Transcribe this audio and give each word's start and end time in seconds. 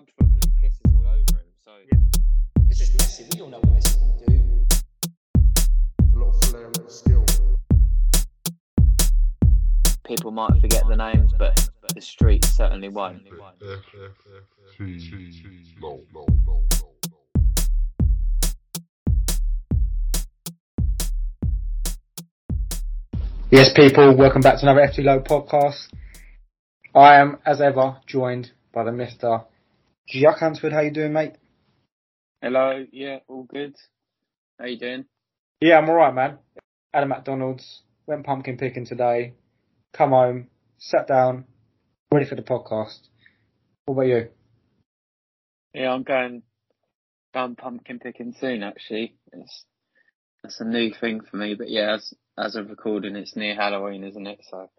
club 0.00 0.08
football, 0.16 0.50
he 0.60 0.68
pisses 0.68 0.94
all 0.94 1.06
over 1.06 1.16
him. 1.16 1.50
So 1.64 1.72
It's 2.68 2.78
just 2.78 2.96
Messi. 2.96 3.34
We 3.34 3.40
all 3.42 3.48
know 3.48 3.58
what 3.58 3.72
Messi 3.72 3.98
can 3.98 4.12
do. 4.26 4.64
a 6.14 6.18
lot 6.18 6.28
of 6.28 6.44
flair 6.44 6.66
and 6.66 6.90
skill. 6.90 7.24
people 10.04 10.30
might 10.30 10.60
forget 10.60 10.82
the 10.88 10.96
names, 10.96 11.32
but 11.38 11.68
the 11.94 12.00
street 12.00 12.44
certainly 12.44 12.88
won't. 12.88 13.24
No, 13.24 13.30
no, 13.30 13.36
no, 13.36 13.76
no, 16.14 16.14
no. 16.14 16.26
Yes, 23.50 23.70
people, 23.74 24.16
welcome 24.16 24.40
back 24.42 24.60
to 24.60 24.62
another 24.62 24.80
FT 24.80 25.04
Low 25.04 25.20
podcast. 25.20 25.88
I 26.94 27.16
am, 27.16 27.38
as 27.44 27.60
ever, 27.60 27.96
joined 28.06 28.52
by 28.72 28.84
the 28.84 28.90
Mr. 28.92 29.44
Jack 30.10 30.40
Hansford. 30.40 30.72
How 30.72 30.80
you 30.80 30.90
doing, 30.90 31.12
mate? 31.12 31.36
Hello, 32.42 32.84
yeah, 32.90 33.18
all 33.28 33.44
good. 33.44 33.76
How 34.58 34.66
you 34.66 34.76
doing? 34.76 35.04
Yeah, 35.60 35.78
I'm 35.78 35.88
alright, 35.88 36.14
man. 36.14 36.38
Had 36.92 37.04
a 37.04 37.06
McDonald's, 37.06 37.82
went 38.06 38.26
pumpkin 38.26 38.56
picking 38.56 38.86
today, 38.86 39.34
come 39.92 40.10
home, 40.10 40.48
sat 40.78 41.06
down, 41.06 41.44
ready 42.12 42.26
for 42.26 42.34
the 42.34 42.42
podcast. 42.42 42.98
What 43.86 43.94
about 43.94 44.06
you? 44.08 44.28
Yeah, 45.74 45.92
I'm 45.92 46.02
going 46.02 46.42
going 47.32 47.54
pumpkin 47.54 48.00
picking 48.00 48.34
soon. 48.40 48.64
Actually, 48.64 49.14
it's 49.32 49.64
that's 50.42 50.60
a 50.60 50.64
new 50.64 50.92
thing 50.92 51.20
for 51.20 51.36
me. 51.36 51.54
But 51.54 51.70
yeah, 51.70 51.94
as 51.94 52.12
as 52.36 52.56
of 52.56 52.68
recording, 52.68 53.14
it's 53.14 53.36
near 53.36 53.54
Halloween, 53.54 54.02
isn't 54.02 54.26
it? 54.26 54.40
So 54.50 54.70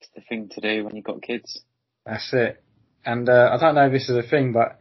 it's 0.00 0.10
the 0.14 0.22
thing 0.22 0.48
to 0.52 0.60
do 0.62 0.84
when 0.84 0.96
you've 0.96 1.04
got 1.04 1.20
kids. 1.20 1.60
That's 2.06 2.32
it. 2.32 2.64
And 3.04 3.28
uh, 3.28 3.50
I 3.52 3.58
don't 3.58 3.74
know 3.74 3.86
if 3.86 3.92
this 3.92 4.08
is 4.08 4.16
a 4.16 4.28
thing, 4.28 4.52
but 4.52 4.78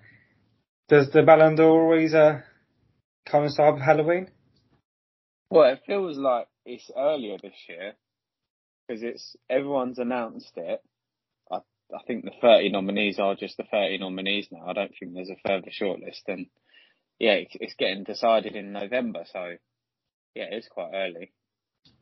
does 0.89 1.09
the 1.11 1.23
Ballon 1.23 1.55
d'Or 1.55 1.81
always 1.81 2.13
uh, 2.13 2.41
coincide 3.27 3.73
with 3.73 3.83
Halloween? 3.83 4.29
Well, 5.49 5.71
it 5.71 5.81
feels 5.85 6.17
like 6.17 6.47
it's 6.65 6.89
earlier 6.95 7.37
this 7.41 7.55
year 7.67 7.93
because 8.87 9.03
it's 9.03 9.35
everyone's 9.49 9.99
announced 9.99 10.53
it. 10.55 10.81
I 11.51 11.57
I 11.93 12.03
think 12.05 12.25
the 12.25 12.31
thirty 12.41 12.69
nominees 12.69 13.19
are 13.19 13.35
just 13.35 13.57
the 13.57 13.63
thirty 13.63 13.97
nominees 13.97 14.47
now. 14.51 14.65
I 14.67 14.73
don't 14.73 14.91
think 14.97 15.13
there's 15.13 15.29
a 15.29 15.47
further 15.47 15.71
shortlist, 15.71 16.27
and 16.27 16.47
yeah, 17.19 17.33
it's, 17.33 17.55
it's 17.59 17.75
getting 17.77 18.03
decided 18.03 18.55
in 18.55 18.71
November. 18.71 19.23
So 19.31 19.55
yeah, 20.35 20.45
it's 20.51 20.67
quite 20.67 20.91
early. 20.93 21.31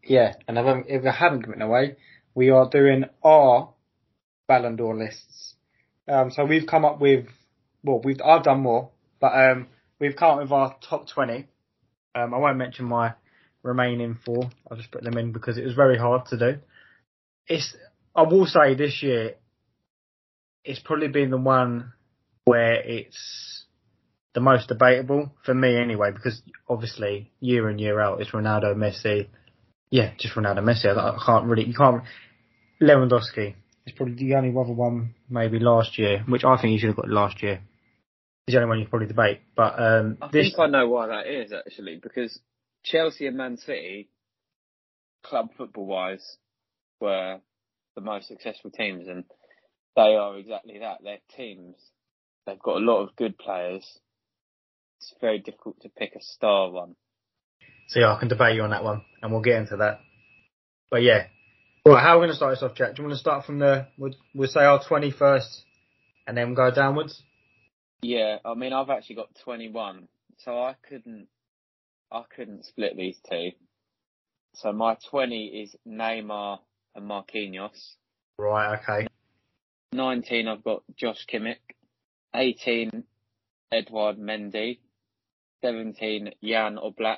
Yeah, 0.04 0.34
and 0.48 0.58
if 0.58 0.66
I, 0.66 0.84
if 0.88 1.06
I 1.06 1.12
haven't 1.12 1.46
given 1.46 1.62
away, 1.62 1.98
we 2.34 2.50
are 2.50 2.70
doing 2.70 3.06
our 3.24 3.74
Ballon 4.48 4.76
d'Or 4.76 4.96
lists. 4.96 5.49
Um, 6.10 6.32
so 6.32 6.44
we've 6.44 6.66
come 6.66 6.86
up 6.86 7.00
with, 7.00 7.28
well, 7.84 8.02
we've 8.04 8.20
I've 8.26 8.44
done 8.44 8.62
more, 8.62 8.90
but 9.22 9.28
um, 9.28 9.68
we've 10.00 10.16
come 10.16 10.32
up 10.32 10.42
with 10.42 10.52
our 10.52 10.76
top 10.90 11.08
twenty. 11.08 11.48
Um, 12.16 12.34
I 12.34 12.38
won't 12.38 12.58
mention 12.58 12.86
my 12.86 13.14
remaining 13.62 14.18
four. 14.26 14.50
I'll 14.70 14.78
just 14.78 14.92
put 14.92 15.04
them 15.04 15.18
in 15.18 15.32
because 15.32 15.58
it 15.58 15.66
was 15.66 15.76
very 15.76 15.98
hard 15.98 16.26
to 16.28 16.38
do. 16.38 16.60
It's 17.48 17.76
I 18.16 18.24
will 18.24 18.46
say 18.46 18.76
this 18.76 19.04
year, 19.04 19.36
it's 20.64 20.80
probably 20.80 21.10
been 21.10 21.30
the 21.30 21.38
one 21.38 21.94
where 22.46 22.76
it's 22.76 23.66
the 24.34 24.42
most 24.42 24.68
debatable 24.68 25.32
for 25.46 25.54
me 25.54 25.78
anyway, 25.78 26.12
because 26.12 26.42
obviously 26.68 27.32
year 27.40 27.70
in 27.70 27.78
year 27.78 28.00
out 28.00 28.22
it's 28.22 28.32
Ronaldo, 28.32 28.76
Messi, 28.76 29.28
yeah, 29.92 30.12
just 30.18 30.36
Ronaldo, 30.36 30.60
Messi. 30.60 30.86
I, 30.86 31.16
I 31.16 31.18
can't 31.24 31.46
really, 31.46 31.68
you 31.68 31.74
can't. 31.74 32.04
Lewandowski 32.82 33.56
is 33.90 33.96
probably 33.96 34.16
the 34.16 34.36
only 34.36 34.50
other 34.50 34.74
one 34.74 35.16
maybe 35.30 35.60
last 35.60 35.98
year, 35.98 36.24
which 36.28 36.44
I 36.44 36.56
think 36.56 36.72
he 36.72 36.80
should 36.80 36.88
have 36.88 36.96
got 36.96 37.10
last 37.10 37.42
year. 37.44 37.62
He's 38.46 38.54
the 38.54 38.62
only 38.62 38.70
one 38.70 38.80
you 38.80 38.88
probably 38.88 39.08
debate, 39.08 39.42
but 39.56 39.80
um, 39.80 40.18
I 40.22 40.30
this 40.32 40.48
think 40.48 40.60
I 40.60 40.68
know 40.68 40.90
why 40.90 41.08
that 41.08 41.28
is 41.28 41.52
actually 41.54 42.00
because 42.02 42.40
Chelsea 42.84 43.28
and 43.28 43.38
Man 43.38 43.58
City, 43.58 44.10
club 45.24 45.50
football 45.58 45.86
wise, 45.86 46.38
were 47.00 47.40
the 47.96 48.02
most 48.02 48.28
successful 48.28 48.72
teams, 48.72 49.08
and 49.08 49.24
they 49.96 50.16
are 50.16 50.38
exactly 50.38 50.80
that. 50.80 51.00
They're 51.04 51.18
teams. 51.36 51.76
They've 52.46 52.60
got 52.60 52.78
a 52.78 52.86
lot 52.86 53.04
of 53.04 53.16
good 53.16 53.38
players. 53.38 53.86
It's 55.00 55.14
very 55.22 55.40
difficult 55.40 55.82
to 55.82 55.90
pick 55.90 56.14
a 56.16 56.22
star 56.22 56.72
one. 56.72 56.96
So 57.90 58.00
yeah, 58.00 58.14
I 58.14 58.20
can 58.20 58.28
debate 58.28 58.56
you 58.56 58.64
on 58.64 58.72
that 58.72 58.84
one, 58.84 59.04
and 59.22 59.32
we'll 59.32 59.42
get 59.42 59.58
into 59.58 59.78
that. 59.78 60.00
But 60.90 61.04
yeah, 61.04 61.28
well, 61.90 61.98
how 61.98 62.18
are 62.18 62.20
we 62.20 62.28
going 62.28 62.30
to 62.30 62.36
start 62.36 62.54
this 62.54 62.62
off, 62.62 62.76
Jack? 62.76 62.96
Do 62.96 63.02
you 63.02 63.08
want 63.08 63.16
to 63.16 63.20
start 63.20 63.46
from 63.46 63.58
the? 63.58 63.88
We'll, 63.98 64.14
we'll 64.36 64.48
say 64.48 64.60
our 64.60 64.80
twenty 64.84 65.10
first, 65.10 65.64
and 66.28 66.38
then 66.38 66.54
go 66.54 66.70
downwards. 66.70 67.24
Yeah, 68.04 68.38
I 68.46 68.54
mean, 68.54 68.74
I've 68.74 68.92
actually 68.92 69.16
got 69.16 69.30
21, 69.44 70.08
so 70.38 70.52
I 70.52 70.76
couldn't, 70.88 71.28
I 72.12 72.24
couldn't 72.34 72.66
split 72.66 72.96
these 72.96 73.18
two. 73.28 73.50
So 74.54 74.72
my 74.72 74.98
20 75.10 75.48
is 75.48 75.76
Neymar 75.88 76.60
and 76.96 77.10
Marquinhos. 77.10 77.96
Right. 78.38 78.80
Okay. 78.80 79.08
19, 79.92 80.48
I've 80.48 80.64
got 80.64 80.84
Josh 80.96 81.26
Kimmich. 81.32 81.58
18, 82.36 83.04
Edward 83.72 84.18
Mendy. 84.18 84.80
17, 85.62 86.30
Jan 86.42 86.78
Oblak. 86.78 87.18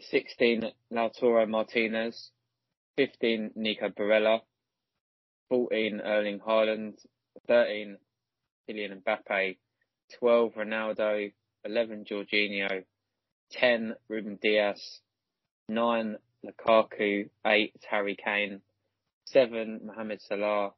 16, 0.00 0.64
Lautaro 0.92 1.48
Martinez. 1.48 2.30
15, 2.98 3.52
Nico 3.54 3.90
Barella. 3.90 4.40
14, 5.50 6.00
Erling 6.04 6.40
Haaland. 6.40 6.94
13, 7.46 7.96
Kylian 8.68 9.00
Mbappe. 9.00 9.56
12, 10.18 10.54
Ronaldo. 10.56 11.32
11, 11.64 12.04
Jorginho. 12.10 12.82
10, 13.52 13.94
Ruben 14.08 14.36
Dias. 14.42 15.00
9, 15.68 16.16
Lukaku. 16.44 17.30
8, 17.46 17.72
Harry 17.88 18.16
Kane. 18.16 18.62
7, 19.26 19.80
Mohamed 19.84 20.20
Salah. 20.20 20.72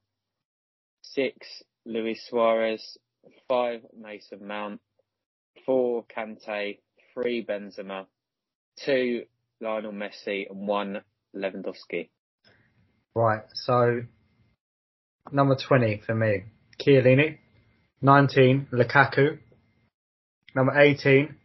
6, 1.00 1.62
Luis 1.86 2.22
Suarez. 2.28 2.98
5, 3.48 3.80
Mason 3.98 4.46
Mount. 4.46 4.80
4, 5.64 6.04
Kante. 6.14 6.80
3, 7.14 7.46
Benzema. 7.46 8.04
2, 8.84 9.22
Lionel 9.62 9.92
Messi. 9.92 10.50
And 10.50 10.68
1, 10.68 11.00
Lewandowski. 11.34 12.08
Right. 13.14 13.42
So 13.54 14.02
number 15.32 15.56
twenty 15.56 16.02
for 16.06 16.14
me, 16.14 16.44
Chiellini. 16.80 17.38
Nineteen, 18.02 18.66
Lukaku. 18.72 19.38
Number 20.54 20.80
eighteen, 20.80 21.36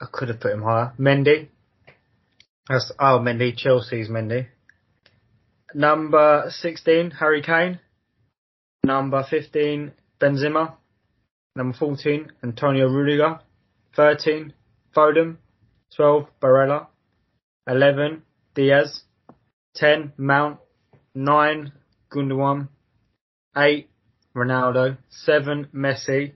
I 0.00 0.06
could 0.10 0.28
have 0.28 0.40
put 0.40 0.52
him 0.52 0.62
higher. 0.62 0.92
Mendy. 0.98 1.48
That's 2.68 2.92
oh 2.98 3.20
Mendy, 3.20 3.56
Chelsea's 3.56 4.08
Mendy. 4.08 4.48
Number 5.74 6.46
sixteen, 6.48 7.10
Harry 7.12 7.42
Kane. 7.42 7.78
Number 8.84 9.24
fifteen, 9.28 9.92
Benzema. 10.20 10.74
Number 11.56 11.76
fourteen, 11.78 12.32
Antonio 12.42 12.88
Rudiger. 12.88 13.40
Thirteen, 13.94 14.52
Foden. 14.94 15.36
Twelve, 15.94 16.26
Barella. 16.42 16.88
Eleven, 17.68 18.22
Dias. 18.56 19.03
Ten, 19.74 20.12
Mount. 20.16 20.58
Nine, 21.14 21.72
Gundogan. 22.12 22.68
Eight, 23.56 23.90
Ronaldo. 24.36 24.98
Seven, 25.10 25.68
Messi. 25.74 26.32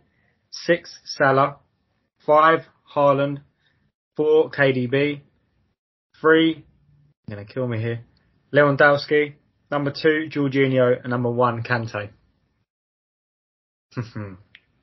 Six, 0.50 0.98
Salah. 1.04 1.56
Five, 2.26 2.60
Haaland. 2.94 3.42
Four, 4.16 4.50
KDB. 4.50 5.20
Three, 6.20 6.64
you're 7.28 7.36
gonna 7.36 7.46
kill 7.46 7.68
me 7.68 7.78
here. 7.80 8.04
Lewandowski. 8.52 9.34
Number 9.70 9.92
two, 9.92 10.28
Jorginho, 10.30 10.98
and 11.00 11.10
number 11.10 11.30
one, 11.30 11.62
Kante. 11.62 12.10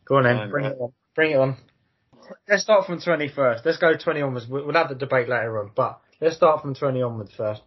Go 0.05 0.17
on 0.17 0.23
then, 0.23 0.37
Fine, 0.37 0.49
bring 0.49 0.65
it 0.65 0.77
on. 0.79 0.93
Bring 1.15 1.31
it 1.31 1.37
on. 1.37 1.57
Let's 2.47 2.63
start 2.63 2.85
from 2.85 2.99
21st. 2.99 3.65
Let's 3.65 3.77
go 3.77 3.93
20 3.95 4.21
onwards. 4.21 4.47
We'll 4.47 4.73
have 4.73 4.89
the 4.89 4.95
debate 4.95 5.29
later 5.29 5.59
on, 5.59 5.71
but 5.75 6.01
let's 6.21 6.35
start 6.35 6.61
from 6.61 6.73
20 6.73 7.01
onwards 7.01 7.31
first. 7.35 7.61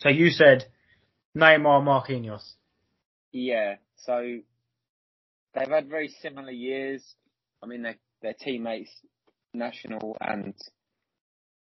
So 0.00 0.08
you 0.08 0.30
said 0.30 0.64
Neymar, 1.36 1.82
Marquinhos. 1.82 2.54
Yeah, 3.32 3.76
so 3.96 4.38
they've 5.54 5.68
had 5.68 5.88
very 5.88 6.08
similar 6.08 6.50
years. 6.50 7.04
I 7.62 7.66
mean, 7.66 7.82
they're, 7.82 7.98
they're 8.22 8.34
teammates, 8.34 8.90
national 9.52 10.16
and 10.20 10.54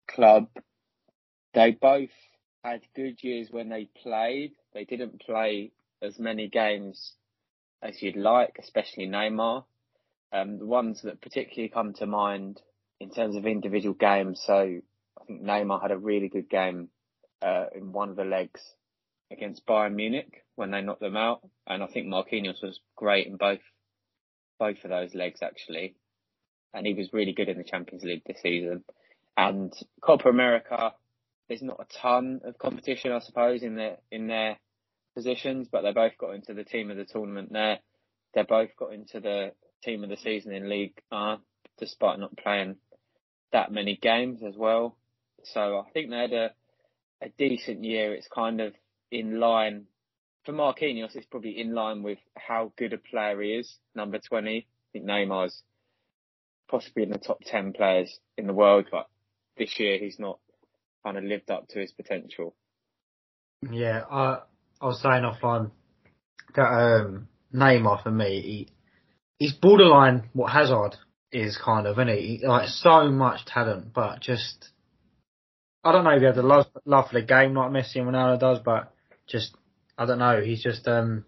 club. 0.07 0.47
They 1.53 1.71
both 1.71 2.09
had 2.63 2.81
good 2.95 3.21
years 3.21 3.49
when 3.51 3.69
they 3.69 3.89
played. 4.01 4.53
They 4.73 4.85
didn't 4.85 5.21
play 5.21 5.71
as 6.01 6.17
many 6.19 6.49
games 6.49 7.13
as 7.81 8.01
you'd 8.01 8.17
like, 8.17 8.57
especially 8.59 9.07
Neymar. 9.07 9.65
Um, 10.33 10.57
the 10.57 10.65
ones 10.65 11.01
that 11.03 11.21
particularly 11.21 11.69
come 11.69 11.93
to 11.93 12.07
mind 12.07 12.59
in 12.99 13.11
terms 13.11 13.35
of 13.35 13.45
individual 13.45 13.93
games. 13.93 14.41
So 14.45 14.53
I 14.53 15.25
think 15.25 15.43
Neymar 15.43 15.81
had 15.81 15.91
a 15.91 15.97
really 15.97 16.27
good 16.27 16.49
game 16.49 16.89
uh, 17.45 17.67
in 17.75 17.91
one 17.91 18.09
of 18.09 18.15
the 18.15 18.25
legs 18.25 18.61
against 19.31 19.65
Bayern 19.67 19.93
Munich 19.95 20.43
when 20.55 20.71
they 20.71 20.81
knocked 20.81 21.01
them 21.01 21.15
out, 21.15 21.47
and 21.67 21.83
I 21.83 21.87
think 21.87 22.07
Marquinhos 22.07 22.63
was 22.63 22.79
great 22.95 23.27
in 23.27 23.37
both 23.37 23.59
both 24.57 24.83
of 24.83 24.89
those 24.89 25.13
legs 25.13 25.41
actually, 25.43 25.95
and 26.73 26.87
he 26.87 26.93
was 26.93 27.13
really 27.13 27.33
good 27.33 27.49
in 27.49 27.57
the 27.57 27.63
Champions 27.63 28.03
League 28.03 28.23
this 28.25 28.41
season. 28.41 28.83
And 29.37 29.73
Copa 30.01 30.29
America, 30.29 30.93
there's 31.47 31.61
not 31.61 31.79
a 31.79 32.01
ton 32.01 32.41
of 32.45 32.57
competition, 32.57 33.11
I 33.11 33.19
suppose, 33.19 33.63
in 33.63 33.75
their 33.75 33.97
in 34.11 34.27
their 34.27 34.57
positions, 35.13 35.67
but 35.71 35.81
they 35.81 35.91
both 35.91 36.17
got 36.17 36.35
into 36.35 36.53
the 36.53 36.63
team 36.63 36.89
of 36.89 36.97
the 36.97 37.05
tournament 37.05 37.51
there. 37.51 37.79
They 38.33 38.43
both 38.43 38.69
got 38.77 38.93
into 38.93 39.19
the 39.19 39.51
team 39.83 40.03
of 40.03 40.09
the 40.09 40.17
season 40.17 40.51
in 40.53 40.69
League 40.69 40.99
R, 41.11 41.39
despite 41.77 42.19
not 42.19 42.37
playing 42.37 42.77
that 43.51 43.71
many 43.71 43.97
games 44.01 44.41
as 44.43 44.55
well. 44.57 44.97
So 45.43 45.77
I 45.77 45.89
think 45.91 46.09
they 46.09 46.17
had 46.17 46.33
a 46.33 46.51
a 47.25 47.29
decent 47.37 47.83
year. 47.83 48.13
It's 48.13 48.27
kind 48.27 48.61
of 48.61 48.73
in 49.11 49.39
line 49.39 49.85
for 50.45 50.53
Marquinhos. 50.53 51.15
It's 51.15 51.25
probably 51.25 51.59
in 51.59 51.73
line 51.73 52.03
with 52.03 52.19
how 52.37 52.71
good 52.77 52.93
a 52.93 52.97
player 52.97 53.41
he 53.41 53.49
is. 53.53 53.75
Number 53.95 54.19
twenty. 54.19 54.67
I 54.67 54.87
think 54.93 55.05
Neymar's 55.05 55.61
possibly 56.69 57.03
in 57.03 57.09
the 57.09 57.17
top 57.17 57.39
ten 57.45 57.73
players 57.73 58.19
in 58.37 58.47
the 58.47 58.53
world, 58.53 58.85
but 58.91 59.07
this 59.57 59.79
year 59.79 59.97
he's 59.97 60.19
not 60.19 60.39
kind 61.03 61.17
of 61.17 61.23
lived 61.23 61.51
up 61.51 61.67
to 61.69 61.79
his 61.79 61.91
potential. 61.91 62.55
Yeah, 63.71 64.03
I 64.09 64.39
I 64.81 64.85
was 64.85 65.01
saying 65.01 65.23
offline 65.23 65.71
that 66.55 66.67
um, 66.67 67.27
Neymar 67.53 68.03
for 68.03 68.11
me, 68.11 68.41
he, 68.41 68.67
he's 69.39 69.53
borderline 69.53 70.29
what 70.33 70.51
Hazard 70.51 70.95
is 71.31 71.57
kind 71.57 71.87
of, 71.87 71.97
isn't 71.97 72.07
he? 72.15 72.37
He- 72.37 72.47
Like 72.47 72.69
so 72.69 73.09
much 73.09 73.45
talent, 73.45 73.93
but 73.93 74.19
just 74.21 74.69
I 75.85 75.91
don't 75.91 76.03
know 76.03 76.09
if 76.11 76.19
he 76.19 76.25
had 76.25 76.35
the 76.35 76.41
love 76.43 76.65
love 76.85 77.09
for 77.09 77.19
the 77.19 77.25
game 77.25 77.53
like 77.53 77.69
Messi 77.71 77.97
and 77.97 78.07
Ronaldo 78.07 78.39
does, 78.39 78.59
but 78.65 78.91
just 79.27 79.55
I 79.97 80.05
don't 80.05 80.19
know. 80.19 80.41
He's 80.41 80.63
just 80.63 80.87
um 80.87 81.25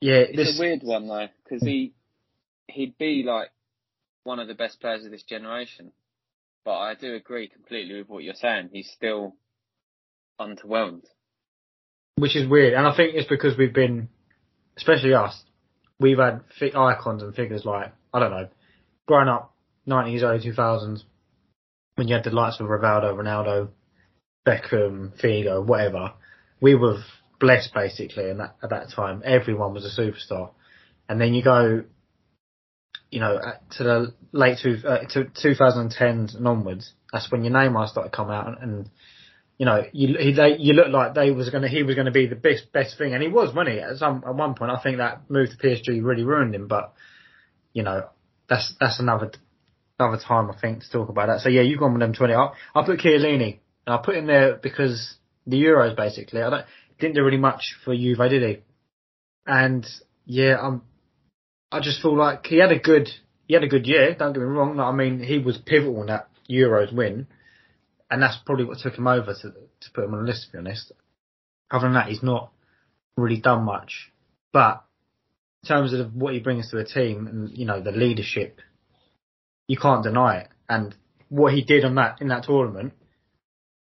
yeah. 0.00 0.14
It's 0.20 0.36
This 0.36 0.58
a 0.58 0.60
weird 0.60 0.82
one 0.82 1.06
though, 1.06 1.28
because 1.44 1.62
he 1.62 1.92
he'd 2.68 2.96
be 2.98 3.22
like 3.26 3.50
one 4.24 4.38
of 4.40 4.48
the 4.48 4.54
best 4.54 4.80
players 4.80 5.04
of 5.04 5.10
this 5.10 5.22
generation. 5.22 5.92
But 6.64 6.78
I 6.78 6.94
do 6.94 7.14
agree 7.14 7.48
completely 7.48 7.98
with 7.98 8.08
what 8.08 8.24
you're 8.24 8.34
saying. 8.34 8.70
He's 8.72 8.90
still 8.90 9.34
underwhelmed. 10.40 11.04
which 12.16 12.36
is 12.36 12.48
weird, 12.48 12.74
and 12.74 12.86
I 12.86 12.94
think 12.96 13.14
it's 13.14 13.28
because 13.28 13.56
we've 13.56 13.72
been, 13.74 14.08
especially 14.76 15.14
us, 15.14 15.42
we've 15.98 16.18
had 16.18 16.40
fi- 16.58 16.72
icons 16.74 17.22
and 17.22 17.34
figures 17.34 17.64
like 17.64 17.92
I 18.14 18.18
don't 18.20 18.30
know, 18.30 18.48
growing 19.06 19.28
up 19.28 19.54
nineties, 19.86 20.22
early 20.22 20.42
two 20.42 20.52
thousands, 20.52 21.04
when 21.96 22.08
you 22.08 22.14
had 22.14 22.24
the 22.24 22.30
likes 22.30 22.60
of 22.60 22.66
Rivaldo, 22.66 23.14
Ronaldo, 23.14 23.68
Beckham, 24.46 25.12
Figo, 25.20 25.64
whatever. 25.64 26.12
We 26.60 26.74
were 26.74 27.02
blessed 27.38 27.72
basically, 27.74 28.30
and 28.30 28.40
that 28.40 28.56
at 28.62 28.70
that 28.70 28.90
time 28.90 29.22
everyone 29.24 29.74
was 29.74 29.84
a 29.84 30.00
superstar, 30.00 30.50
and 31.08 31.20
then 31.20 31.34
you 31.34 31.42
go, 31.42 31.84
you 33.10 33.20
know, 33.20 33.40
to 33.76 33.84
the 33.84 34.14
late 34.32 34.58
two 34.62 34.76
uh, 34.86 35.04
to 35.10 35.24
2010s 35.24 36.36
and 36.36 36.46
onwards. 36.46 36.92
That's 37.12 37.30
when 37.30 37.44
your 37.44 37.52
Neymar 37.52 37.88
started 37.88 38.10
to 38.10 38.16
come 38.16 38.30
out, 38.30 38.46
and, 38.46 38.58
and 38.58 38.90
you 39.58 39.66
know, 39.66 39.82
you 39.92 40.16
he, 40.18 40.32
they, 40.32 40.56
you 40.58 40.74
looked 40.74 40.90
like 40.90 41.14
they 41.14 41.30
was 41.30 41.50
gonna 41.50 41.68
he 41.68 41.82
was 41.82 41.96
gonna 41.96 42.10
be 42.10 42.26
the 42.26 42.36
best 42.36 42.72
best 42.72 42.96
thing, 42.98 43.14
and 43.14 43.22
he 43.22 43.28
was, 43.28 43.54
wasn't 43.54 43.74
he? 43.74 43.80
At 43.80 43.96
some 43.96 44.22
at 44.26 44.34
one 44.34 44.54
point, 44.54 44.70
I 44.70 44.82
think 44.82 44.98
that 44.98 45.28
move 45.28 45.50
to 45.50 45.56
PSG 45.56 46.02
really 46.02 46.24
ruined 46.24 46.54
him, 46.54 46.68
but 46.68 46.92
you 47.72 47.82
know, 47.82 48.08
that's 48.48 48.74
that's 48.80 49.00
another 49.00 49.32
another 49.98 50.22
time 50.22 50.50
I 50.50 50.58
think 50.58 50.82
to 50.82 50.90
talk 50.90 51.08
about 51.08 51.26
that. 51.26 51.40
So 51.40 51.48
yeah, 51.48 51.62
you've 51.62 51.78
gone 51.78 51.92
with 51.92 52.00
them 52.00 52.14
twenty. 52.14 52.34
I 52.34 52.52
I 52.74 52.84
put 52.86 53.00
Chiellini, 53.00 53.58
I 53.92 53.98
put 53.98 54.16
him 54.16 54.26
there 54.26 54.56
because 54.56 55.14
the 55.46 55.62
Euros 55.62 55.96
basically. 55.96 56.42
I 56.42 56.50
don't 56.50 56.66
didn't 56.98 57.14
do 57.14 57.24
really 57.24 57.38
much 57.38 57.76
for 57.84 57.94
Juve, 57.94 58.18
did 58.28 58.42
he? 58.42 58.62
And 59.46 59.86
yeah, 60.26 60.56
I'm. 60.60 60.82
I 61.72 61.80
just 61.80 62.02
feel 62.02 62.16
like 62.16 62.46
he 62.46 62.58
had 62.58 62.72
a 62.72 62.78
good 62.78 63.08
he 63.46 63.54
had 63.54 63.64
a 63.64 63.68
good 63.68 63.86
year. 63.86 64.14
Don't 64.14 64.32
get 64.32 64.40
me 64.40 64.46
wrong. 64.46 64.78
I 64.80 64.92
mean, 64.92 65.22
he 65.22 65.38
was 65.38 65.56
pivotal 65.58 66.00
in 66.02 66.06
that 66.08 66.28
Euros 66.48 66.92
win 66.92 67.26
and 68.10 68.22
that's 68.22 68.38
probably 68.44 68.64
what 68.64 68.78
took 68.78 68.96
him 68.96 69.06
over 69.06 69.34
to 69.34 69.50
to 69.50 69.90
put 69.94 70.04
him 70.04 70.14
on 70.14 70.20
the 70.20 70.26
list. 70.26 70.46
To 70.46 70.52
be 70.52 70.58
honest, 70.58 70.92
other 71.70 71.86
than 71.86 71.94
that, 71.94 72.08
he's 72.08 72.22
not 72.22 72.50
really 73.16 73.40
done 73.40 73.64
much. 73.64 74.12
But 74.52 74.84
in 75.62 75.68
terms 75.68 75.92
of 75.92 76.14
what 76.14 76.34
he 76.34 76.40
brings 76.40 76.70
to 76.70 76.78
a 76.78 76.84
team 76.84 77.26
and 77.26 77.50
you 77.56 77.64
know 77.64 77.80
the 77.80 77.92
leadership, 77.92 78.60
you 79.68 79.76
can't 79.76 80.02
deny 80.02 80.38
it. 80.38 80.48
And 80.68 80.94
what 81.28 81.54
he 81.54 81.62
did 81.62 81.84
on 81.84 81.94
that 81.94 82.20
in 82.20 82.28
that 82.28 82.44
tournament, 82.44 82.94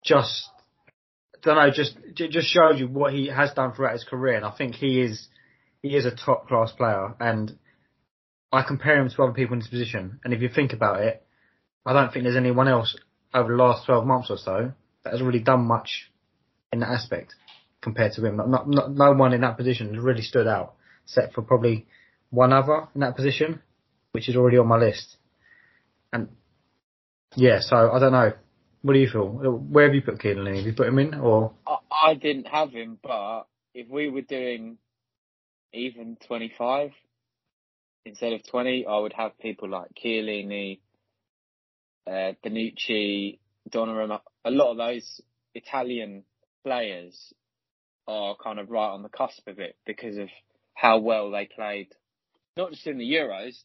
just 0.03 0.49
don't 1.43 1.55
know, 1.55 1.71
just 1.71 1.95
just 2.13 2.47
shows 2.47 2.79
you 2.79 2.87
what 2.87 3.13
he 3.13 3.27
has 3.27 3.53
done 3.53 3.73
throughout 3.73 3.93
his 3.93 4.03
career. 4.03 4.35
And 4.35 4.45
I 4.45 4.51
think 4.51 4.75
he 4.75 5.01
is 5.01 5.27
he 5.81 5.95
is 5.95 6.05
a 6.05 6.15
top 6.15 6.47
class 6.47 6.71
player. 6.71 7.15
And 7.19 7.57
I 8.51 8.63
compare 8.63 8.99
him 8.99 9.09
to 9.09 9.23
other 9.23 9.33
people 9.33 9.53
in 9.53 9.61
his 9.61 9.69
position. 9.69 10.19
And 10.23 10.33
if 10.33 10.41
you 10.41 10.49
think 10.49 10.73
about 10.73 11.01
it, 11.01 11.25
I 11.85 11.93
don't 11.93 12.11
think 12.11 12.23
there's 12.23 12.35
anyone 12.35 12.67
else 12.67 12.95
over 13.33 13.49
the 13.51 13.61
last 13.61 13.85
12 13.85 14.05
months 14.05 14.29
or 14.29 14.37
so 14.37 14.71
that 15.03 15.13
has 15.13 15.21
really 15.21 15.39
done 15.39 15.65
much 15.65 16.11
in 16.71 16.79
that 16.79 16.89
aspect 16.89 17.35
compared 17.81 18.13
to 18.13 18.25
him. 18.25 18.37
Not, 18.37 18.67
not, 18.67 18.91
no 18.91 19.13
one 19.13 19.33
in 19.33 19.41
that 19.41 19.57
position 19.57 19.93
has 19.93 20.03
really 20.03 20.21
stood 20.21 20.47
out, 20.47 20.75
except 21.05 21.33
for 21.33 21.41
probably 21.41 21.87
one 22.29 22.51
other 22.51 22.87
in 22.95 23.01
that 23.01 23.15
position, 23.15 23.61
which 24.11 24.27
is 24.27 24.35
already 24.35 24.57
on 24.57 24.67
my 24.67 24.77
list. 24.77 25.17
And 26.11 26.29
yeah, 27.35 27.59
so 27.61 27.91
I 27.91 27.99
don't 27.99 28.11
know. 28.11 28.33
What 28.81 28.93
do 28.93 28.99
you 28.99 29.09
feel? 29.09 29.27
Where 29.27 29.85
have 29.85 29.95
you 29.95 30.01
put 30.01 30.19
Chiellini? 30.19 30.57
Have 30.57 30.65
you 30.65 30.73
put 30.73 30.87
him 30.87 30.99
in 30.99 31.15
or? 31.15 31.53
I, 31.65 31.77
I 32.09 32.13
didn't 32.13 32.47
have 32.47 32.71
him, 32.71 32.99
but 33.01 33.43
if 33.73 33.89
we 33.89 34.09
were 34.09 34.21
doing 34.21 34.77
even 35.73 36.17
25 36.27 36.91
instead 38.05 38.33
of 38.33 38.47
20, 38.47 38.85
I 38.85 38.97
would 38.99 39.13
have 39.13 39.37
people 39.39 39.69
like 39.69 39.89
Chiellini, 39.93 40.79
uh, 42.07 42.33
Bonucci, 42.45 43.39
Donnarumma. 43.69 44.21
A 44.45 44.51
lot 44.51 44.71
of 44.71 44.77
those 44.77 45.21
Italian 45.53 46.23
players 46.63 47.33
are 48.07 48.35
kind 48.41 48.59
of 48.59 48.69
right 48.69 48.89
on 48.89 49.03
the 49.03 49.09
cusp 49.09 49.47
of 49.47 49.59
it 49.59 49.75
because 49.85 50.17
of 50.17 50.29
how 50.73 50.99
well 50.99 51.31
they 51.31 51.45
played, 51.53 51.89
not 52.55 52.71
just 52.71 52.87
in 52.87 52.97
the 52.97 53.11
Euros. 53.11 53.63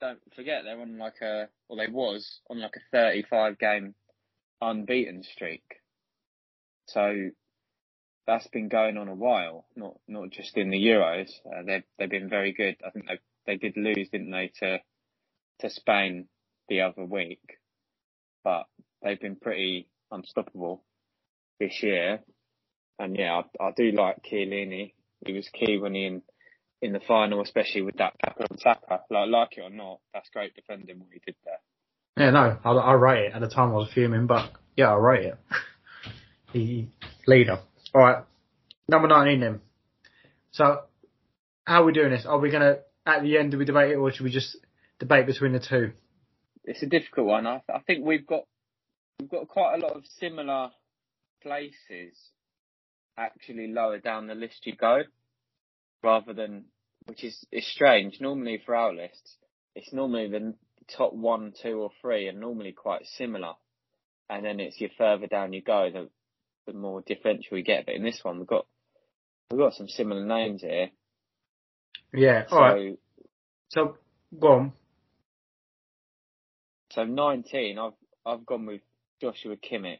Don't 0.00 0.18
forget 0.34 0.62
they're 0.64 0.80
on 0.80 0.98
like 0.98 1.20
a, 1.22 1.48
or 1.68 1.76
they 1.76 1.90
was 1.90 2.40
on 2.50 2.60
like 2.60 2.74
a 2.76 2.96
35 2.96 3.58
game 3.58 3.94
unbeaten 4.60 5.22
streak. 5.22 5.64
So 6.86 7.30
that's 8.26 8.46
been 8.48 8.68
going 8.68 8.96
on 8.98 9.08
a 9.08 9.14
while, 9.14 9.66
not 9.76 9.96
not 10.08 10.30
just 10.30 10.56
in 10.56 10.70
the 10.70 10.78
Euros. 10.84 11.30
Uh, 11.46 11.62
they've 11.66 11.84
they've 11.98 12.10
been 12.10 12.28
very 12.28 12.52
good. 12.52 12.76
I 12.86 12.90
think 12.90 13.06
they 13.06 13.18
they 13.46 13.56
did 13.56 13.76
lose, 13.76 14.08
didn't 14.10 14.30
they, 14.30 14.52
to 14.60 14.78
to 15.60 15.70
Spain 15.70 16.28
the 16.68 16.82
other 16.82 17.04
week, 17.04 17.58
but 18.44 18.64
they've 19.02 19.20
been 19.20 19.36
pretty 19.36 19.88
unstoppable 20.10 20.84
this 21.60 21.82
year. 21.82 22.20
And 22.98 23.16
yeah, 23.16 23.42
I, 23.60 23.64
I 23.64 23.72
do 23.76 23.92
like 23.92 24.24
Chiellini. 24.24 24.94
He 25.26 25.32
was 25.32 25.48
key 25.50 25.78
when 25.78 25.94
he 25.94 26.06
in 26.06 26.22
in 26.82 26.92
the 26.92 27.00
final, 27.00 27.42
especially 27.42 27.82
with 27.82 27.96
that 27.98 28.14
tackle 28.24 28.46
on 28.50 28.58
Saka. 28.58 29.00
Like 29.10 29.30
like 29.30 29.58
it 29.58 29.62
or 29.62 29.70
not, 29.70 30.00
that's 30.14 30.30
great 30.30 30.54
defending 30.54 30.98
what 31.00 31.08
he 31.12 31.20
did 31.24 31.36
there. 31.44 31.75
Yeah, 32.16 32.30
no, 32.30 32.58
I, 32.64 32.70
I 32.70 32.92
rate 32.94 33.26
it. 33.26 33.34
At 33.34 33.40
the 33.40 33.48
time, 33.48 33.70
I 33.70 33.74
was 33.74 33.90
fuming, 33.92 34.26
but 34.26 34.50
yeah, 34.76 34.90
I 34.90 34.96
rate 34.96 35.26
it. 35.26 35.38
he 36.52 36.88
leader. 37.26 37.58
All 37.94 38.00
right, 38.00 38.24
number 38.88 39.08
nineteen 39.08 39.40
then. 39.40 39.60
So, 40.52 40.82
how 41.66 41.82
are 41.82 41.84
we 41.84 41.92
doing 41.92 42.10
this? 42.10 42.24
Are 42.24 42.38
we 42.38 42.50
gonna 42.50 42.78
at 43.04 43.22
the 43.22 43.36
end 43.36 43.50
do 43.50 43.58
we 43.58 43.66
debate 43.66 43.92
it, 43.92 43.96
or 43.96 44.10
should 44.10 44.24
we 44.24 44.30
just 44.30 44.56
debate 44.98 45.26
between 45.26 45.52
the 45.52 45.60
two? 45.60 45.92
It's 46.64 46.82
a 46.82 46.86
difficult 46.86 47.26
one. 47.26 47.46
I, 47.46 47.62
I 47.72 47.80
think 47.80 48.04
we've 48.04 48.26
got 48.26 48.44
we've 49.20 49.30
got 49.30 49.48
quite 49.48 49.74
a 49.74 49.78
lot 49.78 49.94
of 49.96 50.04
similar 50.18 50.70
places 51.42 52.16
actually 53.18 53.68
lower 53.68 53.98
down 53.98 54.26
the 54.26 54.34
list 54.34 54.66
you 54.66 54.74
go, 54.74 55.02
rather 56.02 56.32
than 56.32 56.64
which 57.04 57.24
is 57.24 57.44
is 57.52 57.70
strange. 57.70 58.22
Normally 58.22 58.62
for 58.64 58.74
our 58.74 58.94
lists, 58.94 59.36
it's 59.74 59.92
normally 59.92 60.28
the 60.28 60.54
top 60.96 61.12
one, 61.12 61.52
two, 61.62 61.80
or 61.80 61.90
three, 62.00 62.28
are 62.28 62.32
normally 62.32 62.72
quite 62.72 63.04
similar, 63.16 63.54
and 64.28 64.44
then 64.44 64.60
it's 64.60 64.80
your 64.80 64.90
further 64.96 65.26
down 65.26 65.52
you 65.52 65.62
go, 65.62 65.90
the 65.92 66.08
the 66.66 66.72
more 66.72 67.02
differential 67.06 67.56
you 67.56 67.64
get. 67.64 67.86
But 67.86 67.94
in 67.94 68.02
this 68.02 68.20
one, 68.22 68.38
we've 68.38 68.46
got 68.46 68.66
we've 69.50 69.60
got 69.60 69.74
some 69.74 69.88
similar 69.88 70.24
names 70.24 70.62
here. 70.62 70.90
Yeah. 72.12 72.44
So 72.48 72.56
All 72.56 72.62
right. 72.62 72.98
So 73.68 73.96
go 74.38 74.48
on. 74.48 74.72
so 76.90 77.04
nineteen, 77.04 77.78
I've 77.78 77.92
I've 78.24 78.46
gone 78.46 78.66
with 78.66 78.80
Joshua 79.20 79.56
Kimmich. 79.56 79.98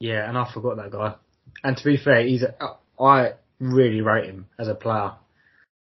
Yeah, 0.00 0.28
and 0.28 0.36
I 0.36 0.50
forgot 0.52 0.76
that 0.76 0.90
guy. 0.90 1.14
And 1.62 1.76
to 1.76 1.84
be 1.84 1.96
fair, 1.96 2.26
he's 2.26 2.42
a, 2.42 2.54
I 3.02 3.32
really 3.58 4.00
rate 4.00 4.26
him 4.26 4.46
as 4.58 4.68
a 4.68 4.74
player. 4.74 5.12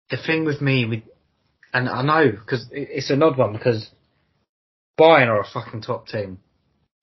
The 0.09 0.17
thing 0.17 0.45
with 0.45 0.61
me, 0.61 0.85
with, 0.85 1.03
and 1.73 1.87
I 1.87 2.01
know 2.01 2.31
because 2.31 2.67
it's 2.71 3.09
an 3.11 3.21
odd 3.21 3.37
one 3.37 3.53
because 3.53 3.89
Bayern 4.99 5.27
are 5.27 5.41
a 5.41 5.47
fucking 5.47 5.81
top 5.81 6.07
team, 6.07 6.39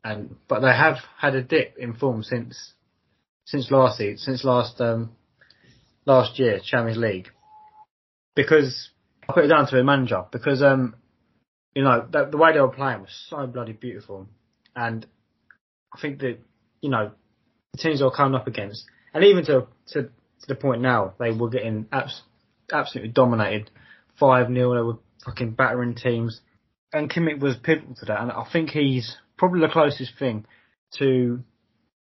and 0.04 0.36
but 0.48 0.60
they 0.60 0.68
have 0.72 0.96
had 1.18 1.34
a 1.34 1.42
dip 1.42 1.76
in 1.78 1.94
form 1.94 2.22
since 2.22 2.74
since 3.46 3.70
last 3.70 3.98
season, 3.98 4.18
since 4.18 4.44
last 4.44 4.80
um 4.80 5.12
last 6.04 6.38
year 6.38 6.60
Champions 6.62 6.98
League, 6.98 7.28
because 8.34 8.90
I 9.28 9.32
put 9.32 9.44
it 9.44 9.48
down 9.48 9.66
to 9.68 9.76
the 9.76 9.84
manager 9.84 10.24
because 10.30 10.62
um, 10.62 10.94
you 11.74 11.82
know, 11.82 12.06
the, 12.10 12.28
the 12.30 12.36
way 12.36 12.52
they 12.52 12.60
were 12.60 12.68
playing 12.68 13.00
was 13.02 13.26
so 13.28 13.46
bloody 13.46 13.72
beautiful, 13.72 14.26
and 14.74 15.06
I 15.94 16.00
think 16.00 16.20
that 16.20 16.38
you 16.80 16.90
know 16.90 17.12
the 17.72 17.78
teams 17.78 17.98
they 17.98 18.04
were 18.04 18.10
coming 18.10 18.34
up 18.34 18.46
against, 18.46 18.84
and 19.12 19.24
even 19.24 19.44
to 19.46 19.66
to, 19.88 20.02
to 20.02 20.10
the 20.48 20.54
point 20.54 20.80
now, 20.80 21.14
they 21.18 21.32
were 21.32 21.50
getting 21.50 21.86
abs- 21.92 22.22
absolutely 22.72 23.12
dominated, 23.12 23.70
five 24.18 24.48
0 24.48 24.74
They 24.74 24.80
were 24.82 24.98
fucking 25.24 25.52
battering 25.52 25.94
teams, 25.94 26.40
and 26.92 27.10
Kimmich 27.10 27.40
was 27.40 27.56
pivotal 27.56 27.94
to 27.96 28.04
that, 28.06 28.20
and 28.20 28.30
I 28.30 28.46
think 28.52 28.70
he's 28.70 29.16
probably 29.36 29.60
the 29.60 29.72
closest 29.72 30.18
thing 30.18 30.46
to 30.98 31.42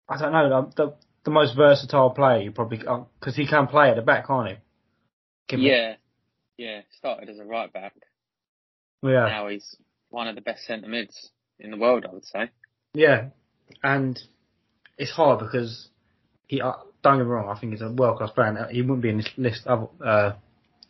I 0.08 0.18
don't 0.18 0.32
know 0.32 0.48
the 0.48 0.84
the, 0.84 0.94
the 1.24 1.30
most 1.30 1.56
versatile 1.56 2.10
player 2.10 2.42
you 2.42 2.50
probably 2.50 2.78
because 2.78 3.36
he 3.36 3.46
can 3.46 3.66
play 3.66 3.90
at 3.90 3.96
the 3.96 4.02
back, 4.02 4.26
can't 4.26 4.48
he? 4.48 4.54
Kimmich. 5.56 5.68
Yeah, 5.68 5.94
yeah. 6.56 6.80
Started 6.98 7.28
as 7.28 7.38
a 7.38 7.44
right 7.44 7.72
back. 7.72 7.94
yeah. 9.02 9.26
Now 9.26 9.48
he's 9.48 9.76
one 10.10 10.28
of 10.28 10.34
the 10.34 10.40
best 10.40 10.64
centre 10.66 10.88
mids 10.88 11.30
in 11.58 11.70
the 11.70 11.76
world, 11.76 12.04
I 12.08 12.12
would 12.12 12.24
say. 12.24 12.50
Yeah, 12.94 13.28
and 13.82 14.20
it's 14.98 15.12
hard 15.12 15.40
because 15.40 15.88
he. 16.46 16.60
Uh, 16.60 16.72
don't 17.02 17.18
get 17.18 17.24
me 17.24 17.30
wrong. 17.30 17.48
I 17.48 17.58
think 17.58 17.72
he's 17.72 17.82
a 17.82 17.90
world 17.90 18.18
class 18.18 18.30
player. 18.30 18.68
He 18.70 18.82
wouldn't 18.82 19.02
be 19.02 19.08
in 19.08 19.16
this 19.16 19.30
list 19.36 19.66
of, 19.66 19.90
uh, 20.04 20.32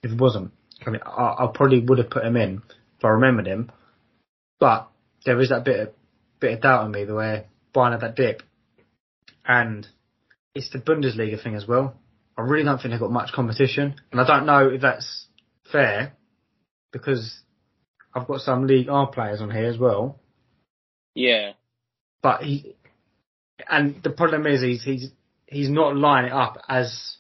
if 0.03 0.11
he 0.11 0.17
wasn't. 0.17 0.53
I 0.87 0.91
mean, 0.91 1.01
I, 1.07 1.37
I 1.39 1.51
probably 1.55 1.81
would 1.81 1.99
have 1.99 2.11
put 2.11 2.25
him 2.25 2.37
in 2.37 2.61
if 2.99 3.05
I 3.05 3.09
remembered 3.09 3.47
him. 3.47 3.71
But 4.63 4.91
there 5.27 5.41
is 5.41 5.49
that 5.49 5.65
bit 5.65 5.81
of 5.81 5.89
bit 6.39 6.53
of 6.53 6.61
doubt 6.61 6.87
in 6.87 6.93
me 6.93 7.05
the 7.05 7.17
way 7.17 7.47
Bayern 7.75 7.91
had 7.91 8.03
that 8.03 8.15
dip, 8.15 8.45
and 9.45 9.85
it's 10.55 10.71
the 10.71 10.79
Bundesliga 10.79 11.43
thing 11.43 11.57
as 11.57 11.67
well. 11.67 11.97
I 12.39 12.43
really 12.43 12.63
don't 12.63 12.79
think 12.79 12.93
they've 12.93 13.01
got 13.01 13.11
much 13.11 13.33
competition, 13.33 13.97
and 14.13 14.21
I 14.21 14.25
don't 14.25 14.47
know 14.47 14.69
if 14.69 14.81
that's 14.81 15.27
fair 15.73 16.13
because 16.93 17.41
I've 18.15 18.29
got 18.29 18.41
some 18.43 18.69
League 18.69 18.89
R 18.89 19.09
players 19.09 19.41
on 19.41 19.51
here 19.51 19.67
as 19.67 19.79
well. 19.79 20.21
Yeah, 21.17 21.55
but 22.23 22.43
he 22.45 22.77
and 23.69 24.01
the 24.05 24.11
problem 24.11 24.47
is 24.47 24.63
he's 24.63 24.85
he's 24.85 25.11
he's 25.49 25.71
not 25.71 25.97
lining 25.97 26.31
it 26.31 26.35
up 26.35 26.59
as 26.69 27.17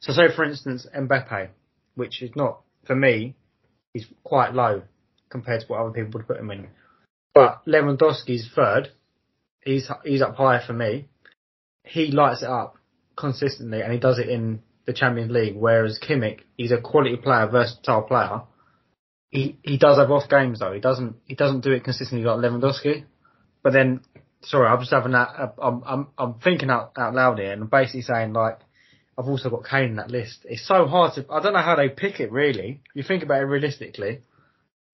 so 0.00 0.12
say 0.12 0.24
for 0.36 0.44
instance 0.44 0.86
Mbappe, 0.94 1.48
which 1.94 2.20
is 2.20 2.32
not 2.36 2.60
for 2.86 2.94
me, 2.94 3.36
he's 3.94 4.04
quite 4.22 4.52
low 4.52 4.82
compared 5.34 5.60
to 5.60 5.66
what 5.66 5.80
other 5.80 5.90
people 5.90 6.12
would 6.12 6.28
put 6.28 6.38
him 6.38 6.52
in. 6.52 6.68
But 7.34 7.62
Lewandowski's 7.66 8.48
third, 8.54 8.90
he's 9.64 9.90
he's 10.04 10.22
up 10.22 10.36
higher 10.36 10.62
for 10.64 10.72
me. 10.72 11.08
He 11.82 12.12
lights 12.12 12.42
it 12.42 12.48
up 12.48 12.76
consistently 13.16 13.82
and 13.82 13.92
he 13.92 13.98
does 13.98 14.20
it 14.20 14.28
in 14.28 14.62
the 14.86 14.92
Champions 14.92 15.32
League, 15.32 15.56
whereas 15.56 15.98
Kimmich, 15.98 16.42
he's 16.56 16.70
a 16.70 16.80
quality 16.80 17.16
player, 17.16 17.48
versatile 17.48 18.02
player. 18.02 18.42
He 19.30 19.58
he 19.64 19.76
does 19.76 19.98
have 19.98 20.12
off 20.12 20.28
games 20.28 20.60
though. 20.60 20.72
He 20.72 20.78
doesn't 20.78 21.16
he 21.26 21.34
doesn't 21.34 21.64
do 21.64 21.72
it 21.72 21.82
consistently 21.82 22.24
like 22.24 22.38
Lewandowski. 22.38 23.04
But 23.64 23.72
then, 23.72 24.02
sorry, 24.42 24.68
I'm 24.68 24.78
just 24.78 24.92
having 24.92 25.12
that. 25.12 25.30
uh, 25.36 25.48
I'm 25.60 25.82
I'm 25.84 26.06
I'm 26.16 26.34
thinking 26.34 26.70
out 26.70 26.92
out 26.96 27.14
loud 27.14 27.40
here, 27.40 27.50
and 27.50 27.62
I'm 27.62 27.68
basically 27.68 28.02
saying 28.02 28.34
like, 28.34 28.60
I've 29.18 29.26
also 29.26 29.50
got 29.50 29.66
Kane 29.68 29.90
in 29.90 29.96
that 29.96 30.12
list. 30.12 30.44
It's 30.44 30.64
so 30.64 30.86
hard 30.86 31.14
to. 31.14 31.26
I 31.28 31.42
don't 31.42 31.54
know 31.54 31.68
how 31.70 31.74
they 31.74 31.88
pick 31.88 32.20
it 32.20 32.30
really. 32.30 32.82
You 32.94 33.02
think 33.02 33.24
about 33.24 33.42
it 33.42 33.46
realistically, 33.46 34.20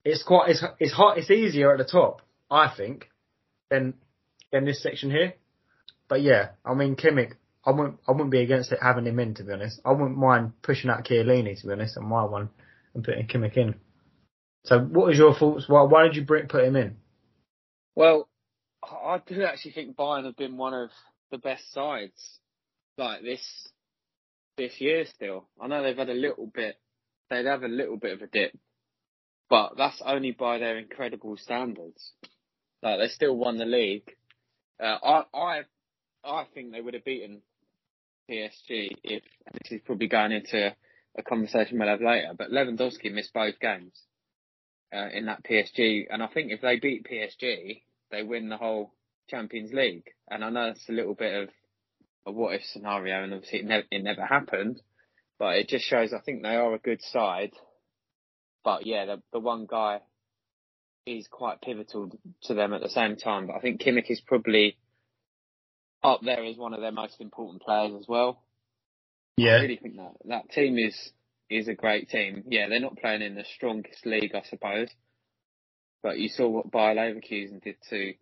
it's 0.04 0.23
quite 0.23 0.50
it's 0.50 0.64
it's 0.78 0.92
hot. 0.92 1.19
It's 1.19 1.30
easier 1.30 1.73
at 1.73 1.78
the 1.78 1.85
top, 1.85 2.23
I 2.50 2.73
think, 2.75 3.11
than 3.71 3.95
than 4.52 4.64
this 4.64 4.83
section 4.83 5.11
here. 5.11 5.35
But 6.09 6.23
yeah, 6.23 6.50
I 6.64 6.75
mean 6.75 6.97
Kimmich, 6.97 7.33
I 7.64 7.71
wouldn't 7.71 7.99
I 8.09 8.12
wouldn't 8.12 8.30
be 8.30 8.40
against 8.40 8.73
it 8.73 8.78
having 8.83 9.07
him 9.07 9.19
in 9.19 9.35
to 9.35 9.45
be 9.45 9.52
honest. 9.52 9.80
I 9.85 9.92
wouldn't 9.92 10.16
mind 10.16 10.52
pushing 10.62 10.90
out 10.90 11.04
Chiellini 11.04 11.61
to 11.61 11.66
be 11.66 11.73
honest 11.73 11.97
on 11.97 12.07
my 12.07 12.25
one 12.25 12.50
and 12.95 13.04
putting 13.04 13.26
Kimmich 13.26 13.57
in. 13.57 13.75
So 14.64 14.78
what 14.78 15.12
is 15.12 15.19
your 15.19 15.35
thoughts? 15.35 15.69
Why 15.69 15.83
why 15.83 16.04
did 16.04 16.16
you 16.16 16.25
put 16.25 16.64
him 16.64 16.76
in? 16.76 16.97
Well, 17.95 18.28
I 18.83 19.14
I 19.14 19.21
do 19.26 19.42
actually 19.45 19.73
think 19.73 19.97
Bayern 19.97 20.25
have 20.25 20.37
been 20.37 20.57
one 20.57 20.75
of 20.75 20.90
the 21.30 21.38
best 21.38 21.73
sides 21.73 22.38
like 22.97 23.23
this 23.23 23.69
this 24.57 24.80
year. 24.80 25.04
Still, 25.14 25.47
I 25.61 25.66
know 25.66 25.83
they've 25.83 25.97
had 25.97 26.11
a 26.11 26.14
little 26.14 26.47
bit. 26.47 26.76
They'd 27.28 27.47
have 27.47 27.62
a 27.62 27.69
little 27.69 27.97
bit 27.97 28.12
of 28.12 28.23
a 28.23 28.26
dip, 28.26 28.52
but 29.50 29.76
that's 29.76 30.00
only 30.07 30.30
by 30.30 30.59
their 30.59 30.78
incredible 30.78 31.37
standards. 31.37 32.12
Like 32.83 33.00
they 33.00 33.09
still 33.09 33.37
won 33.37 33.59
the 33.59 33.66
league. 33.66 34.09
Uh, 34.83 34.97
I 35.02 35.25
I 35.35 35.61
I 36.25 36.47
think 36.54 36.73
they 36.73 36.80
would 36.80 36.95
have 36.95 37.04
beaten 37.04 37.42
PSG 38.30 38.90
if 39.02 39.23
this 39.52 39.73
is 39.73 39.80
probably 39.85 40.09
going 40.09 40.33
into 40.33 40.75
a 41.19 41.23
conversation 41.23 41.78
we'll 41.78 41.88
have 41.88 42.00
later. 42.00 42.33
But 42.38 42.50
Lewandowski 42.50 43.12
missed 43.12 43.35
both 43.35 43.59
games 43.61 43.92
uh, 44.95 45.09
in 45.12 45.26
that 45.26 45.45
PSG, 45.45 46.07
and 46.09 46.23
I 46.23 46.28
think 46.28 46.52
if 46.52 46.61
they 46.61 46.78
beat 46.78 47.07
PSG, 47.11 47.83
they 48.11 48.23
win 48.23 48.49
the 48.49 48.57
whole 48.57 48.95
Champions 49.28 49.73
League. 49.73 50.07
And 50.30 50.45
I 50.45 50.50
know 50.50 50.69
it's 50.69 50.88
a 50.88 50.92
little 50.92 51.14
bit 51.14 51.42
of 51.42 51.49
a 52.26 52.33
what 52.33 52.54
if 52.54 52.62
scenario, 52.64 53.23
and 53.23 53.35
obviously 53.35 53.61
it, 53.61 53.64
never 53.66 53.85
it 53.90 54.02
never 54.04 54.25
happened, 54.25 54.80
but 55.38 55.57
it 55.57 55.69
just 55.69 55.85
shows 55.85 56.12
I 56.12 56.21
think 56.21 56.42
they 56.42 56.57
are 56.57 56.75
a 56.75 56.78
good 56.78 57.02
side. 57.02 57.52
But 58.64 58.87
yeah, 58.87 59.07
the 59.07 59.23
the 59.33 59.40
one 59.40 59.67
guy 59.67 60.00
is 61.07 61.26
quite 61.29 61.61
pivotal 61.62 62.11
to 62.43 62.55
them 62.55 62.73
at 62.73 62.83
the 62.83 62.88
same 62.88 63.17
time. 63.17 63.47
But 63.47 63.57
I 63.57 63.61
think 63.61 63.81
Kimmich 63.81 64.11
is 64.11 64.21
probably 64.21 64.76
up 66.02 66.21
there 66.23 66.45
as 66.45 66.57
one 66.57 66.75
of 66.75 66.81
their 66.81 66.93
most 66.93 67.21
important 67.21 67.62
players 67.62 67.93
as 67.99 68.07
well. 68.09 68.43
Yeah. 69.37 69.57
I 69.57 69.61
really 69.62 69.76
think 69.76 69.97
that 69.97 70.12
that 70.26 70.50
team 70.50 70.79
is 70.79 71.12
is 71.49 71.69
a 71.69 71.75
great 71.75 72.11
team. 72.11 72.45
Yeah, 72.47 72.69
they're 72.69 72.81
not 72.81 72.99
playing 72.99 73.23
in 73.23 73.35
the 73.35 73.45
strongest 73.57 74.07
league, 74.07 74.35
I 74.35 74.43
suppose. 74.49 74.88
But 76.02 76.19
you 76.19 76.29
saw 76.29 76.49
what 76.49 76.71
Bayer 76.71 76.95
Leverkusen 76.95 77.62
did 77.62 77.76
to 77.90 78.14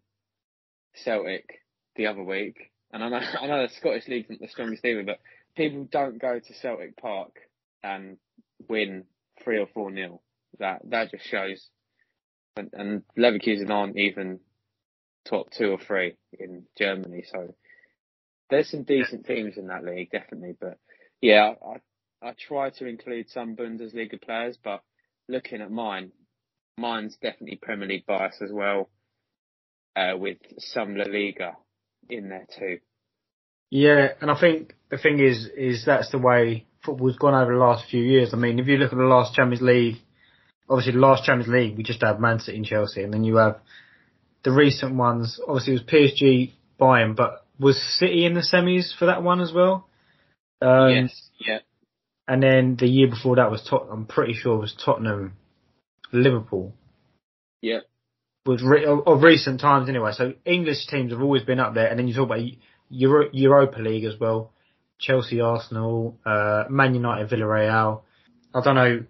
Celtic 0.94 1.60
the 1.96 2.06
other 2.06 2.22
week, 2.22 2.70
and 2.92 3.04
I 3.04 3.08
know 3.08 3.20
I 3.40 3.46
know 3.46 3.66
the 3.66 3.74
Scottish 3.74 4.08
league's 4.08 4.30
not 4.30 4.40
the 4.40 4.48
strongest 4.48 4.84
either, 4.84 5.04
but 5.04 5.20
people 5.56 5.86
don't 5.90 6.20
go 6.20 6.38
to 6.38 6.54
Celtic 6.54 6.96
Park 6.96 7.32
and 7.82 8.18
win 8.68 9.04
three 9.42 9.58
or 9.58 9.66
four 9.66 9.90
nil. 9.90 10.22
That 10.58 10.82
that 10.90 11.10
just 11.10 11.26
shows, 11.26 11.68
and, 12.56 12.70
and 12.72 13.02
Leverkusen 13.16 13.70
aren't 13.70 13.98
even 13.98 14.40
top 15.24 15.50
two 15.50 15.70
or 15.70 15.78
three 15.78 16.16
in 16.38 16.64
Germany, 16.76 17.24
so 17.30 17.54
there's 18.50 18.70
some 18.70 18.84
decent 18.84 19.26
teams 19.26 19.56
in 19.56 19.68
that 19.68 19.84
league, 19.84 20.10
definitely. 20.10 20.56
But 20.58 20.78
yeah, 21.20 21.52
I 21.64 22.26
I 22.26 22.34
try 22.38 22.70
to 22.70 22.86
include 22.86 23.30
some 23.30 23.56
Bundesliga 23.56 24.20
players, 24.20 24.58
but 24.62 24.82
looking 25.28 25.60
at 25.60 25.70
mine, 25.70 26.12
mine's 26.78 27.16
definitely 27.20 27.58
Premier 27.60 27.88
League 27.88 28.06
bias 28.06 28.40
as 28.42 28.50
well, 28.52 28.88
uh, 29.96 30.16
with 30.16 30.38
some 30.58 30.96
La 30.96 31.04
Liga 31.04 31.56
in 32.08 32.28
there 32.28 32.46
too. 32.58 32.78
Yeah, 33.70 34.08
and 34.20 34.30
I 34.30 34.40
think 34.40 34.74
the 34.90 34.96
thing 34.98 35.20
is, 35.20 35.48
is 35.56 35.84
that's 35.84 36.10
the 36.10 36.18
way 36.18 36.66
football's 36.84 37.18
gone 37.18 37.34
over 37.34 37.52
the 37.52 37.58
last 37.58 37.88
few 37.90 38.02
years. 38.02 38.32
I 38.32 38.36
mean, 38.36 38.58
if 38.58 38.66
you 38.66 38.78
look 38.78 38.92
at 38.92 38.98
the 38.98 39.04
last 39.04 39.34
Champions 39.34 39.62
League, 39.62 39.96
obviously 40.68 40.92
the 40.92 40.98
last 40.98 41.24
Champions 41.24 41.52
League, 41.52 41.76
we 41.76 41.82
just 41.82 42.02
had 42.02 42.20
Man 42.20 42.38
City 42.40 42.58
and 42.58 42.66
Chelsea, 42.66 43.02
and 43.02 43.12
then 43.12 43.24
you 43.24 43.36
have 43.36 43.60
the 44.44 44.52
recent 44.52 44.94
ones. 44.94 45.40
Obviously, 45.46 45.74
it 45.74 45.82
was 45.82 46.12
PSG, 46.12 46.52
Bayern, 46.80 47.16
but 47.16 47.44
was 47.58 47.80
City 47.98 48.24
in 48.24 48.34
the 48.34 48.40
semis 48.40 48.96
for 48.96 49.06
that 49.06 49.22
one 49.22 49.40
as 49.40 49.52
well? 49.52 49.88
Um, 50.60 50.90
yes, 50.90 51.28
yeah, 51.38 51.58
And 52.26 52.42
then 52.42 52.76
the 52.78 52.86
year 52.88 53.08
before 53.08 53.36
that 53.36 53.50
was 53.50 53.62
Tot. 53.68 53.86
I'm 53.90 54.06
pretty 54.06 54.34
sure 54.34 54.56
it 54.56 54.60
was 54.60 54.74
Tottenham, 54.84 55.34
Liverpool. 56.12 56.74
yeah, 57.60 57.80
was 58.46 58.62
re- 58.62 58.84
of 58.86 59.06
of 59.06 59.22
recent 59.22 59.60
times 59.60 59.88
anyway. 59.88 60.12
So 60.12 60.34
English 60.44 60.86
teams 60.86 61.12
have 61.12 61.20
always 61.22 61.42
been 61.42 61.60
up 61.60 61.74
there, 61.74 61.88
and 61.88 61.98
then 61.98 62.08
you 62.08 62.14
talk 62.14 62.26
about 62.26 62.40
Euro- 62.90 63.30
Europa 63.32 63.78
League 63.80 64.04
as 64.04 64.18
well. 64.18 64.52
Chelsea, 64.98 65.40
Arsenal, 65.40 66.18
uh, 66.26 66.64
Man 66.68 66.94
United, 66.94 67.28
Villarreal. 67.30 68.02
I 68.52 68.60
don't 68.62 68.74
know 68.74 69.04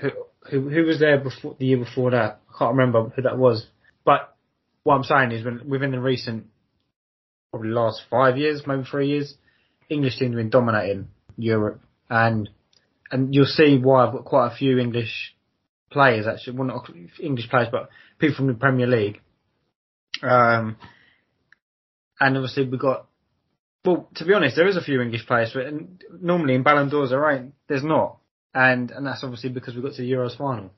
who, 0.00 0.10
who 0.50 0.68
who 0.68 0.84
was 0.84 0.98
there 0.98 1.18
before 1.18 1.56
the 1.58 1.66
year 1.66 1.78
before 1.78 2.10
that. 2.12 2.40
I 2.48 2.58
can't 2.58 2.76
remember 2.76 3.10
who 3.10 3.22
that 3.22 3.38
was. 3.38 3.66
But 4.04 4.34
what 4.82 4.94
I'm 4.94 5.04
saying 5.04 5.32
is, 5.32 5.44
when 5.44 5.68
within 5.68 5.90
the 5.90 6.00
recent, 6.00 6.46
probably 7.50 7.70
last 7.70 8.02
five 8.10 8.36
years, 8.36 8.62
maybe 8.66 8.84
three 8.84 9.08
years, 9.08 9.34
English 9.88 10.18
teams 10.18 10.32
have 10.32 10.38
been 10.38 10.50
dominating 10.50 11.08
Europe, 11.36 11.80
and 12.10 12.48
and 13.10 13.34
you'll 13.34 13.46
see 13.46 13.78
why 13.78 14.06
I've 14.06 14.12
got 14.12 14.24
quite 14.24 14.52
a 14.52 14.56
few 14.56 14.78
English 14.78 15.34
players 15.90 16.26
actually, 16.26 16.56
well 16.56 16.68
not 16.68 16.90
English 17.20 17.48
players, 17.48 17.68
but 17.70 17.88
people 18.18 18.36
from 18.36 18.46
the 18.48 18.54
Premier 18.54 18.86
League. 18.86 19.20
Um, 20.22 20.76
and 22.20 22.36
obviously 22.36 22.68
we've 22.68 22.80
got, 22.80 23.06
well, 23.84 24.08
to 24.16 24.24
be 24.24 24.34
honest, 24.34 24.56
there 24.56 24.68
is 24.68 24.76
a 24.76 24.82
few 24.82 25.00
English 25.00 25.26
players, 25.26 25.52
but 25.54 25.64
normally 26.20 26.54
in 26.54 26.62
Ballon 26.62 26.88
d'Ors 26.88 27.10
there 27.10 27.30
ain't, 27.30 27.54
there's 27.68 27.84
not. 27.84 28.17
And, 28.54 28.90
and 28.90 29.06
that's 29.06 29.22
obviously 29.22 29.50
because 29.50 29.74
we 29.74 29.82
got 29.82 29.94
to 29.94 30.02
the 30.02 30.10
Euros 30.10 30.36
final. 30.36 30.70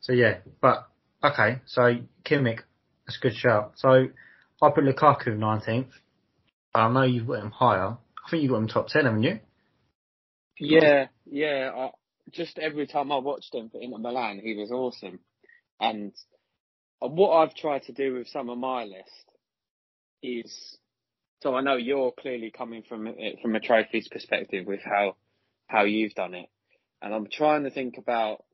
So 0.00 0.12
yeah, 0.12 0.38
but, 0.60 0.88
okay, 1.22 1.60
so 1.66 1.98
Kimmich, 2.24 2.60
that's 3.06 3.18
a 3.18 3.20
good 3.20 3.34
shout. 3.34 3.74
So 3.76 4.08
I 4.62 4.70
put 4.70 4.84
Lukaku 4.84 5.28
19th. 5.28 5.90
I 6.74 6.88
know 6.88 7.02
you've 7.02 7.26
got 7.26 7.42
him 7.42 7.50
higher. 7.50 7.96
I 8.26 8.30
think 8.30 8.42
you've 8.42 8.52
got 8.52 8.58
him 8.58 8.68
top 8.68 8.88
10, 8.88 9.04
haven't 9.04 9.22
you? 9.22 9.40
yeah, 10.58 11.06
yeah. 11.26 11.70
I 11.74 11.90
just 12.32 12.58
every 12.58 12.86
time 12.86 13.12
I 13.12 13.18
watched 13.18 13.54
him 13.54 13.70
for 13.70 13.80
Inter 13.80 13.98
Milan, 13.98 14.40
he 14.42 14.54
was 14.54 14.70
awesome. 14.70 15.20
And 15.80 16.12
what 16.98 17.36
I've 17.36 17.54
tried 17.54 17.84
to 17.84 17.92
do 17.92 18.14
with 18.14 18.28
some 18.28 18.48
of 18.48 18.58
my 18.58 18.84
list 18.84 19.30
is, 20.22 20.76
so 21.42 21.54
I 21.54 21.60
know 21.60 21.76
you're 21.76 22.12
clearly 22.12 22.50
coming 22.50 22.82
from 22.88 23.14
from 23.42 23.54
a 23.54 23.60
trophies 23.60 24.08
perspective 24.08 24.66
with 24.66 24.80
how 24.84 25.16
how 25.66 25.84
you've 25.84 26.14
done 26.14 26.34
it, 26.34 26.48
and 27.02 27.14
I'm 27.14 27.28
trying 27.30 27.64
to 27.64 27.70
think 27.70 27.96
about 27.98 28.44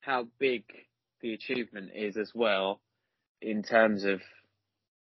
how 0.00 0.26
big 0.38 0.64
the 1.20 1.34
achievement 1.34 1.90
is 1.94 2.16
as 2.16 2.32
well 2.34 2.80
in 3.42 3.62
terms 3.62 4.04
of 4.04 4.20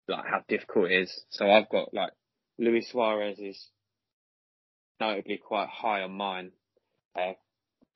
like 0.09 0.25
how 0.25 0.43
difficult 0.49 0.91
it 0.91 1.03
is. 1.03 1.25
So 1.31 1.51
I've 1.51 1.69
got 1.69 1.95
like 1.95 2.13
Luis 2.59 2.91
Suarez 2.91 3.39
is 3.39 3.69
notably 5.01 5.39
quite 5.39 5.69
high 5.69 6.03
on 6.03 6.13
mine 6.13 6.53
uh, 7.19 7.33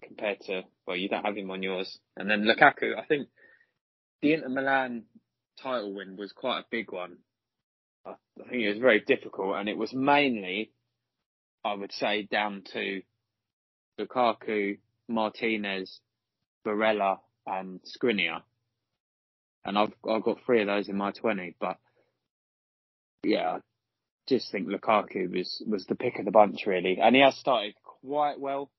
compared 0.02 0.40
to 0.42 0.62
well, 0.86 0.96
you 0.96 1.08
don't 1.08 1.24
have 1.24 1.36
him 1.36 1.50
on 1.50 1.62
yours, 1.62 1.98
and 2.16 2.30
then 2.30 2.44
Lukaku. 2.44 2.98
I 2.98 3.06
think 3.06 3.28
the 4.20 4.34
Inter 4.34 4.48
Milan 4.48 5.04
title 5.62 5.94
win 5.94 6.16
was 6.16 6.32
quite 6.32 6.60
a 6.60 6.66
big 6.70 6.92
one. 6.92 7.18
I, 8.06 8.10
I 8.10 8.48
think 8.48 8.62
it 8.62 8.68
was 8.70 8.78
very 8.78 9.00
difficult, 9.00 9.56
and 9.56 9.68
it 9.68 9.78
was 9.78 9.92
mainly, 9.94 10.72
I 11.64 11.74
would 11.74 11.92
say, 11.92 12.28
down 12.30 12.64
to 12.74 13.02
Lukaku, 13.98 14.78
Martinez, 15.08 16.00
Barella, 16.66 17.18
and 17.46 17.80
Skriniar. 17.82 18.42
And 19.64 19.78
I've 19.78 19.92
I've 20.08 20.22
got 20.22 20.38
three 20.44 20.60
of 20.60 20.66
those 20.66 20.88
in 20.88 20.96
my 20.96 21.12
twenty, 21.12 21.54
but 21.58 21.78
yeah, 23.22 23.56
I 23.56 23.58
just 24.28 24.50
think 24.52 24.68
Lukaku 24.68 25.30
was 25.34 25.62
was 25.66 25.86
the 25.86 25.94
pick 25.94 26.18
of 26.18 26.24
the 26.24 26.30
bunch 26.30 26.66
really, 26.66 26.98
and 27.00 27.14
he 27.14 27.22
has 27.22 27.36
started 27.36 27.74
quite 27.82 28.38
well 28.38 28.70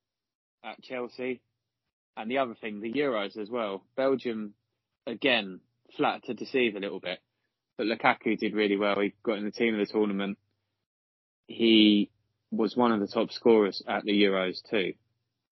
at 0.64 0.82
Chelsea. 0.82 1.42
And 2.18 2.32
the 2.32 2.38
other 2.38 2.56
thing, 2.56 2.80
the 2.80 2.94
Euros 2.94 3.38
as 3.38 3.50
well. 3.50 3.84
Belgium 3.98 4.54
again 5.06 5.60
flat 5.98 6.24
to 6.24 6.34
deceive 6.34 6.76
a 6.76 6.80
little 6.80 7.00
bit, 7.00 7.20
but 7.78 7.88
Lukaku 7.88 8.38
did 8.38 8.54
really 8.54 8.78
well. 8.78 9.00
He 9.00 9.14
got 9.24 9.38
in 9.38 9.46
the 9.46 9.52
team 9.52 9.74
of 9.78 9.86
the 9.86 9.92
tournament. 9.92 10.38
He 11.48 12.10
was 12.52 12.76
one 12.76 12.92
of 12.92 13.00
the 13.00 13.08
top 13.08 13.32
scorers 13.32 13.82
at 13.88 14.04
the 14.04 14.12
Euros 14.24 14.62
too. 14.70 14.94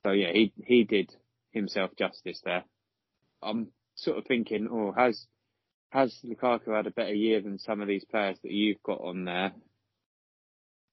So 0.05 0.11
yeah, 0.11 0.31
he 0.31 0.53
he 0.65 0.83
did 0.83 1.11
himself 1.51 1.91
justice 1.97 2.41
there. 2.43 2.63
I'm 3.41 3.67
sort 3.95 4.17
of 4.17 4.25
thinking, 4.25 4.67
oh, 4.71 4.91
has 4.95 5.25
has 5.91 6.17
Lukaku 6.25 6.75
had 6.75 6.87
a 6.87 6.91
better 6.91 7.13
year 7.13 7.41
than 7.41 7.59
some 7.59 7.81
of 7.81 7.87
these 7.87 8.03
players 8.05 8.37
that 8.43 8.51
you've 8.51 8.81
got 8.83 8.99
on 9.01 9.25
there? 9.25 9.53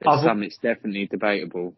There's 0.00 0.22
some 0.22 0.42
it's 0.42 0.58
definitely 0.58 1.06
debatable 1.06 1.74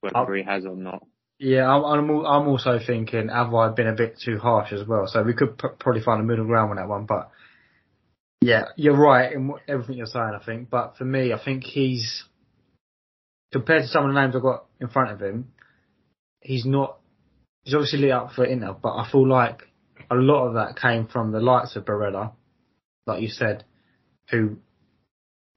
whether 0.00 0.16
I've- 0.16 0.38
he 0.38 0.42
has 0.44 0.66
or 0.66 0.76
not. 0.76 1.04
Yeah, 1.40 1.68
I'm, 1.68 1.84
I'm, 1.84 2.10
I'm 2.24 2.48
also 2.48 2.78
thinking, 2.78 3.28
have 3.28 3.52
I 3.52 3.68
been 3.70 3.88
a 3.88 3.94
bit 3.94 4.20
too 4.24 4.38
harsh 4.38 4.72
as 4.72 4.86
well? 4.86 5.08
So 5.08 5.20
we 5.24 5.34
could 5.34 5.58
p- 5.58 5.66
probably 5.80 6.00
find 6.00 6.20
a 6.20 6.24
middle 6.24 6.46
ground 6.46 6.70
on 6.70 6.76
that 6.76 6.88
one, 6.88 7.06
but 7.06 7.28
yeah, 8.40 8.66
you're 8.76 8.96
right 8.96 9.32
in 9.32 9.48
what- 9.48 9.62
everything 9.66 9.96
you're 9.96 10.06
saying, 10.06 10.38
I 10.40 10.44
think. 10.44 10.70
But 10.70 10.96
for 10.96 11.04
me, 11.04 11.32
I 11.32 11.38
think 11.44 11.64
he's, 11.64 12.22
compared 13.52 13.82
to 13.82 13.88
some 13.88 14.04
of 14.08 14.14
the 14.14 14.20
names 14.20 14.36
I've 14.36 14.42
got 14.42 14.66
in 14.80 14.88
front 14.88 15.10
of 15.10 15.20
him, 15.20 15.52
he's 16.44 16.64
not, 16.64 16.98
he's 17.64 17.74
obviously 17.74 18.00
lit 18.00 18.12
up 18.12 18.32
for 18.32 18.44
Inter, 18.44 18.76
but 18.80 18.94
I 18.94 19.10
feel 19.10 19.26
like 19.26 19.62
a 20.10 20.14
lot 20.14 20.46
of 20.46 20.54
that 20.54 20.78
came 20.80 21.06
from 21.06 21.32
the 21.32 21.40
likes 21.40 21.74
of 21.74 21.84
Barella, 21.84 22.32
like 23.06 23.22
you 23.22 23.28
said, 23.28 23.64
who 24.30 24.58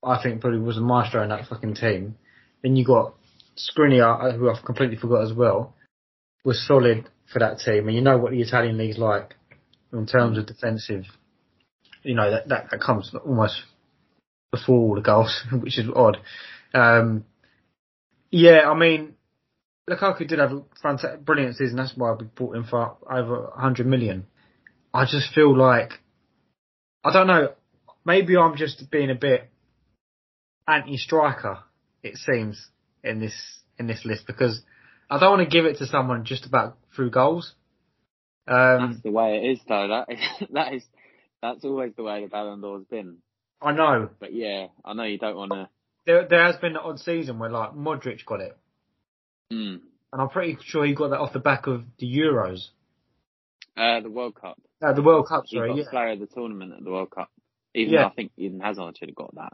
I 0.03 0.22
think 0.22 0.41
probably 0.41 0.60
was 0.60 0.77
a 0.77 0.82
maestro 0.82 1.22
in 1.24 1.29
that 1.29 1.48
fucking 1.48 1.75
team. 1.75 2.15
Then 2.63 2.75
you 2.75 2.86
got 2.86 3.13
Skriniar, 3.58 4.36
who 4.38 4.50
I've 4.50 4.63
completely 4.65 4.98
forgot 4.98 5.24
as 5.24 5.34
well, 5.34 5.75
was 6.44 6.65
solid 6.65 7.10
for 7.32 7.39
that 7.39 7.60
team. 7.60 7.88
And 7.88 7.96
you 7.96 8.01
know 8.01 8.17
what 8.17 8.32
the 8.32 8.41
Italian 8.41 8.77
league's 8.77 8.98
like 8.98 9.36
in 9.91 10.06
terms 10.06 10.38
of 10.38 10.45
defensive. 10.45 11.04
You 12.04 12.15
know 12.15 12.32
that 12.32 12.47
that, 12.47 12.67
that 12.71 12.80
comes 12.80 13.13
almost 13.26 13.63
before 14.52 14.80
all 14.80 14.95
the 14.95 15.02
goals, 15.02 15.43
which 15.52 15.78
is 15.78 15.88
odd. 15.93 16.17
Um, 16.73 17.26
yeah, 18.32 18.69
I 18.69 18.78
mean, 18.78 19.16
Lukaku 19.89 20.28
did 20.28 20.39
have 20.39 20.52
a 20.52 20.63
fantastic, 20.82 21.23
brilliant 21.23 21.56
season. 21.56 21.78
That's 21.78 21.93
why 21.95 22.12
we 22.13 22.26
bought 22.26 22.56
him 22.56 22.65
for 22.65 22.97
over 23.10 23.41
100 23.56 23.88
million. 23.88 24.26
I 24.93 25.06
just 25.06 25.34
feel 25.34 25.56
like 25.58 25.93
I 27.04 27.13
don't 27.13 27.28
know. 27.28 27.54
Maybe 28.06 28.36
I'm 28.38 28.58
just 28.58 28.89
being 28.91 29.10
a 29.10 29.15
bit 29.15 29.50
anti-striker. 30.67 31.60
It 32.04 32.17
seems 32.17 32.69
in 33.04 33.19
this 33.19 33.34
in 33.78 33.88
this 33.88 34.04
list 34.06 34.28
because 34.28 34.62
I 35.10 35.19
don't 35.19 35.38
want 35.38 35.50
to 35.50 35.56
give 35.56 35.65
it 35.65 35.78
to 35.78 35.86
someone 35.88 36.26
just 36.26 36.45
about 36.45 36.78
through 36.95 37.12
goals. 37.12 37.54
Um, 38.47 38.91
That's 38.91 39.04
the 39.04 39.12
way 39.12 39.38
it 39.38 39.52
is, 39.52 39.60
though. 39.67 39.88
That 39.88 40.13
is, 40.13 40.47
that 40.54 40.73
is 40.73 40.84
that's 41.41 41.63
always 41.63 41.93
the 41.95 42.04
way 42.04 42.21
the 42.23 42.28
Ballon 42.28 42.62
d'Or's 42.62 42.86
been. 42.86 43.17
I 43.62 43.71
know 43.71 44.10
But 44.19 44.34
yeah, 44.34 44.67
I 44.86 44.93
know 44.93 45.04
you 45.04 45.17
don't 45.17 45.36
want 45.36 45.52
to. 45.52 45.69
there 46.06 46.28
there 46.28 46.43
has 46.45 46.58
been 46.58 46.73
an 46.73 46.82
odd 46.84 47.00
season 47.00 47.39
where 47.39 47.50
like 47.50 47.71
Modric 47.73 48.26
got 48.26 48.41
it, 48.41 48.58
Mm. 49.51 49.79
and 50.13 50.21
I'm 50.21 50.29
pretty 50.29 50.57
sure 50.63 50.86
he 50.86 50.93
got 50.93 51.10
that 51.12 51.19
off 51.19 51.33
the 51.33 51.39
back 51.39 51.67
of 51.67 51.83
the 51.99 52.07
Euros, 52.17 52.67
Uh, 53.77 54.01
the 54.01 54.10
World 54.10 54.36
Cup. 54.36 54.60
uh, 54.81 54.93
the 54.93 55.01
World 55.01 55.27
Cup. 55.27 55.43
He 55.47 55.57
got 55.57 55.75
yeah. 55.77 55.83
player 55.89 56.10
of 56.13 56.19
the 56.19 56.27
tournament 56.27 56.73
at 56.77 56.83
the 56.83 56.91
World 56.91 57.12
Cup. 57.12 57.29
Even 57.73 57.93
Yeah. 57.93 58.01
though 58.03 58.07
I 58.07 58.13
think 58.13 58.31
Eden 58.38 58.60
Hazard 58.60 58.97
should 58.97 59.10
have 59.10 59.15
got 59.15 59.36
that 59.36 59.53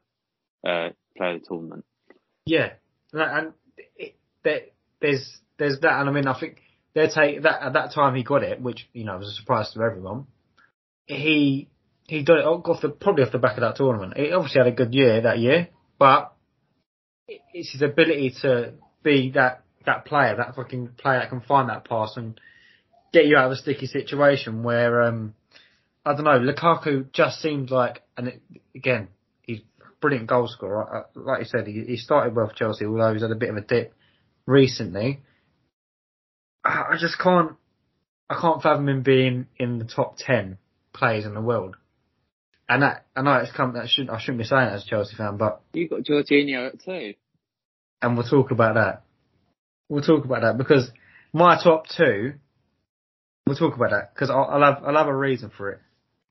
uh, 0.67 0.89
player 1.17 1.36
of 1.36 1.41
the 1.41 1.47
tournament. 1.47 1.86
Yeah, 2.45 2.73
and 3.13 3.53
it, 3.97 4.15
there, 4.43 4.62
there's 5.01 5.39
there's 5.58 5.79
that, 5.82 5.99
and 5.99 6.10
I 6.10 6.12
mean, 6.12 6.27
I 6.27 6.39
think 6.39 6.62
they 6.93 7.08
take 7.08 7.41
that 7.43 7.62
at 7.62 7.73
that 7.73 7.91
time 7.93 8.15
he 8.15 8.23
got 8.23 8.43
it, 8.43 8.62
which 8.62 8.88
you 8.93 9.03
know 9.03 9.17
was 9.17 9.27
a 9.29 9.32
surprise 9.34 9.71
to 9.73 9.82
everyone. 9.82 10.27
He 11.06 11.69
he 12.08 12.23
got 12.23 12.39
it 12.39 12.45
off 12.45 12.82
the 12.82 12.89
probably 12.89 13.23
off 13.23 13.32
the 13.32 13.39
back 13.39 13.58
of 13.58 13.62
that 13.62 13.75
tournament. 13.75 14.17
He 14.17 14.32
obviously 14.32 14.60
had 14.60 14.67
a 14.67 14.75
good 14.75 14.93
year 14.93 15.21
that 15.21 15.39
year, 15.39 15.69
but 15.99 16.34
it's 17.27 17.71
his 17.71 17.82
ability 17.82 18.34
to 18.41 18.73
be 19.03 19.32
that 19.32 19.63
that 19.86 20.06
player, 20.06 20.36
that 20.38 20.56
fucking 20.56 20.89
player 20.98 21.19
that 21.19 21.30
can 21.30 21.41
find 21.41 21.69
that 21.69 21.88
pass 21.88 22.13
and 22.17 22.39
get 23.12 23.26
you 23.26 23.38
out 23.38 23.46
of 23.46 23.52
a 23.52 23.56
sticky 23.56 23.88
situation 23.88 24.63
where 24.63 25.04
um 25.04 25.34
I 26.06 26.13
don't 26.13 26.26
know, 26.26 26.38
Lukaku 26.39 27.12
just 27.13 27.41
seems 27.41 27.72
like, 27.72 28.02
and 28.17 28.39
again, 28.76 29.08
he's 29.43 29.60
a 29.80 29.86
brilliant 30.02 30.28
goal 30.28 30.50
scorer. 30.50 30.98
Uh, 30.98 31.04
Like 31.19 31.39
you 31.39 31.46
said, 31.46 31.65
he, 31.65 31.86
he 31.88 31.96
started 31.96 32.36
well 32.36 32.50
for 32.50 32.54
Chelsea, 32.56 32.86
although 32.86 33.13
he's 33.13 33.22
had 33.22 33.32
a 33.32 33.36
bit 33.36 33.50
of 33.50 33.56
a 33.56 33.62
dip 33.62 33.93
recently. 34.46 35.22
I 36.65 36.96
just 37.00 37.17
can't, 37.19 37.54
I 38.30 38.38
can't 38.39 38.62
fathom 38.62 38.89
him 38.89 39.02
being 39.02 39.48
in 39.58 39.80
the 39.80 39.86
top 39.86 40.15
ten 40.17 40.58
players 40.93 41.26
in 41.26 41.34
the 41.34 41.41
world. 41.41 41.78
And 42.67 42.82
that, 42.82 43.06
I 43.15 43.22
know 43.22 43.36
it's 43.36 43.52
come, 43.52 43.74
that 43.74 43.89
shouldn't, 43.89 44.10
I 44.15 44.19
shouldn't 44.19 44.38
be 44.39 44.43
saying 44.46 44.65
that 44.65 44.74
as 44.74 44.84
a 44.86 44.89
Chelsea 44.89 45.15
fan, 45.15 45.38
but, 45.38 45.62
You've 45.74 45.89
got 45.89 46.02
Jorginho 46.02 46.67
at 46.67 46.84
two. 46.84 47.13
and 48.02 48.17
we'll 48.17 48.28
talk 48.28 48.52
about 48.52 48.76
that. 48.76 49.04
We'll 49.93 50.01
talk 50.01 50.25
about 50.25 50.41
that 50.41 50.58
because 50.58 50.89
my 51.34 51.62
top 51.63 51.86
two, 51.88 52.34
we'll 53.45 53.56
talk 53.56 53.75
about 53.75 53.91
that 53.91 54.15
because 54.15 54.32
I'll, 54.32 54.45
I'll 54.49 54.73
have, 54.73 54.84
I'll 54.84 54.97
have 54.97 55.08
a 55.08 55.15
reason 55.15 55.51
for 55.56 55.69
it. 55.69 55.79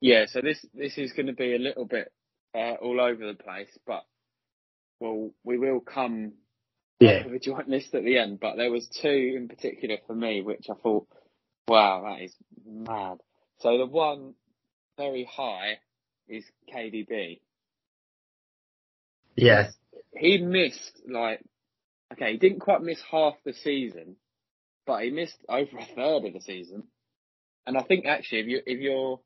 Yeah, 0.01 0.25
so 0.27 0.41
this 0.41 0.65
this 0.73 0.97
is 0.97 1.13
going 1.13 1.27
to 1.27 1.33
be 1.33 1.55
a 1.55 1.59
little 1.59 1.85
bit 1.85 2.11
uh, 2.53 2.73
all 2.81 2.99
over 2.99 3.25
the 3.25 3.41
place, 3.41 3.69
but 3.87 4.03
well, 4.99 5.31
we 5.45 5.57
will 5.57 5.79
come 5.79 6.33
Yeah. 6.99 7.23
with 7.25 7.35
a 7.35 7.39
joint 7.39 7.69
list 7.69 7.95
at 7.95 8.03
the 8.03 8.17
end. 8.17 8.41
But 8.41 8.57
there 8.57 8.69
was 8.69 8.85
two 9.01 9.33
in 9.37 9.47
particular 9.47 9.95
for 10.07 10.13
me, 10.13 10.41
which 10.41 10.65
I 10.69 10.73
thought, 10.75 11.07
wow, 11.69 12.03
that 12.05 12.21
is 12.25 12.35
mad. 12.67 13.19
So 13.59 13.77
the 13.77 13.85
one 13.85 14.33
very 14.97 15.23
high 15.31 15.77
is 16.27 16.43
KDB. 16.73 17.39
Yes. 19.37 19.73
he 20.17 20.37
missed 20.39 21.01
like 21.09 21.41
okay, 22.13 22.33
he 22.33 22.37
didn't 22.37 22.59
quite 22.59 22.81
miss 22.81 23.01
half 23.11 23.35
the 23.45 23.53
season, 23.53 24.15
but 24.85 25.03
he 25.03 25.09
missed 25.11 25.37
over 25.49 25.77
a 25.77 25.85
third 25.85 26.25
of 26.25 26.33
the 26.33 26.41
season. 26.41 26.83
And 27.65 27.77
I 27.77 27.83
think 27.83 28.05
actually, 28.05 28.39
if 28.39 28.47
you 28.47 28.61
if 28.65 28.79
you're 28.79 29.19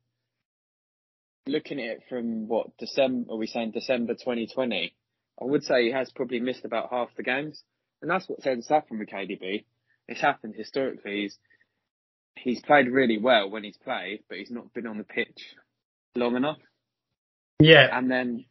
looking 1.48 1.80
at 1.80 1.98
it 1.98 2.04
from 2.10 2.48
what 2.48 2.78
December, 2.78 3.32
are 3.34 3.38
we 3.38 3.48
saying 3.48 3.72
December 3.72 4.14
2020? 4.14 4.94
I 5.40 5.46
would 5.46 5.64
say 5.64 5.86
he 5.86 5.92
has 5.92 6.12
probably 6.12 6.40
missed 6.40 6.66
about 6.66 6.90
half 6.92 7.10
the 7.16 7.24
games, 7.24 7.64
and 8.02 8.10
that's 8.10 8.28
what 8.28 8.42
tends 8.42 8.68
to 8.68 8.74
happen 8.74 9.00
with 9.00 9.10
KDB. 9.10 9.66
It's 10.08 10.22
happened 10.22 10.56
historically. 10.56 11.22
He's 11.24 11.40
he's 12.36 12.62
played 12.62 12.88
really 12.88 13.18
well 13.18 13.50
when 13.50 13.64
he's 13.64 13.78
played, 13.78 14.24
but 14.30 14.38
he's 14.38 14.52
not 14.52 14.74
been 14.74 14.88
on 14.88 14.98
the 14.98 15.04
pitch 15.04 15.56
long 16.16 16.36
enough. 16.36 16.58
Yeah. 17.60 17.88
And 17.92 18.10
then 18.10 18.46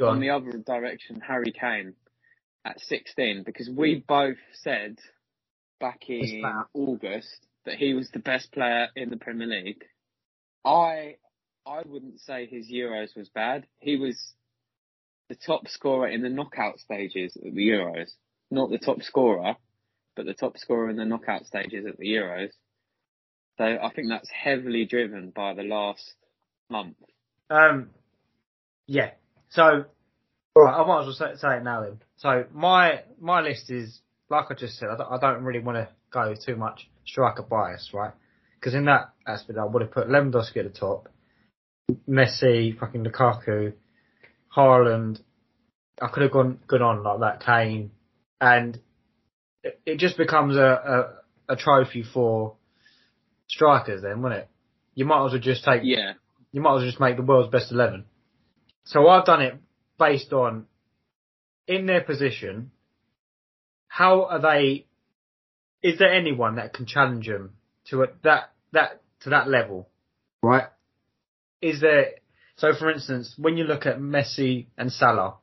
on 0.00 0.08
on. 0.08 0.20
the 0.20 0.30
other 0.30 0.52
direction, 0.58 1.20
Harry 1.26 1.52
Kane 1.52 1.94
at 2.64 2.80
16, 2.80 3.42
because 3.44 3.68
we 3.68 4.02
both 4.06 4.38
said 4.52 4.98
back 5.80 6.08
in. 6.08 6.42
August 6.72 7.46
that 7.66 7.76
he 7.76 7.94
was 7.94 8.10
the 8.10 8.18
best 8.18 8.52
player 8.52 8.88
in 8.94 9.10
the 9.10 9.16
Premier 9.16 9.46
League. 9.46 9.84
I 10.64 11.16
I 11.66 11.82
wouldn't 11.86 12.20
say 12.20 12.46
his 12.46 12.70
Euros 12.70 13.16
was 13.16 13.28
bad. 13.30 13.66
He 13.78 13.96
was 13.96 14.34
the 15.28 15.34
top 15.34 15.68
scorer 15.68 16.08
in 16.08 16.22
the 16.22 16.28
knockout 16.28 16.78
stages 16.78 17.36
of 17.36 17.54
the 17.54 17.68
Euros, 17.68 18.10
not 18.50 18.70
the 18.70 18.78
top 18.78 19.02
scorer. 19.02 19.56
but 20.16 20.26
the 20.26 20.34
top 20.34 20.58
scorer 20.58 20.90
in 20.90 20.96
the 20.96 21.04
knockout 21.04 21.46
stages 21.46 21.86
at 21.86 21.96
the 21.98 22.06
Euros. 22.06 22.50
So 23.58 23.64
I 23.64 23.90
think 23.94 24.08
that's 24.08 24.30
heavily 24.30 24.84
driven 24.84 25.30
by 25.30 25.54
the 25.54 25.62
last 25.62 26.14
month. 26.70 26.96
Um, 27.50 27.90
yeah. 28.86 29.10
So, 29.48 29.84
Oh. 30.56 30.60
all 30.60 30.66
right, 30.66 30.80
I 30.80 30.86
might 30.86 31.00
as 31.00 31.06
well 31.06 31.30
say, 31.32 31.36
say 31.38 31.56
it 31.56 31.64
now 31.64 31.82
then. 31.82 32.00
So 32.16 32.44
my 32.52 33.00
my 33.20 33.40
list 33.40 33.70
is 33.70 34.00
like 34.30 34.46
I 34.50 34.54
just 34.54 34.78
said. 34.78 34.88
I 34.88 34.96
don't, 34.96 35.12
I 35.12 35.18
don't 35.18 35.44
really 35.44 35.60
want 35.60 35.76
to 35.78 35.88
go 36.10 36.34
too 36.34 36.56
much 36.56 36.88
striker 37.06 37.42
bias, 37.42 37.90
right? 37.92 38.12
Because 38.58 38.74
in 38.74 38.86
that 38.86 39.12
aspect, 39.26 39.58
I 39.58 39.64
would 39.64 39.82
have 39.82 39.90
put 39.90 40.08
Lewandowski 40.08 40.58
at 40.58 40.72
the 40.72 40.78
top, 40.78 41.08
Messi, 42.08 42.78
fucking 42.78 43.04
Lukaku, 43.04 43.74
Haaland. 44.56 45.20
I 46.00 46.08
could 46.08 46.22
have 46.24 46.32
gone 46.32 46.58
gone 46.66 46.82
on 46.82 47.02
like 47.02 47.20
that, 47.20 47.44
Kane, 47.44 47.90
and 48.40 48.78
it, 49.62 49.80
it 49.86 49.98
just 49.98 50.16
becomes 50.16 50.56
a, 50.56 51.14
a 51.48 51.52
a 51.52 51.56
trophy 51.56 52.02
for 52.02 52.54
strikers 53.48 54.02
then, 54.02 54.22
wouldn't 54.22 54.42
it? 54.42 54.48
You 54.94 55.04
might 55.04 55.26
as 55.26 55.32
well 55.32 55.40
just 55.40 55.64
take 55.64 55.82
Yeah, 55.84 56.14
you 56.52 56.60
might 56.60 56.76
as 56.76 56.80
well 56.80 56.86
just 56.86 57.00
make 57.00 57.16
the 57.16 57.22
world's 57.22 57.50
best 57.50 57.70
11. 57.70 58.04
So 58.84 59.08
I've 59.08 59.24
done 59.24 59.42
it 59.42 59.54
based 59.98 60.32
on, 60.32 60.66
in 61.66 61.86
their 61.86 62.02
position, 62.02 62.70
how 63.88 64.24
are 64.24 64.40
they, 64.40 64.86
is 65.82 65.98
there 65.98 66.12
anyone 66.12 66.56
that 66.56 66.72
can 66.72 66.86
challenge 66.86 67.26
them 67.26 67.54
to 67.90 68.02
a, 68.02 68.06
that, 68.22 68.52
that, 68.72 69.02
to 69.20 69.30
that 69.30 69.48
level? 69.48 69.88
Right? 70.42 70.68
Is 71.60 71.80
there, 71.80 72.12
so 72.56 72.72
for 72.78 72.90
instance, 72.90 73.34
when 73.38 73.56
you 73.56 73.64
look 73.64 73.86
at 73.86 73.98
Messi 73.98 74.66
and 74.76 74.92
Salah, 74.92 75.36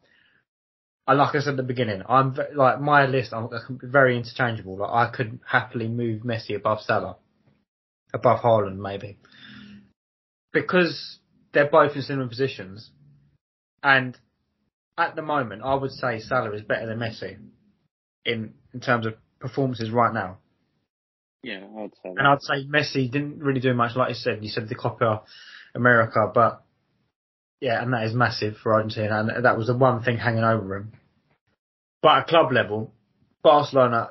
and 1.08 1.18
like 1.18 1.36
I 1.36 1.40
said 1.40 1.52
at 1.52 1.58
the 1.58 1.64
beginning, 1.64 2.04
I'm 2.08 2.38
like 2.56 2.80
my 2.80 3.08
list. 3.08 3.34
I'm 3.34 3.50
very 3.82 4.16
interchangeable. 4.16 4.78
Like 4.78 4.92
I 4.92 5.12
could 5.12 5.40
happily 5.46 5.88
move 5.88 6.22
Messi 6.22 6.56
above 6.56 6.82
Salah, 6.82 7.18
above 8.14 8.42
Haaland 8.42 8.78
maybe 8.78 9.18
because 10.52 11.20
they're 11.54 11.70
both 11.70 11.96
in 11.96 12.02
similar 12.02 12.28
positions, 12.28 12.92
and 13.84 14.18
at 15.10 15.16
the 15.16 15.22
moment, 15.22 15.62
I 15.64 15.76
would 15.76 15.92
say 15.92 16.20
Salah 16.20 16.54
is 16.54 16.62
better 16.62 16.88
than 16.88 17.00
Messi 17.00 17.38
in 18.26 18.54
in 18.74 18.80
terms 18.80 19.06
of 19.06 19.14
performances 19.40 19.90
right 19.92 20.14
now. 20.14 20.38
yeah, 21.44 21.66
I'd 21.78 21.92
say 22.04 22.10
And. 22.18 22.28
I'd 22.28 22.42
say 22.42 22.66
Messi 22.66 23.12
didn't 23.12 23.40
really 23.40 23.60
do 23.62 23.74
much, 23.74 23.96
like 23.96 24.10
you 24.10 24.16
said. 24.16 24.44
You 24.44 24.50
said 24.50 24.70
the 24.70 24.76
Copa 24.76 25.24
America, 25.76 26.32
but 26.34 26.64
yeah, 27.60 27.82
and 27.82 27.94
that 27.94 28.04
is 28.04 28.14
massive 28.14 28.58
for 28.58 28.74
Argentina, 28.74 29.20
and 29.20 29.46
that 29.46 29.58
was 29.58 29.68
the 29.68 29.78
one 29.78 30.04
thing 30.04 30.18
hanging 30.18 30.44
over 30.44 30.76
him. 30.76 30.94
But 32.02 32.18
at 32.20 32.28
club 32.28 32.52
level, 32.52 32.94
Barcelona 33.44 34.10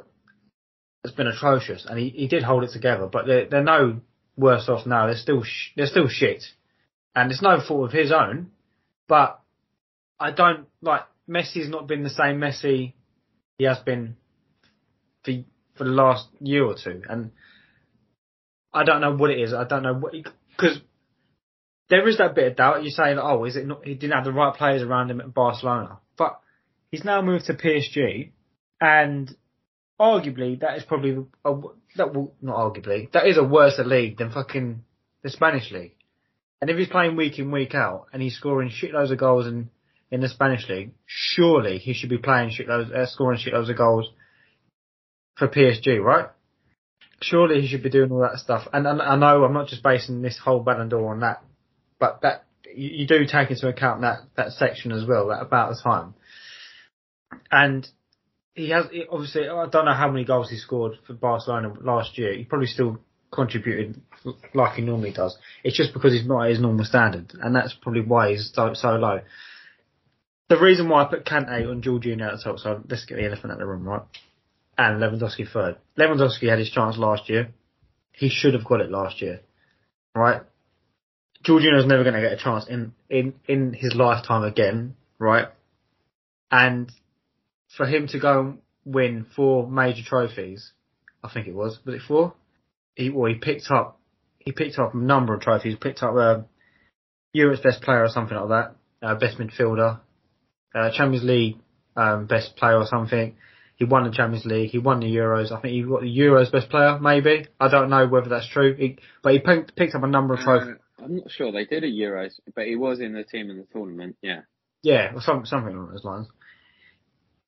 has 1.04 1.12
been 1.12 1.26
atrocious, 1.26 1.84
and 1.88 1.98
he, 1.98 2.10
he 2.10 2.28
did 2.28 2.42
hold 2.44 2.62
it 2.62 2.70
together. 2.72 3.08
But 3.10 3.26
they're, 3.26 3.46
they're 3.48 3.64
no 3.64 4.00
worse 4.36 4.68
off 4.68 4.86
now. 4.86 5.06
They're 5.06 5.16
still 5.16 5.42
sh- 5.42 5.70
they're 5.76 5.86
still 5.86 6.08
shit, 6.08 6.44
and 7.14 7.30
it's 7.30 7.42
no 7.42 7.60
fault 7.66 7.86
of 7.86 7.92
his 7.92 8.12
own. 8.12 8.50
But 9.08 9.39
I 10.20 10.30
don't 10.30 10.66
like 10.82 11.02
Messi's 11.28 11.70
not 11.70 11.88
been 11.88 12.02
the 12.02 12.10
same 12.10 12.38
Messi 12.38 12.92
he 13.56 13.64
has 13.64 13.78
been 13.78 14.16
for 15.24 15.32
for 15.76 15.84
the 15.84 15.90
last 15.90 16.28
year 16.40 16.64
or 16.64 16.74
two, 16.74 17.02
and 17.08 17.30
I 18.72 18.84
don't 18.84 19.00
know 19.00 19.14
what 19.14 19.30
it 19.30 19.40
is. 19.40 19.54
I 19.54 19.64
don't 19.64 19.82
know 19.82 19.94
what 19.94 20.12
because 20.12 20.78
there 21.88 22.06
is 22.06 22.18
that 22.18 22.34
bit 22.34 22.48
of 22.48 22.56
doubt. 22.56 22.82
You're 22.82 22.90
saying, 22.90 23.18
oh, 23.18 23.44
is 23.44 23.56
it 23.56 23.66
not? 23.66 23.84
He 23.84 23.94
didn't 23.94 24.14
have 24.14 24.24
the 24.24 24.32
right 24.32 24.54
players 24.54 24.82
around 24.82 25.10
him 25.10 25.20
at 25.20 25.32
Barcelona, 25.32 25.98
but 26.18 26.40
he's 26.90 27.04
now 27.04 27.22
moved 27.22 27.46
to 27.46 27.54
PSG, 27.54 28.32
and 28.80 29.34
arguably 29.98 30.60
that 30.60 30.76
is 30.76 30.84
probably 30.84 31.24
a, 31.44 31.54
that 31.96 32.14
will 32.14 32.34
not 32.40 32.56
arguably 32.56 33.10
that 33.12 33.26
is 33.26 33.36
a 33.36 33.44
worse 33.44 33.78
league 33.84 34.18
than 34.18 34.30
fucking 34.30 34.84
the 35.22 35.30
Spanish 35.30 35.70
league. 35.70 35.94
And 36.60 36.68
if 36.68 36.76
he's 36.76 36.88
playing 36.88 37.16
week 37.16 37.38
in 37.38 37.50
week 37.50 37.74
out 37.74 38.06
and 38.12 38.20
he's 38.20 38.36
scoring 38.36 38.70
shitloads 38.70 39.10
of 39.12 39.18
goals 39.18 39.46
in 39.46 39.70
in 40.10 40.20
the 40.20 40.28
Spanish 40.28 40.68
league, 40.68 40.92
surely 41.06 41.78
he 41.78 41.92
should 41.92 42.10
be 42.10 42.18
playing 42.18 42.50
shitloads, 42.50 42.92
uh, 42.92 43.06
scoring 43.06 43.38
shitloads 43.38 43.70
of 43.70 43.76
goals 43.76 44.10
for 45.36 45.48
PSG, 45.48 46.02
right? 46.02 46.28
Surely 47.22 47.60
he 47.60 47.68
should 47.68 47.82
be 47.82 47.90
doing 47.90 48.10
all 48.10 48.20
that 48.20 48.38
stuff. 48.38 48.66
And, 48.72 48.86
and 48.86 49.00
I 49.00 49.16
know 49.16 49.44
I'm 49.44 49.52
not 49.52 49.68
just 49.68 49.82
basing 49.82 50.22
this 50.22 50.38
whole 50.38 50.60
Ballon 50.60 50.88
d'Or 50.88 51.12
on 51.12 51.20
that, 51.20 51.42
but 51.98 52.22
that 52.22 52.44
you, 52.74 52.90
you 52.90 53.06
do 53.06 53.24
take 53.26 53.50
into 53.50 53.68
account 53.68 54.02
that 54.02 54.20
that 54.36 54.52
section 54.52 54.92
as 54.92 55.04
well, 55.06 55.28
that 55.28 55.42
about 55.42 55.70
the 55.70 55.80
time. 55.82 56.14
And 57.50 57.86
he 58.54 58.70
has 58.70 58.86
obviously 59.10 59.48
I 59.48 59.66
don't 59.68 59.84
know 59.84 59.94
how 59.94 60.10
many 60.10 60.24
goals 60.24 60.50
he 60.50 60.56
scored 60.56 60.98
for 61.06 61.14
Barcelona 61.14 61.74
last 61.80 62.18
year. 62.18 62.34
He 62.34 62.44
probably 62.44 62.66
still 62.66 62.98
contributed 63.32 64.00
like 64.54 64.74
he 64.74 64.82
normally 64.82 65.12
does. 65.12 65.36
It's 65.62 65.76
just 65.76 65.92
because 65.92 66.12
he's 66.12 66.26
not 66.26 66.44
at 66.44 66.50
his 66.50 66.60
normal 66.60 66.84
standard, 66.84 67.32
and 67.40 67.54
that's 67.54 67.74
probably 67.74 68.02
why 68.02 68.30
he's 68.30 68.50
so 68.52 68.74
so 68.74 68.90
low. 68.96 69.20
The 70.50 70.58
reason 70.58 70.88
why 70.88 71.04
I 71.04 71.08
put 71.08 71.24
Kante 71.24 71.70
on 71.70 71.80
Jorginho 71.80 72.26
at 72.26 72.36
the 72.36 72.42
top, 72.42 72.58
so 72.58 72.82
let's 72.88 73.04
get 73.04 73.14
the 73.14 73.24
elephant 73.24 73.52
out 73.52 73.54
of 73.54 73.58
the 73.60 73.66
room, 73.66 73.84
right? 73.84 74.02
And 74.76 75.00
Lewandowski 75.00 75.48
third. 75.48 75.76
Lewandowski 75.96 76.48
had 76.48 76.58
his 76.58 76.70
chance 76.70 76.98
last 76.98 77.28
year. 77.28 77.50
He 78.10 78.28
should 78.28 78.54
have 78.54 78.64
got 78.64 78.80
it 78.80 78.90
last 78.90 79.22
year, 79.22 79.42
right? 80.12 80.42
Jorginho's 81.44 81.86
never 81.86 82.02
going 82.02 82.16
to 82.16 82.20
get 82.20 82.32
a 82.32 82.36
chance 82.36 82.66
in, 82.66 82.94
in, 83.08 83.34
in 83.46 83.72
his 83.72 83.94
lifetime 83.94 84.42
again, 84.42 84.96
right? 85.20 85.46
And 86.50 86.90
for 87.76 87.86
him 87.86 88.08
to 88.08 88.18
go 88.18 88.40
and 88.40 88.58
win 88.84 89.26
four 89.36 89.70
major 89.70 90.02
trophies, 90.04 90.72
I 91.22 91.30
think 91.32 91.46
it 91.46 91.54
was, 91.54 91.78
was 91.86 91.94
it 91.94 92.02
four? 92.08 92.34
He, 92.96 93.08
well, 93.08 93.32
he 93.32 93.38
picked 93.38 93.70
up, 93.70 94.00
he 94.40 94.50
picked 94.50 94.80
up 94.80 94.94
a 94.94 94.98
number 94.98 95.32
of 95.32 95.42
trophies, 95.42 95.76
picked 95.80 96.02
up, 96.02 96.16
uh, 96.16 96.40
Europe's 97.32 97.62
best 97.62 97.82
player 97.82 98.02
or 98.02 98.08
something 98.08 98.36
like 98.36 98.48
that, 98.48 98.74
uh, 99.06 99.14
best 99.14 99.38
midfielder, 99.38 100.00
uh, 100.74 100.90
Champions 100.92 101.24
League, 101.24 101.56
um, 101.96 102.26
best 102.26 102.56
player 102.56 102.76
or 102.76 102.86
something. 102.86 103.36
He 103.76 103.84
won 103.84 104.04
the 104.04 104.10
Champions 104.10 104.44
League. 104.44 104.70
He 104.70 104.78
won 104.78 105.00
the 105.00 105.06
Euros. 105.06 105.50
I 105.50 105.60
think 105.60 105.72
he 105.72 105.82
got 105.82 106.02
the 106.02 106.18
Euros 106.18 106.52
best 106.52 106.68
player, 106.68 106.98
maybe. 107.00 107.46
I 107.58 107.68
don't 107.68 107.88
know 107.88 108.06
whether 108.06 108.28
that's 108.28 108.48
true. 108.48 108.74
He, 108.74 108.98
but 109.22 109.32
he 109.32 109.38
picked, 109.38 109.74
picked 109.74 109.94
up 109.94 110.02
a 110.02 110.06
number 110.06 110.34
of 110.34 110.40
trophies. 110.40 110.74
Uh, 111.00 111.04
I'm 111.04 111.16
not 111.16 111.30
sure 111.30 111.50
they 111.50 111.64
did 111.64 111.82
a 111.82 111.90
Euros, 111.90 112.32
but 112.54 112.66
he 112.66 112.76
was 112.76 113.00
in 113.00 113.14
the 113.14 113.24
team 113.24 113.48
in 113.48 113.56
the 113.56 113.66
tournament. 113.72 114.16
Yeah, 114.20 114.42
Yeah, 114.82 115.12
or 115.14 115.22
some, 115.22 115.46
something 115.46 115.74
along 115.74 115.92
those 115.92 116.04
lines. 116.04 116.26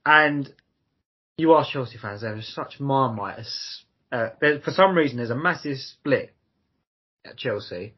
And 0.06 0.52
you 1.36 1.52
are 1.52 1.66
Chelsea 1.70 1.98
fans, 1.98 2.22
there 2.22 2.36
is 2.36 2.52
such 2.54 2.80
marmite. 2.80 3.46
Uh, 4.10 4.28
for 4.64 4.70
some 4.70 4.94
reason, 4.94 5.18
there's 5.18 5.30
a 5.30 5.36
massive 5.36 5.78
split 5.78 6.34
at 7.24 7.36
Chelsea, 7.36 7.94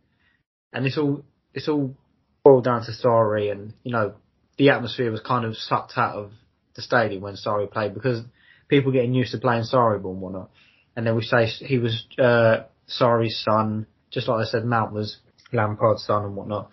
and 0.72 0.86
it's 0.86 0.98
all 0.98 1.24
it's 1.52 1.68
all 1.68 1.96
boiled 2.44 2.64
down 2.64 2.84
to 2.84 2.92
Sarri, 2.92 3.50
and 3.50 3.74
you 3.82 3.92
know 3.92 4.14
the 4.56 4.70
atmosphere 4.70 5.10
was 5.10 5.20
kind 5.20 5.44
of 5.44 5.56
sucked 5.56 5.94
out 5.96 6.14
of 6.14 6.32
the 6.74 6.82
stadium 6.82 7.22
when 7.22 7.34
Sarri 7.34 7.70
played 7.70 7.94
because 7.94 8.22
people 8.68 8.92
getting 8.92 9.14
used 9.14 9.32
to 9.32 9.38
playing 9.38 9.64
ball 9.70 9.92
and 9.94 10.20
whatnot. 10.20 10.50
And 10.96 11.06
then 11.06 11.16
we 11.16 11.22
say 11.22 11.46
he 11.46 11.78
was 11.78 12.06
uh, 12.18 12.64
Sarri's 12.88 13.42
son, 13.44 13.86
just 14.10 14.28
like 14.28 14.46
I 14.46 14.48
said, 14.48 14.64
Mount 14.64 14.92
was 14.92 15.18
Lampard's 15.52 16.04
son 16.04 16.24
and 16.24 16.36
whatnot. 16.36 16.70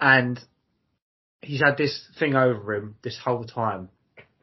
And 0.00 0.38
he's 1.40 1.60
had 1.60 1.76
this 1.76 2.06
thing 2.18 2.34
over 2.34 2.74
him 2.74 2.96
this 3.02 3.18
whole 3.22 3.44
time. 3.44 3.88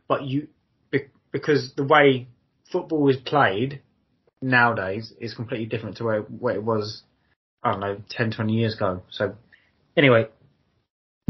But 0.07 0.23
you, 0.23 0.47
be- 0.91 1.07
because 1.31 1.73
the 1.75 1.83
way 1.83 2.27
football 2.71 3.07
is 3.09 3.17
played 3.17 3.81
nowadays 4.41 5.13
is 5.19 5.33
completely 5.33 5.65
different 5.65 5.97
to 5.97 6.03
where, 6.03 6.21
where 6.21 6.55
it 6.55 6.63
was, 6.63 7.03
I 7.63 7.71
don't 7.71 7.79
know, 7.79 8.01
10, 8.09 8.31
20 8.31 8.53
years 8.53 8.75
ago. 8.75 9.03
So 9.09 9.35
anyway, 9.95 10.27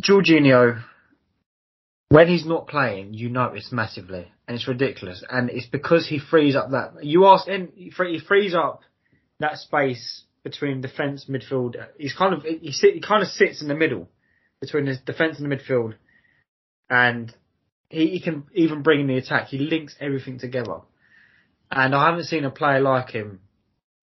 Jorginho, 0.01 0.81
when 2.09 2.27
he's 2.27 2.45
not 2.45 2.67
playing, 2.67 3.13
you 3.13 3.29
notice 3.29 3.71
massively, 3.71 4.31
and 4.47 4.55
it's 4.55 4.67
ridiculous. 4.67 5.23
And 5.29 5.49
it's 5.49 5.67
because 5.67 6.07
he 6.07 6.19
frees 6.19 6.55
up 6.55 6.71
that. 6.71 7.03
You 7.03 7.25
ask, 7.25 7.47
he 7.47 8.19
frees 8.19 8.55
up 8.55 8.81
that 9.39 9.57
space 9.57 10.23
between 10.43 10.81
defence, 10.81 11.25
midfield. 11.29 11.75
He's 11.97 12.13
kind 12.13 12.33
of 12.33 12.43
he, 12.43 12.71
sit, 12.71 12.93
he 12.93 13.01
kind 13.01 13.23
of 13.23 13.29
sits 13.29 13.61
in 13.61 13.67
the 13.67 13.75
middle 13.75 14.09
between 14.61 14.85
his 14.85 14.99
defence 14.99 15.39
and 15.39 15.51
the 15.51 15.55
midfield, 15.55 15.95
and 16.89 17.33
he, 17.89 18.07
he 18.07 18.19
can 18.21 18.43
even 18.53 18.81
bring 18.81 19.01
in 19.01 19.07
the 19.07 19.17
attack. 19.17 19.47
He 19.47 19.57
links 19.57 19.95
everything 19.99 20.39
together, 20.39 20.81
and 21.71 21.95
I 21.95 22.09
haven't 22.09 22.25
seen 22.25 22.45
a 22.45 22.51
player 22.51 22.79
like 22.79 23.09
him. 23.09 23.39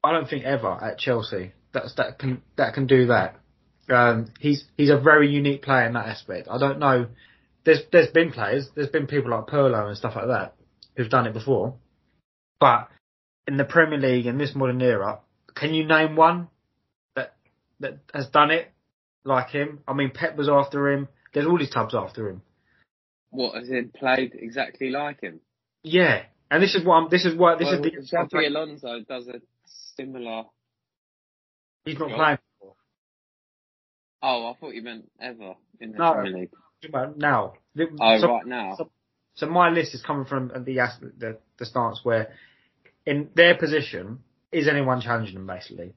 I 0.05 0.13
don't 0.13 0.29
think 0.29 0.45
ever 0.45 0.73
at 0.83 0.99
Chelsea 0.99 1.53
that's 1.73 1.95
that 1.97 2.19
can 2.19 2.43
that 2.57 2.75
can 2.75 2.87
do 2.87 3.07
that. 3.07 3.37
Um, 3.91 4.33
he's 4.41 4.65
he's 4.77 4.91
a 4.91 4.99
very 4.99 5.31
unique 5.31 5.63
player 5.63 5.87
in 5.87 5.95
that 5.95 6.07
aspect. 6.07 6.49
I 6.51 6.59
don't 6.59 6.79
know. 6.79 7.07
There's 7.65 7.81
there's 7.93 8.11
been 8.11 8.33
players, 8.33 8.69
there's 8.75 8.89
been 8.89 9.07
people 9.07 9.31
like 9.31 9.47
Pirlo 9.47 9.87
and 9.89 9.97
stuff 9.97 10.17
like 10.17 10.27
that 10.27 10.55
who've 10.97 11.09
done 11.11 11.27
it 11.27 11.33
before, 11.33 11.75
but 12.61 12.89
in 13.47 13.57
the 13.57 13.65
Premier 13.65 13.99
League 13.99 14.27
in 14.27 14.39
this 14.39 14.55
modern 14.55 14.81
era, 14.83 15.21
can 15.55 15.73
you 15.75 15.85
name 15.87 16.17
one 16.17 16.49
that 17.15 17.35
that 17.81 17.99
has 18.15 18.29
done 18.29 18.51
it 18.51 18.71
like 19.25 19.51
him? 19.51 19.81
I 19.87 19.93
mean, 19.93 20.11
Pep 20.11 20.37
was 20.37 20.49
after 20.49 20.91
him. 20.91 21.09
There's 21.33 21.47
all 21.47 21.59
these 21.59 21.71
tubs 21.71 21.95
after 21.95 22.29
him. 22.29 22.43
what 23.31 23.55
has 23.55 23.71
it 23.71 23.95
played 23.95 24.33
exactly 24.35 24.91
like 24.91 25.21
him? 25.23 25.41
Yeah, 25.85 26.25
And 26.51 26.63
this 26.63 26.75
is 26.75 26.85
what 26.85 26.95
I'm, 26.97 27.09
this 27.11 27.25
is 27.25 27.35
what 27.35 27.59
this 27.59 27.67
well, 27.67 27.85
is 27.87 28.11
the 28.11 28.17
Xabi 28.17 28.47
Alonso 28.49 29.01
does 29.09 29.27
a 29.29 29.41
similar. 29.97 30.45
he's 31.85 31.99
not 31.99 32.09
job. 32.11 32.17
playing. 32.19 32.39
Oh, 34.23 34.51
I 34.51 34.55
thought 34.61 34.75
you 34.75 34.83
meant 34.83 35.11
ever 35.21 35.55
in 35.81 35.93
the 35.93 35.99
No. 35.99 36.13
Premier 36.13 36.33
League. 36.41 36.51
Well, 36.91 37.15
now. 37.17 37.55
Oh, 38.01 38.19
so- 38.21 38.29
right 38.29 38.47
now. 38.47 38.75
so- 38.77 38.91
So 39.35 39.47
my 39.47 39.71
list 39.71 39.95
is 39.95 40.03
coming 40.03 40.27
from 40.27 40.49
the 40.49 40.77
the 41.19 41.39
the 41.59 41.65
stance 41.67 42.01
where, 42.05 42.33
in 43.07 43.31
their 43.35 43.57
position, 43.57 44.23
is 44.51 44.69
anyone 44.69 45.01
challenging 45.01 45.35
them 45.35 45.47
basically? 45.47 45.95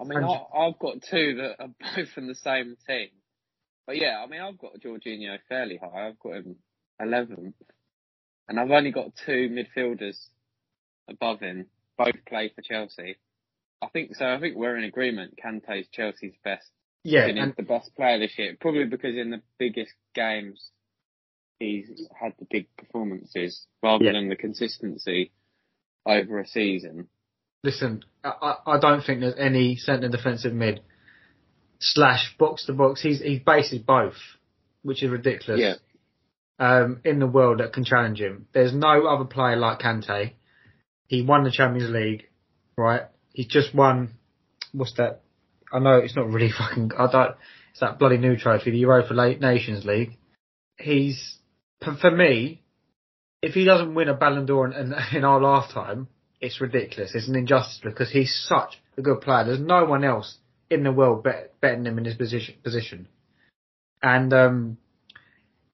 I 0.00 0.04
mean, 0.04 0.24
I, 0.24 0.58
I've 0.58 0.78
got 0.80 1.02
two 1.02 1.36
that 1.36 1.60
are 1.62 1.68
both 1.96 2.08
from 2.10 2.26
the 2.26 2.34
same 2.34 2.76
team. 2.88 3.08
But 3.86 3.98
yeah, 3.98 4.20
I 4.22 4.26
mean, 4.26 4.40
I've 4.40 4.58
got 4.58 4.80
Jorginho 4.80 5.38
fairly 5.48 5.76
high. 5.76 6.08
I've 6.08 6.18
got 6.18 6.32
him 6.34 6.56
11th. 7.00 7.52
And 8.48 8.58
I've 8.58 8.70
only 8.70 8.90
got 8.90 9.14
two 9.24 9.48
midfielders 9.50 10.16
above 11.08 11.40
him. 11.40 11.66
Both 11.96 12.24
play 12.26 12.50
for 12.54 12.62
Chelsea. 12.62 13.16
I 13.80 13.88
think 13.88 14.16
so. 14.16 14.26
I 14.26 14.40
think 14.40 14.56
we're 14.56 14.76
in 14.76 14.84
agreement. 14.84 15.38
Kante's 15.42 15.86
Chelsea's 15.92 16.34
best. 16.42 16.68
Yeah, 17.04 17.26
and 17.26 17.54
the 17.56 17.62
best 17.62 17.94
player 17.96 18.18
this 18.18 18.32
year. 18.38 18.56
Probably 18.60 18.84
because 18.86 19.16
in 19.16 19.30
the 19.30 19.42
biggest 19.58 19.92
games, 20.14 20.70
he's 21.58 22.08
had 22.18 22.32
the 22.38 22.46
big 22.50 22.66
performances 22.78 23.66
rather 23.82 24.04
Yeah. 24.06 24.12
than 24.12 24.28
the 24.30 24.36
consistency 24.36 25.30
over 26.06 26.38
a 26.40 26.46
season. 26.46 27.08
listen, 27.62 28.04
I, 28.22 28.32
I 28.42 28.72
I 28.74 28.78
don't 28.80 29.02
think 29.02 29.20
there's 29.20 29.38
any 29.38 29.76
centre 29.76 30.08
defensive 30.08 30.52
mid 30.52 30.80
slash 31.80 32.34
box 32.38 32.66
to 32.66 32.72
box. 32.72 33.00
He's 33.02 33.20
he's 33.20 33.40
basically 33.40 33.84
both, 33.86 34.16
which 34.82 35.02
is 35.02 35.10
ridiculous. 35.10 35.60
Yeah. 35.60 35.74
Um, 36.56 37.00
in 37.04 37.18
the 37.18 37.26
world 37.26 37.58
that 37.58 37.72
can 37.72 37.84
challenge 37.84 38.20
him. 38.20 38.46
There's 38.52 38.72
no 38.72 39.06
other 39.08 39.24
player 39.24 39.56
like 39.56 39.80
Kante. 39.80 40.34
He 41.08 41.20
won 41.22 41.42
the 41.42 41.50
Champions 41.50 41.90
League, 41.90 42.28
right? 42.78 43.02
He's 43.32 43.48
just 43.48 43.74
won. 43.74 44.14
What's 44.72 44.92
that? 44.94 45.22
I 45.74 45.80
know 45.80 45.96
it's 45.96 46.16
not 46.16 46.30
really 46.30 46.52
fucking. 46.58 46.92
I 46.96 47.10
don't. 47.10 47.36
It's 47.72 47.80
that 47.80 47.98
bloody 47.98 48.18
new 48.18 48.36
trophy, 48.36 48.70
the 48.70 48.78
Europa 48.78 49.12
Nations 49.14 49.84
League. 49.84 50.16
He's 50.78 51.38
for, 51.82 52.10
me. 52.10 52.62
If 53.42 53.52
he 53.52 53.64
doesn't 53.64 53.94
win 53.94 54.08
a 54.08 54.14
Ballon 54.14 54.46
d'Or 54.46 54.66
in, 54.66 54.72
in, 54.72 54.94
in 55.18 55.24
our 55.24 55.40
lifetime, 55.40 56.08
it's 56.40 56.60
ridiculous. 56.60 57.12
It's 57.14 57.28
an 57.28 57.36
injustice 57.36 57.80
because 57.82 58.10
he's 58.10 58.34
such 58.48 58.80
a 58.96 59.02
good 59.02 59.20
player. 59.20 59.44
There's 59.44 59.60
no 59.60 59.84
one 59.84 60.04
else 60.04 60.38
in 60.70 60.84
the 60.84 60.92
world 60.92 61.24
bet, 61.24 61.60
better 61.60 61.76
than 61.76 61.86
him 61.86 61.98
in 61.98 62.04
his 62.04 62.14
position. 62.14 62.54
Position, 62.62 63.08
and 64.02 64.32
um, 64.32 64.78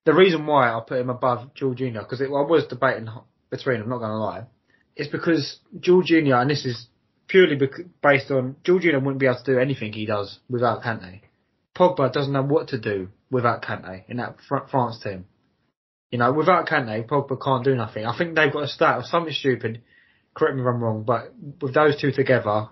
the 0.06 0.14
reason 0.14 0.46
why 0.46 0.70
I 0.70 0.80
put 0.80 0.98
him 0.98 1.10
above 1.10 1.54
Jorginho 1.54 2.00
because 2.00 2.22
I 2.22 2.26
was 2.26 2.66
debating 2.66 3.08
between. 3.50 3.80
them, 3.80 3.84
I'm 3.84 3.90
not 3.90 3.98
going 3.98 4.10
to 4.10 4.16
lie. 4.16 4.44
It's 4.96 5.10
because 5.10 5.58
Jorginho, 5.78 6.40
and 6.40 6.50
this 6.50 6.64
is 6.64 6.86
purely 7.30 7.54
bec- 7.54 7.86
based 8.02 8.30
on 8.30 8.56
Jorginho 8.64 9.00
wouldn't 9.02 9.18
be 9.20 9.26
able 9.26 9.38
to 9.44 9.52
do 9.54 9.58
anything 9.58 9.92
he 9.92 10.04
does 10.04 10.40
without 10.48 10.82
Kante. 10.82 11.20
Pogba 11.76 12.12
doesn't 12.12 12.32
know 12.32 12.42
what 12.42 12.68
to 12.68 12.78
do 12.78 13.08
without 13.30 13.62
Kante 13.62 14.02
in 14.08 14.16
that 14.16 14.36
fr- 14.48 14.66
France 14.70 15.00
team. 15.02 15.26
You 16.10 16.18
know, 16.18 16.32
without 16.32 16.66
Kante, 16.66 17.06
Pogba 17.08 17.40
can't 17.42 17.64
do 17.64 17.76
nothing. 17.76 18.04
I 18.04 18.18
think 18.18 18.34
they've 18.34 18.52
got 18.52 18.64
a 18.64 18.68
stat 18.68 18.98
of 18.98 19.04
something 19.06 19.32
stupid. 19.32 19.80
Correct 20.34 20.56
me 20.56 20.62
if 20.62 20.66
I'm 20.66 20.82
wrong, 20.82 21.04
but 21.04 21.32
with 21.62 21.72
those 21.72 22.00
two 22.00 22.10
together, 22.10 22.68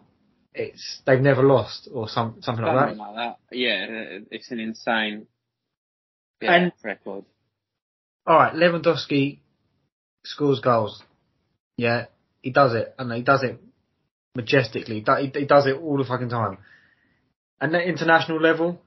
it's 0.55 1.03
they've 1.07 1.21
never 1.21 1.43
lost 1.43 1.89
or 1.93 2.09
some 2.09 2.39
something 2.43 2.65
like 2.65 2.75
that. 2.75 2.97
Something 2.97 2.99
like 2.99 3.15
that. 3.15 3.57
Yeah, 3.57 3.87
it's 4.33 4.51
an 4.51 4.59
insane 4.59 5.27
yeah, 6.41 6.55
And- 6.55 6.73
record. 6.83 7.25
All 8.27 8.37
right, 8.37 8.53
Lewandowski 8.53 9.39
scores 10.25 10.61
goals. 10.61 11.03
Yeah, 11.77 12.07
he 12.43 12.51
does 12.51 12.75
it, 12.75 12.95
and 12.99 13.11
he 13.13 13.23
does 13.23 13.43
it 13.45 13.61
majestically. 14.35 15.05
He 15.35 15.45
does 15.45 15.67
it 15.67 15.77
all 15.77 15.99
the 15.99 16.05
fucking 16.05 16.29
time. 16.29 16.59
And 17.61 17.75
at 17.75 17.85
international 17.85 18.41
level, 18.41 18.81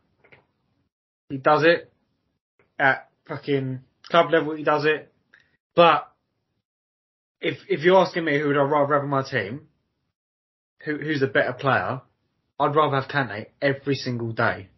he 1.29 1.37
does 1.37 1.63
it. 1.63 1.91
At 2.79 3.09
fucking 3.27 3.81
club 4.09 4.31
level, 4.31 4.55
he 4.55 4.63
does 4.63 4.85
it. 4.85 5.11
But 5.75 6.11
if 7.39 7.57
if 7.67 7.81
you're 7.81 7.97
asking 7.97 8.25
me 8.25 8.39
who 8.39 8.47
would 8.47 8.57
I 8.57 8.61
rather 8.61 8.93
have 8.93 9.03
on 9.03 9.09
my 9.09 9.23
team, 9.23 9.67
who 10.85 10.97
who's 10.97 11.19
the 11.19 11.27
better 11.27 11.53
player, 11.53 12.01
I'd 12.59 12.75
rather 12.75 12.99
have 12.99 13.09
Kante 13.09 13.47
every 13.61 13.95
single 13.95 14.31
day. 14.31 14.69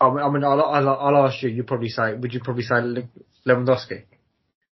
I 0.00 0.08
mean, 0.10 0.18
I 0.18 0.30
mean 0.30 0.44
I'll, 0.44 0.62
I'll, 0.62 0.88
I'll 0.88 1.26
ask 1.26 1.42
you. 1.42 1.50
You 1.50 1.62
probably 1.64 1.88
say, 1.88 2.14
would 2.14 2.32
you 2.32 2.40
probably 2.40 2.62
say 2.62 2.74
Lewandowski? 3.46 4.04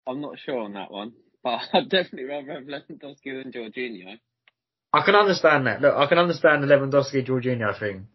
I'm 0.06 0.20
not 0.20 0.38
sure 0.44 0.58
on 0.58 0.72
that 0.74 0.90
one, 0.90 1.12
but 1.44 1.60
I'd 1.72 1.88
definitely 1.88 2.24
rather 2.24 2.52
have 2.52 2.64
Lewandowski 2.64 3.42
than 3.42 3.52
Jorginho. 3.52 4.18
I 4.92 5.02
can 5.04 5.14
understand 5.14 5.66
that. 5.66 5.80
Look, 5.80 5.94
I 5.94 6.06
can 6.06 6.18
understand 6.18 6.62
the 6.62 6.66
Lewandowski 6.66 7.26
Jorginho 7.26 7.78
thing. 7.78 8.08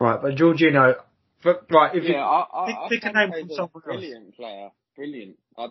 Right, 0.00 0.20
but 0.20 0.34
Jorginho, 0.34 0.96
but, 1.44 1.66
right, 1.70 1.94
if 1.94 2.04
Yeah, 2.04 2.10
you, 2.10 2.16
I, 2.16 2.46
I, 2.52 2.66
pick- 2.66 2.76
I 2.76 2.88
pick 2.88 3.04
a 3.04 3.12
name 3.12 3.30
from 3.32 3.48
someone 3.50 3.70
else. 3.74 3.84
brilliant 3.84 4.34
player, 4.36 4.70
brilliant. 4.96 5.36
I, 5.56 5.68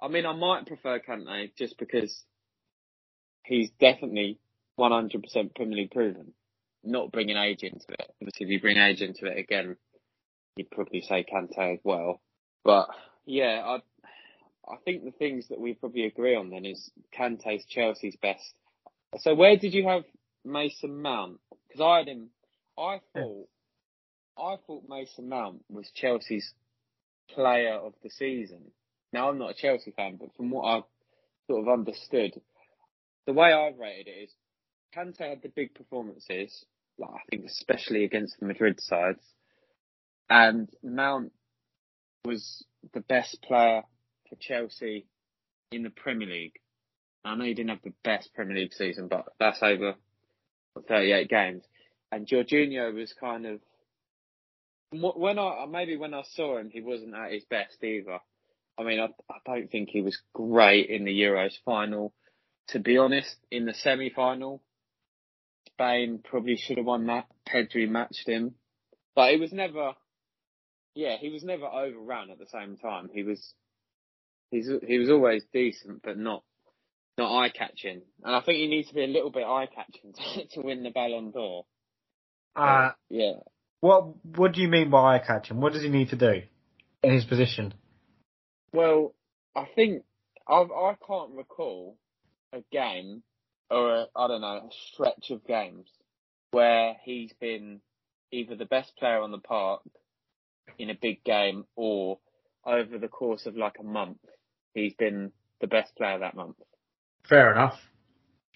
I 0.00 0.08
mean, 0.08 0.26
I 0.26 0.32
might 0.34 0.66
prefer 0.66 0.98
Kante 1.00 1.50
just 1.56 1.78
because 1.78 2.22
he's 3.44 3.70
definitely 3.80 4.38
100% 4.78 5.54
Premier 5.54 5.76
League 5.76 5.90
proven. 5.90 6.32
Not 6.84 7.10
bringing 7.10 7.36
age 7.36 7.62
into 7.62 7.86
it. 7.90 8.12
Obviously, 8.20 8.46
if 8.46 8.50
you 8.50 8.60
bring 8.60 8.78
age 8.78 9.00
into 9.00 9.26
it 9.26 9.38
again, 9.38 9.76
you'd 10.56 10.70
probably 10.70 11.00
say 11.00 11.24
Kante 11.32 11.74
as 11.74 11.80
well. 11.82 12.20
But 12.64 12.88
yeah, 13.26 13.62
I, 13.64 13.76
I 14.72 14.76
think 14.84 15.04
the 15.04 15.10
things 15.12 15.48
that 15.48 15.60
we 15.60 15.74
probably 15.74 16.04
agree 16.04 16.36
on 16.36 16.50
then 16.50 16.64
is 16.64 16.90
Kante's 17.16 17.64
Chelsea's 17.64 18.16
best. 18.20 18.54
So 19.16 19.34
where 19.34 19.56
did 19.56 19.72
you 19.74 19.88
have 19.88 20.04
Mason 20.44 21.00
Mount? 21.02 21.40
Because 21.66 21.80
I 21.80 21.98
had 21.98 22.08
him. 22.08 22.30
I 22.78 23.00
thought, 23.14 23.48
I 24.38 24.56
thought 24.66 24.84
Mason 24.88 25.28
Mount 25.28 25.64
was 25.68 25.90
Chelsea's 25.94 26.52
player 27.30 27.74
of 27.74 27.94
the 28.02 28.10
season. 28.10 28.70
Now 29.12 29.30
I'm 29.30 29.38
not 29.38 29.50
a 29.50 29.54
Chelsea 29.54 29.92
fan, 29.92 30.16
but 30.20 30.34
from 30.36 30.50
what 30.50 30.64
I've 30.64 30.82
sort 31.46 31.62
of 31.62 31.72
understood, 31.72 32.40
the 33.26 33.32
way 33.32 33.52
I've 33.52 33.78
rated 33.78 34.08
it 34.08 34.24
is 34.24 34.30
Kante 34.94 35.28
had 35.28 35.42
the 35.42 35.48
big 35.48 35.74
performances, 35.74 36.64
like 36.98 37.10
I 37.10 37.20
think 37.30 37.46
especially 37.46 38.04
against 38.04 38.38
the 38.38 38.46
Madrid 38.46 38.80
sides, 38.80 39.22
and 40.30 40.68
Mount 40.82 41.32
was 42.24 42.64
the 42.92 43.00
best 43.00 43.42
player 43.42 43.82
for 44.28 44.36
Chelsea 44.36 45.06
in 45.72 45.82
the 45.82 45.90
Premier 45.90 46.28
League. 46.28 46.58
I 47.28 47.34
know 47.34 47.44
he 47.44 47.54
didn't 47.54 47.70
have 47.70 47.82
the 47.82 47.92
best 48.04 48.34
Premier 48.34 48.56
League 48.56 48.72
season, 48.72 49.08
but 49.08 49.26
that's 49.38 49.62
over 49.62 49.94
38 50.88 51.28
games. 51.28 51.64
And 52.10 52.26
Jorginho 52.26 52.94
was 52.94 53.12
kind 53.12 53.46
of 53.46 53.60
when 54.90 55.38
I 55.38 55.66
maybe 55.68 55.96
when 55.96 56.14
I 56.14 56.22
saw 56.34 56.58
him, 56.58 56.70
he 56.70 56.80
wasn't 56.80 57.14
at 57.14 57.32
his 57.32 57.44
best 57.44 57.82
either. 57.84 58.18
I 58.78 58.84
mean, 58.84 59.00
I, 59.00 59.08
I 59.30 59.38
don't 59.44 59.70
think 59.70 59.90
he 59.90 60.00
was 60.00 60.18
great 60.32 60.88
in 60.88 61.04
the 61.04 61.20
Euros 61.20 61.52
final. 61.64 62.14
To 62.68 62.78
be 62.78 62.96
honest, 62.96 63.34
in 63.50 63.64
the 63.66 63.74
semi-final, 63.74 64.62
Spain 65.72 66.20
probably 66.22 66.56
should 66.56 66.76
have 66.78 66.86
won 66.86 67.06
that. 67.06 67.26
Pedri 67.48 67.88
matched 67.88 68.28
him, 68.28 68.54
but 69.14 69.32
it 69.32 69.40
was 69.40 69.52
never. 69.52 69.92
Yeah, 70.94 71.16
he 71.18 71.30
was 71.30 71.44
never 71.44 71.66
overrun 71.66 72.30
at 72.30 72.38
the 72.38 72.46
same 72.46 72.76
time. 72.76 73.08
He 73.12 73.22
was, 73.22 73.54
he's 74.50 74.70
he 74.86 74.98
was 74.98 75.10
always 75.10 75.44
decent, 75.52 76.02
but 76.02 76.18
not 76.18 76.42
not 77.18 77.36
eye 77.36 77.50
catching. 77.50 78.02
And 78.24 78.34
I 78.34 78.40
think 78.40 78.58
he 78.58 78.68
needs 78.68 78.88
to 78.88 78.94
be 78.94 79.04
a 79.04 79.08
little 79.08 79.30
bit 79.30 79.44
eye 79.44 79.68
catching 79.74 80.12
to, 80.34 80.46
to 80.54 80.60
win 80.60 80.82
the 80.82 80.90
Ballon 80.90 81.30
d'Or. 81.30 81.66
uh, 82.56 82.90
Yeah, 83.10 83.34
what 83.80 84.24
what 84.36 84.52
do 84.52 84.62
you 84.62 84.68
mean 84.68 84.90
by 84.90 85.16
eye 85.16 85.22
catching? 85.24 85.60
What 85.60 85.72
does 85.72 85.82
he 85.82 85.88
need 85.88 86.10
to 86.10 86.16
do 86.16 86.42
in 87.02 87.12
his 87.12 87.24
position? 87.24 87.74
Well, 88.72 89.14
I 89.54 89.66
think 89.74 90.04
I 90.48 90.54
I 90.62 90.94
can't 91.06 91.32
recall 91.32 91.96
a 92.52 92.62
game 92.72 93.22
or 93.70 93.94
a, 93.94 94.06
I 94.16 94.28
don't 94.28 94.40
know 94.40 94.46
a 94.46 94.70
stretch 94.92 95.30
of 95.30 95.46
games 95.46 95.88
where 96.50 96.96
he's 97.04 97.32
been 97.40 97.80
either 98.32 98.56
the 98.56 98.64
best 98.64 98.96
player 98.96 99.20
on 99.20 99.30
the 99.30 99.38
park 99.38 99.82
in 100.78 100.90
a 100.90 100.94
big 101.00 101.22
game 101.24 101.64
or 101.76 102.18
over 102.64 102.98
the 102.98 103.08
course 103.08 103.46
of 103.46 103.56
like 103.56 103.76
a 103.80 103.82
month 103.82 104.18
he's 104.74 104.94
been 104.94 105.32
the 105.60 105.66
best 105.66 105.94
player 105.96 106.18
that 106.18 106.36
month. 106.36 106.56
Fair 107.28 107.52
enough. 107.52 107.80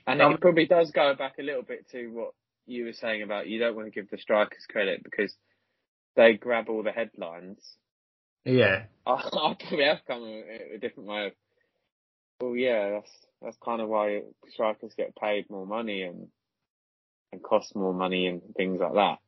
And 0.07 0.21
Um, 0.21 0.33
it 0.33 0.41
probably 0.41 0.67
does 0.67 0.91
go 0.93 1.15
back 1.15 1.35
a 1.39 1.43
little 1.43 1.63
bit 1.63 1.89
to 1.93 2.09
what 2.09 2.33
you 2.67 2.87
were 2.87 2.93
saying 2.95 3.23
about 3.23 3.49
you 3.49 3.59
don't 3.61 3.77
want 3.77 3.87
to 3.87 3.93
give 3.93 4.11
the 4.11 4.19
strikers 4.19 4.67
credit 4.71 5.03
because 5.05 5.35
they 6.17 6.35
grab 6.35 6.69
all 6.69 6.83
the 6.83 6.93
headlines 6.93 7.77
Yeah. 8.45 8.85
I, 9.07 9.13
I 9.13 9.57
probably 9.61 9.85
have 9.87 10.01
come 10.07 10.25
a, 10.25 10.77
a 10.77 10.79
different 10.79 11.09
way 11.09 11.27
of, 11.29 11.33
well, 12.41 12.57
yeah, 12.57 12.91
that's 12.93 13.13
that's 13.43 13.59
kind 13.65 13.81
of 13.83 13.89
why 13.89 14.23
strikers 14.51 14.95
get 14.97 15.17
paid 15.17 15.51
more 15.51 15.67
money 15.67 16.03
and 16.03 16.29
and 17.33 17.43
cost 17.43 17.77
more 17.77 17.95
money 17.95 18.27
and 18.29 18.43
things 18.57 18.81
like 18.81 18.95
that. 18.95 19.19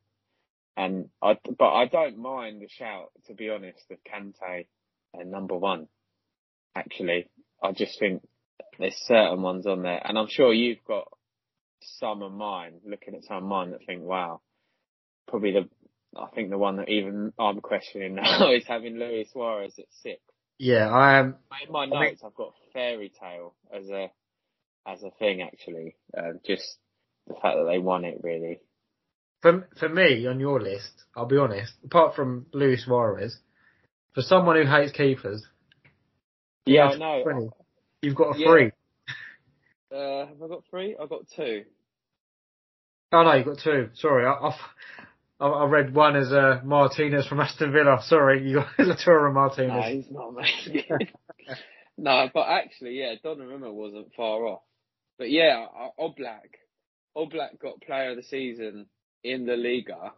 And 0.76 1.10
I, 1.22 1.38
but 1.58 1.72
I 1.72 1.86
don't 1.86 2.18
mind 2.18 2.62
the 2.62 2.68
shout, 2.68 3.12
to 3.26 3.34
be 3.34 3.50
honest, 3.50 3.84
of 3.90 3.98
Kante 4.04 4.66
and 5.14 5.30
number 5.30 5.56
one. 5.56 5.88
Actually, 6.76 7.28
I 7.62 7.72
just 7.72 7.98
think 7.98 8.22
there's 8.78 8.96
certain 9.06 9.42
ones 9.42 9.66
on 9.66 9.82
there, 9.82 10.00
and 10.04 10.18
I'm 10.18 10.28
sure 10.28 10.52
you've 10.52 10.84
got 10.86 11.08
some 11.80 12.22
of 12.22 12.32
mine. 12.32 12.80
Looking 12.84 13.14
at 13.14 13.24
some 13.24 13.38
of 13.38 13.42
mine 13.44 13.70
that 13.70 13.84
think, 13.86 14.02
wow, 14.02 14.40
probably 15.28 15.52
the 15.52 15.68
I 16.16 16.26
think 16.34 16.50
the 16.50 16.58
one 16.58 16.76
that 16.76 16.88
even 16.88 17.32
I'm 17.38 17.60
questioning 17.60 18.14
now 18.16 18.52
is 18.52 18.64
having 18.66 18.98
Luis 18.98 19.30
Suarez 19.32 19.74
at 19.78 19.86
six. 20.02 20.20
Yeah, 20.58 20.88
I 20.88 21.18
am. 21.18 21.36
In 21.66 21.72
my 21.72 21.86
notes, 21.86 22.22
I've 22.24 22.34
got 22.34 22.52
fairy 22.72 23.12
tale 23.20 23.54
as 23.72 23.88
a 23.88 24.10
as 24.86 25.02
a 25.02 25.10
thing 25.18 25.42
actually. 25.42 25.96
Uh, 26.16 26.34
just 26.46 26.78
the 27.26 27.34
fact 27.34 27.56
that 27.56 27.66
they 27.68 27.78
won 27.78 28.04
it 28.04 28.20
really. 28.22 28.60
For 29.42 29.68
for 29.78 29.88
me 29.88 30.26
on 30.26 30.40
your 30.40 30.60
list, 30.60 31.04
I'll 31.16 31.26
be 31.26 31.36
honest. 31.36 31.72
Apart 31.84 32.14
from 32.14 32.46
Luis 32.52 32.84
Suarez, 32.84 33.38
for 34.14 34.22
someone 34.22 34.56
who 34.56 34.70
hates 34.70 34.92
keepers, 34.92 35.44
Yeah, 36.66 36.88
I 36.88 36.96
know. 36.96 37.52
You've 38.04 38.14
got 38.16 38.36
a 38.36 38.38
Yeah. 38.38 38.46
three. 38.46 38.72
Uh, 39.92 40.26
have 40.26 40.42
I 40.42 40.48
got 40.48 40.64
three? 40.70 40.96
I've 41.00 41.08
got 41.08 41.22
two. 41.36 41.64
Oh 43.12 43.22
no, 43.22 43.32
you've 43.34 43.46
got 43.46 43.58
two. 43.62 43.90
Sorry, 43.94 44.26
I, 44.26 44.32
I, 45.40 45.46
I 45.46 45.64
read 45.66 45.94
one 45.94 46.16
as 46.16 46.32
uh, 46.32 46.60
Martinez 46.64 47.26
from 47.26 47.40
Aston 47.40 47.72
Villa. 47.72 48.00
Sorry, 48.06 48.42
you 48.48 48.56
got 48.56 48.68
Latura 48.78 49.28
No, 49.28 49.32
Martinez. 49.32 50.04
he's 50.04 50.10
not 50.12 50.34
mate. 50.34 50.88
no, 51.96 52.28
but 52.34 52.48
actually, 52.48 52.98
yeah, 52.98 53.14
Donnarumma 53.24 53.72
wasn't 53.72 54.12
far 54.16 54.44
off. 54.46 54.62
But 55.16 55.30
yeah, 55.30 55.64
Oblak, 55.98 56.54
Oblak 57.16 57.60
got 57.60 57.80
Player 57.82 58.10
of 58.10 58.16
the 58.16 58.24
Season 58.24 58.86
in 59.22 59.46
the 59.46 59.56
Liga. 59.56 60.12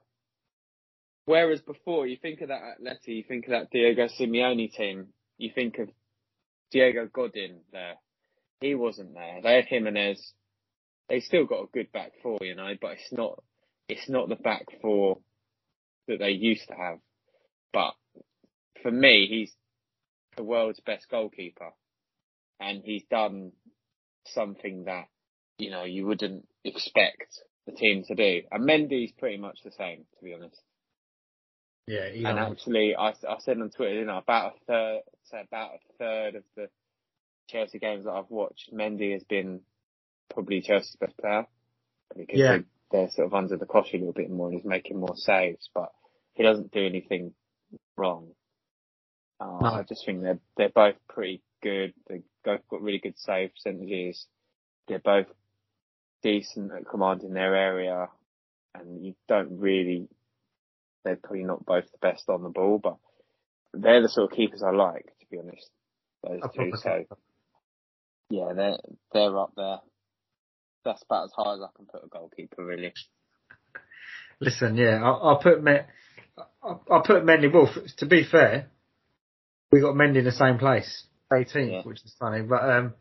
Whereas 1.26 1.60
before, 1.60 2.06
you 2.06 2.16
think 2.16 2.40
of 2.40 2.48
that 2.48 2.60
Atleti, 2.80 3.08
you 3.16 3.24
think 3.26 3.44
of 3.46 3.50
that 3.50 3.70
Diego 3.70 4.06
Simeone 4.18 4.72
team, 4.74 5.08
you 5.38 5.50
think 5.54 5.78
of 5.78 5.88
Diego 6.70 7.08
Godin 7.12 7.60
there. 7.72 7.94
He 8.60 8.74
wasn't 8.74 9.14
there. 9.14 9.40
They 9.42 9.56
had 9.56 9.66
Gimenez. 9.66 10.32
They 11.08 11.20
still 11.20 11.46
got 11.46 11.64
a 11.64 11.68
good 11.72 11.92
back 11.92 12.12
four, 12.22 12.38
you 12.40 12.54
know, 12.54 12.72
but 12.80 12.92
it's 12.92 13.12
not, 13.12 13.42
it's 13.88 14.08
not 14.08 14.28
the 14.28 14.36
back 14.36 14.66
four 14.82 15.18
that 16.08 16.18
they 16.18 16.30
used 16.30 16.66
to 16.68 16.74
have. 16.74 16.98
But 17.72 17.94
for 18.82 18.90
me, 18.90 19.26
he's 19.28 19.52
the 20.36 20.44
world's 20.44 20.80
best 20.80 21.06
goalkeeper, 21.10 21.70
and 22.60 22.82
he's 22.84 23.04
done 23.10 23.52
something 24.26 24.84
that 24.84 25.06
you 25.58 25.70
know 25.70 25.84
you 25.84 26.06
wouldn't 26.06 26.46
expect 26.64 27.40
the 27.66 27.72
team 27.72 28.04
to 28.08 28.14
do. 28.14 28.42
And 28.50 28.68
Mendy's 28.68 29.12
pretty 29.12 29.38
much 29.38 29.58
the 29.64 29.72
same, 29.72 30.04
to 30.18 30.24
be 30.24 30.34
honest. 30.34 30.60
Yeah, 31.86 32.08
he 32.10 32.24
And 32.24 32.38
actually, 32.38 32.94
I, 32.96 33.10
I 33.10 33.36
said 33.40 33.60
on 33.60 33.70
Twitter, 33.70 33.94
you 33.94 34.04
know, 34.04 34.18
about 34.18 34.54
a 34.54 34.64
third, 34.66 35.00
say 35.30 35.42
about 35.42 35.72
a 35.74 35.78
third 35.98 36.34
of 36.36 36.44
the 36.56 36.68
Chelsea 37.48 37.78
games 37.78 38.04
that 38.04 38.12
I've 38.12 38.30
watched, 38.30 38.72
Mendy 38.74 39.12
has 39.12 39.24
been 39.24 39.60
probably 40.32 40.60
Chelsea's 40.60 40.96
best 40.96 41.16
player 41.18 41.46
because 42.16 42.38
Yeah. 42.38 42.58
they, 42.58 42.64
they're 42.90 43.10
sort 43.10 43.26
of 43.26 43.34
under 43.34 43.56
the 43.56 43.66
cosh 43.66 43.92
a 43.92 43.98
little 43.98 44.12
bit 44.12 44.30
more 44.30 44.48
and 44.48 44.56
he's 44.56 44.64
making 44.66 44.98
more 44.98 45.16
saves, 45.16 45.68
but 45.74 45.92
he 46.34 46.42
doesn't 46.42 46.72
do 46.72 46.84
anything 46.84 47.34
wrong. 47.96 48.28
Uh, 49.40 49.58
No. 49.60 49.66
I 49.74 49.82
just 49.82 50.04
think 50.06 50.22
they're 50.22 50.40
they're 50.56 50.68
both 50.70 50.96
pretty 51.08 51.42
good. 51.62 51.94
They 52.08 52.22
both 52.44 52.66
got 52.68 52.82
really 52.82 52.98
good 52.98 53.18
save 53.18 53.52
percentages. 53.54 54.26
They're 54.88 54.98
both 54.98 55.26
decent 56.22 56.72
at 56.72 56.88
commanding 56.88 57.32
their 57.34 57.54
area, 57.54 58.08
and 58.74 59.04
you 59.04 59.14
don't 59.28 59.58
really. 59.58 60.08
They're 61.04 61.16
probably 61.16 61.44
not 61.44 61.64
both 61.66 61.84
the 61.92 61.98
best 61.98 62.28
on 62.28 62.42
the 62.42 62.48
ball, 62.48 62.78
but 62.78 62.96
they're 63.74 64.02
the 64.02 64.08
sort 64.08 64.30
of 64.32 64.36
keepers 64.36 64.62
I 64.62 64.70
like, 64.70 65.12
to 65.30 65.36
be 65.36 65.38
honest. 65.38 65.70
Those 66.26 66.40
two, 66.54 66.72
so 66.76 67.04
yeah, 68.30 68.52
they're 68.54 68.76
they're 69.12 69.38
up 69.38 69.52
there. 69.56 69.78
That's 70.84 71.02
about 71.02 71.24
as 71.24 71.32
high 71.36 71.54
as 71.54 71.60
I 71.62 71.68
can 71.76 71.86
put 71.86 72.04
a 72.04 72.08
goalkeeper, 72.08 72.64
really. 72.64 72.92
Listen, 74.40 74.76
yeah, 74.76 75.00
I'll, 75.02 75.20
I'll 75.22 75.38
put 75.38 75.62
Me- 75.62 75.80
I'll, 76.62 76.82
I'll 76.90 77.02
put 77.02 77.24
Mendy. 77.24 77.52
Wolf. 77.52 77.70
to 77.98 78.06
be 78.06 78.24
fair, 78.24 78.66
we 79.72 79.80
got 79.80 79.94
Mendy 79.94 80.18
in 80.18 80.24
the 80.24 80.32
same 80.32 80.58
place, 80.58 81.04
18th, 81.32 81.70
Yeah. 81.72 81.82
which 81.82 82.04
is 82.04 82.14
funny. 82.18 82.42
But 82.42 82.68
um, 82.68 82.94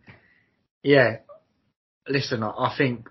yeah, 0.83 1.17
listen, 2.07 2.43
I, 2.43 2.49
I 2.49 2.75
think 2.77 3.09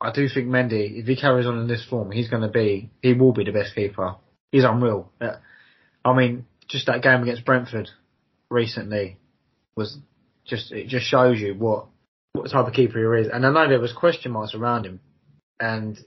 I 0.00 0.12
do 0.12 0.28
think 0.28 0.48
Mendy, 0.48 1.00
if 1.00 1.06
he 1.06 1.16
carries 1.16 1.46
on 1.46 1.58
in 1.58 1.68
this 1.68 1.84
form, 1.88 2.10
he's 2.10 2.28
going 2.28 2.42
to 2.42 2.48
be, 2.48 2.90
he 3.02 3.12
will 3.14 3.32
be 3.32 3.44
the 3.44 3.52
best 3.52 3.74
keeper. 3.74 4.16
He's 4.50 4.64
unreal. 4.64 5.10
Uh, 5.20 5.36
I 6.04 6.14
mean, 6.16 6.46
just 6.68 6.86
that 6.86 7.02
game 7.02 7.22
against 7.22 7.44
Brentford 7.44 7.88
recently 8.52 9.18
was 9.74 9.98
just 10.46 10.72
it 10.72 10.88
just 10.88 11.06
shows 11.06 11.40
you 11.40 11.54
what 11.54 11.86
what 12.32 12.50
type 12.50 12.66
of 12.66 12.72
keeper 12.72 13.16
he 13.16 13.22
is. 13.22 13.28
And 13.32 13.44
I 13.46 13.52
know 13.52 13.68
there 13.68 13.80
was 13.80 13.92
question 13.92 14.32
marks 14.32 14.54
around 14.54 14.86
him, 14.86 15.00
and 15.58 15.98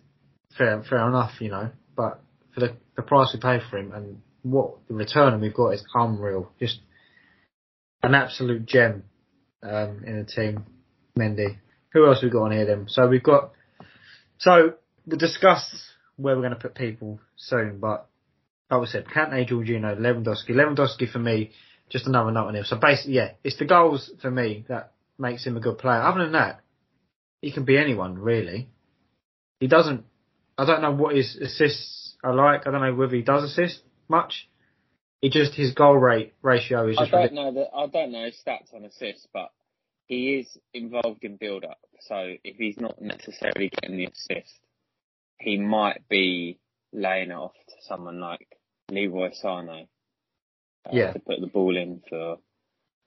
fair 0.57 0.83
fair 0.83 1.07
enough, 1.07 1.33
you 1.39 1.49
know. 1.49 1.71
But 1.95 2.21
for 2.53 2.61
the 2.61 2.75
the 2.95 3.01
price 3.01 3.31
we 3.33 3.39
paid 3.39 3.61
for 3.69 3.77
him 3.77 3.91
and 3.91 4.21
what 4.43 4.75
the 4.87 4.93
return 4.93 5.41
we've 5.41 5.53
got 5.53 5.69
is 5.69 5.83
unreal. 5.93 6.51
Just 6.59 6.79
an 8.03 8.13
absolute 8.13 8.65
gem 8.65 9.03
um, 9.63 10.03
in 10.05 10.19
the 10.19 10.25
team, 10.25 10.65
Mendy. 11.17 11.57
Who 11.93 12.05
else 12.05 12.21
we 12.21 12.29
got 12.29 12.43
on 12.43 12.51
here 12.51 12.65
then? 12.65 12.85
So 12.87 13.07
we've 13.07 13.23
got. 13.23 13.51
So 14.37 14.73
we'll 15.05 15.17
discuss 15.17 15.91
where 16.17 16.35
we're 16.35 16.41
going 16.41 16.53
to 16.53 16.59
put 16.59 16.75
people 16.75 17.19
soon, 17.35 17.79
but 17.79 18.07
like 18.69 18.81
we 18.81 18.87
said, 18.87 19.05
Kante, 19.05 19.49
Jorginho, 19.49 19.97
Lewandowski. 19.97 20.51
Lewandowski 20.51 21.11
for 21.11 21.19
me, 21.19 21.51
just 21.89 22.07
another 22.07 22.31
note 22.31 22.47
on 22.47 22.55
him. 22.55 22.65
So 22.65 22.77
basically, 22.77 23.13
yeah, 23.13 23.31
it's 23.43 23.57
the 23.57 23.65
goals 23.65 24.11
for 24.21 24.31
me 24.31 24.65
that 24.69 24.93
makes 25.17 25.45
him 25.45 25.57
a 25.57 25.59
good 25.59 25.77
player. 25.77 26.01
Other 26.01 26.23
than 26.23 26.33
that, 26.33 26.61
he 27.41 27.51
can 27.51 27.65
be 27.65 27.77
anyone 27.77 28.17
really. 28.17 28.69
He 29.59 29.67
doesn't. 29.67 30.05
I 30.57 30.65
don't 30.65 30.81
know 30.81 30.91
what 30.91 31.15
his 31.15 31.35
assists 31.35 32.15
are 32.23 32.33
like. 32.33 32.65
I 32.67 32.71
don't 32.71 32.81
know 32.81 32.93
whether 32.93 33.15
he 33.15 33.21
does 33.21 33.43
assist 33.43 33.81
much. 34.07 34.49
He 35.21 35.29
just 35.29 35.53
his 35.53 35.73
goal 35.73 35.97
rate 35.97 36.33
ratio 36.41 36.87
is 36.87 36.97
I 36.97 37.03
just 37.03 37.11
don't 37.11 37.21
ridiculous. 37.21 37.53
know 37.55 37.61
that 37.61 37.75
I 37.75 37.87
don't 37.87 38.11
know 38.11 38.25
his 38.25 38.41
stats 38.45 38.73
on 38.73 38.83
assists, 38.85 39.27
but 39.33 39.51
he 40.05 40.35
is 40.35 40.57
involved 40.73 41.23
in 41.23 41.37
build 41.37 41.65
up. 41.65 41.79
So 42.01 42.33
if 42.43 42.57
he's 42.57 42.77
not 42.77 43.01
necessarily 43.01 43.69
getting 43.69 43.97
the 43.97 44.05
assist, 44.05 44.59
he 45.39 45.57
might 45.57 46.07
be 46.09 46.59
laying 46.93 47.31
it 47.31 47.35
off 47.35 47.53
to 47.69 47.75
someone 47.81 48.19
like 48.19 48.47
Leroy 48.91 49.31
Sane. 49.33 49.87
Yeah. 50.91 51.13
To 51.13 51.19
put 51.19 51.39
the 51.41 51.47
ball 51.47 51.75
in 51.75 52.01
for 52.09 52.37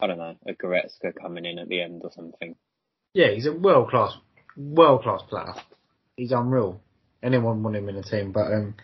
I 0.01 0.07
don't 0.07 0.19
know, 0.19 0.37
a 0.47 0.53
Goretzka 0.53 1.13
coming 1.21 1.45
in 1.45 1.59
at 1.59 1.69
the 1.69 1.83
end 1.83 2.03
or 2.05 2.11
something. 2.15 2.55
Yeah, 3.15 3.33
he's 3.33 3.47
a 3.47 3.53
world 3.53 3.91
class, 3.91 4.13
world 4.57 5.03
class 5.03 5.23
player. 5.29 5.55
He's 6.17 6.33
unreal. 6.33 6.81
Anyone 7.23 7.63
want 7.63 7.77
him 7.77 7.89
in 7.89 7.97
the 7.97 8.03
team, 8.03 8.31
but 8.31 8.53
um, 8.53 8.75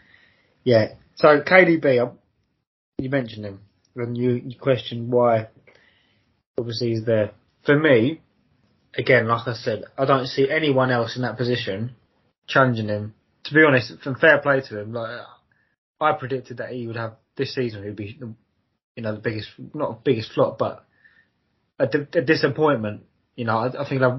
yeah. 0.65 0.95
So 1.17 1.41
KDB, 1.41 2.13
you 2.99 3.11
mentioned 3.11 3.45
him, 3.45 3.61
and 3.95 4.17
you, 4.17 4.43
you 4.45 4.59
questioned 4.59 5.13
why. 5.13 5.49
Obviously, 6.59 6.91
he's 6.91 7.05
there. 7.05 7.33
For 7.65 7.79
me, 7.79 8.21
again, 8.97 9.29
like 9.29 9.47
I 9.47 9.55
said, 9.55 9.85
I 9.97 10.05
don't 10.05 10.27
see 10.27 10.51
anyone 10.51 10.91
else 10.91 11.17
in 11.17 11.23
that 11.23 11.37
position 11.37 11.95
challenging 12.49 12.89
him. 12.89 13.15
To 13.45 13.55
be 13.55 13.63
honest, 13.63 13.93
from 14.03 14.17
fair 14.17 14.41
play 14.41 14.63
to 14.69 14.81
him, 14.81 14.93
like 14.93 15.21
I 16.01 16.13
predicted 16.13 16.57
that 16.57 16.71
he 16.71 16.87
would 16.87 16.97
have 16.97 17.15
this 17.37 17.55
season, 17.55 17.85
he'd 17.85 17.97
be, 17.97 18.19
you 18.97 19.03
know, 19.03 19.15
the 19.15 19.21
biggest, 19.21 19.49
not 19.75 20.05
the 20.05 20.11
biggest 20.11 20.33
flop, 20.33 20.59
but 20.59 20.85
a, 21.79 21.87
di- 21.87 22.19
a 22.19 22.23
disappointment. 22.23 23.03
You 23.37 23.45
know, 23.47 23.59
I, 23.59 23.83
I 23.83 23.89
think 23.89 24.03
I, 24.03 24.19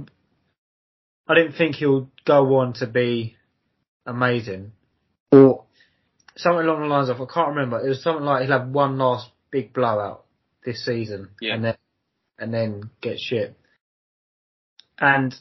I 1.28 1.36
didn't 1.36 1.54
think 1.54 1.76
he'll 1.76 2.10
go 2.26 2.58
on 2.58 2.74
to 2.76 2.88
be 2.88 3.36
amazing, 4.06 4.74
or 5.32 5.64
something 6.36 6.66
along 6.66 6.82
the 6.82 6.88
lines 6.88 7.10
of 7.10 7.22
I 7.22 7.26
can't 7.34 7.50
remember. 7.50 7.84
It 7.86 7.90
was 7.90 8.04
something 8.04 8.26
like 8.26 8.44
he'll 8.48 8.60
have 8.60 8.70
one 8.70 8.98
last 8.98 9.30
big 9.52 9.74
blowout 9.74 10.26
this 10.66 10.84
season, 10.86 11.30
Yeah. 11.40 11.56
and 11.56 11.64
then 11.64 11.78
and 12.38 12.54
then 12.54 12.90
get 13.02 13.18
shit. 13.20 13.58
And 15.00 15.34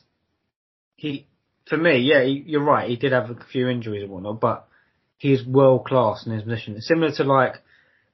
he, 0.96 1.26
for 1.68 1.76
me, 1.76 1.98
yeah, 1.98 2.24
he, 2.24 2.42
you're 2.46 2.62
right. 2.64 2.88
He 2.88 2.96
did 2.96 3.12
have 3.12 3.30
a 3.30 3.36
few 3.52 3.68
injuries 3.68 4.02
and 4.02 4.10
whatnot, 4.12 4.40
but 4.40 4.68
he's 5.16 5.44
world 5.44 5.86
class 5.86 6.26
in 6.26 6.32
his 6.32 6.42
position. 6.42 6.80
Similar 6.80 7.12
to 7.16 7.24
like 7.24 7.56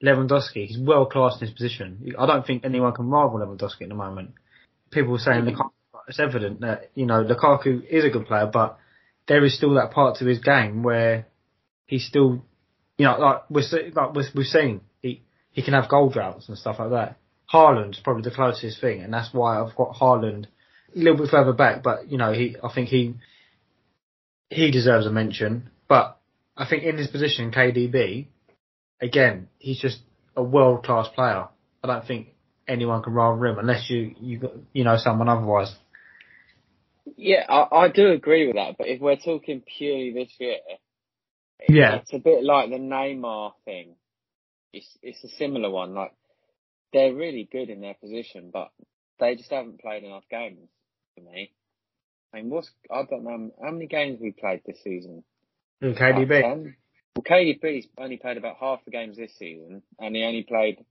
Lewandowski, 0.03 0.67
he's 0.67 0.79
world 0.79 1.11
class 1.11 1.35
in 1.41 1.47
his 1.47 1.55
position. 1.55 2.13
I 2.19 2.27
don't 2.27 2.47
think 2.47 2.65
anyone 2.65 2.93
can 2.95 3.11
rival 3.11 3.39
Lewandowski 3.39 3.83
at 3.83 3.89
the 3.89 3.95
moment. 3.95 4.33
People 4.91 5.13
were 5.13 5.19
saying. 5.19 5.45
Lukaku, 5.45 5.71
it's 6.09 6.19
evident 6.19 6.61
that 6.61 6.91
you 6.95 7.07
know 7.07 7.23
Lukaku 7.23 7.85
is 7.87 8.05
a 8.05 8.11
good 8.11 8.27
player, 8.27 8.49
but 8.53 8.79
there 9.29 9.45
is 9.45 9.57
still 9.57 9.75
that 9.75 9.93
part 9.93 10.17
to 10.17 10.25
his 10.25 10.41
game 10.41 10.83
where 10.83 11.27
he's 11.87 12.05
still, 12.07 12.45
you 12.99 13.05
know, 13.07 13.19
like 13.19 13.43
we're 13.51 13.63
like 13.95 14.15
we're- 14.15 14.31
we've 14.35 14.47
seen 14.47 14.81
he 15.03 15.23
he 15.53 15.63
can 15.63 15.75
have 15.75 15.89
goal 15.89 16.09
droughts 16.09 16.49
and 16.49 16.57
stuff 16.59 16.79
like 16.79 16.91
that. 16.91 17.17
Haaland's 17.53 18.01
probably 18.01 18.23
the 18.23 18.31
closest 18.35 18.81
thing, 18.81 19.03
and 19.03 19.13
that's 19.13 19.35
why 19.35 19.61
I've 19.61 19.75
got 19.77 19.95
Haaland 19.97 20.47
a 20.95 20.99
little 20.99 21.19
bit 21.19 21.31
further 21.31 21.53
back. 21.53 21.83
But 21.83 22.11
you 22.11 22.17
know, 22.19 22.33
he 22.33 22.57
I 22.63 22.73
think 22.73 22.89
he 22.89 23.15
he 24.49 24.71
deserves 24.71 25.07
a 25.07 25.11
mention. 25.11 25.71
But 25.89 26.19
I 26.57 26.67
think 26.67 26.85
in 26.85 26.97
his 26.97 27.09
position, 27.09 27.53
KDB, 27.53 28.27
again, 29.01 29.49
he's 29.59 29.81
just 29.81 29.99
a 30.37 30.43
world 30.43 30.85
class 30.85 31.09
player. 31.15 31.47
I 31.83 31.87
don't 31.87 32.07
think 32.07 32.29
anyone 32.69 33.03
can 33.03 33.13
rival 33.13 33.45
him 33.45 33.59
unless 33.59 33.89
you 33.91 34.15
you 34.21 34.65
you 34.73 34.85
know 34.85 34.97
someone 34.97 35.29
otherwise. 35.29 35.75
Yeah, 37.17 37.45
I, 37.49 37.85
I 37.85 37.89
do 37.89 38.11
agree 38.13 38.47
with 38.47 38.57
that. 38.57 38.77
But 38.79 38.89
if 38.89 39.01
we're 39.01 39.17
talking 39.17 39.63
purely 39.79 40.13
this 40.13 40.33
year, 40.39 40.57
Yeah. 41.69 41.97
it's 41.97 42.13
a 42.13 42.19
bit 42.19 42.45
like 42.45 42.71
the 42.71 42.77
Neymar 42.77 43.53
thing. 43.65 43.97
It's 44.73 44.89
it's 45.03 45.23
a 45.25 45.29
similar 45.37 45.71
one. 45.71 45.95
Like 45.95 46.13
they're 46.93 47.15
really 47.15 47.49
good 47.51 47.71
in 47.71 47.81
their 47.81 47.95
position, 47.95 48.51
but 48.53 48.71
they 49.19 49.35
just 49.37 49.51
haven't 49.51 49.81
played 49.81 50.05
enough 50.05 50.25
games 50.31 50.69
for 51.15 51.23
me. 51.23 51.53
I 52.33 52.37
mean, 52.39 52.51
what's 52.51 52.71
I 52.91 53.03
don't 53.09 53.25
know 53.25 53.51
how 53.63 53.71
many 53.73 53.87
games 53.87 54.21
we 54.21 54.31
played 54.33 54.63
this 54.65 54.79
season. 54.85 55.25
KDB. 55.83 56.43
10? 56.43 56.77
Well, 57.17 57.25
KDB's 57.25 57.87
only 57.99 58.17
played 58.17 58.37
about 58.37 58.57
half 58.61 58.85
the 58.85 58.91
games 58.91 59.17
this 59.17 59.35
season, 59.37 59.83
and 59.99 60.15
he 60.17 60.23
only 60.23 60.43
played 60.43 60.85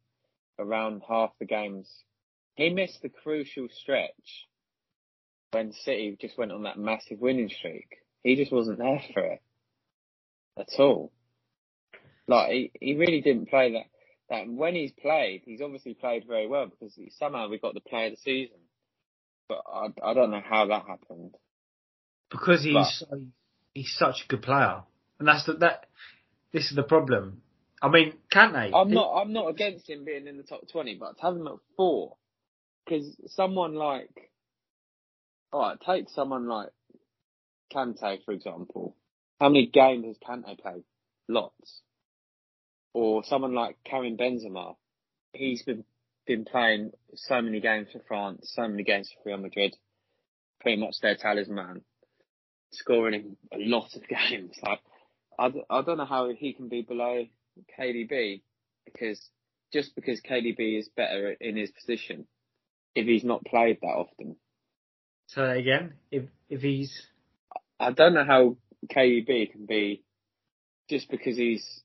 around 0.58 1.02
half 1.08 1.32
the 1.40 1.46
games. 1.46 1.90
He 2.56 2.70
missed 2.70 3.02
the 3.02 3.10
crucial 3.10 3.68
stretch 3.72 4.48
when 5.52 5.72
City 5.72 6.18
just 6.20 6.38
went 6.38 6.52
on 6.52 6.64
that 6.64 6.78
massive 6.78 7.20
winning 7.20 7.50
streak. 7.50 7.88
He 8.24 8.36
just 8.36 8.52
wasn't 8.52 8.80
there 8.80 9.02
for 9.14 9.22
it 9.24 9.42
at 10.58 10.68
all. 10.80 11.12
Like 12.28 12.52
he, 12.52 12.72
he 12.80 12.96
really 12.96 13.22
didn't 13.22 13.50
play 13.50 13.74
that. 13.74 13.86
That 14.30 14.48
when 14.48 14.76
he's 14.76 14.92
played, 14.92 15.42
he's 15.46 15.62
obviously 15.62 15.96
played 15.96 16.26
very 16.28 16.48
well 16.48 16.68
because 16.68 16.94
he, 16.94 17.10
somehow 17.18 17.48
we 17.50 17.58
got 17.58 17.74
the 17.74 17.80
player 17.80 18.08
of 18.08 18.12
the 18.12 18.18
season. 18.18 18.58
But 19.48 19.64
I, 19.66 19.88
I 20.04 20.14
don't 20.14 20.30
know 20.30 20.44
how 20.48 20.68
that 20.68 20.84
happened. 20.86 21.34
because 22.30 22.62
he's 22.64 23.04
But- 23.10 23.20
he's 23.74 23.96
such 23.98 24.26
a 24.26 24.28
good 24.28 24.44
player, 24.44 24.84
and 25.20 25.28
that's 25.28 25.46
the, 25.46 25.54
that. 25.54 25.86
This 26.52 26.70
is 26.70 26.76
the 26.76 26.84
problem. 26.84 27.42
I 27.82 27.90
mean, 27.90 28.14
Kante. 28.34 28.72
I'm 28.74 28.92
not. 28.92 29.22
I'm 29.22 29.34
not 29.34 29.50
against 29.50 29.90
him 29.90 30.06
being 30.06 30.28
in 30.28 30.38
the 30.38 30.44
top 30.44 30.62
twenty, 30.72 30.96
but 30.96 31.18
to 31.18 31.22
have 31.22 31.36
him 31.36 31.48
at 31.48 31.54
four, 31.78 32.18
because 32.86 33.16
someone 33.28 33.76
like, 33.76 34.32
all 35.54 35.62
right, 35.62 35.78
take 35.86 36.10
someone 36.10 36.48
like 36.48 36.70
Kante 37.74 38.24
for 38.26 38.32
example. 38.32 38.96
How 39.40 39.50
many 39.50 39.68
games 39.68 40.06
has 40.06 40.18
Kante 40.18 40.60
played? 40.60 40.84
Lots. 41.28 41.82
Or 42.94 43.24
someone 43.24 43.54
like 43.54 43.78
Karim 43.86 44.18
Benzema. 44.18 44.76
He's 45.32 45.62
been 45.64 45.86
been 46.26 46.46
playing 46.46 46.92
so 47.16 47.42
many 47.42 47.60
games 47.60 47.88
for 47.92 48.02
France, 48.08 48.52
so 48.56 48.68
many 48.68 48.84
games 48.84 49.12
for 49.14 49.30
Real 49.30 49.38
Madrid. 49.38 49.76
Pretty 50.60 50.82
much 50.82 50.96
their 51.02 51.16
talisman, 51.16 51.84
scoring 52.72 53.14
in 53.14 53.38
a 53.54 53.70
lot 53.70 53.90
of 53.96 54.02
games. 54.30 54.58
Like, 54.62 54.80
I, 55.40 55.52
I 55.70 55.82
don't 55.84 55.98
know 55.98 56.06
how 56.06 56.30
he 56.30 56.54
can 56.54 56.68
be 56.68 56.82
below 56.82 57.26
KDB 57.80 58.42
because 58.86 59.20
just 59.72 59.96
because 59.96 60.20
KDB 60.22 60.78
is 60.80 60.90
better 60.96 61.32
in 61.40 61.56
his 61.56 61.72
position, 61.72 62.28
if 62.96 63.06
he's 63.06 63.24
not 63.24 63.46
played 63.46 63.78
that 63.82 63.88
often, 63.88 64.36
So 65.28 65.44
again, 65.50 65.94
if 66.12 66.24
if 66.50 66.62
he's 66.62 66.92
I 67.80 67.92
don't 67.92 68.14
know 68.14 68.26
how 68.26 68.58
KDB 68.94 69.52
can 69.52 69.66
be 69.66 70.04
just 70.90 71.10
because 71.10 71.38
he's 71.38 71.82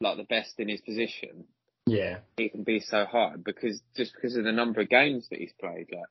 like 0.00 0.16
the 0.16 0.24
best 0.24 0.54
in 0.58 0.68
his 0.68 0.80
position. 0.80 1.44
yeah, 1.86 2.18
He 2.36 2.48
can 2.48 2.62
be 2.62 2.80
so 2.80 3.04
high 3.04 3.34
because 3.44 3.82
just 3.96 4.14
because 4.14 4.36
of 4.36 4.44
the 4.44 4.52
number 4.52 4.80
of 4.80 4.88
games 4.88 5.28
that 5.30 5.40
he's 5.40 5.52
played. 5.60 5.88
Like 5.92 6.08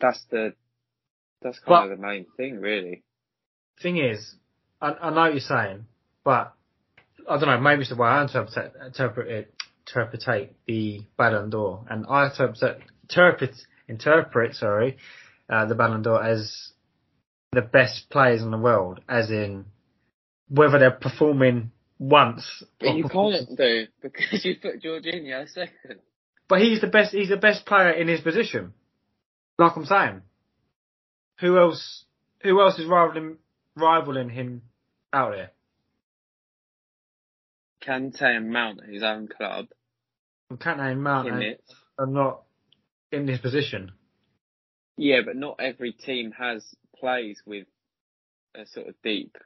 that's 0.00 0.24
the 0.30 0.54
that's 1.42 1.58
kind 1.58 1.90
of 1.92 1.98
the 1.98 2.02
main 2.06 2.26
thing, 2.38 2.58
really. 2.60 3.02
thing 3.82 3.98
is, 3.98 4.36
I, 4.80 4.92
I 4.92 5.10
know 5.10 5.16
what 5.22 5.32
you're 5.32 5.40
saying, 5.40 5.84
but 6.24 6.54
I 7.28 7.38
don't 7.38 7.48
know. 7.48 7.60
Maybe 7.60 7.82
it's 7.82 7.90
the 7.90 7.96
way 7.96 8.08
I 8.08 8.22
interpret 8.22 8.74
interpret 8.84 9.28
it, 9.28 9.54
interpretate 9.86 10.52
the 10.66 11.02
Ballon 11.16 11.50
d'Or, 11.50 11.84
and 11.88 12.06
I 12.08 12.26
interpret 12.26 12.82
interpret 13.02 13.54
interpret 13.88 14.54
sorry, 14.54 14.96
uh, 15.48 15.66
the 15.66 15.74
Ballon 15.74 16.02
d'Or 16.02 16.22
as 16.22 16.72
the 17.52 17.62
best 17.62 18.10
players 18.10 18.42
in 18.42 18.50
the 18.50 18.58
world, 18.58 19.00
as 19.08 19.30
in 19.30 19.66
whether 20.48 20.78
they're 20.78 20.90
performing 20.90 21.70
once. 21.98 22.62
But 22.80 22.96
you 22.96 23.08
can't 23.08 23.56
do 23.56 23.86
because 24.02 24.44
you 24.44 24.56
put 24.60 24.82
Jorginho 24.82 25.48
second. 25.48 26.00
But 26.48 26.60
he's 26.60 26.80
the 26.80 26.88
best. 26.88 27.14
He's 27.14 27.30
the 27.30 27.36
best 27.36 27.64
player 27.64 27.90
in 27.90 28.08
his 28.08 28.20
position. 28.20 28.74
Like 29.58 29.76
I'm 29.76 29.86
saying, 29.86 30.22
who 31.40 31.58
else? 31.58 32.04
Who 32.42 32.60
else 32.60 32.78
is 32.78 32.86
rivaling 32.86 33.38
rivaling 33.76 34.28
him 34.28 34.62
out 35.12 35.32
there? 35.32 35.52
Kante 37.86 38.22
and 38.22 38.50
Mount 38.50 38.80
at 38.82 38.88
his 38.88 39.02
own 39.02 39.28
club. 39.28 39.66
Kante 40.52 40.80
and 40.92 41.02
Mount 41.02 41.28
are- 41.28 41.56
are 41.98 42.06
not 42.06 42.42
in 43.12 43.26
this 43.26 43.40
position. 43.40 43.92
Yeah, 44.96 45.22
but 45.24 45.36
not 45.36 45.60
every 45.60 45.92
team 45.92 46.32
has 46.32 46.74
plays 46.96 47.42
with 47.44 47.66
a 48.54 48.66
sort 48.66 48.88
of 48.88 48.94
deep 49.02 49.36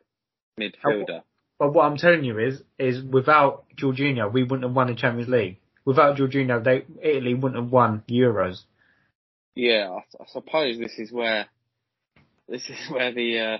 midfielder. 0.58 1.22
But 1.58 1.72
what 1.72 1.86
I'm 1.86 1.96
telling 1.96 2.24
you 2.24 2.38
is, 2.38 2.62
is 2.78 3.02
without 3.02 3.64
Jorginho, 3.76 4.32
we 4.32 4.42
wouldn't 4.42 4.62
have 4.62 4.74
won 4.76 4.86
the 4.88 4.94
Champions 4.94 5.28
League. 5.28 5.58
Without 5.84 6.16
Jorginho, 6.16 6.62
they 6.62 6.84
Italy 7.02 7.34
wouldn't 7.34 7.60
have 7.60 7.72
won 7.72 8.02
Euros. 8.08 8.64
Yeah, 9.54 9.90
I, 9.90 10.22
I 10.22 10.26
suppose 10.26 10.78
this 10.78 10.98
is 10.98 11.10
where 11.10 11.46
this 12.48 12.68
is 12.68 12.76
where 12.90 13.12
the 13.12 13.38
uh, 13.40 13.58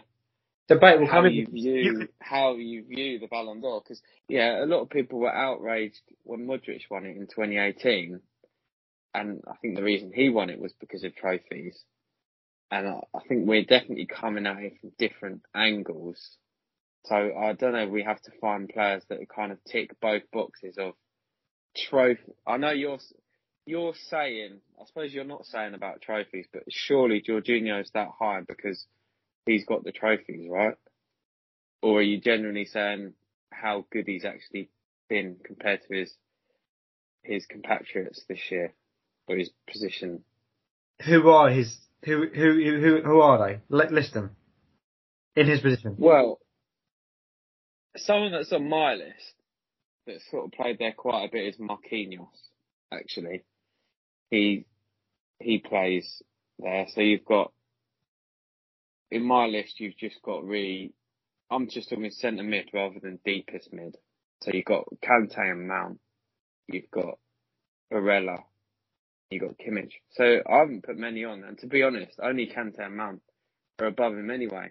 Debate 0.69 1.01
will 1.01 1.09
how 1.09 1.25
come 1.25 1.27
you 1.27 1.47
in. 1.47 1.49
view 1.49 1.75
you 1.81 1.95
could- 1.95 2.11
how 2.21 2.57
you 2.57 2.85
view 2.85 3.19
the 3.21 3.29
Ballon 3.29 3.61
d'Or 3.61 3.83
because 3.83 4.03
yeah, 4.29 4.64
a 4.64 4.66
lot 4.66 4.83
of 4.83 4.91
people 4.91 5.21
were 5.21 5.35
outraged 5.35 6.03
when 6.25 6.47
Modric 6.47 6.83
won 6.91 7.07
it 7.07 7.16
in 7.16 7.27
2018, 7.29 8.21
and 9.14 9.43
I 9.49 9.57
think 9.59 9.77
the 9.77 9.83
reason 9.85 10.12
he 10.14 10.31
won 10.31 10.51
it 10.51 10.61
was 10.61 10.75
because 10.81 11.05
of 11.05 11.14
trophies. 11.16 11.85
And 12.71 12.89
I, 12.89 13.01
I 13.14 13.21
think 13.29 13.47
we're 13.49 13.64
definitely 13.64 14.07
coming 14.07 14.47
at 14.47 14.59
it 14.59 14.81
from 14.81 14.93
different 14.99 15.43
angles. 15.55 16.39
So 17.07 17.16
I 17.16 17.55
don't 17.55 17.73
know. 17.75 17.89
We 17.89 18.05
have 18.05 18.23
to 18.23 18.33
find 18.41 18.69
players 18.69 19.05
that 19.11 19.21
kind 19.29 19.53
of 19.53 19.59
tick 19.64 19.93
both 20.01 20.23
boxes 20.33 20.79
of 20.79 20.95
trophy. 21.77 22.33
I 22.47 22.59
know 22.59 22.71
you're 22.71 22.99
you're 23.66 23.95
saying. 24.11 24.61
I 24.81 24.87
suppose 24.87 25.14
you're 25.14 25.25
not 25.25 25.47
saying 25.47 25.75
about 25.75 26.03
trophies, 26.03 26.47
but 26.53 26.64
surely 26.71 27.23
Jorginho's 27.23 27.91
that 27.93 28.11
high 28.19 28.43
because 28.47 28.87
he's 29.49 29.64
got 29.64 29.84
the 29.84 29.92
trophies, 29.92 30.49
right? 30.49 30.74
Or 31.82 32.01
are 32.01 32.03
you 32.03 32.20
generally 32.20 32.66
saying 32.66 33.14
how 33.51 33.86
good 33.90 34.05
he's 34.07 34.24
actually 34.24 34.70
been 35.09 35.36
compared 35.44 35.80
to 35.88 35.94
his 35.94 36.14
his 37.22 37.46
compatriots 37.46 38.24
this 38.28 38.51
year 38.51 38.74
or 39.26 39.36
his 39.36 39.51
position? 39.70 40.22
Who 41.07 41.30
are 41.30 41.51
his? 41.51 41.76
Who 42.05 42.26
who 42.32 42.80
who 42.80 43.01
who 43.03 43.20
are 43.20 43.46
they? 43.46 43.61
Let 43.68 43.92
list 43.92 44.14
them. 44.14 44.36
In 45.34 45.46
his 45.46 45.61
position. 45.61 45.94
Well, 45.99 46.40
someone 47.96 48.32
that's 48.32 48.53
on 48.53 48.68
my 48.68 48.94
list 48.94 49.34
that 50.07 50.20
sort 50.30 50.46
of 50.46 50.53
played 50.53 50.78
there 50.78 50.92
quite 50.92 51.24
a 51.24 51.30
bit 51.30 51.46
is 51.46 51.57
Marquinhos. 51.57 52.26
Actually, 52.92 53.44
he 54.30 54.66
he 55.40 55.59
plays 55.59 56.22
there. 56.59 56.86
So 56.94 57.01
you've 57.01 57.24
got 57.24 57.53
in 59.11 59.25
my 59.25 59.47
list, 59.47 59.81
you've 59.81 59.97
just 59.99 60.23
got 60.23 60.45
really. 60.45 60.95
I'm 61.51 61.69
just 61.69 61.91
talking 61.91 62.11
centre 62.11 62.43
mid 62.45 62.71
rather 62.75 63.01
than 63.01 63.21
deepest 63.25 63.73
mid. 63.73 63.97
So 64.43 64.53
you've 64.53 64.67
got 64.67 64.87
Kante 65.05 65.39
and 65.39 65.69
Mount. 65.69 66.01
You've 66.69 66.91
got 66.91 67.19
Barella. 67.93 68.39
You've 69.31 69.43
got 69.43 69.59
Kimmich. 69.59 69.93
So 70.13 70.43
I 70.49 70.59
haven't 70.59 70.85
put 70.85 70.97
many 70.99 71.25
on, 71.25 71.45
and 71.45 71.59
to 71.59 71.67
be 71.67 71.83
honest, 71.83 72.19
only 72.23 72.47
Kante 72.49 72.81
and 72.81 72.97
Mount 72.97 73.23
are 73.81 73.87
above 73.87 74.15
him 74.15 74.31
anyway. 74.31 74.71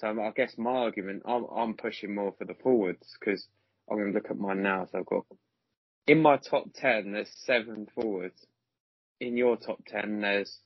So 0.00 0.08
I 0.08 0.32
guess 0.36 0.54
my 0.58 0.70
argument, 0.70 1.22
I'm, 1.26 1.44
I'm 1.44 1.74
pushing 1.74 2.14
more 2.14 2.34
for 2.38 2.44
the 2.44 2.54
forwards 2.54 3.16
because 3.18 3.46
I'm 3.90 3.98
going 3.98 4.12
to 4.12 4.14
look 4.14 4.30
at 4.30 4.38
mine 4.38 4.62
now. 4.62 4.86
So 4.90 4.98
I've 4.98 5.06
got 5.06 5.26
in 6.06 6.22
my 6.22 6.38
top 6.38 6.66
ten, 6.74 7.12
there's 7.12 7.30
seven 7.46 7.88
forwards. 7.94 8.46
In 9.20 9.36
your 9.36 9.56
top 9.56 9.80
ten, 9.86 10.20
there's 10.20 10.60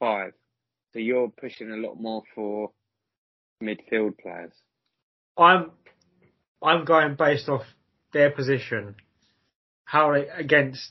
five. 0.00 0.32
So 0.94 1.00
you're 1.00 1.28
pushing 1.28 1.72
a 1.72 1.76
lot 1.76 2.00
more 2.00 2.22
for 2.36 2.70
midfield 3.60 4.16
players. 4.16 4.52
I'm 5.36 5.72
I'm 6.62 6.84
going 6.84 7.16
based 7.16 7.48
off 7.48 7.62
their 8.12 8.30
position, 8.30 8.94
how 9.84 10.12
they 10.12 10.28
against 10.28 10.88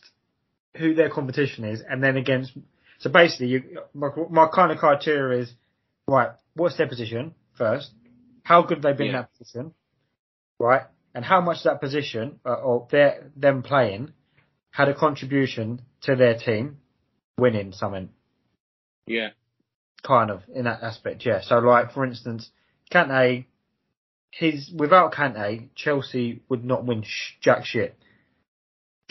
who 0.75 0.93
their 0.93 1.09
competition 1.09 1.63
is, 1.63 1.81
and 1.89 2.03
then 2.03 2.17
against. 2.17 2.51
So 2.99 3.09
basically, 3.09 3.47
you, 3.47 3.63
my, 3.93 4.09
my 4.29 4.47
kind 4.53 4.73
of 4.73 4.77
criteria 4.77 5.43
is 5.43 5.53
right. 6.05 6.31
What's 6.53 6.77
their 6.77 6.89
position 6.89 7.33
first? 7.57 7.91
How 8.43 8.61
good 8.63 8.79
have 8.79 8.83
they 8.83 8.93
been 8.93 9.07
in 9.07 9.13
that 9.13 9.29
position, 9.37 9.73
right? 10.59 10.81
And 11.15 11.23
how 11.23 11.39
much 11.39 11.63
that 11.63 11.79
position 11.79 12.41
uh, 12.45 12.55
or 12.55 12.89
their 12.91 13.31
them 13.37 13.63
playing 13.63 14.11
had 14.71 14.89
a 14.89 14.93
contribution 14.93 15.81
to 16.01 16.17
their 16.17 16.37
team 16.37 16.79
winning 17.37 17.71
something 17.71 18.09
Yeah, 19.07 19.29
kind 20.03 20.29
of 20.29 20.41
in 20.53 20.65
that 20.65 20.83
aspect, 20.83 21.25
yeah. 21.25 21.41
So 21.41 21.57
like 21.59 21.93
for 21.93 22.05
instance, 22.05 22.49
Kante, 22.91 23.45
his 24.31 24.69
without 24.75 25.13
Kante, 25.13 25.69
Chelsea 25.75 26.41
would 26.49 26.63
not 26.63 26.85
win 26.85 27.03
sh- 27.03 27.33
jack 27.41 27.65
shit. 27.65 27.97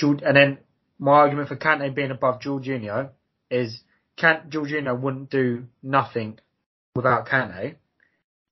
And 0.00 0.36
then 0.36 0.58
my 0.98 1.12
argument 1.12 1.48
for 1.48 1.56
Kante 1.56 1.94
being 1.94 2.10
above 2.10 2.40
Jorginho 2.40 3.10
is 3.50 3.80
can 4.16 4.50
Jorginho 4.50 4.98
wouldn't 4.98 5.30
do 5.30 5.66
nothing 5.82 6.38
without 6.94 7.26
Kante, 7.26 7.76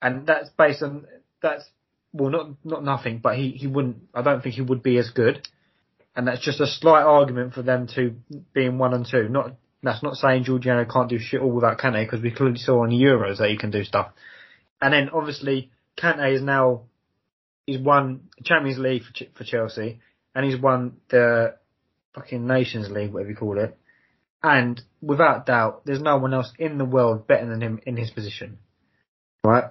and 0.01 0.27
that's 0.27 0.49
based 0.51 0.83
on 0.83 1.07
that's 1.43 1.65
well 2.13 2.31
not 2.31 2.51
not 2.65 2.85
nothing, 2.85 3.19
but 3.19 3.37
he 3.37 3.51
he 3.51 3.67
wouldn't. 3.67 3.99
I 4.15 4.23
don't 4.23 4.43
think 4.43 4.55
he 4.55 4.63
would 4.63 4.83
be 4.83 4.99
as 4.99 5.11
good, 5.11 5.49
and 6.17 6.27
that's 6.27 6.41
just 6.41 6.61
a 6.61 6.67
slight 6.67 7.03
argument 7.03 7.55
for 7.55 7.63
them 7.63 7.87
to 7.95 8.15
being 8.53 8.79
one 8.79 8.95
and 8.95 9.07
two. 9.07 9.29
Not 9.29 9.55
that's 9.83 10.03
not 10.03 10.17
saying 10.17 10.45
Jorginho 10.45 10.91
can't 10.91 11.09
do 11.09 11.19
shit 11.19 11.41
all 11.41 11.51
without 11.51 11.79
Kante 11.79 12.05
because 12.05 12.23
we 12.23 12.31
clearly 12.31 12.59
saw 12.59 12.83
on 12.83 12.91
the 12.91 12.97
Euros 12.97 13.39
that 13.39 13.51
he 13.51 13.57
can 13.57 13.71
do 13.71 13.85
stuff. 13.85 14.13
And 14.81 14.93
then 14.93 15.11
obviously 15.11 15.71
Kante 15.99 16.35
is 16.35 16.43
now 16.43 16.83
he's 17.67 17.79
won 17.81 18.29
the 18.37 18.45
Champions 18.45 18.79
League 18.79 19.03
for, 19.03 19.25
for 19.37 19.45
Chelsea 19.45 20.01
and 20.35 20.45
he's 20.45 20.61
won 20.61 20.97
the 21.11 21.57
fucking 22.15 22.47
Nations 22.47 22.91
League, 22.91 23.13
whatever 23.13 23.31
you 23.31 23.37
call 23.37 23.59
it. 23.59 23.77
And 24.43 24.81
without 25.03 25.47
doubt, 25.47 25.83
there's 25.85 26.01
no 26.01 26.17
one 26.19 26.35
else 26.35 26.53
in 26.59 26.79
the 26.79 26.85
world 26.85 27.27
better 27.27 27.47
than 27.47 27.61
him 27.61 27.81
in 27.87 27.97
his 27.97 28.11
position. 28.11 28.59
Right? 29.45 29.65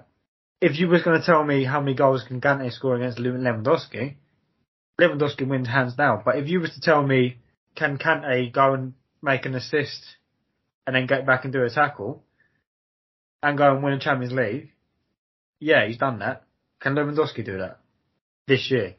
If 0.60 0.78
you 0.78 0.88
was 0.88 1.02
going 1.02 1.18
to 1.18 1.26
tell 1.26 1.42
me 1.42 1.64
how 1.64 1.80
many 1.80 1.94
goals 1.94 2.24
can 2.26 2.40
Kante 2.40 2.70
score 2.72 2.96
against 2.96 3.18
Lewandowski, 3.18 4.16
Lewandowski 5.00 5.48
wins 5.48 5.68
hands 5.68 5.94
down. 5.94 6.22
But 6.24 6.36
if 6.36 6.48
you 6.48 6.60
was 6.60 6.74
to 6.74 6.80
tell 6.80 7.02
me, 7.02 7.38
can 7.74 7.98
Kante 7.98 8.52
go 8.52 8.74
and 8.74 8.94
make 9.22 9.44
an 9.46 9.54
assist 9.54 10.16
and 10.86 10.96
then 10.96 11.06
get 11.06 11.26
back 11.26 11.44
and 11.44 11.52
do 11.52 11.62
a 11.62 11.70
tackle 11.70 12.24
and 13.42 13.56
go 13.56 13.74
and 13.74 13.82
win 13.82 13.94
a 13.94 13.98
Champions 13.98 14.32
League, 14.32 14.72
yeah, 15.58 15.86
he's 15.86 15.98
done 15.98 16.18
that. 16.20 16.44
Can 16.80 16.94
Lewandowski 16.94 17.44
do 17.44 17.58
that 17.58 17.80
this 18.46 18.70
year? 18.70 18.96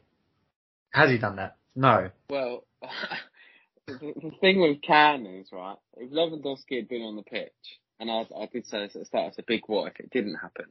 Has 0.92 1.10
he 1.10 1.18
done 1.18 1.36
that? 1.36 1.56
No. 1.74 2.10
Well, 2.28 2.64
the, 3.86 4.32
thing 4.40 4.60
with 4.60 4.82
Can 4.82 5.26
is 5.26 5.48
right. 5.52 5.76
If 5.96 6.10
Lewandowski 6.10 6.76
had 6.76 6.88
been 6.88 7.02
on 7.02 7.16
the 7.16 7.22
pitch, 7.22 7.50
and 7.98 8.10
I, 8.10 8.26
I 8.36 8.46
did 8.52 8.66
say 8.66 8.80
this 8.80 8.94
at 8.94 9.00
the 9.00 9.06
start, 9.06 9.28
it's 9.28 9.38
a 9.38 9.44
big 9.46 9.62
what 9.66 9.92
if 9.92 10.00
it 10.00 10.10
didn't 10.10 10.36
happen. 10.36 10.66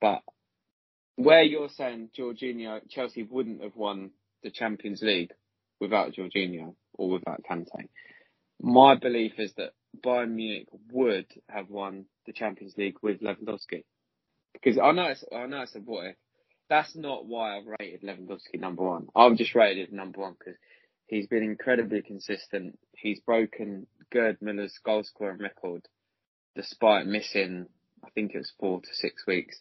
But 0.00 0.22
where 1.16 1.42
you're 1.42 1.68
saying 1.68 2.10
Jorginho, 2.18 2.80
Chelsea 2.88 3.22
wouldn't 3.22 3.62
have 3.62 3.76
won 3.76 4.10
the 4.42 4.50
Champions 4.50 5.02
League 5.02 5.32
without 5.80 6.12
Jorginho 6.12 6.74
or 6.94 7.10
without 7.10 7.42
Kante. 7.48 7.88
My 8.64 8.94
belief 8.94 9.32
is 9.38 9.52
that 9.58 9.74
Bayern 10.02 10.30
Munich 10.32 10.68
would 10.90 11.26
have 11.50 11.68
won 11.68 12.06
the 12.26 12.32
Champions 12.32 12.74
League 12.78 12.96
with 13.02 13.20
Lewandowski. 13.20 13.84
Because 14.54 14.78
I 14.78 14.92
know 14.92 15.04
it's, 15.08 15.22
I 15.34 15.44
know 15.46 15.62
it's 15.62 15.74
a 15.76 15.80
what 15.80 16.06
if. 16.06 16.16
That's 16.70 16.96
not 16.96 17.26
why 17.26 17.58
I've 17.58 17.66
rated 17.78 18.00
Lewandowski 18.02 18.58
number 18.58 18.82
one. 18.82 19.08
I've 19.14 19.36
just 19.36 19.54
rated 19.54 19.90
him 19.90 19.96
number 19.96 20.20
one 20.22 20.34
because 20.38 20.58
he's 21.06 21.26
been 21.26 21.42
incredibly 21.42 22.00
consistent. 22.00 22.78
He's 22.96 23.20
broken 23.20 23.86
Gerd 24.10 24.40
Müller's 24.40 24.78
goal 24.82 25.04
scoring 25.04 25.40
record 25.40 25.86
despite 26.56 27.06
missing, 27.06 27.66
I 28.02 28.08
think 28.10 28.32
it 28.34 28.38
was 28.38 28.52
four 28.58 28.80
to 28.80 28.88
six 28.94 29.26
weeks 29.26 29.60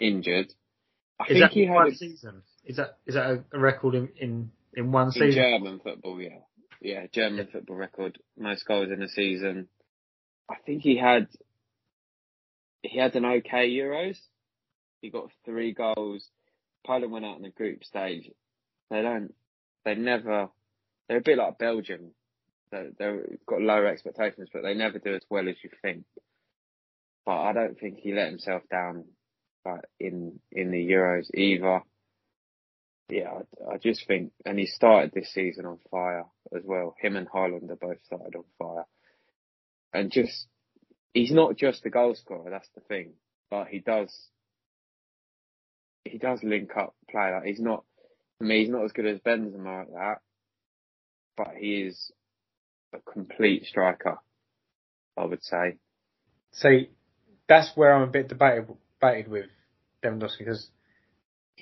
injured. 0.00 0.52
I 1.20 1.24
Is 1.24 1.28
think 1.28 1.40
that 1.40 1.50
he 1.52 1.66
had 1.66 1.86
a- 1.86 1.94
season? 1.94 2.42
Is 2.64 2.76
that 2.76 2.98
is 3.06 3.14
that 3.14 3.30
a, 3.30 3.44
a 3.52 3.60
record 3.60 3.94
in, 3.94 4.08
in, 4.16 4.50
in 4.74 4.90
one 4.90 5.06
in 5.08 5.12
season? 5.12 5.32
German 5.32 5.80
football, 5.82 6.20
yeah. 6.20 6.38
Yeah, 6.80 7.06
German 7.12 7.48
football 7.52 7.76
record, 7.76 8.18
most 8.38 8.64
goals 8.66 8.90
in 8.90 9.02
a 9.02 9.08
season. 9.08 9.68
I 10.50 10.54
think 10.64 10.82
he 10.82 10.96
had 10.96 11.28
he 12.82 12.98
had 12.98 13.14
an 13.16 13.26
okay 13.26 13.70
Euros. 13.70 14.18
He 15.02 15.10
got 15.10 15.30
three 15.44 15.72
goals. 15.72 16.26
Poland 16.86 17.12
went 17.12 17.26
out 17.26 17.36
in 17.36 17.42
the 17.42 17.50
group 17.50 17.84
stage. 17.84 18.30
They 18.90 19.02
don't 19.02 19.34
they 19.84 19.94
never 19.94 20.48
they're 21.08 21.18
a 21.18 21.22
bit 21.22 21.38
like 21.38 21.58
Belgium. 21.58 22.12
They 22.72 22.88
they've 22.98 23.38
got 23.46 23.60
lower 23.60 23.86
expectations 23.86 24.48
but 24.52 24.62
they 24.62 24.74
never 24.74 24.98
do 24.98 25.14
as 25.14 25.22
well 25.28 25.48
as 25.48 25.56
you 25.62 25.70
think. 25.82 26.04
But 27.26 27.42
I 27.42 27.52
don't 27.52 27.78
think 27.78 27.98
he 27.98 28.14
let 28.14 28.30
himself 28.30 28.62
down 28.70 29.04
in 29.98 30.40
in 30.50 30.70
the 30.70 30.90
Euros 30.90 31.26
either 31.34 31.82
yeah, 33.10 33.30
I, 33.68 33.74
I 33.74 33.76
just 33.78 34.06
think, 34.06 34.32
and 34.44 34.58
he 34.58 34.66
started 34.66 35.12
this 35.12 35.32
season 35.32 35.66
on 35.66 35.78
fire 35.90 36.24
as 36.54 36.62
well. 36.64 36.94
Him 37.00 37.16
and 37.16 37.28
Haaland 37.28 37.70
are 37.70 37.76
both 37.76 38.02
started 38.04 38.34
on 38.36 38.44
fire, 38.58 38.86
and 39.92 40.10
just 40.10 40.46
he's 41.14 41.32
not 41.32 41.56
just 41.56 41.84
a 41.86 41.90
goal 41.90 42.14
scorer. 42.14 42.50
That's 42.50 42.68
the 42.74 42.80
thing, 42.82 43.12
but 43.50 43.68
he 43.68 43.78
does 43.80 44.14
he 46.04 46.18
does 46.18 46.42
link 46.42 46.70
up 46.76 46.94
play. 47.10 47.32
Like 47.32 47.44
he's 47.44 47.60
not, 47.60 47.84
I 48.40 48.44
mean, 48.44 48.60
he's 48.60 48.70
not 48.70 48.84
as 48.84 48.92
good 48.92 49.06
as 49.06 49.20
Benzema 49.20 49.82
at 49.82 49.92
that, 49.92 50.18
but 51.36 51.54
he 51.58 51.82
is 51.82 52.12
a 52.94 52.98
complete 53.10 53.66
striker. 53.66 54.18
I 55.16 55.24
would 55.24 55.42
say. 55.42 55.76
See, 56.52 56.90
that's 57.48 57.72
where 57.74 57.94
I'm 57.94 58.08
a 58.08 58.12
bit 58.12 58.28
debated, 58.28 58.68
debated 59.00 59.30
with 59.30 59.46
Lewandowski 60.04 60.38
because 60.38 60.70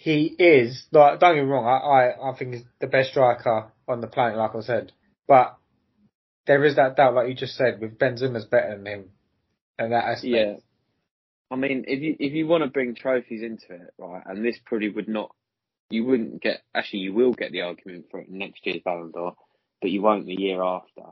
he 0.00 0.34
is 0.38 0.86
like 0.92 1.20
don't 1.20 1.34
get 1.34 1.44
me 1.44 1.50
wrong, 1.50 1.66
I, 1.66 1.78
I, 1.78 2.30
I 2.30 2.36
think 2.36 2.54
he's 2.54 2.64
the 2.80 2.86
best 2.86 3.10
striker 3.10 3.72
on 3.86 4.00
the 4.00 4.06
planet, 4.06 4.38
like 4.38 4.54
I 4.54 4.60
said. 4.60 4.92
But 5.26 5.56
there 6.46 6.64
is 6.64 6.76
that 6.76 6.96
doubt, 6.96 7.14
like 7.14 7.28
you 7.28 7.34
just 7.34 7.56
said, 7.56 7.80
with 7.80 7.98
Benzema's 7.98 8.44
better 8.44 8.76
than 8.76 8.86
him, 8.86 9.04
and 9.78 9.92
that 9.92 10.04
aspect. 10.04 10.24
Yeah. 10.24 10.54
I 11.50 11.56
mean, 11.56 11.84
if 11.88 12.00
you 12.00 12.16
if 12.18 12.32
you 12.32 12.46
want 12.46 12.64
to 12.64 12.70
bring 12.70 12.94
trophies 12.94 13.42
into 13.42 13.82
it, 13.82 13.94
right, 13.98 14.22
and 14.24 14.44
this 14.44 14.58
probably 14.64 14.90
would 14.90 15.08
not, 15.08 15.34
you 15.90 16.04
wouldn't 16.04 16.42
get. 16.42 16.62
Actually, 16.74 17.00
you 17.00 17.14
will 17.14 17.32
get 17.32 17.52
the 17.52 17.62
argument 17.62 18.06
for 18.10 18.20
it 18.20 18.30
next 18.30 18.66
year's 18.66 18.82
Ballon 18.84 19.10
d'Or, 19.10 19.34
but 19.80 19.90
you 19.90 20.02
won't 20.02 20.26
the 20.26 20.34
year 20.34 20.62
after. 20.62 21.02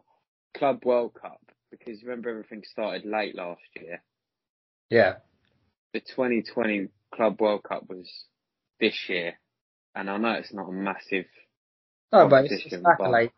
Club 0.56 0.84
World 0.84 1.12
Cup, 1.20 1.40
because 1.70 2.02
remember 2.02 2.30
everything 2.30 2.62
started 2.70 3.04
late 3.04 3.34
last 3.34 3.60
year. 3.74 4.02
yeah, 4.90 5.14
The 5.92 6.00
2020 6.00 6.88
Club 7.14 7.40
World 7.40 7.62
Cup 7.62 7.88
was 7.88 8.08
this 8.80 9.08
year, 9.08 9.34
and 9.94 10.10
I 10.10 10.16
know 10.16 10.32
it's 10.32 10.52
not 10.52 10.68
a 10.68 10.72
massive. 10.72 11.26
no, 12.12 12.28
but 12.28 12.46
it's, 12.46 12.64
it's 12.64 12.74
an 12.74 12.84
accolade. 12.86 13.32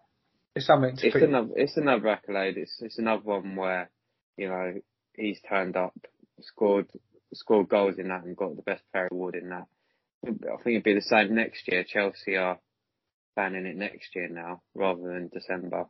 It's 0.55 0.67
something 0.67 0.97
to 0.97 1.07
It's 1.07 1.17
another. 1.17 1.51
It's 1.57 1.77
another 1.77 2.09
accolade. 2.09 2.57
It's 2.57 2.81
it's 2.81 2.99
another 2.99 3.23
one 3.23 3.57
where, 3.57 3.91
you 4.37 4.49
know, 4.49 4.75
he's 5.15 5.41
turned 5.49 5.77
up, 5.77 5.95
scored 6.41 6.89
scored 7.35 7.69
goals 7.69 7.99
in 7.99 8.09
that, 8.09 8.25
and 8.25 8.37
got 8.37 8.57
the 8.57 8.63
best 8.63 8.83
player 8.93 9.09
award 9.11 9.35
in 9.35 9.51
that. 9.51 9.67
I 10.27 10.31
think 10.31 10.67
it'd 10.67 10.83
be 10.83 10.95
the 10.95 11.03
same 11.03 11.35
next 11.35 11.69
year. 11.69 11.85
Chelsea 11.85 12.37
are 12.37 12.59
planning 13.37 13.67
it 13.67 13.77
next 13.77 14.17
year 14.17 14.29
now, 14.29 14.63
rather 14.75 15.03
than 15.03 15.31
December. 15.33 15.87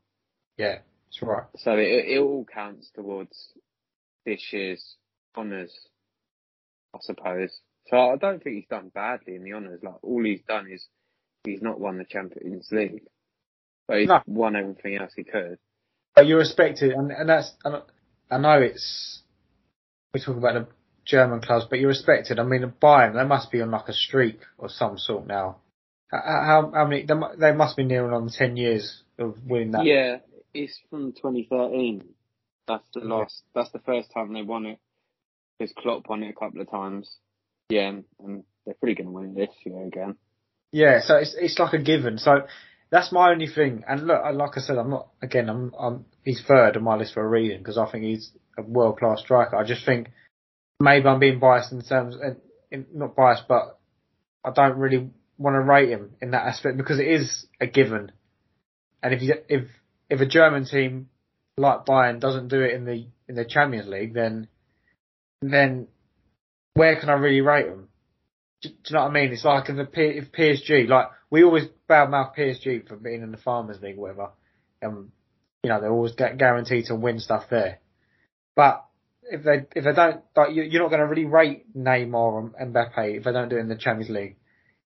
Yeah, 0.58 0.78
that's 1.06 1.22
right. 1.22 1.44
So 1.56 1.72
it 1.72 2.04
it 2.08 2.18
all 2.18 2.44
counts 2.44 2.90
towards 2.94 3.52
this 4.26 4.52
year's 4.52 4.96
honours, 5.36 5.72
I 6.94 6.98
suppose. 7.00 7.58
So 7.90 7.96
I 7.98 8.16
don't 8.16 8.42
think 8.42 8.56
he's 8.56 8.68
done 8.68 8.90
badly 8.94 9.34
in 9.36 9.44
the 9.44 9.54
honours. 9.54 9.80
Like 9.82 10.02
all 10.02 10.24
he's 10.24 10.42
done 10.48 10.70
is 10.70 10.86
he's 11.44 11.62
not 11.62 11.80
won 11.80 11.98
the 11.98 12.04
Champions 12.04 12.68
League, 12.72 13.04
but 13.86 14.00
he's 14.00 14.08
No. 14.08 14.22
won 14.26 14.56
everything 14.56 14.96
else 14.96 15.12
he 15.16 15.24
could. 15.24 15.58
But 16.14 16.26
you 16.26 16.36
respect 16.36 16.82
it, 16.82 16.92
and, 16.94 17.12
and 17.12 17.28
that's, 17.28 17.52
and 17.64 17.82
I 18.30 18.38
know 18.38 18.60
it's, 18.60 19.22
we 20.12 20.20
talk 20.20 20.36
about 20.36 20.54
the 20.54 20.66
German 21.06 21.40
clubs, 21.40 21.66
but 21.70 21.78
you 21.78 21.88
respect 21.88 22.30
it. 22.30 22.38
I 22.38 22.42
mean, 22.44 22.72
Bayern, 22.82 23.14
they 23.14 23.24
must 23.24 23.50
be 23.52 23.60
on 23.62 23.70
like 23.70 23.88
a 23.88 23.92
streak 23.92 24.40
of 24.58 24.70
some 24.70 24.98
sort 24.98 25.26
now. 25.26 25.58
How, 26.10 26.22
how, 26.24 26.72
how 26.74 26.86
many, 26.86 27.06
they 27.38 27.52
must 27.52 27.76
be 27.76 27.84
nearing 27.84 28.12
on 28.12 28.28
10 28.30 28.56
years 28.56 29.02
of 29.18 29.36
winning 29.46 29.72
that. 29.72 29.84
Yeah, 29.84 30.18
it's 30.54 30.78
from 30.90 31.12
2013. 31.12 32.04
That's 32.66 32.84
the 32.94 33.00
Yeah. 33.00 33.06
last. 33.06 33.42
That's 33.54 33.70
the 33.72 33.78
first 33.80 34.10
time 34.12 34.32
they 34.32 34.42
won 34.42 34.66
it. 34.66 34.78
Because 35.58 35.72
Klopp 35.74 36.08
won 36.08 36.22
it 36.22 36.30
a 36.30 36.32
couple 36.34 36.60
of 36.60 36.70
times. 36.70 37.18
Yeah, 37.68 37.88
and, 37.88 38.04
and 38.20 38.44
they're 38.64 38.74
probably 38.74 38.94
going 38.94 39.06
to 39.06 39.12
win 39.12 39.34
this 39.34 39.50
year 39.64 39.86
again. 39.86 40.16
Yeah, 40.72 41.00
so 41.00 41.16
it's 41.16 41.34
it's 41.38 41.58
like 41.58 41.72
a 41.72 41.82
given. 41.82 42.18
So 42.18 42.46
that's 42.90 43.12
my 43.12 43.30
only 43.30 43.46
thing. 43.46 43.84
And 43.88 44.06
look, 44.06 44.20
like 44.34 44.56
I 44.56 44.60
said, 44.60 44.78
I'm 44.78 44.90
not 44.90 45.08
again. 45.22 45.48
I'm 45.48 45.72
I'm 45.78 46.04
he's 46.24 46.42
third 46.46 46.76
on 46.76 46.84
my 46.84 46.96
list 46.96 47.14
for 47.14 47.24
a 47.24 47.28
reason 47.28 47.58
because 47.58 47.78
I 47.78 47.90
think 47.90 48.04
he's 48.04 48.30
a 48.56 48.62
world 48.62 48.98
class 48.98 49.20
striker. 49.20 49.56
I 49.56 49.64
just 49.64 49.84
think 49.84 50.08
maybe 50.80 51.06
I'm 51.06 51.20
being 51.20 51.38
biased 51.38 51.72
in 51.72 51.82
terms, 51.82 52.16
and 52.70 52.86
not 52.94 53.16
biased, 53.16 53.48
but 53.48 53.78
I 54.44 54.50
don't 54.50 54.78
really 54.78 55.10
want 55.38 55.54
to 55.54 55.60
rate 55.60 55.90
him 55.90 56.10
in 56.20 56.32
that 56.32 56.46
aspect 56.46 56.76
because 56.76 56.98
it 56.98 57.06
is 57.06 57.46
a 57.60 57.66
given. 57.66 58.12
And 59.02 59.14
if 59.14 59.22
you, 59.22 59.34
if 59.48 59.68
if 60.10 60.20
a 60.20 60.26
German 60.26 60.64
team 60.64 61.08
like 61.56 61.86
Bayern 61.86 62.20
doesn't 62.20 62.48
do 62.48 62.60
it 62.60 62.74
in 62.74 62.84
the 62.84 63.06
in 63.28 63.34
the 63.34 63.44
Champions 63.44 63.88
League, 63.88 64.14
then 64.14 64.48
then 65.40 65.88
where 66.78 66.98
can 66.98 67.10
I 67.10 67.14
really 67.14 67.40
rate 67.40 67.66
them? 67.66 67.88
Do, 68.62 68.68
do 68.68 68.74
you 68.86 68.94
know 68.94 69.02
what 69.02 69.10
I 69.10 69.14
mean? 69.14 69.32
It's 69.32 69.44
like 69.44 69.68
if, 69.68 69.92
P- 69.92 70.02
if 70.02 70.32
PSG, 70.32 70.88
like 70.88 71.08
we 71.30 71.42
always 71.42 71.64
badmouth 71.90 72.36
PSG 72.36 72.86
for 72.86 72.96
being 72.96 73.22
in 73.22 73.32
the 73.32 73.36
Farmers 73.36 73.80
League, 73.82 73.98
or 73.98 74.02
whatever. 74.02 74.30
Um, 74.82 75.12
you 75.64 75.70
know 75.70 75.80
they're 75.80 75.92
always 75.92 76.12
gu- 76.12 76.36
guaranteed 76.36 76.86
to 76.86 76.94
win 76.94 77.18
stuff 77.18 77.44
there. 77.50 77.80
But 78.54 78.84
if 79.22 79.42
they 79.42 79.66
if 79.74 79.84
they 79.84 79.92
don't, 79.92 80.22
like 80.36 80.54
you, 80.54 80.62
you're 80.62 80.82
not 80.82 80.90
going 80.90 81.00
to 81.00 81.06
really 81.06 81.24
rate 81.24 81.76
Neymar 81.76 82.52
and 82.58 82.74
Mbappe 82.74 83.18
if 83.18 83.24
they 83.24 83.32
don't 83.32 83.48
do 83.48 83.56
it 83.56 83.60
in 83.60 83.68
the 83.68 83.76
Champions 83.76 84.10
League. 84.10 84.36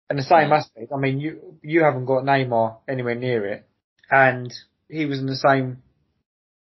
And 0.09 0.19
the 0.19 0.23
same 0.23 0.51
aspect, 0.51 0.91
I 0.93 0.97
mean, 0.97 1.19
you 1.19 1.57
you 1.63 1.83
haven't 1.83 2.05
got 2.05 2.23
Neymar 2.23 2.77
anywhere 2.87 3.15
near 3.15 3.45
it, 3.47 3.67
and 4.09 4.53
he 4.89 5.05
was 5.05 5.19
in 5.19 5.25
the 5.25 5.35
same. 5.35 5.81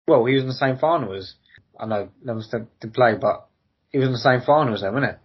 Well, 0.06 0.24
he 0.26 0.34
was 0.34 0.42
in 0.42 0.48
the 0.48 0.54
same 0.54 0.78
final 0.78 1.14
as 1.14 1.34
I 1.78 1.86
know 1.86 2.08
Levels 2.22 2.48
to, 2.50 2.66
to 2.80 2.88
play, 2.88 3.14
but 3.20 3.48
he 3.90 3.98
was 3.98 4.06
in 4.06 4.12
the 4.12 4.18
same 4.18 4.40
final 4.40 4.74
as 4.74 4.80
them, 4.80 4.94
wasn't 4.94 5.12
it? 5.12 5.18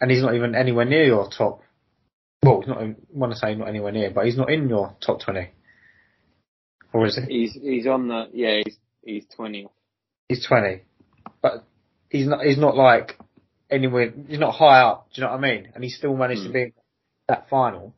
And 0.00 0.10
he's 0.10 0.22
not 0.22 0.34
even 0.34 0.54
anywhere 0.54 0.84
near 0.84 1.04
your 1.04 1.28
top. 1.30 1.62
Well, 2.42 2.60
he's 2.60 2.68
not. 2.68 2.78
I 2.78 2.94
want 3.10 3.32
to 3.32 3.38
say 3.38 3.54
not 3.54 3.68
anywhere 3.68 3.92
near, 3.92 4.10
but 4.10 4.26
he's 4.26 4.36
not 4.36 4.50
in 4.50 4.68
your 4.68 4.96
top 5.04 5.20
twenty. 5.20 5.50
Or 6.92 7.06
is 7.06 7.16
he? 7.16 7.40
He's 7.40 7.52
he's 7.54 7.86
on 7.86 8.08
the 8.08 8.28
yeah 8.32 8.60
he's 8.64 8.76
he's 9.02 9.24
twenty. 9.34 9.68
He's 10.28 10.46
twenty, 10.46 10.82
but 11.42 11.64
he's 12.10 12.26
not. 12.26 12.44
He's 12.44 12.58
not 12.58 12.76
like 12.76 13.18
anywhere. 13.70 14.12
He's 14.28 14.38
not 14.38 14.54
high 14.54 14.80
up. 14.80 15.08
Do 15.14 15.20
you 15.20 15.26
know 15.26 15.32
what 15.32 15.38
I 15.38 15.40
mean? 15.54 15.68
And 15.74 15.82
he 15.82 15.90
still 15.90 16.16
managed 16.16 16.42
to 16.42 16.48
Hmm. 16.48 16.52
be 16.52 16.62
in 16.62 16.72
that 17.28 17.48
final. 17.48 17.94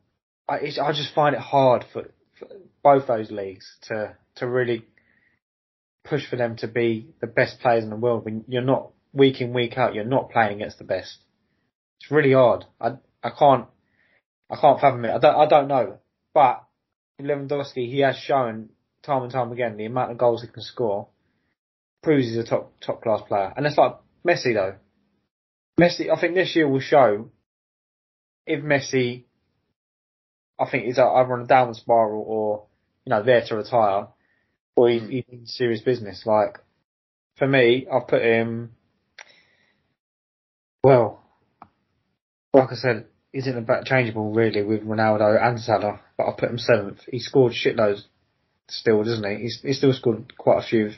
I 0.47 0.57
it's, 0.57 0.79
I 0.79 0.91
just 0.93 1.13
find 1.13 1.35
it 1.35 1.41
hard 1.41 1.85
for, 1.91 2.03
for 2.39 2.47
both 2.83 3.07
those 3.07 3.31
leagues 3.31 3.65
to 3.83 4.15
to 4.35 4.47
really 4.47 4.85
push 6.05 6.27
for 6.29 6.37
them 6.37 6.55
to 6.57 6.67
be 6.67 7.07
the 7.19 7.27
best 7.27 7.59
players 7.59 7.83
in 7.83 7.89
the 7.89 7.95
world 7.97 8.23
when 8.23 8.45
you're 8.47 8.61
not 8.61 8.91
week 9.17 9.41
in 9.41 9.53
week 9.53 9.77
out. 9.77 9.95
You're 9.95 10.05
not 10.05 10.29
playing 10.29 10.55
against 10.55 10.77
the 10.77 10.83
best. 10.83 11.17
It's 11.99 12.11
really 12.11 12.33
hard. 12.33 12.65
I 12.79 12.93
I 13.23 13.31
can't 13.31 13.65
I 14.49 14.55
can't 14.59 14.79
fathom 14.79 15.05
it. 15.05 15.11
I 15.11 15.19
don't 15.19 15.35
I 15.35 15.45
don't 15.47 15.67
know, 15.67 15.99
but 16.33 16.63
Lewandowski 17.21 17.89
he 17.91 17.99
has 17.99 18.17
shown 18.17 18.69
time 19.03 19.23
and 19.23 19.31
time 19.31 19.51
again 19.51 19.77
the 19.77 19.85
amount 19.85 20.11
of 20.11 20.17
goals 20.17 20.41
he 20.41 20.47
can 20.47 20.61
score 20.61 21.07
proves 22.03 22.27
he's 22.27 22.37
a 22.37 22.43
top 22.43 22.73
top 22.79 23.01
class 23.01 23.21
player. 23.27 23.53
And 23.55 23.65
it's 23.65 23.77
like 23.77 23.95
Messi 24.25 24.53
though. 24.53 24.75
Messi, 25.79 26.09
I 26.11 26.19
think 26.19 26.33
this 26.33 26.55
year 26.55 26.67
will 26.67 26.79
show 26.79 27.29
if 28.45 28.63
Messi, 28.63 29.25
I 30.59 30.69
think 30.69 30.85
he's 30.85 30.97
either 30.97 31.33
on 31.33 31.41
a 31.41 31.47
downward 31.47 31.75
spiral 31.75 32.23
or 32.25 32.65
you 33.05 33.11
know 33.11 33.23
there 33.23 33.43
to 33.45 33.55
retire, 33.55 34.07
or 34.75 34.89
he's, 34.89 35.07
he's 35.07 35.23
in 35.29 35.45
serious 35.45 35.81
business. 35.81 36.25
Like 36.25 36.59
for 37.37 37.47
me, 37.47 37.87
I've 37.91 38.07
put 38.07 38.21
him. 38.21 38.71
Well, 40.87 41.21
like 42.53 42.71
I 42.71 42.75
said, 42.75 43.07
he's 43.33 43.45
in 43.45 43.57
a 43.57 43.83
changeable 43.83 44.31
really 44.31 44.63
with 44.63 44.87
Ronaldo 44.87 45.37
and 45.37 45.59
Salah, 45.59 45.99
but 46.17 46.27
I 46.27 46.31
put 46.39 46.49
him 46.49 46.57
seventh. 46.57 47.01
He 47.11 47.19
scored 47.19 47.51
shitloads 47.51 48.03
still, 48.69 49.03
doesn't 49.03 49.29
he? 49.29 49.43
He's, 49.43 49.59
he 49.61 49.73
still 49.73 49.91
scored 49.91 50.37
quite 50.37 50.63
a 50.63 50.65
few 50.65 50.91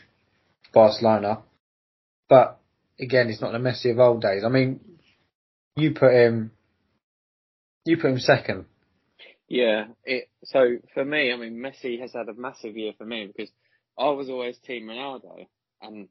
Barcelona. 0.76 1.42
But 2.30 2.60
again, 3.00 3.30
he's 3.30 3.42
not 3.42 3.52
the 3.52 3.58
Messi 3.58 3.90
of 3.90 3.98
old 3.98 4.22
days. 4.22 4.44
I 4.46 4.50
mean, 4.50 4.80
you 5.76 5.96
put 5.96 6.14
him, 6.14 6.52
you 7.84 7.98
put 7.98 8.12
him 8.12 8.20
second. 8.20 8.66
Yeah, 9.48 9.86
it. 10.04 10.30
So 10.44 10.78
for 10.94 11.04
me, 11.04 11.34
I 11.34 11.36
mean, 11.36 11.56
Messi 11.56 12.00
has 12.00 12.14
had 12.14 12.30
a 12.30 12.40
massive 12.40 12.78
year 12.78 12.94
for 12.96 13.06
me 13.06 13.26
because 13.26 13.50
I 13.98 14.10
was 14.10 14.30
always 14.30 14.60
Team 14.60 14.84
Ronaldo, 14.84 15.48
and 15.82 16.10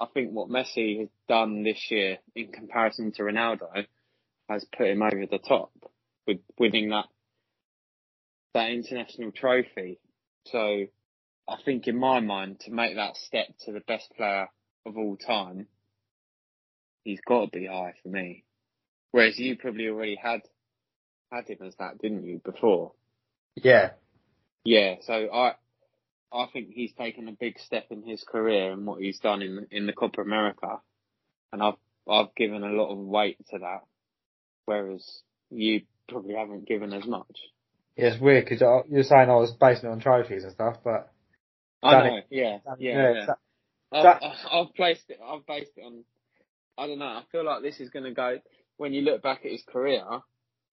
I 0.00 0.06
think 0.06 0.32
what 0.32 0.48
Messi 0.48 1.00
has 1.00 1.08
done 1.28 1.64
this 1.64 1.90
year 1.90 2.18
in 2.34 2.52
comparison 2.52 3.12
to 3.12 3.22
Ronaldo 3.22 3.86
has 4.48 4.64
put 4.76 4.88
him 4.88 5.02
over 5.02 5.26
the 5.30 5.38
top 5.38 5.72
with 6.26 6.38
winning 6.58 6.90
that 6.90 7.06
that 8.54 8.70
international 8.70 9.32
trophy. 9.32 9.98
So 10.46 10.86
I 11.48 11.56
think 11.64 11.86
in 11.86 11.98
my 11.98 12.20
mind, 12.20 12.60
to 12.60 12.70
make 12.70 12.96
that 12.96 13.16
step 13.16 13.46
to 13.64 13.72
the 13.72 13.80
best 13.80 14.10
player 14.16 14.48
of 14.86 14.96
all 14.96 15.16
time, 15.16 15.66
he's 17.04 17.20
got 17.26 17.52
to 17.52 17.58
be 17.58 17.66
high 17.66 17.94
for 18.02 18.08
me. 18.08 18.44
Whereas 19.10 19.38
you 19.38 19.56
probably 19.56 19.88
already 19.88 20.16
had 20.16 20.42
had 21.32 21.48
him 21.48 21.58
as 21.66 21.74
that, 21.78 21.98
didn't 21.98 22.24
you, 22.24 22.40
before? 22.44 22.92
Yeah, 23.54 23.90
Yeah, 24.64 24.96
so 25.02 25.28
I 25.32 25.54
I 26.32 26.46
think 26.52 26.70
he's 26.72 26.92
taken 26.92 27.28
a 27.28 27.32
big 27.32 27.58
step 27.58 27.86
in 27.90 28.02
his 28.02 28.22
career 28.22 28.72
and 28.72 28.86
what 28.86 29.00
he's 29.00 29.18
done 29.18 29.42
in 29.42 29.66
in 29.70 29.86
the 29.86 29.92
Copa 29.92 30.20
America, 30.20 30.80
and 31.52 31.62
I've 31.62 31.74
I've 32.08 32.34
given 32.34 32.62
a 32.62 32.68
lot 32.72 32.90
of 32.92 32.98
weight 32.98 33.38
to 33.50 33.58
that, 33.60 33.80
whereas 34.66 35.22
you 35.50 35.82
probably 36.08 36.34
haven't 36.34 36.66
given 36.66 36.92
as 36.92 37.04
much. 37.06 37.36
yeah, 37.96 38.08
it's 38.08 38.20
weird 38.20 38.44
because 38.46 38.60
you're 38.90 39.02
saying 39.04 39.28
oh, 39.30 39.36
I 39.38 39.40
was 39.40 39.52
basing 39.52 39.88
it 39.88 39.92
on 39.92 40.00
trophies 40.00 40.44
and 40.44 40.52
stuff, 40.52 40.76
but 40.84 41.10
I 41.82 41.92
know, 42.08 42.20
yeah, 42.30 42.58
yeah, 42.78 42.92
yeah, 42.92 43.12
yeah. 43.14 43.26
that- 43.26 43.38
I've, 43.90 44.02
that- 44.02 44.22
I've 44.52 44.74
placed 44.74 45.08
it. 45.08 45.18
I've 45.24 45.46
based 45.46 45.72
it 45.76 45.82
on. 45.82 46.04
I 46.76 46.86
don't 46.86 46.98
know. 46.98 47.06
I 47.06 47.22
feel 47.32 47.44
like 47.44 47.62
this 47.62 47.80
is 47.80 47.88
going 47.88 48.04
to 48.04 48.12
go. 48.12 48.38
When 48.76 48.92
you 48.92 49.00
look 49.00 49.22
back 49.22 49.40
at 49.46 49.50
his 49.50 49.62
career, 49.66 50.04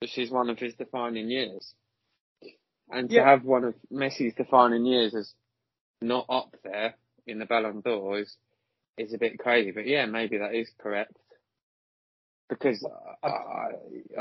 this 0.02 0.18
is 0.18 0.30
one 0.30 0.50
of 0.50 0.60
his 0.60 0.74
defining 0.76 1.30
years, 1.30 1.74
and 2.90 3.10
to 3.10 3.16
Yeah. 3.16 3.26
have 3.30 3.44
one 3.46 3.64
of 3.64 3.74
Messi's 3.92 4.34
defining 4.36 4.86
years 4.86 5.16
as 5.16 5.34
not 6.08 6.26
up 6.30 6.56
there 6.64 6.96
in 7.28 7.40
the 7.40 7.46
Ballon 7.46 7.82
d'Or 7.82 8.20
is 8.20 8.36
is 8.98 9.14
a 9.14 9.18
bit 9.18 9.40
crazy. 9.40 9.72
But 9.72 9.88
yeah, 9.88 10.06
maybe 10.06 10.38
that 10.38 10.56
is 10.56 10.70
correct 10.78 11.16
because 12.50 12.86
I, 13.24 13.28
I, 13.28 13.70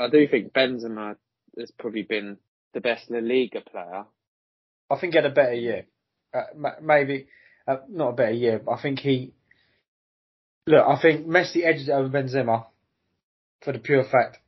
I 0.05 0.09
do 0.09 0.27
think 0.27 0.53
Benzema 0.53 1.15
has 1.57 1.71
probably 1.71 2.03
been 2.03 2.37
the 2.73 2.81
best 2.81 3.09
La 3.09 3.19
Liga 3.19 3.61
player. 3.61 4.05
I 4.89 4.99
think 4.99 5.13
he 5.13 5.17
had 5.17 5.25
a 5.25 5.33
better 5.33 5.53
year. 5.53 5.85
Uh, 6.33 6.71
maybe 6.81 7.27
uh, 7.67 7.77
not 7.89 8.09
a 8.09 8.13
better 8.13 8.31
year, 8.31 8.61
but 8.63 8.73
I 8.73 8.81
think 8.81 8.99
he. 8.99 9.33
Look, 10.67 10.85
I 10.85 10.99
think 11.01 11.27
Messi 11.27 11.63
edged 11.63 11.87
it 11.87 11.91
over 11.91 12.09
Benzema 12.09 12.65
for 13.63 13.71
the 13.71 13.79
pure 13.79 14.03
fact 14.03 14.39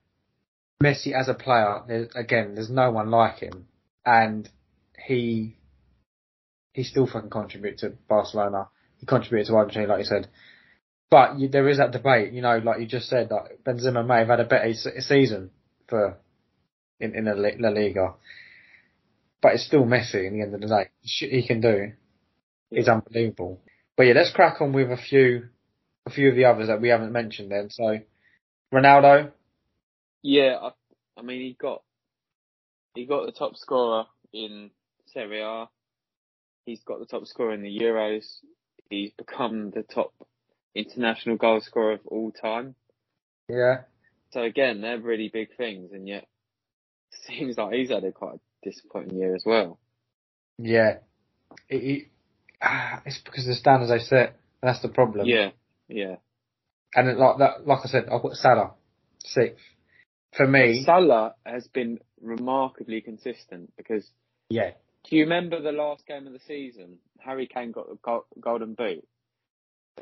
Messi 0.84 1.14
as 1.14 1.28
a 1.28 1.34
player. 1.34 2.08
Again, 2.16 2.56
there's 2.56 2.70
no 2.70 2.92
one 2.92 3.10
like 3.10 3.40
him, 3.40 3.68
and 4.06 4.50
he 5.06 5.57
he 6.78 6.84
still 6.84 7.08
fucking 7.08 7.30
contribute 7.30 7.80
to 7.80 7.94
Barcelona. 8.08 8.70
He 9.00 9.06
contributed 9.06 9.48
to 9.48 9.56
Argentina, 9.56 9.88
like 9.88 10.00
you 10.00 10.06
said. 10.06 10.28
But 11.10 11.40
you, 11.40 11.50
there 11.50 11.68
is 11.68 11.78
that 11.78 11.92
debate, 11.92 12.34
you 12.34 12.42
know, 12.42 12.58
like 12.58 12.80
you 12.80 12.86
just 12.86 13.10
said, 13.10 13.30
that 13.30 13.64
Benzema 13.66 14.06
may 14.06 14.20
have 14.20 14.28
had 14.28 14.40
a 14.40 14.46
better 14.46 14.74
se- 14.74 15.00
season 15.00 15.52
for 15.88 16.18
in 17.00 17.16
in 17.16 17.26
the 17.26 17.34
La 17.60 17.70
Liga 17.70 18.14
but 19.42 19.54
it's 19.54 19.66
still 19.66 19.86
Messi 19.86 20.28
in 20.28 20.34
the 20.34 20.42
end 20.42 20.54
of 20.56 20.62
the 20.62 20.68
day. 20.68 20.90
The 21.04 21.08
shit 21.08 21.32
he 21.32 21.46
can 21.46 21.62
do 21.62 21.92
is 22.72 22.88
unbelievable. 22.88 23.62
But 23.96 24.04
yeah, 24.04 24.14
let's 24.14 24.32
crack 24.34 24.62
on 24.62 24.74
with 24.74 24.92
a 24.92 24.98
few, 24.98 25.50
a 26.06 26.10
few 26.10 26.30
of 26.30 26.36
the 26.36 26.46
others 26.46 26.68
that 26.68 26.82
we 26.82 26.90
haven't 26.90 27.12
mentioned 27.12 27.52
then. 27.52 27.70
So, 27.70 28.00
Ronaldo, 28.74 29.32
Yeah, 30.22 30.58
I, 30.62 30.72
I 31.18 31.22
mean 31.22 31.42
he 31.42 31.58
got 31.60 31.84
he 32.96 33.06
got 33.06 33.26
the 33.26 33.32
top 33.32 33.56
scorer 33.56 34.06
in 34.34 34.72
Serie 35.14 35.42
A. 35.42 35.70
He's 36.68 36.84
got 36.84 37.00
the 37.00 37.06
top 37.06 37.26
scorer 37.26 37.54
in 37.54 37.62
the 37.62 37.80
Euros. 37.80 38.26
He's 38.90 39.12
become 39.18 39.72
the 39.72 39.84
top 39.84 40.14
international 40.76 41.38
goal 41.38 41.62
scorer 41.62 41.94
of 41.94 42.02
all 42.06 42.30
time. 42.32 42.76
yeah, 43.48 43.84
So 44.32 44.42
again, 44.44 44.82
they're 44.82 45.00
really 45.00 45.30
big 45.32 45.56
things, 45.56 45.94
and 45.94 46.06
yet 46.06 46.28
seems 47.26 47.58
like 47.58 47.72
he's 47.74 47.90
had 47.90 48.04
a 48.04 48.12
quite 48.12 48.36
a 48.36 48.70
disappointing 48.70 49.18
year 49.18 49.34
as 49.34 49.44
well. 49.46 49.80
yeah, 50.58 50.98
it, 51.70 51.76
it, 51.76 52.08
ah, 52.62 53.02
it's 53.06 53.20
because 53.20 53.46
of 53.46 53.52
the 53.52 53.56
standards 53.56 53.90
they 53.90 54.00
set. 54.00 54.36
That's 54.62 54.82
the 54.82 54.90
problem. 54.90 55.26
Yeah, 55.26 55.52
yeah. 55.88 56.18
and 56.94 57.08
it, 57.08 57.18
like 57.18 57.38
that, 57.38 57.66
like 57.66 57.80
I 57.86 57.88
said, 57.88 58.10
I've 58.12 58.22
got 58.22 58.34
Salah 58.34 58.72
sixth. 59.24 59.64
For 60.36 60.46
me, 60.46 60.84
Salah 60.84 61.36
has 61.46 61.66
been 61.70 62.00
remarkably 62.22 63.00
consistent 63.00 63.72
because 63.78 64.06
yeah, 64.50 64.72
do 65.10 65.16
you 65.16 65.24
remember 65.24 65.62
the 65.62 65.72
last 65.72 66.06
game 66.06 66.28
of 66.28 66.34
the 66.34 66.40
season? 66.48 66.98
Harry 67.20 67.48
Kane 67.48 67.72
got 67.72 67.88
the 67.90 68.22
golden 68.40 68.74
boot. 68.74 69.06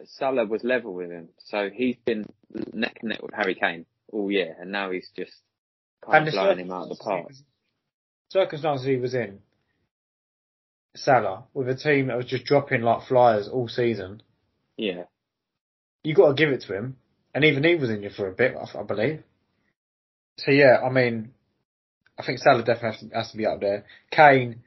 Salah 0.05 0.45
was 0.45 0.63
level 0.63 0.93
with 0.93 1.09
him, 1.09 1.29
so 1.37 1.69
he's 1.73 1.95
been 2.05 2.25
neck 2.73 2.97
and 3.01 3.09
neck 3.09 3.21
with 3.21 3.33
Harry 3.33 3.55
Kane 3.55 3.85
all 4.11 4.29
year, 4.29 4.55
and 4.59 4.71
now 4.71 4.91
he's 4.91 5.09
just 5.15 5.31
kind 6.03 6.17
and 6.19 6.27
of 6.27 6.33
blowing 6.33 6.59
him 6.59 6.71
out 6.71 6.83
of 6.83 6.89
the 6.89 6.95
park. 7.03 7.31
circumstances- 8.29 8.85
he 8.85 8.97
was 8.97 9.13
in, 9.13 9.41
Salah, 10.95 11.45
with 11.53 11.69
a 11.69 11.75
team 11.75 12.07
that 12.07 12.17
was 12.17 12.25
just 12.25 12.45
dropping 12.45 12.81
like 12.81 13.07
flyers 13.07 13.47
all 13.47 13.67
season, 13.69 14.21
Yeah, 14.77 15.05
you 16.03 16.13
got 16.13 16.29
to 16.29 16.33
give 16.33 16.49
it 16.53 16.61
to 16.63 16.73
him. 16.73 16.97
And 17.33 17.43
even 17.43 17.63
he 17.65 17.75
was 17.75 17.89
injured 17.89 18.13
for 18.13 18.29
a 18.29 18.33
bit, 18.33 18.55
I, 18.55 18.79
I 18.79 18.83
believe. 18.83 19.23
So 20.37 20.51
yeah, 20.51 20.79
I 20.81 20.89
mean, 20.89 21.33
I 22.17 22.25
think 22.25 22.39
Salah 22.39 22.63
definitely 22.63 22.91
has 22.91 22.99
to, 23.09 23.15
has 23.15 23.31
to 23.31 23.37
be 23.37 23.45
up 23.45 23.59
there. 23.59 23.85
Kane, 24.11 24.63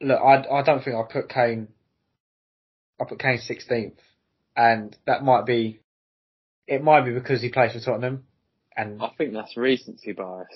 look, 0.00 0.20
I, 0.20 0.44
I 0.50 0.62
don't 0.62 0.82
think 0.82 0.96
I 0.96 1.02
put 1.10 1.28
Kane, 1.28 1.68
I 3.00 3.04
put 3.04 3.18
Kane 3.18 3.38
16th. 3.38 3.96
And 4.56 4.96
that 5.06 5.22
might 5.22 5.44
be, 5.44 5.80
it 6.66 6.82
might 6.82 7.04
be 7.04 7.12
because 7.12 7.42
he 7.42 7.50
plays 7.50 7.72
for 7.72 7.80
Tottenham. 7.80 8.24
And 8.74 9.02
I 9.02 9.10
think 9.16 9.32
that's 9.32 9.56
recency 9.56 10.12
bias. 10.12 10.46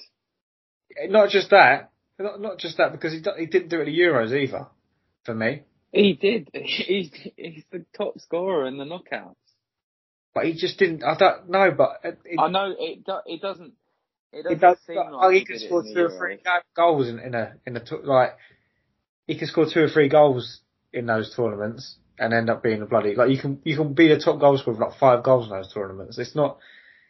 Eh, 0.96 1.06
not 1.08 1.30
just 1.30 1.50
that, 1.50 1.90
not, 2.18 2.40
not 2.40 2.58
just 2.58 2.78
that, 2.78 2.92
because 2.92 3.12
he, 3.12 3.22
he 3.38 3.46
didn't 3.46 3.68
do 3.68 3.78
it 3.78 3.82
at 3.82 3.86
the 3.86 3.98
Euros 3.98 4.32
either, 4.32 4.66
for 5.24 5.34
me. 5.34 5.62
He 5.92 6.14
did. 6.14 6.48
He's 6.54 7.10
he's 7.36 7.64
the 7.72 7.84
top 7.96 8.20
scorer 8.20 8.66
in 8.66 8.78
the 8.78 8.84
knockouts. 8.84 9.34
But 10.34 10.46
he 10.46 10.54
just 10.54 10.78
didn't, 10.78 11.02
I 11.02 11.16
don't 11.18 11.50
know, 11.50 11.72
but 11.76 12.00
it, 12.04 12.18
it, 12.24 12.38
I 12.38 12.48
know 12.48 12.72
it. 12.78 13.04
Do, 13.04 13.14
it 13.26 13.42
doesn't. 13.42 13.72
It 14.32 14.44
doesn't 14.44 14.58
It 14.58 14.60
does. 14.60 14.76
seem 14.86 14.96
oh, 14.96 15.00
Like, 15.00 15.12
like 15.12 15.24
oh, 15.24 15.30
he 15.30 15.38
did 15.40 15.46
could 15.48 15.60
score 15.60 15.82
two 15.82 16.04
or 16.04 16.16
three 16.16 16.38
goals 16.76 17.08
in, 17.08 17.18
in 17.18 17.34
a 17.34 17.54
in 17.66 17.76
a 17.76 17.82
like. 18.04 18.36
He 19.30 19.38
can 19.38 19.46
score 19.48 19.66
two 19.72 19.82
or 19.84 19.88
three 19.88 20.08
goals 20.08 20.60
in 20.92 21.06
those 21.06 21.34
tournaments 21.36 21.96
and 22.18 22.34
end 22.34 22.50
up 22.50 22.62
being 22.62 22.82
a 22.82 22.86
bloody 22.86 23.14
like 23.14 23.30
you 23.30 23.38
can 23.38 23.60
you 23.64 23.76
can 23.76 23.94
be 23.94 24.08
the 24.08 24.18
top 24.18 24.40
goal 24.40 24.58
scorer 24.58 24.76
with 24.76 24.82
like 24.88 24.98
five 24.98 25.22
goals 25.22 25.46
in 25.46 25.52
those 25.52 25.72
tournaments. 25.72 26.18
It's 26.18 26.34
not 26.34 26.58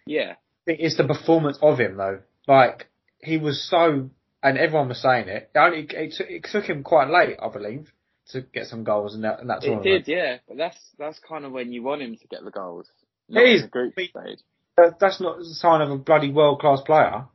Yeah. 0.06 0.34
it's 0.66 0.96
the 0.96 1.04
performance 1.04 1.58
of 1.62 1.80
him 1.80 1.96
though. 1.96 2.20
Like 2.46 2.88
he 3.22 3.38
was 3.38 3.56
so, 3.68 4.10
and 4.42 4.58
everyone 4.58 4.88
was 4.88 5.00
saying 5.02 5.28
it. 5.28 5.50
It, 5.54 5.58
only, 5.58 5.86
it, 5.90 6.14
took, 6.16 6.30
it 6.30 6.44
took 6.50 6.64
him 6.64 6.82
quite 6.82 7.08
late, 7.08 7.36
I 7.42 7.48
believe, 7.48 7.92
to 8.32 8.42
get 8.42 8.66
some 8.66 8.84
goals 8.84 9.14
in 9.14 9.22
that 9.22 9.40
in 9.40 9.48
that 9.48 9.62
It 9.64 9.68
tournament. 9.68 10.04
did, 10.06 10.08
yeah. 10.08 10.38
But 10.46 10.56
that's 10.58 10.78
that's 10.98 11.18
kind 11.20 11.44
of 11.44 11.52
when 11.52 11.72
you 11.72 11.82
want 11.82 12.02
him 12.02 12.16
to 12.16 12.26
get 12.28 12.44
the 12.44 12.50
goals. 12.50 12.86
It 13.30 13.62
in 13.62 13.68
group 13.68 13.94
stage. 13.94 14.40
Uh, 14.76 14.90
that's 15.00 15.20
not 15.20 15.40
a 15.40 15.44
sign 15.44 15.80
of 15.80 15.90
a 15.90 15.96
bloody 15.96 16.30
world 16.32 16.60
class 16.60 16.80
player. 16.80 17.26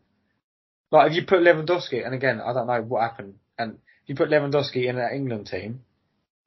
Like 0.92 1.10
if 1.12 1.16
you 1.18 1.26
put 1.26 1.40
Lewandowski, 1.40 2.06
and 2.06 2.14
again, 2.14 2.40
I 2.40 2.54
don't 2.54 2.68
know 2.68 2.82
what 2.82 3.02
happened, 3.02 3.36
and 3.58 3.80
you 4.06 4.16
put 4.16 4.30
Lewandowski 4.30 4.88
in 4.88 4.98
that 4.98 5.14
England 5.14 5.48
team, 5.48 5.82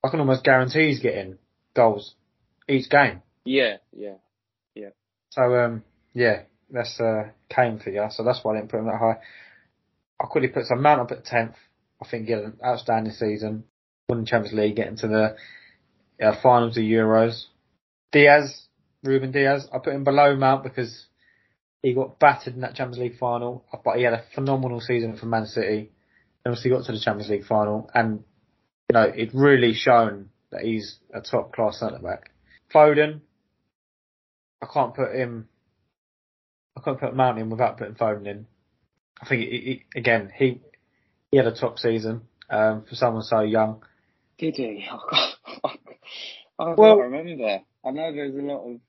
I 0.05 0.09
can 0.09 0.21
almost 0.21 0.45
guarantee 0.45 0.89
he's 0.89 1.01
getting 1.01 1.39
goals 1.75 2.15
each 2.69 2.89
game. 2.89 3.23
Yeah, 3.45 3.77
yeah. 3.97 4.15
Yeah. 4.75 4.91
So 5.31 5.43
um, 5.57 5.85
yeah, 6.15 6.43
that's 6.71 7.01
uh, 7.01 7.31
Kane 7.49 7.79
for 7.79 7.91
you. 7.91 8.07
So 8.11 8.25
that's 8.25 8.41
why 8.43 8.53
I 8.53 8.57
didn't 8.59 8.71
put 8.71 8.81
him 8.81 8.87
that 8.87 8.99
high. 8.99 9.19
I 10.21 10.27
quickly 10.27 10.49
put 10.49 10.67
some 10.67 10.83
Mount 10.83 11.01
up 11.01 11.11
at 11.13 11.25
tenth. 11.25 11.57
I 12.03 12.09
think 12.09 12.27
he 12.27 12.33
had 12.33 12.43
an 12.43 12.59
outstanding 12.65 13.13
season. 13.13 13.65
Won 14.09 14.21
the 14.21 14.27
Champions 14.27 14.57
League, 14.57 14.77
getting 14.77 14.97
to 14.99 15.09
the 15.09 15.37
uh, 16.25 16.41
finals 16.43 16.77
of 16.77 16.83
Euros. 16.83 17.45
Dias, 18.13 18.67
Ruben 19.03 19.33
Dias, 19.33 19.67
I 19.73 19.79
put 19.79 19.95
him 19.95 20.05
below 20.05 20.35
Mount 20.37 20.65
because 20.65 21.07
he 21.83 21.95
got 21.95 22.19
battered 22.19 22.55
in 22.55 22.63
that 22.63 22.75
Champions 22.75 22.99
League 22.99 23.19
final, 23.19 23.65
but 23.85 23.97
he 23.97 24.03
had 24.03 24.15
a 24.15 24.25
phenomenal 24.35 24.81
season 24.81 25.17
for 25.17 25.27
Man 25.27 25.47
City. 25.47 25.93
Obviously 26.49 26.71
got 26.71 26.85
to 26.87 26.93
the 26.93 27.01
Champions 27.01 27.31
League 27.31 27.45
final, 27.45 27.91
and 27.95 28.25
you 28.91 28.95
know 28.95 29.03
it 29.03 29.31
really 29.35 29.75
shown 29.75 30.31
that 30.51 30.63
he's 30.63 30.99
a 31.13 31.21
top 31.21 31.53
class 31.53 31.79
centre 31.79 31.99
back. 31.99 32.31
Foden, 32.75 33.21
I 34.63 34.67
can't 34.73 34.95
put 34.95 35.15
him. 35.15 35.49
I 36.77 36.81
can't 36.81 36.99
put 36.99 37.15
Mount 37.15 37.39
in 37.39 37.51
without 37.51 37.77
putting 37.77 37.95
Foden 37.97 38.27
in. 38.27 38.47
I 39.21 39.29
think 39.29 39.85
again 39.95 40.31
he 40.35 40.61
he 41.31 41.37
had 41.37 41.47
a 41.47 41.55
top 41.55 41.79
season 41.79 42.23
um, 42.49 42.85
for 42.89 42.95
someone 42.95 43.23
so 43.23 43.41
young. 43.41 43.83
Did 44.39 44.55
he? 44.57 44.87
I 46.59 46.75
Well- 46.77 46.97
can't 46.97 47.11
remember. 47.13 47.61
I 47.85 47.91
know 47.91 48.13
there's 48.13 48.35
a 48.35 48.39
lot 48.39 48.65
of 48.71 48.81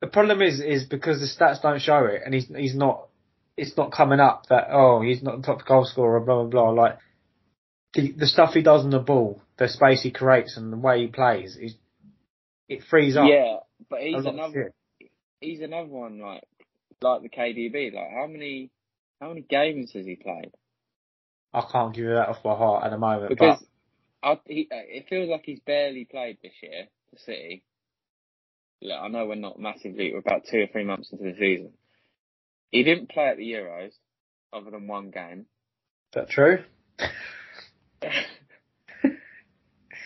The 0.00 0.06
problem 0.08 0.42
is 0.42 0.60
is 0.60 0.84
because 0.84 1.20
the 1.20 1.26
stats 1.44 1.62
don't 1.62 1.80
show 1.80 2.04
it, 2.06 2.22
and 2.24 2.34
he's 2.34 2.48
he's 2.48 2.74
not. 2.74 3.08
It's 3.56 3.76
not 3.76 3.92
coming 3.92 4.20
up 4.20 4.46
that 4.50 4.68
oh 4.70 5.02
he's 5.02 5.22
not 5.22 5.40
the 5.40 5.46
top 5.46 5.66
goal 5.66 5.84
scorer 5.84 6.20
blah 6.20 6.44
blah 6.44 6.72
blah 6.72 6.82
like 6.82 6.98
the 7.94 8.12
the 8.12 8.26
stuff 8.26 8.52
he 8.52 8.62
does 8.62 8.84
on 8.84 8.90
the 8.90 8.98
ball, 8.98 9.42
the 9.58 9.68
space 9.68 10.02
he 10.02 10.10
creates, 10.10 10.56
and 10.56 10.72
the 10.72 10.76
way 10.76 11.00
he 11.02 11.06
plays 11.08 11.56
is 11.56 11.74
it 12.68 12.82
frees 12.88 13.16
up. 13.16 13.26
yeah, 13.28 13.58
but 13.88 14.00
he's 14.00 14.24
another 14.24 14.72
he's 15.40 15.60
another 15.60 15.88
one 15.88 16.20
like 16.20 16.44
like 17.00 17.22
the 17.22 17.28
KDB. 17.28 17.92
Like 17.94 18.10
how 18.14 18.26
many 18.26 18.70
how 19.20 19.28
many 19.28 19.40
games 19.40 19.92
has 19.94 20.04
he 20.04 20.16
played? 20.16 20.52
I 21.52 21.64
can't 21.72 21.94
give 21.94 22.04
you 22.04 22.10
that 22.10 22.28
off 22.28 22.42
by 22.42 22.54
heart 22.54 22.84
at 22.84 22.90
the 22.90 22.98
moment, 22.98 23.30
Because 23.30 23.64
but 24.22 24.28
I, 24.28 24.40
he, 24.46 24.68
it 24.70 25.06
feels 25.08 25.30
like 25.30 25.42
he's 25.44 25.60
barely 25.60 26.04
played 26.04 26.38
this 26.42 26.52
year 26.62 26.86
for 27.10 27.18
City. 27.18 27.62
Look, 28.82 28.98
I 29.00 29.08
know 29.08 29.24
we're 29.24 29.36
not 29.36 29.58
massively, 29.58 30.12
we're 30.12 30.18
about 30.18 30.42
two 30.50 30.58
or 30.58 30.66
three 30.66 30.84
months 30.84 31.10
into 31.12 31.24
the 31.24 31.34
season. 31.38 31.72
He 32.70 32.82
didn't 32.82 33.10
play 33.10 33.28
at 33.28 33.36
the 33.36 33.50
Euros, 33.52 33.92
other 34.52 34.70
than 34.70 34.86
one 34.86 35.10
game. 35.10 35.40
is 35.40 36.14
that 36.14 36.28
true? 36.30 36.58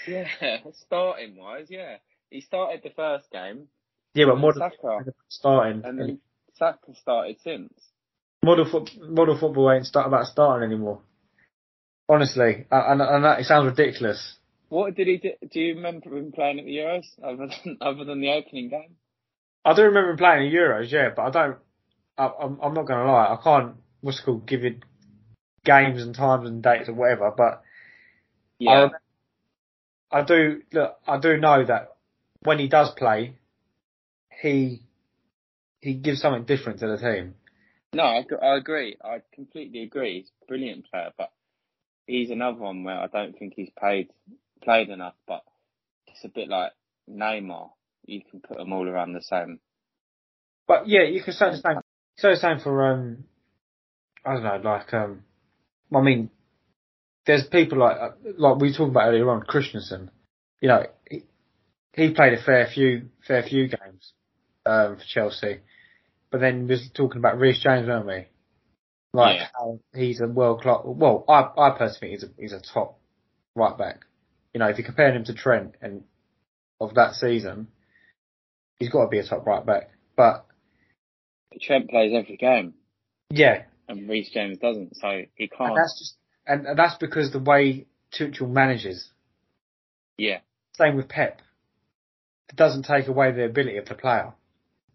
yeah, 0.07 0.27
starting 0.87 1.37
wise, 1.37 1.67
yeah. 1.71 1.97
He 2.31 2.41
started 2.41 2.81
the 2.83 2.91
first 2.91 3.31
game, 3.31 3.69
Yeah, 4.15 4.27
but 4.27 4.37
modern 4.39 4.61
Saka, 4.61 5.13
starting 5.29 5.83
and 5.85 5.99
then 5.99 6.21
Saka 6.55 6.95
started 6.95 7.37
since. 7.43 7.73
model 8.45 8.65
foot, 8.71 8.91
model 9.01 9.37
football 9.39 9.73
ain't 9.73 9.87
start 9.87 10.07
about 10.07 10.27
starting 10.27 10.71
anymore. 10.71 11.01
Honestly, 12.09 12.67
and, 12.71 13.01
and 13.01 13.25
that 13.25 13.41
it 13.41 13.45
sounds 13.47 13.67
ridiculous. 13.67 14.37
What 14.69 14.95
did 14.95 15.07
he 15.09 15.17
do? 15.19 15.31
Do 15.51 15.61
you 15.61 15.75
remember 15.77 16.17
him 16.17 16.33
playing 16.33 16.59
at 16.61 16.65
the 16.65 16.77
Euros, 16.77 17.07
other 17.23 17.49
than, 17.49 17.79
other 17.81 18.05
than 18.05 18.21
the 18.21 18.31
opening 18.33 18.69
game? 18.69 18.97
I 19.65 19.75
do 19.75 19.83
remember 19.83 20.11
him 20.11 20.17
playing 20.17 20.47
in 20.47 20.53
Euros, 20.53 20.91
yeah, 20.91 21.11
but 21.15 21.23
I 21.23 21.31
don't. 21.31 21.57
I, 22.19 22.31
I'm, 22.43 22.59
I'm 22.63 22.75
not 22.75 22.87
going 22.87 23.05
to 23.05 23.11
lie. 23.11 23.35
I 23.35 23.39
can't. 23.43 23.77
What's 24.01 24.21
it 24.21 24.25
called? 24.25 24.47
Give 24.47 24.63
you 24.63 24.77
games 25.65 26.03
and 26.03 26.15
times 26.15 26.49
and 26.49 26.63
dates 26.63 26.89
or 26.89 26.95
whatever. 26.95 27.33
But 27.37 27.63
Yeah, 28.59 28.89
I 30.11 30.23
do 30.23 30.63
look. 30.73 30.99
I 31.07 31.19
do 31.19 31.37
know 31.37 31.65
that 31.65 31.97
when 32.43 32.59
he 32.59 32.69
does 32.69 32.91
play, 32.97 33.37
he 34.43 34.83
he 35.81 35.95
gives 35.95 36.21
something 36.21 36.45
different 36.45 36.81
to 36.81 36.89
the 36.89 36.99
team. 36.99 37.35
No, 37.93 38.05
I, 38.05 38.25
I 38.43 38.57
agree. 38.57 38.97
I 39.03 39.23
completely 39.35 39.83
agree. 39.83 40.21
He's 40.21 40.31
a 40.43 40.47
brilliant 40.47 40.91
player, 40.91 41.11
but 41.17 41.33
he's 42.07 42.31
another 42.31 42.59
one 42.59 42.85
where 42.85 42.99
I 42.99 43.07
don't 43.07 43.37
think 43.39 43.55
he's 43.57 43.71
played 43.79 44.11
played 44.63 44.91
enough. 44.91 45.15
But 45.27 45.43
it's 46.09 46.25
a 46.25 46.29
bit 46.29 46.49
like 46.49 46.73
Neymar. 47.09 47.71
You 48.07 48.23
can 48.29 48.41
put 48.41 48.57
them 48.59 48.73
all 48.73 48.89
around 48.89 49.13
the 49.13 49.23
same. 49.23 49.61
But 50.67 50.89
yeah, 50.89 51.03
you 51.03 51.23
can 51.23 51.33
say 51.33 51.51
the 51.51 51.57
same. 51.57 51.81
Say 52.21 52.31
the 52.35 52.37
same 52.37 52.61
for 52.61 52.93
um, 52.93 53.25
I 54.27 54.35
don't 54.35 54.43
know, 54.43 54.61
like 54.63 54.93
um, 54.93 55.25
I 55.95 56.03
mean, 56.03 56.29
there's 57.27 57.47
people 57.47 57.79
like 57.79 57.97
uh, 57.97 58.11
like 58.37 58.61
we 58.61 58.77
talked 58.77 58.91
about 58.91 59.09
earlier 59.09 59.31
on, 59.31 59.41
Christensen. 59.43 60.11
You 60.61 60.69
know, 60.69 60.83
he, 61.11 61.23
he 61.95 62.13
played 62.13 62.35
a 62.35 62.43
fair 62.43 62.69
few 62.73 63.09
fair 63.27 63.43
few 63.43 63.69
games 63.69 64.13
um 64.67 64.97
for 64.97 65.05
Chelsea, 65.09 65.61
but 66.31 66.41
then 66.43 66.65
we 66.67 66.75
was 66.75 66.91
talking 66.93 67.19
about 67.19 67.39
Reece 67.39 67.63
James, 67.63 67.89
weren't 67.89 68.07
we? 68.07 68.27
Like 69.15 69.37
Yeah. 69.37 69.49
how 69.55 69.81
he's 69.95 70.21
a 70.21 70.27
world 70.27 70.61
class. 70.61 70.83
Well, 70.85 71.25
I 71.27 71.49
I 71.57 71.71
personally 71.71 72.01
think 72.01 72.11
he's 72.11 72.23
a 72.25 72.33
he's 72.39 72.53
a 72.53 72.61
top 72.75 72.99
right 73.55 73.79
back. 73.79 74.01
You 74.53 74.61
know, 74.61 74.69
if 74.69 74.77
you 74.77 74.85
compare 74.85 75.15
him 75.15 75.25
to 75.25 75.33
Trent 75.35 75.75
and 75.81 76.05
of 76.83 76.95
that 76.97 77.15
season, 77.15 77.69
he's 78.79 78.91
got 78.91 79.05
to 79.05 79.09
be 79.09 79.21
a 79.21 79.25
top 79.27 79.47
right 79.47 79.65
back. 79.65 79.91
But 80.17 80.45
Trent 81.61 81.91
plays 81.91 82.13
every 82.15 82.37
game, 82.37 82.75
yeah, 83.31 83.65
and 83.89 84.09
Reece 84.09 84.31
James 84.31 84.59
doesn't, 84.59 84.97
so 84.97 85.23
he 85.35 85.49
can't. 85.49 85.71
And 85.71 85.79
that's 85.79 85.99
just 85.99 86.15
and, 86.47 86.79
that's 86.79 86.97
because 86.97 87.33
the 87.33 87.39
way 87.39 87.87
Tuchel 88.19 88.51
manages. 88.51 89.11
yeah, 90.17 90.39
Same 90.75 90.97
with 90.97 91.09
Pep. 91.09 91.41
It 92.49 92.57
doesn't 92.57 92.85
take 92.85 93.09
away 93.09 93.33
the 93.33 93.45
ability 93.45 93.77
of 93.77 93.87
the 93.87 93.95
player, 93.95 94.33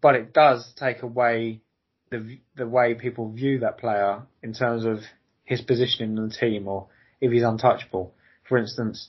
but 0.00 0.14
it 0.14 0.32
does 0.32 0.72
take 0.76 1.02
away 1.02 1.62
the 2.10 2.38
the 2.56 2.66
way 2.66 2.94
people 2.94 3.32
view 3.32 3.60
that 3.60 3.78
player 3.78 4.22
in 4.42 4.52
terms 4.52 4.84
of 4.84 5.00
his 5.44 5.60
position 5.60 6.04
in 6.04 6.28
the 6.28 6.34
team 6.34 6.68
or 6.68 6.88
if 7.20 7.32
he's 7.32 7.42
untouchable. 7.42 8.14
For 8.48 8.58
instance, 8.58 9.08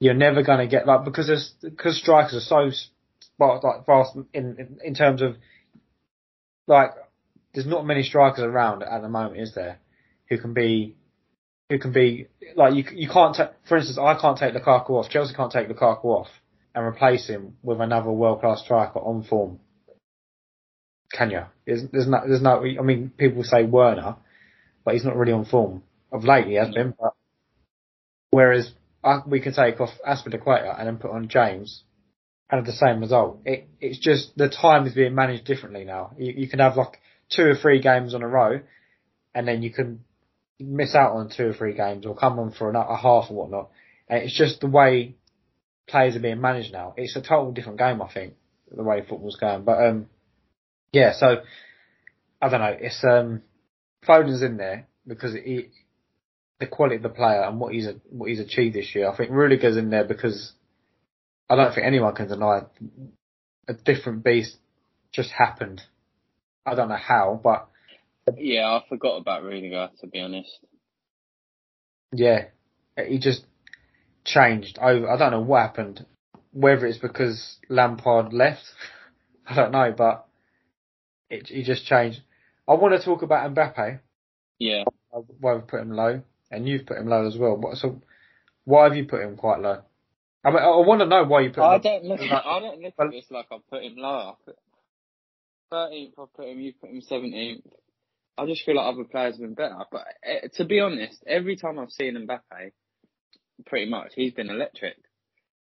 you're 0.00 0.14
never 0.14 0.42
going 0.42 0.58
to 0.58 0.66
get 0.66 0.86
like 0.86 1.04
because 1.04 1.54
because 1.62 1.98
strikers 1.98 2.34
are 2.34 2.70
so 2.70 2.70
like 3.38 3.86
fast 3.86 4.16
in, 4.32 4.56
in 4.58 4.78
in 4.84 4.94
terms 4.94 5.22
of 5.22 5.36
like 6.66 6.90
there's 7.54 7.66
not 7.66 7.86
many 7.86 8.02
strikers 8.02 8.44
around 8.44 8.82
at 8.82 9.02
the 9.02 9.08
moment, 9.08 9.40
is 9.40 9.54
there? 9.54 9.78
Who 10.28 10.38
can 10.38 10.54
be 10.54 10.96
who 11.70 11.78
can 11.78 11.92
be 11.92 12.28
like 12.56 12.74
you 12.74 12.84
you 12.92 13.08
can't 13.08 13.34
take 13.34 13.48
for 13.68 13.76
instance 13.76 13.98
I 13.98 14.20
can't 14.20 14.38
take 14.38 14.54
Lukaku 14.54 14.90
off 14.90 15.08
Chelsea 15.08 15.34
can't 15.34 15.52
take 15.52 15.68
Lukaku 15.68 16.04
off 16.04 16.28
and 16.74 16.84
replace 16.84 17.26
him 17.26 17.56
with 17.62 17.80
another 17.80 18.10
world 18.10 18.40
class 18.40 18.62
striker 18.62 18.98
on 18.98 19.22
form. 19.22 19.60
Can 21.12 21.30
you? 21.30 21.42
There's, 21.66 21.82
there's 21.92 22.08
no 22.08 22.18
there's 22.26 22.42
no 22.42 22.62
I 22.62 22.82
mean 22.82 23.12
people 23.16 23.44
say 23.44 23.64
Werner, 23.64 24.16
but 24.84 24.94
he's 24.94 25.04
not 25.04 25.16
really 25.16 25.32
on 25.32 25.44
form 25.44 25.82
of 26.10 26.24
late. 26.24 26.46
He 26.46 26.54
has 26.54 26.74
been, 26.74 26.94
but 26.98 27.14
whereas 28.30 28.72
I, 29.02 29.20
we 29.26 29.40
can 29.40 29.54
take 29.54 29.80
off 29.80 29.90
Azpilicueta 30.06 30.78
and 30.78 30.86
then 30.86 30.96
put 30.96 31.10
on 31.12 31.28
James 31.28 31.82
and 32.54 32.66
have 32.66 32.72
the 32.72 32.86
same 32.86 33.00
result. 33.00 33.40
It 33.44 33.68
it's 33.80 33.98
just 33.98 34.36
the 34.36 34.48
time 34.48 34.86
is 34.86 34.94
being 34.94 35.14
managed 35.14 35.44
differently 35.44 35.84
now. 35.84 36.12
You, 36.16 36.32
you 36.36 36.48
can 36.48 36.60
have 36.60 36.76
like 36.76 37.00
two 37.30 37.42
or 37.42 37.54
three 37.54 37.80
games 37.80 38.14
on 38.14 38.22
a 38.22 38.28
row, 38.28 38.60
and 39.34 39.48
then 39.48 39.62
you 39.62 39.72
can 39.72 40.04
miss 40.60 40.94
out 40.94 41.12
on 41.12 41.30
two 41.36 41.48
or 41.48 41.52
three 41.52 41.74
games 41.74 42.06
or 42.06 42.14
come 42.14 42.38
on 42.38 42.52
for 42.52 42.70
a, 42.70 42.78
a 42.78 42.96
half 42.96 43.30
or 43.30 43.36
whatnot. 43.36 43.70
And 44.08 44.22
it's 44.22 44.36
just 44.36 44.60
the 44.60 44.68
way 44.68 45.16
players 45.88 46.14
are 46.14 46.20
being 46.20 46.40
managed 46.40 46.72
now. 46.72 46.94
It's 46.96 47.16
a 47.16 47.22
total 47.22 47.52
different 47.52 47.78
game, 47.78 48.00
I 48.00 48.12
think, 48.12 48.34
the 48.70 48.84
way 48.84 49.00
football's 49.00 49.36
going. 49.36 49.64
But 49.64 49.84
um, 49.84 50.06
yeah, 50.92 51.12
so 51.16 51.42
I 52.40 52.48
don't 52.48 52.60
know. 52.60 52.76
It's 52.78 53.02
um, 53.02 53.42
Foden's 54.06 54.42
in 54.42 54.58
there 54.58 54.86
because 55.06 55.34
he, 55.34 55.70
the 56.60 56.66
quality 56.66 56.96
of 56.96 57.02
the 57.02 57.08
player 57.08 57.42
and 57.42 57.58
what 57.58 57.74
he's 57.74 57.88
what 58.10 58.30
he's 58.30 58.40
achieved 58.40 58.76
this 58.76 58.94
year. 58.94 59.10
I 59.10 59.16
think 59.16 59.30
Rudiger's 59.32 59.76
in 59.76 59.90
there 59.90 60.04
because 60.04 60.52
I 61.48 61.56
don't 61.56 61.74
think 61.74 61.86
anyone 61.86 62.14
can 62.14 62.28
deny 62.28 62.62
a 63.68 63.74
different 63.74 64.24
beast 64.24 64.56
just 65.12 65.30
happened. 65.30 65.82
I 66.66 66.74
don't 66.74 66.88
know 66.88 66.96
how, 66.96 67.40
but 67.42 67.68
yeah. 68.36 68.66
I 68.66 68.82
forgot 68.88 69.16
about 69.16 69.44
Rudiger 69.44 69.90
to 70.00 70.06
be 70.06 70.20
honest. 70.20 70.58
yeah, 72.12 72.46
he 72.96 73.18
just 73.18 73.44
changed 74.24 74.78
over. 74.80 75.10
I 75.10 75.16
don't 75.16 75.32
know 75.32 75.40
what 75.40 75.62
happened. 75.62 76.06
Whether 76.52 76.86
it's 76.86 76.98
because 76.98 77.58
Lampard 77.68 78.32
left, 78.32 78.62
I 79.46 79.54
don't 79.54 79.72
know, 79.72 79.94
but 79.96 80.26
it 81.28 81.48
he 81.48 81.62
just 81.62 81.84
changed. 81.86 82.20
I 82.66 82.74
want 82.74 82.98
to 82.98 83.04
talk 83.04 83.22
about 83.22 83.54
Mbappe. 83.54 84.00
Yeah. 84.58 84.84
Why 85.10 85.54
we've 85.54 85.66
put 85.66 85.80
him 85.80 85.90
low, 85.90 86.22
and 86.50 86.66
you've 86.66 86.86
put 86.86 86.96
him 86.96 87.08
low 87.08 87.26
as 87.26 87.36
well. 87.36 87.56
What, 87.56 87.76
so 87.76 88.00
why 88.64 88.84
have 88.84 88.96
you 88.96 89.04
put 89.04 89.22
him 89.22 89.36
quite 89.36 89.60
low? 89.60 89.82
I 90.44 90.50
mean, 90.50 90.58
I, 90.58 90.76
want 90.76 91.00
to 91.00 91.06
know 91.06 91.24
why 91.24 91.40
you 91.40 91.50
put 91.50 91.60
him. 91.60 91.70
I 91.70 91.78
don't 91.78 92.04
look. 92.04 92.20
At, 92.20 92.44
I 92.44 92.60
don't 92.60 92.80
look 92.82 92.94
at 92.98 93.10
this 93.10 93.26
like 93.30 93.46
I 93.50 93.56
put 93.70 93.82
him 93.82 93.94
low. 93.96 94.36
I 94.46 94.52
thirteenth. 95.70 96.14
I 96.18 96.24
put 96.36 96.48
him. 96.48 96.60
You 96.60 96.72
put 96.78 96.90
him 96.90 97.00
seventeenth. 97.00 97.64
I 98.36 98.46
just 98.46 98.64
feel 98.64 98.76
like 98.76 98.92
other 98.92 99.04
players 99.04 99.34
have 99.34 99.40
been 99.40 99.54
better. 99.54 99.78
But 99.90 100.02
uh, 100.26 100.48
to 100.54 100.64
be 100.64 100.80
honest, 100.80 101.22
every 101.26 101.56
time 101.56 101.78
I've 101.78 101.90
seen 101.90 102.14
Mbappe, 102.16 102.72
pretty 103.66 103.90
much 103.90 104.12
he's 104.14 104.34
been 104.34 104.50
electric. 104.50 104.96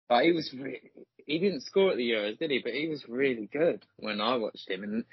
Like 0.08 0.26
he 0.26 0.32
was. 0.32 0.52
Re- 0.52 0.90
he 1.26 1.38
didn't 1.38 1.62
score 1.62 1.92
at 1.92 1.96
the 1.96 2.10
Euros, 2.10 2.38
did 2.38 2.50
he? 2.50 2.60
But 2.62 2.74
he 2.74 2.88
was 2.88 3.04
really 3.08 3.48
good 3.52 3.84
when 3.96 4.20
I 4.20 4.36
watched 4.36 4.68
him. 4.68 4.82
And 4.82 5.04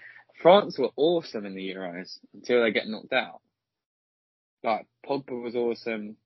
France 0.41 0.77
were 0.77 0.89
awesome 0.95 1.45
in 1.45 1.55
the 1.55 1.73
Euros 1.75 2.17
until 2.33 2.63
they 2.63 2.71
get 2.71 2.87
knocked 2.87 3.13
out. 3.13 3.41
Like 4.63 4.87
Pogba 5.05 5.41
was 5.41 5.55
awesome. 5.55 6.17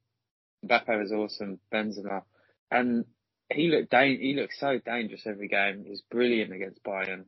Mbappe 0.66 1.00
was 1.00 1.12
awesome. 1.12 1.60
Benzema, 1.74 2.24
and 2.70 3.06
he 3.54 3.70
looked 3.70 3.92
da- 3.92 4.18
he 4.18 4.36
looked 4.36 4.56
so 4.56 4.80
dangerous 4.80 5.28
every 5.28 5.48
game. 5.48 5.84
He 5.86 5.92
was 5.92 6.04
brilliant 6.12 6.54
against 6.54 6.84
Bayern, 6.84 7.26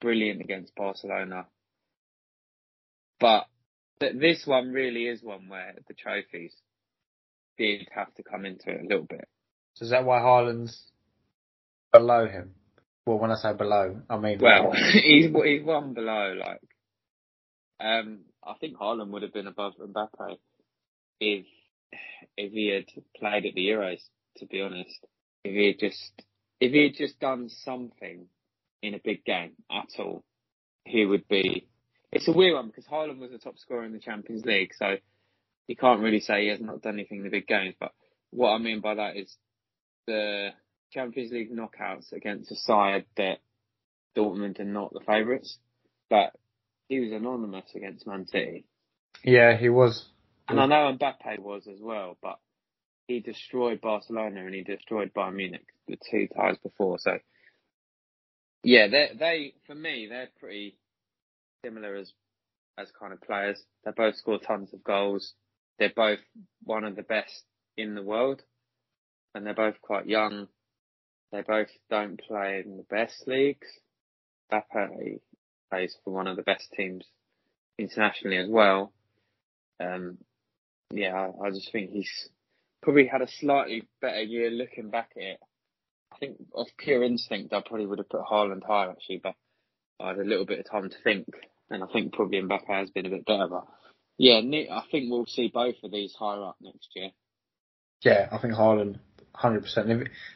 brilliant 0.00 0.40
against 0.42 0.74
Barcelona. 0.76 1.46
But 3.20 3.46
th- 4.00 4.16
this 4.18 4.46
one 4.46 4.72
really 4.72 5.06
is 5.06 5.22
one 5.22 5.48
where 5.48 5.74
the 5.88 5.94
trophies 5.94 6.54
did 7.58 7.88
have 7.94 8.12
to 8.14 8.22
come 8.22 8.46
into 8.46 8.70
it 8.70 8.82
a 8.84 8.88
little 8.88 9.06
bit. 9.06 9.28
So 9.74 9.84
is 9.86 9.90
that 9.90 10.04
why 10.04 10.20
Haaland's 10.20 10.84
below 11.92 12.26
him? 12.28 12.54
Well, 13.06 13.18
when 13.18 13.32
I 13.32 13.36
say 13.36 13.52
below, 13.54 14.00
I 14.10 14.18
mean 14.18 14.40
Well, 14.40 14.72
he's 14.92 15.26
he's 15.26 15.62
one 15.64 15.94
below. 15.94 16.34
Like, 16.38 16.60
um, 17.80 18.20
I 18.44 18.54
think 18.60 18.76
Haaland 18.78 19.08
would 19.10 19.22
have 19.22 19.32
been 19.34 19.46
above 19.48 19.74
Mbappe 19.80 20.36
if 21.20 21.46
if 22.36 22.52
he 22.52 22.68
had 22.68 22.86
played 23.18 23.46
at 23.46 23.54
the 23.54 23.66
Euros. 23.68 24.00
To 24.38 24.46
be 24.46 24.62
honest, 24.62 24.98
if 25.44 25.52
he 25.52 25.66
had 25.66 25.78
just 25.78 26.12
if 26.60 26.72
he 26.72 26.84
had 26.84 26.94
just 26.94 27.20
done 27.20 27.48
something 27.48 28.26
in 28.82 28.94
a 28.94 29.00
big 29.02 29.24
game 29.24 29.52
at 29.70 29.88
all, 29.98 30.24
he 30.84 31.04
would 31.04 31.28
be. 31.28 31.68
It's 32.12 32.28
a 32.28 32.32
weird 32.32 32.54
one 32.54 32.68
because 32.68 32.86
Haaland 32.86 33.18
was 33.18 33.30
the 33.30 33.38
top 33.38 33.58
scorer 33.58 33.84
in 33.84 33.92
the 33.92 33.98
Champions 33.98 34.44
League, 34.44 34.72
so 34.74 34.96
you 35.66 35.76
can't 35.76 36.00
really 36.00 36.20
say 36.20 36.42
he 36.42 36.48
has 36.48 36.60
not 36.60 36.82
done 36.82 36.94
anything 36.94 37.18
in 37.18 37.24
the 37.24 37.30
big 37.30 37.46
games. 37.46 37.74
But 37.78 37.92
what 38.30 38.50
I 38.50 38.58
mean 38.58 38.80
by 38.80 38.94
that 38.94 39.16
is 39.16 39.34
the 40.06 40.50
Champions 40.92 41.32
League 41.32 41.50
knockouts 41.52 42.12
against 42.12 42.52
a 42.52 42.56
side 42.56 43.04
that 43.16 43.38
Dortmund 44.16 44.60
are 44.60 44.64
not 44.64 44.92
the 44.92 45.00
favourites, 45.00 45.58
but 46.08 46.32
he 46.88 47.00
was 47.00 47.12
anonymous 47.12 47.64
against 47.74 48.06
Man 48.06 48.26
City. 48.26 48.64
yeah, 49.24 49.56
he 49.56 49.68
was. 49.68 50.06
And 50.46 50.60
I 50.60 50.66
know 50.66 50.96
Mbappe 50.96 51.38
was 51.40 51.66
as 51.66 51.80
well, 51.80 52.16
but 52.22 52.38
he 53.08 53.20
destroyed 53.20 53.80
Barcelona 53.80 54.44
and 54.44 54.54
he 54.54 54.62
destroyed 54.62 55.12
Bayern 55.14 55.34
Munich 55.36 55.66
the 55.86 55.98
two 56.10 56.28
times 56.28 56.58
before. 56.62 56.98
So, 56.98 57.18
yeah, 58.62 58.88
they 58.88 59.10
they 59.18 59.54
for 59.66 59.74
me 59.74 60.06
they're 60.08 60.30
pretty 60.40 60.76
similar 61.64 61.96
as 61.96 62.12
as 62.78 62.90
kind 62.98 63.12
of 63.12 63.20
players. 63.20 63.62
They 63.84 63.90
both 63.92 64.16
score 64.16 64.38
tons 64.38 64.72
of 64.72 64.82
goals. 64.82 65.34
They're 65.78 65.92
both 65.94 66.20
one 66.62 66.84
of 66.84 66.96
the 66.96 67.02
best 67.02 67.44
in 67.76 67.94
the 67.94 68.02
world, 68.02 68.42
and 69.34 69.46
they're 69.46 69.54
both 69.54 69.80
quite 69.80 70.06
young. 70.06 70.48
They 71.32 71.42
both 71.42 71.68
don't 71.90 72.20
play 72.20 72.62
in 72.64 72.76
the 72.76 72.84
best 72.84 73.26
leagues. 73.26 73.66
Mbappe 74.52 75.20
plays 75.70 75.96
for 76.04 76.12
one 76.12 76.28
of 76.28 76.36
the 76.36 76.42
best 76.42 76.70
teams 76.76 77.04
internationally 77.78 78.36
as 78.38 78.48
well. 78.48 78.92
Um, 79.80 80.18
yeah, 80.92 81.14
I, 81.14 81.46
I 81.46 81.50
just 81.50 81.72
think 81.72 81.90
he's 81.90 82.28
probably 82.84 83.06
had 83.06 83.22
a 83.22 83.28
slightly 83.40 83.88
better 84.00 84.22
year 84.22 84.50
looking 84.50 84.90
back 84.90 85.10
at 85.16 85.22
it. 85.22 85.40
I 86.12 86.18
think 86.18 86.36
off 86.54 86.68
pure 86.78 87.02
instinct, 87.02 87.52
I 87.52 87.60
probably 87.66 87.86
would 87.86 87.98
have 87.98 88.08
put 88.08 88.20
Haaland 88.30 88.64
higher 88.64 88.90
actually, 88.90 89.20
but 89.22 89.34
I 90.00 90.08
had 90.08 90.18
a 90.18 90.24
little 90.24 90.46
bit 90.46 90.60
of 90.60 90.70
time 90.70 90.90
to 90.90 90.96
think, 91.02 91.26
and 91.70 91.82
I 91.82 91.86
think 91.92 92.12
probably 92.12 92.40
Mbappe 92.40 92.68
has 92.68 92.90
been 92.90 93.06
a 93.06 93.10
bit 93.10 93.24
better. 93.24 93.48
But 93.48 93.64
yeah, 94.18 94.36
I 94.36 94.82
think 94.92 95.10
we'll 95.10 95.26
see 95.26 95.50
both 95.52 95.74
of 95.82 95.90
these 95.90 96.14
higher 96.16 96.44
up 96.44 96.56
next 96.60 96.88
year. 96.94 97.10
Yeah, 98.02 98.28
I 98.30 98.38
think 98.38 98.54
Haaland, 98.54 98.98
hundred 99.34 99.62
percent. 99.62 99.88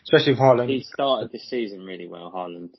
Especially 0.02 0.32
if 0.32 0.38
Haaland, 0.38 0.68
He 0.68 0.82
started 0.82 1.30
the 1.30 1.38
season 1.38 1.84
really 1.84 2.08
well, 2.08 2.32
Haaland. 2.34 2.70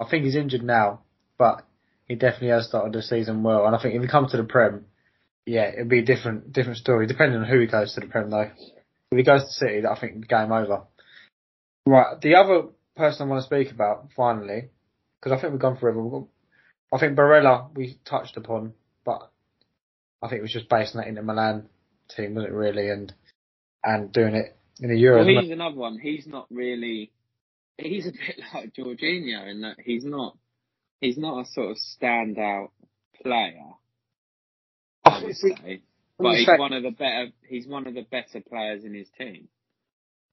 I 0.00 0.10
think 0.10 0.24
he's 0.24 0.36
injured 0.36 0.64
now, 0.64 1.02
but 1.38 1.64
he 2.08 2.16
definitely 2.16 2.48
has 2.48 2.66
started 2.66 2.92
the 2.92 3.02
season 3.02 3.44
well. 3.44 3.66
And 3.66 3.76
I 3.76 3.80
think 3.80 3.94
if 3.94 4.02
he 4.02 4.08
comes 4.08 4.32
to 4.32 4.36
the 4.36 4.44
Prem, 4.44 4.86
yeah, 5.46 5.68
it'd 5.68 5.88
be 5.88 6.00
a 6.00 6.04
different 6.04 6.52
different 6.52 6.78
story, 6.78 7.06
depending 7.06 7.38
on 7.38 7.46
who 7.46 7.60
he 7.60 7.66
goes 7.66 7.94
to 7.94 8.00
the 8.00 8.06
Prem 8.06 8.28
though. 8.28 8.50
If 9.12 9.18
he 9.18 9.24
goes 9.24 9.42
to 9.42 9.50
City, 9.50 9.82
that 9.82 9.90
I 9.90 10.00
think 10.00 10.26
game 10.26 10.50
over. 10.50 10.84
Right, 11.84 12.18
the 12.22 12.36
other 12.36 12.68
person 12.96 13.26
I 13.26 13.30
want 13.30 13.42
to 13.42 13.46
speak 13.46 13.70
about 13.70 14.08
finally, 14.16 14.70
because 15.20 15.36
I 15.36 15.40
think 15.40 15.52
we've 15.52 15.60
gone 15.60 15.76
forever. 15.76 16.02
We've 16.02 16.12
got, 16.12 16.28
I 16.94 16.98
think 16.98 17.18
Barella 17.18 17.68
we 17.76 17.98
touched 18.06 18.38
upon, 18.38 18.72
but 19.04 19.30
I 20.22 20.28
think 20.28 20.38
it 20.38 20.42
was 20.42 20.52
just 20.52 20.70
based 20.70 20.96
on 20.96 21.02
that 21.02 21.08
Inter 21.08 21.20
Milan 21.22 21.68
team, 22.16 22.34
wasn't 22.34 22.54
it 22.54 22.56
really, 22.56 22.88
and 22.88 23.12
and 23.84 24.10
doing 24.10 24.34
it 24.34 24.56
in 24.80 24.88
the 24.88 24.96
Euros. 24.96 25.26
Well, 25.26 25.42
he's 25.42 25.50
another 25.50 25.76
one. 25.76 25.98
He's 25.98 26.26
not 26.26 26.46
really. 26.50 27.12
He's 27.76 28.06
a 28.06 28.12
bit 28.12 28.40
like 28.54 28.72
Jorginho 28.72 29.46
in 29.50 29.60
that 29.60 29.76
he's 29.84 30.06
not. 30.06 30.38
He's 31.02 31.18
not 31.18 31.42
a 31.42 31.50
sort 31.50 31.72
of 31.72 31.76
standout 31.76 32.70
player. 33.22 33.74
I 35.04 35.20
would 35.20 35.30
If 35.30 35.36
say, 35.36 35.82
but 36.22 36.36
he's 36.36 36.46
say- 36.46 36.58
one 36.58 36.72
of 36.72 36.82
the 36.82 36.90
better. 36.90 37.28
He's 37.46 37.66
one 37.66 37.86
of 37.86 37.94
the 37.94 38.02
better 38.02 38.40
players 38.40 38.84
in 38.84 38.94
his 38.94 39.08
team. 39.18 39.48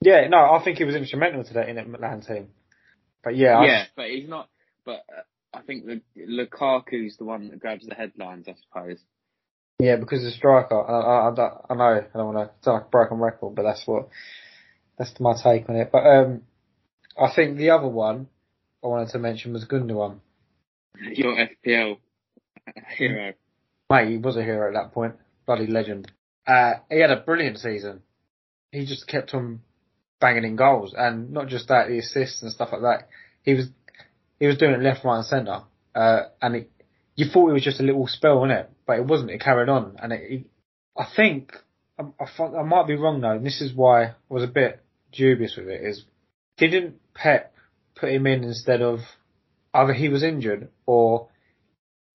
yeah, 0.02 0.28
no, 0.28 0.38
I 0.38 0.64
think 0.64 0.78
he 0.78 0.86
was 0.86 0.96
instrumental 0.96 1.44
to 1.44 1.54
that 1.56 1.70
Inter 1.70 1.86
Milan 1.86 2.22
team. 2.22 2.50
But 3.24 3.36
yeah, 3.36 3.58
I 3.58 3.66
yeah, 3.66 3.86
but 3.96 4.10
he's 4.10 4.28
not. 4.30 4.50
But 4.86 5.04
uh, 5.10 5.22
I 5.54 5.62
think 5.62 5.86
the 5.86 6.02
Lukaku's 6.18 7.18
the 7.18 7.26
one 7.26 7.50
that 7.50 7.60
grabs 7.60 7.86
the 7.86 7.96
headlines. 7.96 8.48
I 8.48 8.56
suppose. 8.64 9.00
Yeah, 9.80 9.96
because 9.96 10.24
the 10.24 10.32
striker, 10.32 10.76
I, 10.76 11.00
I, 11.00 11.30
I, 11.30 11.52
I 11.70 11.76
know 11.76 12.02
I 12.14 12.18
don't 12.18 12.34
want 12.34 12.50
to 12.50 12.64
sound 12.64 12.76
like 12.76 12.88
a 12.88 12.90
broken 12.90 13.18
record, 13.20 13.56
but 13.56 13.64
that's 13.64 13.84
what 13.86 14.10
that's 14.98 15.18
my 15.20 15.34
take 15.42 15.70
on 15.70 15.78
it. 15.78 15.90
But 15.92 16.06
um, 16.06 16.42
I 17.18 17.34
think 17.34 17.58
the 17.58 17.70
other 17.72 17.88
one 17.88 18.28
I 18.84 18.88
wanted 18.88 19.10
to 19.12 19.20
mention 19.20 19.54
was 19.54 19.66
Gundogan. 19.66 20.20
Your 21.14 21.36
FPL 21.36 21.98
hero. 22.98 23.34
Mate, 23.90 24.10
he 24.10 24.18
was 24.18 24.38
a 24.38 24.44
hero 24.44 24.68
at 24.68 24.74
that 24.74 24.94
point, 24.94 25.16
bloody 25.50 25.66
legend. 25.66 26.12
Uh, 26.45 26.74
he 26.91 27.00
had 27.00 27.10
a 27.10 27.22
brilliant 27.22 27.58
season. 27.58 28.04
He 28.72 28.86
just 28.86 29.08
kept 29.08 29.34
on 29.34 29.62
banging 30.22 30.43
in 30.43 30.56
goals, 30.56 30.93
and 30.95 31.32
not 31.32 31.47
just 31.47 31.70
that, 31.70 31.88
the 31.88 31.97
assists 31.97 32.43
and 32.43 32.52
stuff 32.52 32.70
like 32.72 32.82
that. 32.82 33.10
He 33.41 33.56
was 33.56 33.68
he 34.39 34.45
was 34.45 34.60
doing 34.60 34.74
it 34.74 34.82
left, 34.82 35.04
right, 35.04 35.18
and 35.18 35.26
centre. 35.26 35.62
Uh, 35.95 36.26
and 36.39 36.56
it, 36.58 36.72
you 37.16 37.26
thought 37.26 37.50
it 37.50 37.54
was 37.54 37.64
just 37.64 37.80
a 37.80 37.84
little 37.84 38.06
spell, 38.06 38.39
wasn't 38.39 38.60
it? 38.60 38.70
But 38.86 39.00
it 39.00 39.06
wasn't. 39.06 39.32
It 39.32 39.41
carried 39.41 39.70
on, 39.70 39.97
and 40.00 40.14
it. 40.14 40.22
it 40.32 40.45
I 40.95 41.08
think 41.16 41.54
I, 41.97 42.04
I, 42.20 42.43
I 42.43 42.64
might 42.64 42.86
be 42.86 42.95
wrong 42.95 43.20
though. 43.20 43.32
And 43.32 43.45
this 43.45 43.60
is 43.60 43.74
why 43.74 44.04
I 44.04 44.14
was 44.30 44.43
a 44.43 44.47
bit 44.47 44.84
dubious 45.12 45.56
with 45.58 45.68
it. 45.68 45.82
Is 45.84 46.06
didn't 46.58 47.00
Pep 47.16 47.56
put 47.95 48.12
him 48.12 48.28
in 48.28 48.43
instead 48.43 48.84
of 48.84 49.00
either 49.74 49.93
he 49.93 50.10
was 50.10 50.22
injured 50.22 50.70
or 50.86 51.30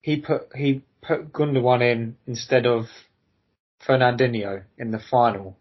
he 0.02 0.20
put 0.20 0.54
he 0.54 0.82
put 1.02 1.32
Gundogan 1.32 1.82
in 1.82 2.16
instead 2.28 2.64
of 2.64 2.84
Fernandinho 3.86 4.64
in 4.78 4.90
the 4.90 5.00
final. 5.10 5.56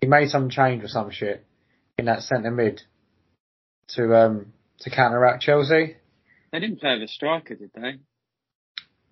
He 0.00 0.06
made 0.06 0.28
some 0.30 0.48
change 0.50 0.84
or 0.84 0.88
some 0.88 1.10
shit 1.10 1.44
in 1.98 2.04
that 2.06 2.22
centre 2.22 2.50
mid 2.50 2.82
to 3.88 4.14
um 4.16 4.52
to 4.80 4.90
counteract 4.90 5.42
Chelsea. 5.42 5.96
They 6.52 6.60
didn't 6.60 6.80
play 6.80 6.94
with 6.94 7.02
a 7.02 7.08
striker, 7.08 7.54
did 7.56 7.70
they? 7.74 7.98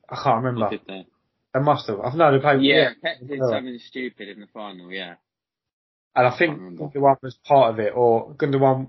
I 0.09 0.15
can't 0.23 0.27
Or 0.27 0.41
remember. 0.43 0.71
did 0.71 0.81
they? 0.87 1.07
They 1.53 1.61
must 1.61 1.87
have. 1.89 2.01
I've 2.01 2.15
known 2.15 2.35
they 2.35 2.41
played. 2.41 2.63
Yeah, 2.63 2.91
Pep 3.03 3.17
did 3.27 3.41
something 3.41 3.79
stupid 3.87 4.29
in 4.29 4.41
the 4.41 4.47
final. 4.55 4.91
Yeah. 4.91 5.15
And 6.15 6.27
I 6.27 6.37
think. 6.39 6.59
Gundogan 6.59 7.17
was 7.23 7.35
part 7.45 7.75
of 7.75 7.81
it, 7.81 7.93
or 7.95 8.33
Gundogan 8.35 8.89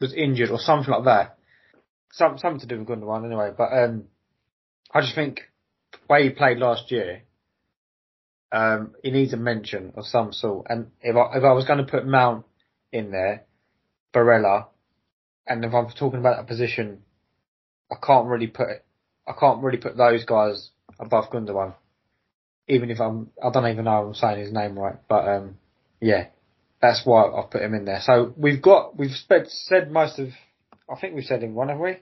was 0.00 0.12
injured, 0.14 0.50
or 0.50 0.58
something 0.58 0.90
like 0.92 1.04
that. 1.04 1.38
Some 2.12 2.38
something 2.38 2.60
to 2.60 2.66
do 2.66 2.78
with 2.80 2.88
Gundogan 2.88 3.24
anyway. 3.26 3.50
But 3.56 3.72
um, 3.72 4.04
I 4.92 5.00
just 5.00 5.14
think 5.14 5.40
the 5.92 5.98
way 6.08 6.24
he 6.24 6.30
played 6.30 6.58
last 6.58 6.90
year, 6.90 7.22
um, 8.52 8.94
he 9.02 9.10
needs 9.10 9.32
a 9.32 9.36
mention 9.36 9.92
of 9.96 10.06
some 10.06 10.32
sort. 10.32 10.66
And 10.68 10.90
if 11.00 11.16
I 11.16 11.38
if 11.38 11.44
I 11.44 11.52
was 11.52 11.64
going 11.64 11.78
to 11.78 11.90
put 11.90 12.06
Mount 12.06 12.44
in 12.92 13.10
there, 13.10 13.44
Barella, 14.14 14.66
and 15.46 15.64
if 15.64 15.74
I'm 15.74 15.88
talking 15.90 16.20
about 16.20 16.36
that 16.36 16.46
position, 16.46 17.02
I 17.90 17.96
can't 18.04 18.26
really 18.26 18.46
put 18.46 18.68
I 19.26 19.32
can't 19.38 19.62
really 19.62 19.78
put 19.78 19.96
those 19.96 20.24
guys 20.24 20.70
above 20.98 21.30
Gundogan. 21.30 21.74
Even 22.68 22.90
if 22.90 23.00
I'm, 23.00 23.30
I 23.42 23.50
don't 23.50 23.68
even 23.68 23.84
know 23.84 24.08
I'm 24.08 24.14
saying 24.14 24.40
his 24.40 24.52
name 24.52 24.78
right, 24.78 24.96
but 25.08 25.28
um, 25.28 25.58
yeah, 26.00 26.26
that's 26.80 27.02
why 27.04 27.24
I've 27.24 27.50
put 27.50 27.62
him 27.62 27.74
in 27.74 27.84
there. 27.84 28.00
So 28.02 28.34
we've 28.36 28.62
got 28.62 28.96
we've 28.98 29.10
said 29.46 29.90
most 29.90 30.18
of. 30.18 30.28
I 30.90 30.98
think 31.00 31.14
we've 31.14 31.24
said 31.24 31.42
in 31.42 31.54
one, 31.54 31.68
have 31.68 31.78
we? 31.78 31.96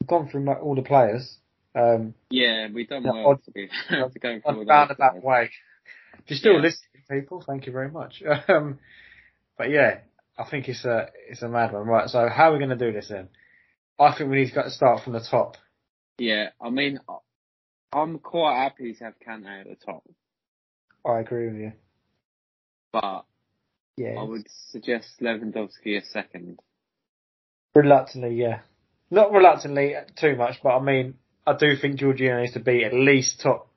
We've 0.00 0.08
gone 0.08 0.28
through 0.28 0.48
all 0.48 0.76
the 0.76 0.82
players. 0.82 1.38
Um, 1.78 2.14
Yeah, 2.30 2.68
we've 2.72 2.88
done 2.88 3.04
well 3.04 3.26
odd- 3.28 3.44
to 3.44 3.50
be 3.52 3.68
to 3.88 4.18
go 4.18 4.40
for 4.40 4.46
all 4.48 4.52
on 4.52 4.58
those 4.58 4.66
roundabout 4.68 5.10
players. 5.20 5.24
way. 5.24 5.50
If 6.18 6.30
you're 6.30 6.38
still 6.38 6.54
Yeah. 6.54 6.60
listening, 6.60 7.02
people, 7.10 7.40
thank 7.46 7.66
you 7.66 7.72
very 7.72 7.90
much. 7.90 8.22
Um, 8.48 8.78
but 9.56 9.70
yeah, 9.70 10.00
I 10.36 10.44
think 10.48 10.68
it's 10.68 10.84
a 10.84 11.08
it's 11.28 11.42
a 11.42 11.48
mad 11.48 11.72
one. 11.72 11.86
Right, 11.86 12.08
so 12.08 12.28
how 12.28 12.50
are 12.50 12.52
we 12.52 12.58
going 12.58 12.76
to 12.76 12.84
do 12.86 12.92
this 12.92 13.08
then? 13.08 13.28
I 13.98 14.14
think 14.16 14.30
we 14.30 14.36
need 14.44 14.52
to 14.54 14.70
start 14.70 15.02
from 15.02 15.12
the 15.14 15.20
top. 15.20 15.56
Yeah, 16.18 16.50
I 16.60 16.70
mean, 16.70 17.00
I'm 17.92 18.18
quite 18.20 18.56
happy 18.62 18.92
to 18.94 19.04
have 19.04 19.14
Kante 19.26 19.60
at 19.60 19.66
the 19.66 19.76
top, 19.84 20.04
I 21.04 21.20
agree 21.20 21.46
with 21.46 21.56
you. 21.56 21.72
but 22.92 23.24
Yeah, 23.96 24.14
I 24.20 24.22
would 24.22 24.46
suggest 24.70 25.20
Lewandowski 25.20 25.96
a 26.00 26.04
second. 26.04 26.60
reluctantly, 27.74 28.34
yeah, 28.36 28.60
not 29.10 29.32
reluctantly 29.32 29.94
too 30.16 30.36
much, 30.36 30.60
but 30.62 30.76
I 30.76 30.80
mean, 30.82 31.14
I 31.48 31.56
do 31.56 31.76
think 31.76 31.98
Jorginho 31.98 32.40
needs 32.40 32.52
to 32.52 32.60
be 32.60 32.84
at 32.84 32.92
least 32.92 33.40
top 33.40 33.70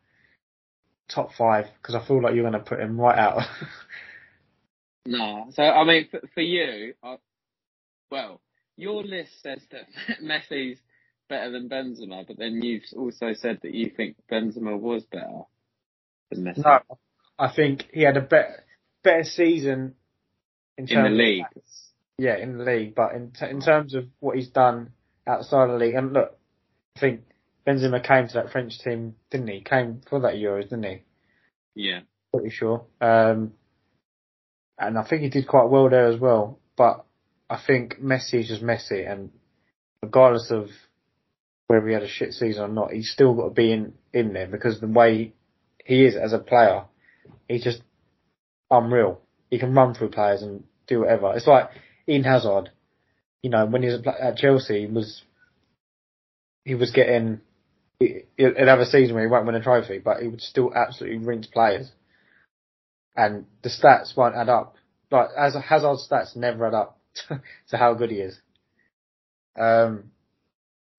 top 1.07 1.33
five 1.37 1.67
because 1.81 1.95
I 1.95 2.05
feel 2.05 2.21
like 2.21 2.35
you're 2.35 2.49
going 2.49 2.61
to 2.61 2.69
put 2.69 2.79
him 2.79 2.99
right 2.99 3.17
out. 3.17 3.43
No, 5.03 5.47
so 5.53 5.63
I 5.63 5.83
mean, 5.83 6.07
for, 6.11 6.21
for 6.35 6.41
you, 6.41 6.93
I, 7.01 7.17
well, 8.11 8.39
your 8.77 9.03
list 9.03 9.31
says 9.41 9.59
that 9.71 9.87
Messi's 10.23 10.77
better 11.27 11.49
than 11.49 11.69
Benzema, 11.69 12.27
but 12.27 12.37
then 12.37 12.61
you've 12.61 12.83
also 12.95 13.33
said 13.33 13.61
that 13.63 13.73
you 13.73 13.89
think 13.89 14.17
Benzema 14.31 14.79
was 14.79 15.03
better 15.05 15.41
than 16.29 16.43
Messi 16.43 16.63
no, 16.63 16.81
I 17.39 17.51
think 17.51 17.87
he 17.91 18.03
had 18.03 18.15
a 18.15 18.21
better 18.21 18.63
better 19.03 19.23
season 19.23 19.95
in, 20.77 20.87
in 20.87 21.01
the 21.01 21.07
of 21.07 21.13
league. 21.13 21.45
yeah, 22.19 22.37
in 22.37 22.59
the 22.59 22.63
league, 22.63 22.93
but 22.93 23.15
in 23.15 23.31
t- 23.31 23.49
in 23.49 23.59
terms 23.59 23.95
of 23.95 24.05
what 24.19 24.35
he's 24.35 24.49
done 24.49 24.91
outside 25.25 25.63
of 25.63 25.79
the 25.79 25.83
league, 25.83 25.95
and 25.95 26.13
look, 26.13 26.37
I 26.95 26.99
think 26.99 27.21
Benzema 27.67 28.05
came 28.05 28.27
to 28.27 28.33
that 28.35 28.51
French 28.51 28.79
team, 28.79 29.15
didn't 29.29 29.47
he? 29.47 29.61
Came 29.61 30.01
for 30.09 30.21
that 30.21 30.35
Euros, 30.35 30.63
didn't 30.63 30.83
he? 30.83 31.03
Yeah, 31.75 32.01
Pretty 32.33 32.49
sure. 32.49 32.85
Um, 33.01 33.53
and 34.77 34.97
I 34.97 35.03
think 35.07 35.21
he 35.21 35.29
did 35.29 35.47
quite 35.47 35.69
well 35.69 35.89
there 35.89 36.07
as 36.07 36.19
well. 36.19 36.59
But 36.77 37.05
I 37.49 37.61
think 37.65 37.99
Messi 38.01 38.39
is 38.39 38.47
just 38.47 38.63
Messi, 38.63 39.09
and 39.09 39.31
regardless 40.01 40.49
of 40.49 40.69
whether 41.67 41.87
he 41.87 41.93
had 41.93 42.03
a 42.03 42.07
shit 42.07 42.33
season 42.33 42.63
or 42.63 42.67
not, 42.67 42.91
he's 42.91 43.11
still 43.11 43.33
got 43.33 43.49
to 43.49 43.53
be 43.53 43.71
in 43.71 43.93
in 44.13 44.33
there 44.33 44.47
because 44.47 44.79
the 44.79 44.87
way 44.87 45.33
he 45.85 46.05
is 46.05 46.15
as 46.15 46.33
a 46.33 46.39
player, 46.39 46.85
he's 47.47 47.63
just 47.63 47.81
unreal. 48.69 49.21
He 49.49 49.59
can 49.59 49.73
run 49.73 49.93
through 49.93 50.09
players 50.09 50.41
and 50.41 50.63
do 50.87 51.01
whatever. 51.01 51.33
It's 51.35 51.47
like 51.47 51.69
Eden 52.07 52.23
Hazard. 52.23 52.71
You 53.43 53.49
know, 53.49 53.65
when 53.65 53.83
he 53.83 53.89
was 53.89 54.01
at 54.05 54.37
Chelsea, 54.37 54.81
he 54.81 54.87
was 54.87 55.23
he 56.63 56.75
was 56.75 56.91
getting 56.91 57.41
he- 58.07 58.25
he'd 58.37 58.67
have 58.67 58.79
a 58.79 58.85
season 58.85 59.15
where 59.15 59.23
he 59.23 59.29
won't 59.31 59.45
win 59.45 59.55
a 59.55 59.61
trophy, 59.63 59.99
but 59.99 60.21
he 60.21 60.27
would 60.27 60.41
still 60.41 60.73
absolutely 60.73 61.19
rinse 61.25 61.47
players. 61.47 61.91
And 63.15 63.45
the 63.61 63.69
stats 63.69 64.15
won't 64.15 64.35
add 64.35 64.49
up. 64.49 64.75
Like 65.09 65.29
as 65.37 65.55
Hazard's 65.55 66.07
stats 66.09 66.35
never 66.35 66.65
add 66.67 66.73
up 66.73 66.99
to 67.69 67.77
how 67.77 67.93
good 67.93 68.11
he 68.11 68.17
is. 68.21 68.39
Um, 69.59 70.11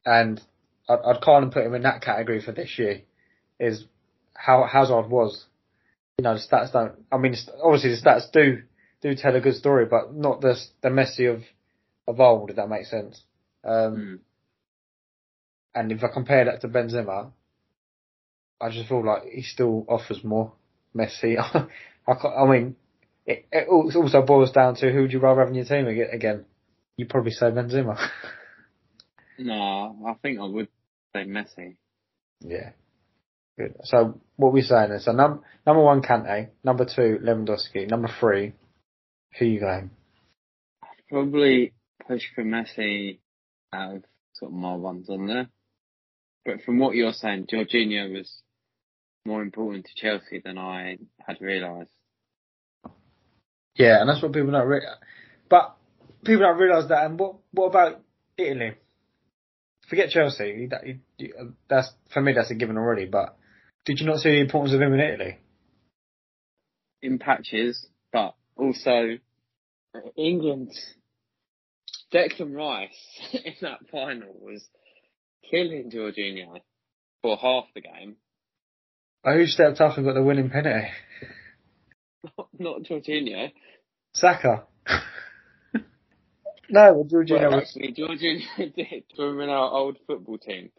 and 0.05 0.41
I'd, 0.89 0.99
I'd 1.05 1.21
kind 1.23 1.45
of 1.45 1.53
put 1.53 1.65
him 1.65 1.75
in 1.75 1.83
that 1.83 2.03
category 2.03 2.41
for 2.43 2.53
this 2.53 2.79
year. 2.79 3.03
Is 3.59 3.85
how 4.35 4.65
Hazard 4.65 5.09
was. 5.09 5.47
You 6.19 6.25
know, 6.25 6.35
the 6.35 6.41
stats 6.41 6.73
don't. 6.73 6.93
I 7.11 7.17
mean, 7.17 7.35
obviously 7.63 7.91
the 7.91 8.01
stats 8.03 8.31
do 8.33 8.63
do 9.01 9.15
tell 9.15 9.35
a 9.35 9.41
good 9.41 9.55
story, 9.57 9.87
but 9.87 10.15
not 10.15 10.41
the 10.41 10.57
the 10.83 10.89
Messi 10.91 11.33
of 11.33 11.43
of 12.07 12.21
old. 12.21 12.51
If 12.51 12.57
that 12.57 12.69
makes 12.69 12.91
sense. 12.91 13.23
Um, 13.65 13.97
Mm. 13.97 14.19
And 15.75 15.93
if 15.93 16.03
I 16.03 16.09
compare 16.09 16.45
that 16.45 16.61
to 16.63 16.69
Benzema, 16.69 17.33
I 18.61 18.71
just 18.71 18.89
feel 18.89 19.05
like 19.05 19.25
he 19.25 19.43
still 19.43 19.85
offers 19.89 20.23
more. 20.23 20.53
Messi, 20.95 21.39
I, 22.07 22.13
I 22.13 22.51
mean, 22.51 22.77
it, 23.25 23.47
it 23.51 23.69
also 23.69 24.23
boils 24.23 24.53
down 24.53 24.75
to 24.77 24.93
who 24.93 25.03
would 25.03 25.13
you 25.13 25.21
rather 25.21 25.41
have 25.41 25.49
in 25.49 25.55
your 25.55 25.65
team 25.65 25.87
again? 25.87 26.45
You 26.97 27.07
probably 27.07 27.31
say 27.31 27.47
Benzema. 27.47 27.99
no, 29.39 29.97
I 30.07 30.15
think 30.21 30.39
I 30.39 30.45
would 30.45 30.69
say 31.15 31.25
Messi. 31.25 31.77
yeah, 32.41 32.71
good. 33.59 33.75
So 33.85 34.21
what 34.37 34.53
we're 34.53 34.63
saying 34.63 34.93
is, 34.93 35.07
so 35.07 35.13
num- 35.13 35.43
number 35.67 35.83
one 35.83 36.03
Kante, 36.03 36.49
number 36.63 36.85
two 36.85 37.19
Lewandowski, 37.23 37.89
number 37.89 38.11
three, 38.21 38.53
who 39.39 39.47
you 39.47 39.61
going? 39.61 39.91
Probably 41.09 41.73
push 42.07 42.23
for 42.35 42.45
Messi 42.45 43.19
out 43.73 43.97
of 43.97 44.05
sort 44.35 44.51
of 44.51 44.57
my 44.59 44.75
ones 44.75 45.09
on 45.09 45.27
there. 45.27 45.49
But 46.45 46.63
from 46.63 46.79
what 46.79 46.95
you're 46.95 47.13
saying, 47.13 47.47
Jorginho 47.53 48.13
was 48.13 48.43
more 49.25 49.43
important 49.43 49.87
to 49.87 49.93
Chelsea 49.95 50.41
than 50.45 50.59
I 50.59 50.99
had 51.27 51.37
realised. 51.41 51.91
Yeah, 53.77 54.01
and 54.01 54.09
that's 54.09 54.23
what 54.23 54.33
people 54.33 54.51
don't 54.51 54.67
re- 54.67 54.83
but 55.49 55.77
people 56.25 56.43
don't 56.43 56.59
realise 56.59 56.89
that. 56.89 57.05
And 57.07 57.19
what 57.19 57.37
what 57.53 57.67
about 57.67 58.01
Italy? 58.37 58.73
Forget 59.89 60.11
Chelsea. 60.11 60.67
That, 60.71 60.87
you- 60.87 61.01
you- 61.19 61.55
that's 61.69 61.91
for 62.13 62.21
me. 62.21 62.33
That's 62.33 62.51
a 62.51 62.55
given 62.55 62.77
already. 62.77 63.07
But 63.07 63.37
did 63.85 64.01
you 64.01 64.07
not 64.07 64.19
see 64.21 64.31
the 64.31 64.41
importance 64.41 64.75
of 64.75 64.81
him 64.81 64.93
in 64.95 65.01
Italy? 65.01 65.39
in 67.03 67.19
patches, 67.19 67.87
but 68.13 68.35
also 68.57 69.19
uh, 69.95 69.99
England. 70.17 70.71
Declan 72.15 72.55
Rice 72.55 72.91
in 73.33 73.55
that 73.63 73.81
final 73.91 74.29
was 74.41 74.63
killing 75.51 75.91
Jorginho 75.91 76.61
for 77.23 77.37
half 77.37 77.65
the 77.75 77.81
game. 77.81 78.17
Oh, 79.25 79.35
who 79.35 79.47
stepped 79.47 79.81
up 79.81 79.97
and 79.97 80.07
got 80.07 80.15
the 80.15 80.23
winning 80.23 80.51
penalty? 80.51 80.89
Not, 82.39 82.49
not 82.59 82.83
Jorginho. 82.83 83.53
Saka. 84.15 84.65
no, 86.69 86.93
well, 86.95 87.05
Jorginho 87.05 87.41
Well, 87.51 87.61
was. 87.61 87.69
actually, 87.77 87.95
Jorginho 87.95 88.75
did. 88.77 89.05
From 89.17 89.41
our 89.41 89.73
old 89.73 89.99
football 90.07 90.39
team, 90.39 90.71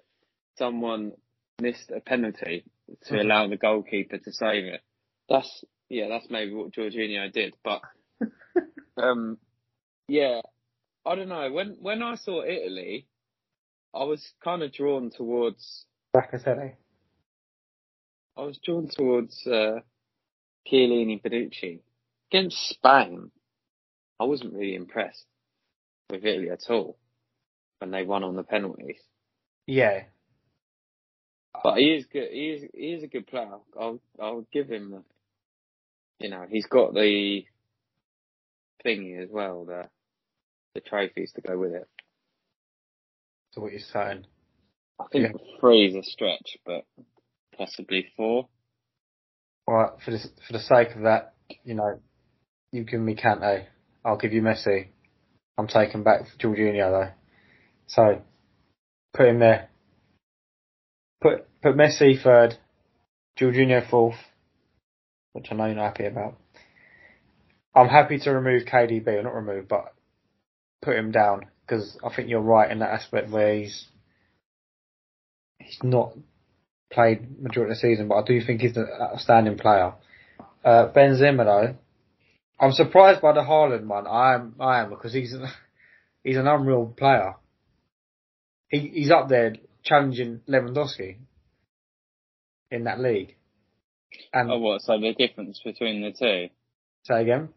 someone 0.57 1.13
missed 1.61 1.91
a 1.91 1.99
penalty 1.99 2.65
to 3.05 3.13
Mhm. 3.13 3.21
allow 3.21 3.47
the 3.47 3.57
goalkeeper 3.57 4.17
to 4.17 4.31
save 4.31 4.65
it. 4.65 4.81
That's 5.29 5.63
yeah, 5.89 6.07
that's 6.09 6.29
maybe 6.29 6.53
what 6.53 6.71
Jorginho 6.71 7.31
did. 7.31 7.55
But 7.63 7.81
um, 8.97 9.37
yeah, 10.07 10.41
I 11.05 11.15
don't 11.15 11.29
know. 11.29 11.51
When 11.51 11.77
when 11.79 12.01
I 12.01 12.15
saw 12.15 12.43
Italy, 12.43 13.07
I 13.93 14.03
was 14.03 14.33
kind 14.43 14.63
of 14.63 14.73
drawn 14.73 15.11
towards. 15.11 15.85
Bacatelli. 16.15 16.73
I 18.35 18.41
was 18.41 18.57
drawn 18.63 18.87
towards 18.87 19.45
uh, 19.45 19.79
Chiellini 20.67 21.21
Bonucci 21.21 21.79
against 22.31 22.69
Spain. 22.69 23.31
I 24.19 24.23
wasn't 24.25 24.53
really 24.53 24.75
impressed 24.75 25.25
with 26.09 26.25
Italy 26.25 26.49
at 26.49 26.69
all 26.69 26.97
when 27.79 27.91
they 27.91 28.03
won 28.03 28.23
on 28.23 28.35
the 28.35 28.43
penalties. 28.43 28.99
Yeah. 29.67 30.03
But 31.63 31.77
he 31.77 31.93
is 31.93 32.05
good. 32.05 32.29
He 32.31 32.49
is 32.49 32.69
he 32.73 32.93
is 32.93 33.03
a 33.03 33.07
good 33.07 33.27
player. 33.27 33.57
I'll 33.79 33.99
I'll 34.19 34.47
give 34.51 34.69
him. 34.69 34.91
The, 34.91 35.03
you 36.19 36.29
know, 36.29 36.45
he's 36.49 36.65
got 36.65 36.93
the 36.93 37.45
thingy 38.83 39.21
as 39.21 39.29
well. 39.29 39.65
The 39.65 39.87
the 40.73 40.81
trophies 40.81 41.31
to 41.33 41.41
go 41.41 41.57
with 41.57 41.73
it. 41.73 41.87
So 43.53 43.61
what 43.61 43.71
you're 43.71 43.81
saying? 43.81 44.25
I 44.99 45.05
think 45.11 45.35
three 45.59 45.85
is 45.85 45.95
a 45.95 46.03
stretch, 46.03 46.57
but 46.65 46.85
possibly 47.55 48.07
four. 48.17 48.47
Right, 49.67 49.91
for 50.03 50.11
the 50.11 50.19
for 50.47 50.53
the 50.53 50.59
sake 50.59 50.95
of 50.95 51.03
that, 51.03 51.35
you 51.63 51.75
know, 51.75 51.99
you 52.71 52.83
give 52.83 52.99
me 52.99 53.15
Kante, 53.15 53.65
I'll 54.03 54.17
give 54.17 54.33
you 54.33 54.41
Messi. 54.41 54.87
I'm 55.57 55.67
taking 55.67 56.03
back 56.03 56.21
Jorginho 56.39 56.91
though. 56.91 57.11
So 57.87 58.21
put 59.13 59.27
him 59.27 59.39
there. 59.39 59.69
Put 61.21 61.47
put 61.61 61.75
Messi 61.75 62.21
third, 62.21 62.57
Jorginho 63.39 63.87
fourth, 63.87 64.17
which 65.33 65.47
I 65.51 65.55
know 65.55 65.65
you're 65.67 65.75
not 65.75 65.97
happy 65.97 66.05
about. 66.05 66.37
I'm 67.75 67.87
happy 67.87 68.17
to 68.19 68.31
remove 68.31 68.63
KDB, 68.63 69.07
or 69.07 69.23
not 69.23 69.35
remove, 69.35 69.67
but 69.67 69.93
put 70.81 70.95
him 70.95 71.11
down 71.11 71.45
because 71.65 71.97
I 72.03 72.13
think 72.13 72.29
you're 72.29 72.41
right 72.41 72.69
in 72.69 72.79
that 72.79 72.91
aspect 72.91 73.29
where 73.29 73.55
he's 73.55 73.85
he's 75.59 75.79
not 75.83 76.13
played 76.91 77.41
majority 77.41 77.71
of 77.71 77.77
the 77.77 77.81
season, 77.81 78.07
but 78.07 78.15
I 78.15 78.23
do 78.25 78.41
think 78.41 78.61
he's 78.61 78.77
an 78.77 78.87
outstanding 79.01 79.57
player. 79.57 79.93
Uh, 80.63 80.91
Benzema 80.95 81.45
though, 81.45 81.75
I'm 82.59 82.71
surprised 82.71 83.21
by 83.21 83.33
the 83.33 83.41
Haaland 83.41 83.85
one. 83.85 84.07
I 84.07 84.35
am, 84.35 84.55
I 84.59 84.81
am 84.81 84.89
because 84.89 85.13
he's 85.13 85.35
he's 86.23 86.37
an 86.37 86.47
unreal 86.47 86.93
player. 86.97 87.35
He 88.69 88.91
he's 88.93 89.11
up 89.11 89.29
there 89.29 89.55
challenging 89.83 90.41
Lewandowski 90.47 91.17
in 92.71 92.85
that 92.85 92.99
league. 92.99 93.35
And 94.31 94.51
Oh, 94.51 94.59
what? 94.59 94.81
So 94.81 94.99
the 94.99 95.13
difference 95.13 95.59
between 95.63 96.01
the 96.01 96.11
two? 96.11 96.49
say 97.05 97.21
again, 97.21 97.49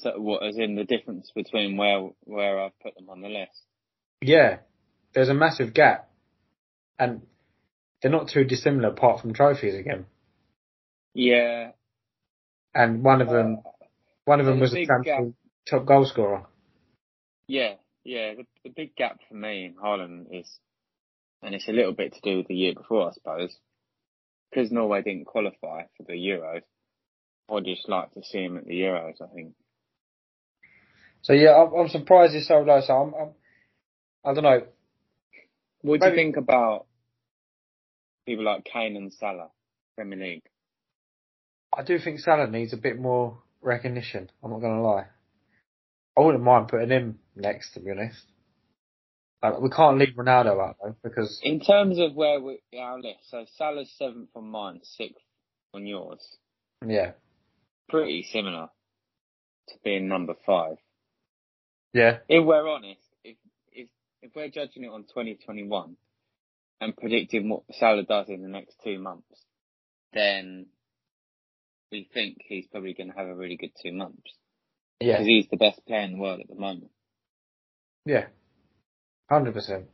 So 0.00 0.12
what, 0.16 0.44
as 0.44 0.56
in 0.56 0.76
the 0.76 0.84
difference 0.84 1.30
between 1.34 1.76
where 1.76 2.10
where 2.24 2.60
I've 2.60 2.78
put 2.80 2.94
them 2.94 3.10
on 3.10 3.20
the 3.20 3.28
list? 3.28 3.62
Yeah, 4.20 4.58
there's 5.12 5.28
a 5.28 5.34
massive 5.34 5.74
gap, 5.74 6.08
and 6.98 7.22
they're 8.00 8.10
not 8.10 8.28
too 8.28 8.44
dissimilar 8.44 8.90
apart 8.90 9.20
from 9.20 9.34
trophies 9.34 9.74
again. 9.74 10.06
Yeah, 11.14 11.72
And 12.74 13.02
one 13.02 13.20
of 13.20 13.28
them, 13.28 13.58
uh, 13.66 13.70
one 14.24 14.38
of 14.40 14.46
them 14.46 14.60
was 14.60 14.72
a 14.72 14.82
a 14.82 15.32
top 15.68 15.84
goal 15.84 16.04
scorer. 16.04 16.46
yeah, 17.48 17.74
yeah. 18.04 18.34
The, 18.34 18.46
the 18.64 18.70
big 18.70 18.94
gap 18.94 19.18
for 19.28 19.34
me 19.34 19.64
in 19.64 19.74
Haaland 19.74 20.26
is, 20.30 20.48
and 21.42 21.54
it's 21.56 21.66
a 21.68 21.72
little 21.72 21.92
bit 21.92 22.14
to 22.14 22.20
do 22.22 22.36
with 22.36 22.46
the 22.46 22.54
year 22.54 22.74
before, 22.74 23.08
I 23.08 23.12
suppose, 23.12 23.56
because 24.50 24.70
Norway 24.70 25.02
didn't 25.02 25.24
qualify 25.24 25.84
for 25.96 26.04
the 26.06 26.12
Euros. 26.12 26.62
I'd 27.50 27.64
just 27.64 27.88
like 27.88 28.12
to 28.12 28.22
see 28.22 28.44
him 28.44 28.58
at 28.58 28.66
the 28.66 28.74
Euros. 28.80 29.20
I 29.20 29.34
think. 29.34 29.54
So 31.22 31.32
yeah, 31.32 31.54
I'm, 31.54 31.74
I'm 31.74 31.88
surprised 31.88 32.34
he's 32.34 32.46
so 32.48 32.60
low. 32.60 32.80
So 32.80 32.94
I'm, 32.94 33.14
I'm 33.14 33.30
I 34.24 34.34
don't 34.34 34.44
know. 34.44 34.62
What 35.82 36.00
do 36.00 36.08
you 36.08 36.14
think 36.14 36.36
about 36.36 36.86
people 38.26 38.44
like 38.44 38.64
Kane 38.64 38.96
and 38.96 39.12
Salah, 39.12 39.50
Premier 39.96 40.18
League? 40.18 40.42
I 41.76 41.82
do 41.82 41.98
think 41.98 42.20
Salah 42.20 42.48
needs 42.48 42.72
a 42.72 42.76
bit 42.76 42.98
more 42.98 43.38
recognition. 43.62 44.30
I'm 44.42 44.50
not 44.50 44.60
gonna 44.60 44.82
lie. 44.82 45.06
I 46.16 46.20
wouldn't 46.20 46.42
mind 46.42 46.68
putting 46.68 46.90
him 46.90 47.18
next, 47.36 47.74
to 47.74 47.80
be 47.80 47.90
honest. 47.92 48.24
Like, 49.42 49.60
we 49.60 49.70
can't 49.70 49.98
leave 49.98 50.14
Ronaldo 50.16 50.60
out 50.60 50.76
though 50.82 50.96
because 51.02 51.38
In 51.44 51.60
terms 51.60 52.00
of 52.00 52.14
where 52.14 52.40
we 52.40 52.58
our 52.76 53.00
list, 53.00 53.30
so 53.30 53.44
Salah's 53.56 53.92
seventh 53.96 54.30
on 54.34 54.48
mine, 54.48 54.80
sixth 54.82 55.22
on 55.72 55.86
yours. 55.86 56.36
yeah, 56.84 57.12
Pretty 57.88 58.24
similar 58.24 58.68
to 59.68 59.74
being 59.84 60.08
number 60.08 60.34
five. 60.44 60.78
Yeah, 61.92 62.18
If 62.28 62.44
we're 62.44 62.68
honest, 62.68 63.00
if 63.24 63.36
if 63.72 63.88
if 64.22 64.30
we're 64.34 64.48
judging 64.48 64.84
it 64.84 64.88
on 64.90 65.02
2021 65.02 65.96
and 66.80 66.96
predicting 66.96 67.48
what 67.48 67.62
Salah 67.72 68.04
does 68.04 68.28
in 68.28 68.42
the 68.42 68.48
next 68.48 68.76
two 68.84 68.98
months, 68.98 69.44
then 70.12 70.66
we 71.90 72.08
think 72.12 72.38
he's 72.46 72.66
probably 72.66 72.94
going 72.94 73.10
to 73.10 73.16
have 73.16 73.26
a 73.26 73.34
really 73.34 73.56
good 73.56 73.72
two 73.82 73.92
months 73.92 74.32
yeah, 75.00 75.14
because 75.14 75.26
he's 75.26 75.46
the 75.50 75.56
best 75.56 75.84
player 75.86 76.00
in 76.02 76.12
the 76.12 76.18
world 76.18 76.40
at 76.40 76.48
the 76.48 76.54
moment. 76.54 76.90
yeah, 78.04 78.26
hundred 79.30 79.54
percent. 79.54 79.86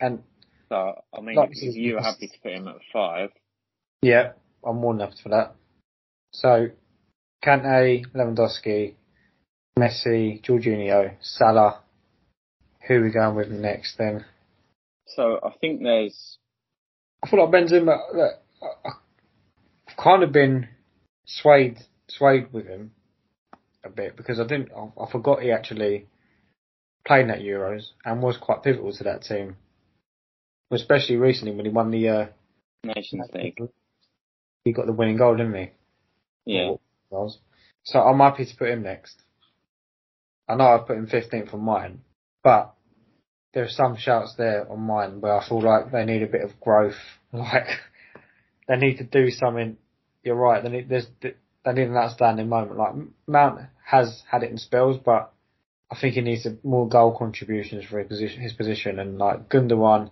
And 0.00 0.22
So 0.68 1.02
I 1.16 1.20
mean, 1.20 1.36
Like, 1.36 1.50
if 1.52 1.76
you 1.76 1.94
were 1.94 2.02
happy 2.02 2.28
to 2.28 2.40
put 2.42 2.52
him 2.52 2.68
at 2.68 2.76
five, 2.92 3.30
yeah, 4.02 4.32
I'm 4.64 4.76
more 4.76 4.94
than 4.94 5.00
happy 5.06 5.20
for 5.22 5.28
that. 5.30 5.54
So, 6.32 6.68
Kante, 7.44 8.06
Lewandowski, 8.14 8.94
Messi, 9.78 10.42
Jorginho, 10.42 11.14
Salah. 11.20 11.80
Who 12.86 12.94
are 12.94 13.02
we 13.02 13.10
going 13.10 13.36
with 13.36 13.48
next 13.48 13.96
then? 13.96 14.24
so 15.06 15.38
I 15.42 15.50
think 15.60 15.82
there's 15.82 16.38
I 17.22 17.28
feel 17.28 17.44
like 17.44 17.52
Benzema. 17.52 17.98
Look, 18.14 18.32
I've 19.88 19.96
kind 19.96 20.22
of 20.22 20.32
been 20.32 20.68
swayed 21.24 21.78
swayed 22.08 22.52
with 22.52 22.66
him 22.66 22.92
a 23.84 23.88
bit 23.90 24.16
because 24.16 24.40
I 24.40 24.44
didn't. 24.44 24.70
I, 24.76 24.88
I 25.02 25.10
forgot 25.10 25.42
he 25.42 25.52
actually 25.52 26.06
played 27.06 27.22
in 27.22 27.28
that 27.28 27.40
Euros 27.40 27.84
and 28.04 28.22
was 28.22 28.36
quite 28.36 28.62
pivotal 28.62 28.92
to 28.92 29.04
that 29.04 29.22
team, 29.22 29.56
especially 30.70 31.16
recently 31.16 31.54
when 31.54 31.66
he 31.66 31.70
won 31.70 31.90
the. 31.90 32.08
Uh, 32.08 32.26
Nations 32.84 33.28
League. 33.32 33.58
he 34.64 34.72
got 34.72 34.86
the 34.86 34.92
winning 34.92 35.16
goal, 35.16 35.36
didn't 35.36 35.54
he? 35.54 35.70
Yeah. 36.44 36.74
So 37.84 38.00
I'm 38.00 38.18
happy 38.18 38.44
to 38.44 38.56
put 38.56 38.70
him 38.70 38.82
next. 38.82 39.22
I 40.48 40.54
know 40.56 40.66
I've 40.66 40.86
put 40.86 40.96
him 40.96 41.06
15th 41.06 41.54
on 41.54 41.60
mine, 41.60 42.00
but 42.42 42.74
there 43.54 43.64
are 43.64 43.68
some 43.68 43.96
shouts 43.96 44.34
there 44.36 44.70
on 44.70 44.80
mine 44.80 45.20
where 45.20 45.38
I 45.38 45.46
feel 45.46 45.62
like 45.62 45.92
they 45.92 46.04
need 46.04 46.22
a 46.22 46.26
bit 46.26 46.42
of 46.42 46.60
growth. 46.60 46.94
Like 47.34 47.66
they 48.68 48.76
need 48.76 48.98
to 48.98 49.04
do 49.04 49.30
something. 49.30 49.78
You're 50.22 50.34
right. 50.34 50.62
They 50.62 50.68
need 50.68 50.90
there's 50.90 51.06
they 51.22 51.72
need 51.72 51.88
an 51.88 51.96
outstanding 51.96 52.50
moment. 52.50 52.76
Like 52.76 52.92
Mount 53.26 53.60
has 53.86 54.22
had 54.30 54.42
it 54.42 54.50
in 54.50 54.58
spells, 54.58 54.98
but 55.02 55.32
I 55.90 55.98
think 55.98 56.14
he 56.14 56.20
needs 56.20 56.46
more 56.62 56.86
goal 56.86 57.16
contributions 57.18 57.86
for 57.86 57.98
his 58.00 58.08
position. 58.08 58.42
His 58.42 58.52
position 58.52 58.98
and 58.98 59.16
like 59.16 59.48
Gundogan, 59.48 60.10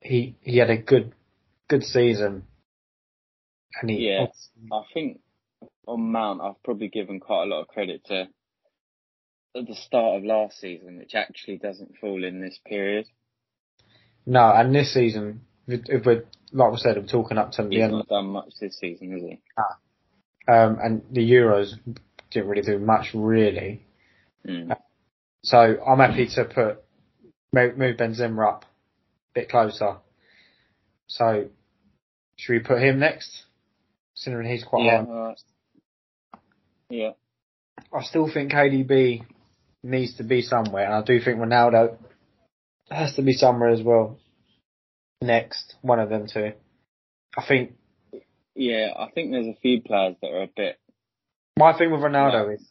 he 0.00 0.36
he 0.42 0.58
had 0.58 0.70
a 0.70 0.76
good 0.76 1.12
good 1.68 1.82
season, 1.82 2.44
and 3.80 3.90
he 3.90 4.08
Yeah. 4.08 4.26
I 4.72 4.82
think 4.94 5.20
on 5.86 6.12
Mount, 6.12 6.40
I've 6.40 6.62
probably 6.62 6.88
given 6.88 7.18
quite 7.18 7.42
a 7.42 7.46
lot 7.46 7.62
of 7.62 7.66
credit 7.68 8.04
to 8.04 8.28
at 9.56 9.66
the 9.66 9.74
start 9.74 10.18
of 10.18 10.24
last 10.24 10.60
season, 10.60 10.98
which 10.98 11.14
actually 11.14 11.58
doesn't 11.58 11.96
fall 11.98 12.24
in 12.24 12.40
this 12.40 12.58
period. 12.66 13.06
No, 14.24 14.52
and 14.52 14.74
this 14.74 14.92
season, 14.94 15.42
if 15.66 16.06
we're 16.06 16.24
like 16.52 16.70
we 16.70 16.78
said, 16.78 16.96
we're 16.96 17.06
talking 17.06 17.38
up 17.38 17.52
to 17.52 17.62
the 17.62 17.70
He's 17.70 17.82
end, 17.82 17.92
not 17.92 18.08
done 18.08 18.26
much 18.26 18.50
this 18.60 18.78
season, 18.78 19.12
has 19.12 19.22
he? 19.22 19.40
Ah. 19.56 20.64
um, 20.64 20.78
and 20.82 21.02
the 21.10 21.20
Euros 21.20 21.72
didn't 22.30 22.48
really 22.48 22.62
do 22.62 22.78
much 22.78 23.10
really. 23.14 23.84
Mm. 24.46 24.76
So 25.44 25.58
I'm 25.58 25.98
happy 25.98 26.28
to 26.34 26.44
put 26.44 26.82
move, 27.52 27.96
Benzema 27.96 28.46
up 28.48 28.64
a 28.64 29.40
bit 29.40 29.48
closer. 29.50 29.96
So 31.06 31.48
should 32.36 32.52
we 32.52 32.58
put 32.60 32.82
him 32.82 32.98
next? 32.98 33.44
Considering 34.14 34.50
he's 34.50 34.64
quite 34.64 34.84
Yeah. 34.84 35.04
high. 35.04 35.10
alright. 35.10 35.40
Yeah. 36.90 37.10
I 37.92 38.02
still 38.02 38.28
think 38.32 38.52
KDB 38.52 39.24
needs 39.82 40.16
to 40.16 40.24
be 40.24 40.42
somewhere, 40.42 40.84
and 40.84 40.94
I 40.94 41.02
do 41.02 41.20
think 41.20 41.38
Ronaldo 41.38 41.96
has 42.90 43.14
to 43.16 43.22
be 43.22 43.32
somewhere 43.32 43.70
as 43.70 43.82
well. 43.82 44.18
Next, 45.20 45.76
one 45.82 46.00
of 46.00 46.08
them 46.08 46.26
two. 46.26 46.52
I 47.36 47.44
think 47.46 47.74
Yeah, 48.54 48.88
I 48.96 49.08
think 49.10 49.30
there's 49.30 49.46
a 49.46 49.60
few 49.60 49.80
players 49.82 50.16
that 50.20 50.28
are 50.28 50.42
a 50.42 50.48
bit 50.54 50.78
my 51.58 51.76
thing 51.76 51.90
with 51.90 52.00
Ronaldo 52.00 52.54
is 52.54 52.66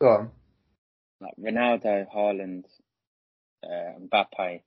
go 0.00 0.08
on. 0.08 0.30
like 1.20 1.34
Ronaldo, 1.40 2.06
Haaland, 2.14 2.64
uh, 3.64 3.98
Mbappe, 4.00 4.62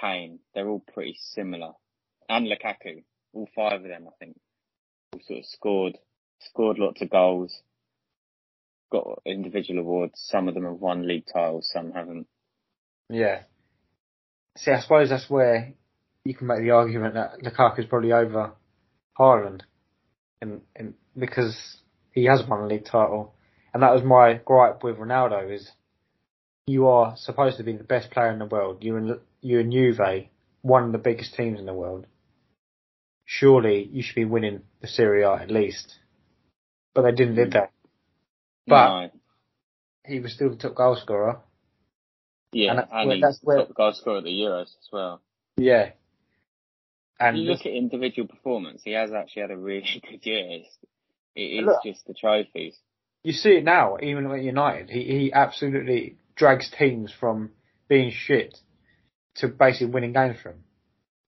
Kane. 0.00 0.40
They're 0.54 0.68
all 0.68 0.84
pretty 0.92 1.16
similar, 1.18 1.72
and 2.28 2.46
Lukaku. 2.46 3.04
All 3.32 3.48
five 3.54 3.82
of 3.82 3.88
them, 3.88 4.06
I 4.06 4.12
think, 4.18 4.38
all 5.12 5.20
sort 5.26 5.40
of 5.40 5.46
scored 5.46 5.98
scored 6.40 6.78
lots 6.78 7.00
of 7.00 7.10
goals. 7.10 7.62
Got 8.94 9.22
individual 9.26 9.80
awards. 9.80 10.24
Some 10.30 10.46
of 10.46 10.54
them 10.54 10.62
have 10.62 10.80
won 10.80 11.08
league 11.08 11.24
titles. 11.26 11.68
Some 11.72 11.90
haven't. 11.90 12.28
Yeah. 13.10 13.40
See, 14.56 14.70
I 14.70 14.78
suppose 14.78 15.08
that's 15.08 15.28
where 15.28 15.74
you 16.24 16.32
can 16.32 16.46
make 16.46 16.60
the 16.60 16.70
argument 16.70 17.14
that 17.14 17.42
Lukaku's 17.42 17.86
probably 17.86 18.12
over 18.12 18.52
Haaland, 19.18 19.62
and 20.40 20.60
because 21.18 21.78
he 22.12 22.26
has 22.26 22.44
won 22.48 22.60
a 22.60 22.66
league 22.68 22.84
title, 22.84 23.34
and 23.72 23.82
that 23.82 23.92
was 23.92 24.04
my 24.04 24.34
gripe 24.44 24.84
with 24.84 24.98
Ronaldo 24.98 25.52
is 25.52 25.68
you 26.68 26.86
are 26.86 27.16
supposed 27.16 27.56
to 27.56 27.64
be 27.64 27.76
the 27.76 27.82
best 27.82 28.12
player 28.12 28.30
in 28.30 28.38
the 28.38 28.46
world. 28.46 28.84
You 28.84 28.96
and 28.96 29.18
you 29.40 29.58
and 29.58 29.72
Juve, 29.72 30.28
one 30.62 30.84
of 30.84 30.92
the 30.92 30.98
biggest 30.98 31.34
teams 31.34 31.58
in 31.58 31.66
the 31.66 31.74
world. 31.74 32.06
Surely 33.24 33.88
you 33.92 34.04
should 34.04 34.14
be 34.14 34.24
winning 34.24 34.62
the 34.82 34.86
Serie 34.86 35.24
A 35.24 35.32
at 35.32 35.50
least, 35.50 35.96
but 36.94 37.02
they 37.02 37.10
didn't 37.10 37.34
did 37.34 37.54
that. 37.54 37.72
But 38.66 38.88
no. 38.88 39.10
he 40.06 40.20
was 40.20 40.32
still 40.34 40.50
the 40.50 40.56
top 40.56 40.74
goal 40.74 40.96
scorer. 40.96 41.40
yeah, 42.52 42.70
and 42.72 42.80
and, 42.80 42.88
that's 42.88 42.92
where- 42.92 43.14
he's 43.14 43.22
that's 43.22 43.40
where- 43.42 43.58
top 43.66 43.74
goal 43.74 43.92
scorer 43.92 44.18
at 44.18 44.24
the 44.24 44.30
Euros 44.30 44.62
as 44.62 44.88
well. 44.92 45.20
Yeah. 45.56 45.90
And 47.20 47.36
if 47.36 47.42
you 47.44 47.50
look 47.50 47.60
at 47.60 47.72
individual 47.72 48.26
performance, 48.26 48.82
he 48.84 48.92
has 48.92 49.12
actually 49.12 49.42
had 49.42 49.50
a 49.52 49.56
really 49.56 50.02
good 50.10 50.24
year. 50.26 50.46
It's, 50.50 50.76
it 51.36 51.40
is 51.40 51.64
Look. 51.66 51.82
just 51.84 52.06
the 52.06 52.14
trophies. 52.14 52.76
You 53.22 53.32
see 53.32 53.50
it 53.50 53.64
now, 53.64 53.96
even 54.02 54.26
at 54.30 54.42
United. 54.42 54.90
He 54.90 55.04
he 55.04 55.32
absolutely 55.32 56.18
drags 56.36 56.70
teams 56.76 57.12
from 57.12 57.50
being 57.88 58.10
shit 58.12 58.58
to 59.36 59.48
basically 59.48 59.86
winning 59.92 60.12
games 60.12 60.36
for 60.42 60.50
him. 60.50 60.64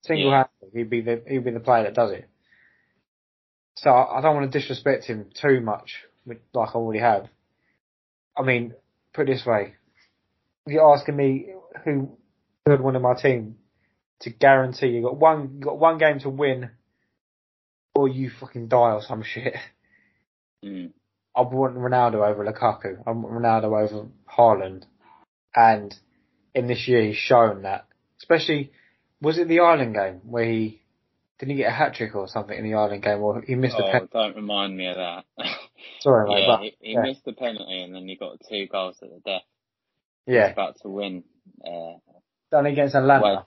Single 0.03 0.31
handedly, 0.31 0.69
he'd 0.73 0.89
be 0.89 1.01
the 1.01 1.23
he'd 1.27 1.43
be 1.43 1.51
the 1.51 1.59
player 1.59 1.83
that 1.83 1.93
does 1.95 2.11
it. 2.11 2.29
So 3.75 3.91
I 3.91 4.21
don't 4.21 4.35
want 4.35 4.51
to 4.51 4.59
disrespect 4.59 5.05
him 5.05 5.29
too 5.39 5.61
much, 5.61 6.03
like 6.27 6.41
I 6.55 6.59
already 6.59 6.99
have. 6.99 7.27
I 8.37 8.43
mean, 8.43 8.73
put 9.13 9.29
it 9.29 9.33
this 9.33 9.45
way: 9.45 9.75
you're 10.67 10.93
asking 10.93 11.15
me 11.15 11.47
who 11.83 12.17
who 12.65 12.71
would 12.71 12.81
win 12.81 12.95
in 12.95 13.01
my 13.01 13.15
team 13.15 13.57
to 14.21 14.29
guarantee 14.29 14.87
you 14.87 15.01
got 15.03 15.17
one 15.17 15.55
you 15.55 15.61
got 15.61 15.79
one 15.79 15.97
game 15.97 16.19
to 16.19 16.29
win, 16.29 16.69
or 17.95 18.07
you 18.07 18.29
fucking 18.39 18.67
die 18.67 18.93
or 18.93 19.01
some 19.01 19.23
shit. 19.23 19.55
Mm. 20.63 20.91
I 21.35 21.41
want 21.41 21.75
Ronaldo 21.77 22.27
over 22.27 22.43
Lukaku. 22.43 22.97
I 23.05 23.11
want 23.11 23.31
Ronaldo 23.31 23.65
over 23.65 24.07
Haaland. 24.37 24.85
And 25.55 25.93
in 26.55 26.67
this 26.67 26.87
year, 26.87 27.03
he's 27.03 27.15
shown 27.15 27.61
that. 27.61 27.85
Especially, 28.17 28.71
was 29.21 29.37
it 29.37 29.47
the 29.47 29.59
Ireland 29.59 29.93
game 29.93 30.21
where 30.23 30.45
he 30.45 30.81
didn't 31.39 31.51
he 31.51 31.57
get 31.57 31.69
a 31.69 31.75
hat 31.75 31.93
trick 31.93 32.15
or 32.15 32.27
something 32.27 32.57
in 32.57 32.63
the 32.63 32.73
Ireland 32.73 33.03
game, 33.03 33.21
or 33.21 33.41
he 33.41 33.53
missed 33.53 33.77
a 33.77 33.85
Oh, 33.85 33.91
pen? 33.91 34.09
don't 34.11 34.35
remind 34.35 34.75
me 34.75 34.87
of 34.87 34.95
that. 34.95 35.25
Sorry, 36.01 36.29
mate, 36.29 36.41
yeah, 36.41 36.47
but 36.47 36.61
he, 36.61 36.77
he 36.79 36.93
yeah. 36.93 37.01
missed 37.01 37.25
the 37.25 37.33
penalty 37.33 37.81
and 37.81 37.93
then 37.93 38.07
he 38.07 38.15
got 38.15 38.39
two 38.49 38.67
goals 38.67 38.97
at 39.01 39.09
the 39.09 39.19
death. 39.25 39.41
yeah, 40.25 40.51
About 40.51 40.79
to 40.81 40.89
win 40.89 41.23
uh, 41.65 41.97
done 42.51 42.65
it 42.65 42.73
against 42.73 42.95
Atalanta 42.95 43.45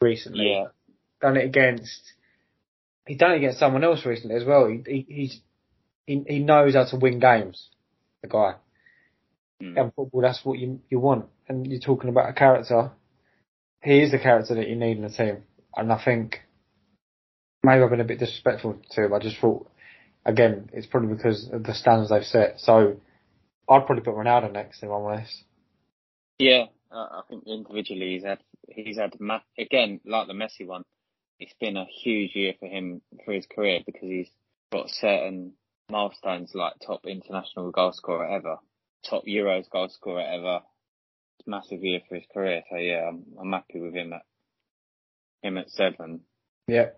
recently. 0.00 0.50
Yeah, 0.50 0.66
Done 1.20 1.36
it 1.36 1.44
against. 1.44 2.00
He 3.06 3.14
done 3.14 3.32
it 3.32 3.36
against 3.36 3.58
someone 3.58 3.84
else 3.84 4.04
recently 4.04 4.36
as 4.36 4.44
well. 4.44 4.66
He, 4.66 4.82
he 4.86 5.06
he's 5.08 5.40
he, 6.06 6.24
he 6.26 6.38
knows 6.40 6.74
how 6.74 6.84
to 6.84 6.96
win 6.96 7.18
games. 7.18 7.68
The 8.22 8.28
guy. 8.28 8.54
Mm. 9.62 9.80
And 9.80 9.94
football, 9.94 10.20
that's 10.20 10.44
what 10.44 10.58
you 10.58 10.80
you 10.88 10.98
want. 10.98 11.26
And 11.48 11.66
you're 11.66 11.80
talking 11.80 12.10
about 12.10 12.28
a 12.28 12.32
character. 12.32 12.90
He 13.82 14.02
is 14.02 14.10
the 14.10 14.18
character 14.18 14.54
that 14.56 14.68
you 14.68 14.76
need 14.76 14.96
in 14.96 15.04
the 15.04 15.10
team. 15.10 15.44
And 15.76 15.92
I 15.92 16.02
think 16.02 16.40
maybe 17.62 17.82
I've 17.82 17.90
been 17.90 18.00
a 18.00 18.04
bit 18.04 18.18
disrespectful 18.18 18.78
to 18.90 19.04
him. 19.04 19.14
I 19.14 19.18
just 19.20 19.38
thought, 19.38 19.70
again, 20.26 20.68
it's 20.72 20.86
probably 20.86 21.14
because 21.14 21.48
of 21.50 21.62
the 21.62 21.72
standards 21.72 22.10
they've 22.10 22.24
set. 22.24 22.60
So 22.60 22.96
I'd 23.68 23.86
probably 23.86 24.04
put 24.04 24.14
Ronaldo 24.14 24.52
next, 24.52 24.82
if 24.82 24.90
I'm 24.90 25.02
honest. 25.02 25.44
yeah. 26.38 26.66
Uh, 26.92 26.98
I 27.18 27.20
think 27.28 27.42
individually 27.48 28.12
he's 28.12 28.22
had 28.22 28.38
he's 28.68 28.96
had 28.96 29.18
ma- 29.18 29.40
again 29.58 30.00
like 30.06 30.28
the 30.28 30.34
Messi 30.34 30.66
one. 30.66 30.84
It's 31.40 31.52
been 31.60 31.76
a 31.76 31.84
huge 31.84 32.36
year 32.36 32.54
for 32.60 32.66
him 32.66 33.02
for 33.24 33.32
his 33.32 33.44
career 33.44 33.80
because 33.84 34.08
he's 34.08 34.30
got 34.72 34.88
certain 34.88 35.54
milestones 35.90 36.52
like 36.54 36.74
top 36.86 37.04
international 37.06 37.72
goal 37.72 37.92
scorer 37.92 38.26
ever, 38.26 38.58
top 39.04 39.24
Euros 39.26 39.68
goal 39.68 39.88
scorer 39.88 40.22
ever. 40.22 40.60
It's 41.38 41.48
a 41.48 41.50
massive 41.50 41.82
year 41.82 42.00
for 42.08 42.14
his 42.14 42.24
career. 42.32 42.62
So 42.70 42.76
yeah, 42.76 43.08
I'm, 43.08 43.24
I'm 43.40 43.52
happy 43.52 43.80
with 43.80 43.94
him 43.94 44.12
at 44.12 44.22
him 45.42 45.58
at 45.58 45.70
seven. 45.70 46.20
Yeah. 46.68 46.90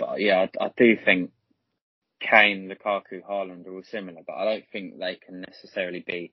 But 0.00 0.20
yeah, 0.20 0.46
I, 0.60 0.64
I 0.64 0.70
do 0.76 0.96
think 1.04 1.30
Kane, 2.22 2.70
Lukaku, 2.70 3.20
Haaland 3.28 3.66
are 3.66 3.74
all 3.74 3.82
similar, 3.82 4.20
but 4.26 4.34
I 4.34 4.44
don't 4.44 4.64
think 4.72 4.98
they 4.98 5.16
can 5.16 5.40
necessarily 5.40 6.04
be 6.06 6.32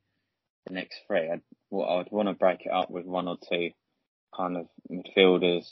the 0.67 0.73
next 0.73 1.01
three. 1.07 1.29
I'd, 1.29 1.41
well, 1.69 1.89
I'd 1.89 2.11
want 2.11 2.29
to 2.29 2.33
break 2.33 2.61
it 2.65 2.71
up 2.71 2.89
with 2.89 3.05
one 3.05 3.27
or 3.27 3.37
two 3.49 3.71
kind 4.35 4.57
of 4.57 4.67
midfielders 4.91 5.65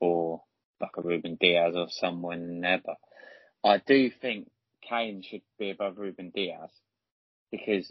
or 0.00 0.42
like 0.80 0.90
a 0.98 1.02
Ruben 1.02 1.36
Dias 1.40 1.74
or 1.76 1.86
someone 1.90 2.60
there. 2.60 2.80
But 2.84 2.96
I 3.64 3.78
do 3.78 4.10
think 4.10 4.50
Kane 4.88 5.22
should 5.22 5.42
be 5.58 5.70
above 5.70 5.98
Ruben 5.98 6.32
Dias 6.34 6.72
because 7.50 7.90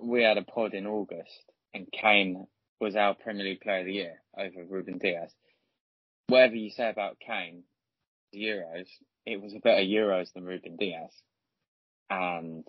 we 0.00 0.22
had 0.22 0.38
a 0.38 0.42
pod 0.42 0.74
in 0.74 0.86
August 0.86 1.44
and 1.74 1.86
Kane 1.92 2.46
was 2.80 2.96
our 2.96 3.14
Premier 3.14 3.44
League 3.44 3.60
Player 3.60 3.80
of 3.80 3.86
the 3.86 3.92
Year 3.92 4.22
over 4.36 4.64
Ruben 4.68 4.98
Dias. 4.98 5.32
Whatever 6.28 6.56
you 6.56 6.70
say 6.70 6.88
about 6.88 7.18
Kane, 7.20 7.64
Euros, 8.34 8.88
it 9.26 9.40
was 9.40 9.54
a 9.54 9.60
better 9.60 9.82
Euros 9.82 10.32
than 10.32 10.44
Ruben 10.44 10.76
Dias. 10.76 11.12
And, 12.10 12.66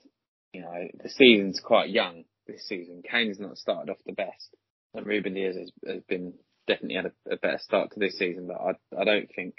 you 0.54 0.62
know, 0.62 0.88
the 1.02 1.10
season's 1.10 1.60
quite 1.60 1.90
young 1.90 2.24
this 2.48 2.68
season. 2.68 3.04
Kane's 3.10 3.40
not 3.40 3.58
started 3.58 3.92
off 3.92 3.98
the 4.06 4.14
best. 4.14 4.56
And 4.94 5.06
Ruben 5.06 5.34
Dias 5.34 5.58
has, 5.58 5.72
has 5.88 6.04
been 6.04 6.34
definitely 6.68 6.96
had 6.96 7.06
a, 7.08 7.34
a 7.34 7.38
better 7.38 7.60
start 7.60 7.92
to 7.92 8.00
this 8.00 8.18
season, 8.18 8.48
but 8.48 8.58
I, 8.58 9.02
I 9.02 9.04
don't 9.04 9.30
think 9.36 9.56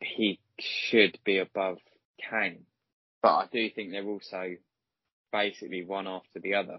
he 0.00 0.40
should 0.58 1.18
be 1.24 1.38
above 1.38 1.78
Kane. 2.30 2.64
But 3.22 3.34
I 3.36 3.46
do 3.52 3.68
think 3.70 3.90
they're 3.90 4.06
also 4.06 4.56
basically 5.32 5.84
one 5.84 6.06
after 6.06 6.40
the 6.40 6.54
other. 6.54 6.78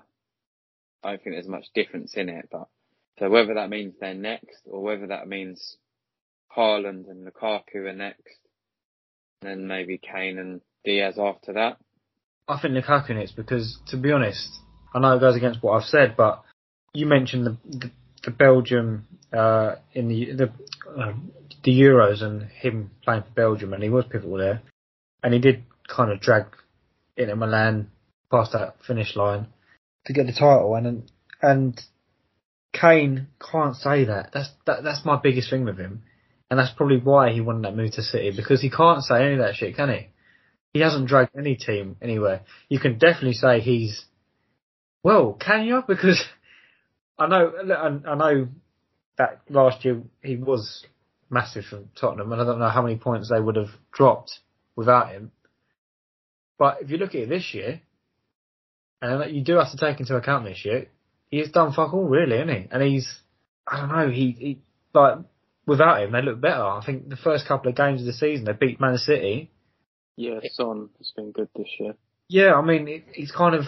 I 1.04 1.12
don't 1.12 1.24
think 1.24 1.36
there's 1.36 1.48
much 1.48 1.68
difference 1.74 2.14
in 2.16 2.30
it, 2.30 2.50
but 2.52 2.68
so 3.20 3.30
whether 3.30 3.56
that 3.56 3.70
means 3.70 3.94
they're 4.00 4.14
next 4.14 4.62
or 4.66 4.82
whether 4.82 5.08
that 5.08 5.28
means 5.28 5.78
Haaland 6.56 7.10
and 7.10 7.28
Lukaku 7.28 7.76
are 7.76 7.94
next, 7.94 8.40
and 9.46 9.62
then 9.62 9.68
maybe 9.68 9.98
Kane 9.98 10.38
and 10.38 10.62
Dias 10.86 11.18
after 11.18 11.54
that. 11.54 11.78
I 12.48 12.60
think 12.60 12.74
Lukaku 12.74 13.16
next 13.16 13.36
because, 13.36 13.78
to 13.88 13.98
be 13.98 14.12
honest, 14.12 14.60
I 14.94 15.00
know 15.00 15.16
it 15.16 15.20
goes 15.20 15.36
against 15.36 15.64
what 15.64 15.74
I've 15.74 15.88
said, 15.88 16.16
but 16.18 16.44
you 16.94 17.06
mentioned 17.06 17.46
the 17.46 17.58
the, 17.66 17.92
the 18.26 18.32
Belgium 18.32 19.08
uh, 19.32 19.76
in 19.94 20.08
the 20.08 20.34
the 20.34 20.52
uh, 20.90 21.14
the 21.64 21.72
Euros 21.72 22.22
and 22.22 22.44
him 22.44 22.92
playing 23.04 23.24
for 23.24 23.32
Belgium, 23.32 23.74
and 23.74 23.84
he 23.84 23.90
was 23.90 24.06
pivotal 24.10 24.38
there, 24.38 24.62
and 25.24 25.34
he 25.34 25.40
did 25.40 25.64
kind 25.88 26.12
of 26.12 26.20
drag 26.20 26.46
Inter 27.16 27.36
Milan 27.36 27.90
past 28.30 28.54
that 28.54 28.76
finish 28.86 29.16
line 29.16 29.48
to 30.06 30.14
get 30.14 30.26
the 30.26 30.34
title, 30.34 30.76
and 30.76 31.10
and 31.42 31.82
Kane 32.74 33.28
can't 33.40 33.76
say 33.76 34.06
that. 34.06 34.32
That's 34.34 34.50
that, 34.66 34.84
that's 34.84 35.06
my 35.06 35.18
biggest 35.22 35.50
thing 35.50 35.64
with 35.64 35.78
him, 35.78 36.04
and 36.54 36.60
that's 36.60 36.74
probably 36.78 37.00
why 37.00 37.32
he 37.32 37.42
wanted 37.42 37.64
that 37.64 37.76
move 37.76 37.94
to 37.94 38.04
City 38.04 38.32
because 38.36 38.62
he 38.62 38.70
can't 38.70 39.02
say 39.02 39.24
any 39.24 39.34
of 39.34 39.40
that 39.40 39.56
shit, 39.56 39.76
can 39.76 39.90
he? 39.90 40.10
He 40.72 40.82
hasn't 40.82 41.08
dragged 41.08 41.32
any 41.36 41.56
team 41.56 41.96
anywhere. 42.00 42.42
You 42.70 42.80
can 42.80 43.00
definitely 43.00 43.34
say 43.34 43.60
he's 43.60 44.06
well, 45.02 45.34
can 45.34 45.66
you? 45.66 45.82
Because 45.88 46.24
I 47.18 47.26
know 47.26 47.54
I 48.08 48.14
know 48.14 48.50
that 49.18 49.42
last 49.50 49.84
year 49.84 50.04
he 50.22 50.36
was 50.36 50.86
massive 51.28 51.66
for 51.66 51.86
Tottenham, 52.00 52.32
and 52.32 52.40
I 52.40 52.46
don't 52.46 52.60
know 52.60 52.70
how 52.70 52.84
many 52.84 52.98
points 52.98 53.32
they 53.34 53.42
would 53.42 53.56
have 53.56 53.72
dropped 53.92 54.38
without 54.76 55.10
him. 55.10 55.32
But 56.60 56.84
if 56.84 56.92
you 56.92 56.98
look 56.98 57.16
at 57.16 57.22
it 57.22 57.30
this 57.30 57.52
year, 57.56 57.82
and 59.02 59.36
you 59.36 59.44
do 59.44 59.56
have 59.56 59.72
to 59.72 59.78
take 59.78 60.00
into 60.00 60.16
account 60.16 60.46
this 60.46 60.64
year, 60.64 60.86
he's 61.32 61.50
done 61.50 61.74
fuck 61.74 61.96
all 61.96 62.08
really, 62.08 62.36
isn't 62.36 62.50
he? 62.50 62.68
And 62.70 62.84
he's, 62.84 63.12
I 63.66 63.80
don't 63.80 63.90
know, 63.90 64.10
he, 64.12 64.36
he 64.38 64.60
like 64.94 65.18
without 65.66 66.02
him 66.02 66.12
they 66.12 66.22
look 66.22 66.42
better. 66.42 66.64
I 66.64 66.84
think 66.86 67.10
the 67.10 67.16
first 67.16 67.48
couple 67.48 67.70
of 67.70 67.78
games 67.78 68.02
of 68.02 68.08
the 68.08 68.14
season 68.14 68.46
they 68.46 68.54
beat 68.54 68.82
Man 68.82 68.98
City. 68.98 69.52
Yeah, 70.16 70.40
Son 70.52 70.90
has 70.98 71.12
been 71.16 71.32
good 71.32 71.50
this 71.56 71.68
year. 71.80 71.96
Yeah, 72.30 72.54
I 72.54 72.62
mean 72.62 72.88
it, 72.88 73.04
he's 73.14 73.32
kind 73.32 73.56
of, 73.56 73.66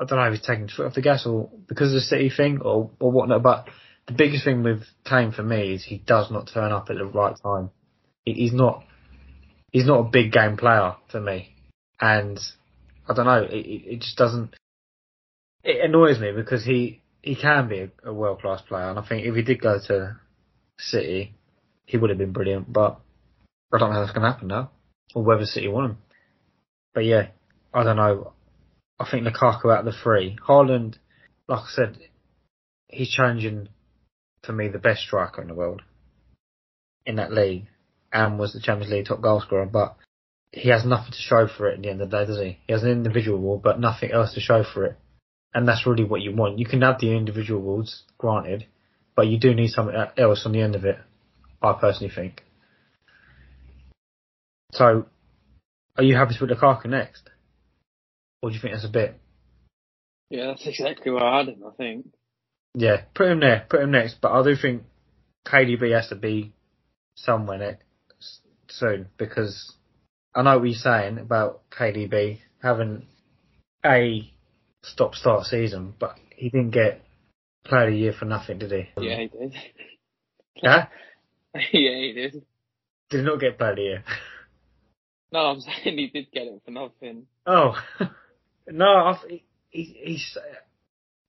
I 0.00 0.04
don't 0.04 0.18
know 0.18 0.24
if 0.26 0.38
he's 0.38 0.46
taking 0.46 0.68
his 0.68 0.76
foot 0.76 0.86
off 0.86 0.94
the 0.94 1.02
gas 1.02 1.26
or 1.26 1.50
because 1.68 1.88
of 1.88 1.94
the 1.94 2.00
City 2.00 2.30
thing 2.30 2.60
or 2.62 2.90
or 3.00 3.12
whatnot. 3.12 3.42
But 3.42 3.68
the 4.06 4.14
biggest 4.14 4.44
thing 4.44 4.62
with 4.62 4.82
Kane 5.04 5.32
for 5.32 5.42
me 5.42 5.74
is 5.74 5.84
he 5.84 5.98
does 5.98 6.30
not 6.30 6.50
turn 6.52 6.72
up 6.72 6.88
at 6.90 6.96
the 6.96 7.04
right 7.04 7.36
time. 7.42 7.70
He, 8.24 8.32
he's 8.32 8.52
not, 8.52 8.84
he's 9.70 9.86
not 9.86 10.00
a 10.00 10.10
big 10.10 10.32
game 10.32 10.56
player 10.56 10.94
for 11.10 11.20
me, 11.20 11.54
and 12.00 12.38
I 13.08 13.14
don't 13.14 13.26
know. 13.26 13.42
It, 13.42 13.66
it 13.66 13.82
it 13.86 14.00
just 14.00 14.16
doesn't. 14.16 14.54
It 15.62 15.84
annoys 15.84 16.18
me 16.18 16.32
because 16.32 16.64
he 16.64 17.02
he 17.22 17.36
can 17.36 17.68
be 17.68 17.80
a, 17.80 17.90
a 18.04 18.12
world 18.12 18.40
class 18.40 18.62
player, 18.62 18.88
and 18.90 18.98
I 18.98 19.06
think 19.06 19.26
if 19.26 19.34
he 19.34 19.42
did 19.42 19.60
go 19.60 19.78
to 19.88 20.16
City, 20.78 21.34
he 21.86 21.96
would 21.96 22.10
have 22.10 22.18
been 22.18 22.32
brilliant. 22.32 22.72
But 22.72 23.00
I 23.72 23.78
don't 23.78 23.90
know 23.90 23.96
how 23.96 24.00
that's 24.00 24.12
going 24.12 24.24
to 24.24 24.32
happen 24.32 24.48
now, 24.48 24.70
or 25.14 25.22
whether 25.22 25.44
City 25.44 25.68
want 25.68 25.92
him. 25.92 25.98
But 26.94 27.04
yeah, 27.04 27.28
I 27.72 27.84
don't 27.84 27.96
know. 27.96 28.32
I 28.98 29.08
think 29.08 29.26
Lukaku 29.26 29.72
out 29.72 29.80
of 29.80 29.84
the 29.84 29.92
three, 29.92 30.36
Haaland, 30.48 30.96
like 31.46 31.60
I 31.60 31.68
said, 31.68 31.98
he's 32.88 33.10
challenging 33.10 33.68
for 34.42 34.52
me 34.52 34.68
the 34.68 34.78
best 34.78 35.02
striker 35.02 35.42
in 35.42 35.48
the 35.48 35.54
world 35.54 35.82
in 37.06 37.16
that 37.16 37.32
league, 37.32 37.66
and 38.12 38.38
was 38.38 38.52
the 38.52 38.60
Champions 38.60 38.92
League 38.92 39.06
top 39.06 39.20
goal 39.20 39.40
scorer. 39.40 39.66
But 39.66 39.96
he 40.52 40.70
has 40.70 40.84
nothing 40.84 41.12
to 41.12 41.18
show 41.18 41.46
for 41.46 41.68
it 41.68 41.74
at 41.74 41.82
the 41.82 41.90
end 41.90 42.00
of 42.00 42.10
the 42.10 42.16
day, 42.16 42.26
does 42.26 42.38
he? 42.38 42.58
He 42.66 42.72
has 42.72 42.82
an 42.82 42.90
individual 42.90 43.38
award, 43.38 43.62
but 43.62 43.80
nothing 43.80 44.10
else 44.10 44.34
to 44.34 44.40
show 44.40 44.64
for 44.64 44.84
it. 44.86 44.96
And 45.54 45.66
that's 45.66 45.86
really 45.86 46.04
what 46.04 46.20
you 46.20 46.34
want. 46.34 46.58
You 46.58 46.66
can 46.66 46.82
have 46.82 47.00
the 47.00 47.16
individual 47.16 47.60
awards, 47.60 48.02
granted, 48.18 48.66
but 49.18 49.26
you 49.26 49.36
do 49.36 49.52
need 49.52 49.70
something 49.70 49.96
else 50.16 50.46
on 50.46 50.52
the 50.52 50.60
end 50.60 50.76
of 50.76 50.84
it. 50.84 50.96
I 51.60 51.72
personally 51.72 52.14
think. 52.14 52.44
So, 54.70 55.06
are 55.96 56.04
you 56.04 56.14
happy 56.14 56.34
to 56.34 56.38
put 56.38 56.50
Lukaku 56.50 56.86
next, 56.86 57.28
or 58.40 58.50
do 58.50 58.54
you 58.54 58.62
think 58.62 58.74
that's 58.74 58.84
a 58.84 58.88
bit? 58.88 59.18
Yeah, 60.30 60.46
that's 60.46 60.64
exactly 60.64 61.10
where 61.10 61.24
I 61.24 61.38
had 61.38 61.48
him, 61.48 61.64
I 61.66 61.74
think. 61.76 62.12
Yeah, 62.76 63.00
put 63.12 63.26
him 63.26 63.40
there, 63.40 63.66
put 63.68 63.80
him 63.80 63.90
next. 63.90 64.20
But 64.20 64.30
I 64.30 64.44
do 64.44 64.54
think 64.54 64.84
KDB 65.48 65.92
has 65.96 66.10
to 66.10 66.14
be 66.14 66.52
somewhere 67.16 67.58
next 67.58 67.82
soon 68.68 69.08
because 69.16 69.74
I 70.32 70.42
know 70.42 70.60
what 70.60 70.68
you're 70.68 70.78
saying 70.78 71.18
about 71.18 71.68
KDB 71.70 72.38
having 72.62 73.08
a 73.84 74.32
stop-start 74.84 75.46
season, 75.46 75.94
but 75.98 76.20
he 76.36 76.50
didn't 76.50 76.70
get 76.70 77.04
Player 77.68 77.88
of 77.88 77.92
the 77.94 77.98
Year 77.98 78.14
for 78.18 78.26
nothing, 78.26 78.58
did 78.58 78.72
he? 78.72 78.88
Yeah, 78.96 79.16
he 79.20 79.28
did. 79.28 79.54
Huh? 80.64 80.86
yeah, 81.54 81.60
he 81.72 82.12
did. 82.14 82.42
Did 83.10 83.20
he 83.20 83.26
not 83.26 83.40
get 83.40 83.58
Player 83.58 83.70
of 83.72 83.76
the 83.76 83.82
Year? 83.82 84.04
No, 85.32 85.40
I'm 85.40 85.60
saying 85.62 85.98
he 85.98 86.08
did 86.08 86.32
get 86.32 86.44
it 86.48 86.62
for 86.64 86.70
nothing. 86.72 87.26
Oh, 87.46 87.74
no, 88.68 88.86
I, 88.86 89.18
he, 89.28 89.44
he, 89.70 90.00
he's 90.04 90.38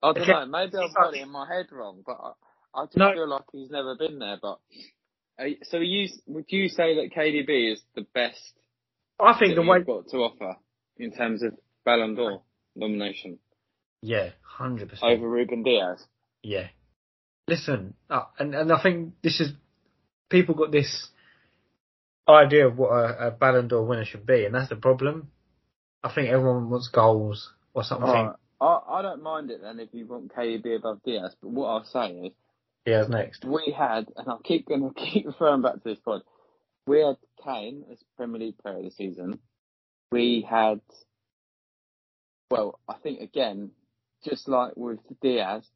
I 0.04 0.14
don't 0.14 0.30
know, 0.30 0.46
maybe 0.48 0.78
I've 0.78 0.96
got 0.96 1.16
it 1.16 1.22
in 1.22 1.30
my 1.30 1.48
head 1.48 1.68
wrong, 1.72 2.04
but 2.06 2.18
I, 2.76 2.82
I 2.82 2.86
just 2.86 2.98
No. 2.98 3.14
feel 3.14 3.28
like 3.30 3.44
he's 3.54 3.72
never 3.72 3.96
been 3.98 4.20
there. 4.20 4.38
But 4.42 4.60
you- 5.40 5.58
so, 5.64 5.78
you 5.80 6.08
would 6.28 6.46
you 6.50 6.70
say 6.70 6.96
that 6.96 7.12
KDB 7.16 7.74
is 7.74 7.82
the 7.96 8.06
best 8.14 8.54
I 9.20 9.38
think 9.40 9.56
the 9.56 9.62
way 9.64 9.82
got 9.84 10.10
to 10.10 10.18
offer 10.18 10.56
in 10.98 11.12
terms 11.14 11.44
of 11.44 11.54
Ballon 11.86 12.16
d'Or 12.16 12.44
nomination 12.76 13.40
yeah, 14.02 14.30
hundred 14.44 14.90
percent. 14.90 15.04
over 15.04 15.30
Ruben 15.30 15.64
Dias? 15.64 16.06
Yeah. 16.44 16.68
Listen, 17.48 17.96
uh, 18.10 18.26
and 18.38 18.54
and 18.54 18.72
I 18.72 18.82
think 18.82 19.14
this 19.24 19.40
is 19.40 19.52
people 20.30 20.56
got 20.56 20.72
this 20.72 21.10
idea 22.28 22.68
of 22.68 22.78
what 22.78 22.92
a, 22.92 23.28
a 23.28 23.32
Ballon 23.32 23.68
d'Or 23.68 23.84
winner 23.84 24.06
should 24.06 24.26
be, 24.26 24.46
and 24.46 24.54
that's 24.54 24.70
the 24.70 24.76
problem. 24.76 25.32
I 26.04 26.14
think 26.14 26.30
everyone 26.30 26.70
wants 26.70 26.90
goals 26.90 27.52
or 27.74 27.84
something. 27.84 28.08
Alright, 28.08 28.36
I, 28.62 28.80
I 28.88 29.02
don't 29.02 29.24
mind 29.24 29.52
it 29.52 29.62
then 29.62 29.80
if 29.80 29.90
you 29.94 30.06
want 30.06 30.34
KDB 30.34 30.78
above 30.78 31.02
Dias, 31.04 31.36
but 31.42 31.50
what 31.50 31.68
I'll 31.68 31.86
say 31.86 32.12
is 32.12 32.32
Dias 32.86 33.10
next. 33.10 33.46
we 33.46 33.76
had, 33.78 34.08
and 34.16 34.28
I'll 34.28 34.40
keep 34.40 34.68
going 34.68 34.82
to 34.94 34.94
keep 34.94 35.26
referring 35.26 35.62
back 35.62 35.76
to 35.76 35.82
this 35.84 36.00
pod. 36.00 36.22
We 36.88 37.00
had 37.00 37.18
Kane 37.44 37.86
as 37.92 37.98
Premier 38.18 38.40
League 38.40 38.58
Player 38.58 38.78
of 38.78 38.84
the 38.84 38.92
season. 38.92 39.40
We 40.12 40.46
had, 40.50 40.82
well, 42.50 42.80
I 42.88 42.96
think 42.96 43.22
again, 43.22 43.72
just 44.24 44.48
like 44.48 44.74
with 44.76 45.00
Dias, 45.22 45.68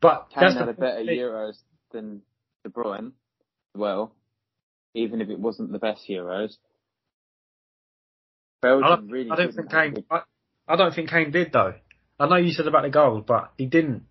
But 0.00 0.28
Kane 0.30 0.42
that's 0.42 0.54
had 0.54 0.66
the 0.66 0.70
a 0.70 0.74
better 0.74 1.04
thing. 1.04 1.18
Euros 1.18 1.56
than 1.92 2.22
De 2.64 2.70
Bruyne. 2.70 3.12
Well, 3.76 4.12
even 4.94 5.20
if 5.20 5.28
it 5.28 5.38
wasn't 5.38 5.72
the 5.72 5.78
best 5.78 6.08
Euros. 6.08 6.56
I 8.62 8.66
Belgium 8.66 8.88
don't, 8.88 9.10
really 9.10 9.30
I 9.30 9.36
don't 9.36 9.52
think 9.54 9.70
Kane. 9.70 10.04
I, 10.10 10.20
I 10.68 10.76
don't 10.76 10.94
think 10.94 11.10
Kane 11.10 11.30
did 11.30 11.52
though. 11.52 11.74
I 12.18 12.28
know 12.28 12.36
you 12.36 12.52
said 12.52 12.66
about 12.66 12.82
the 12.82 12.90
goals, 12.90 13.24
but 13.26 13.52
he 13.56 13.66
didn't. 13.66 14.04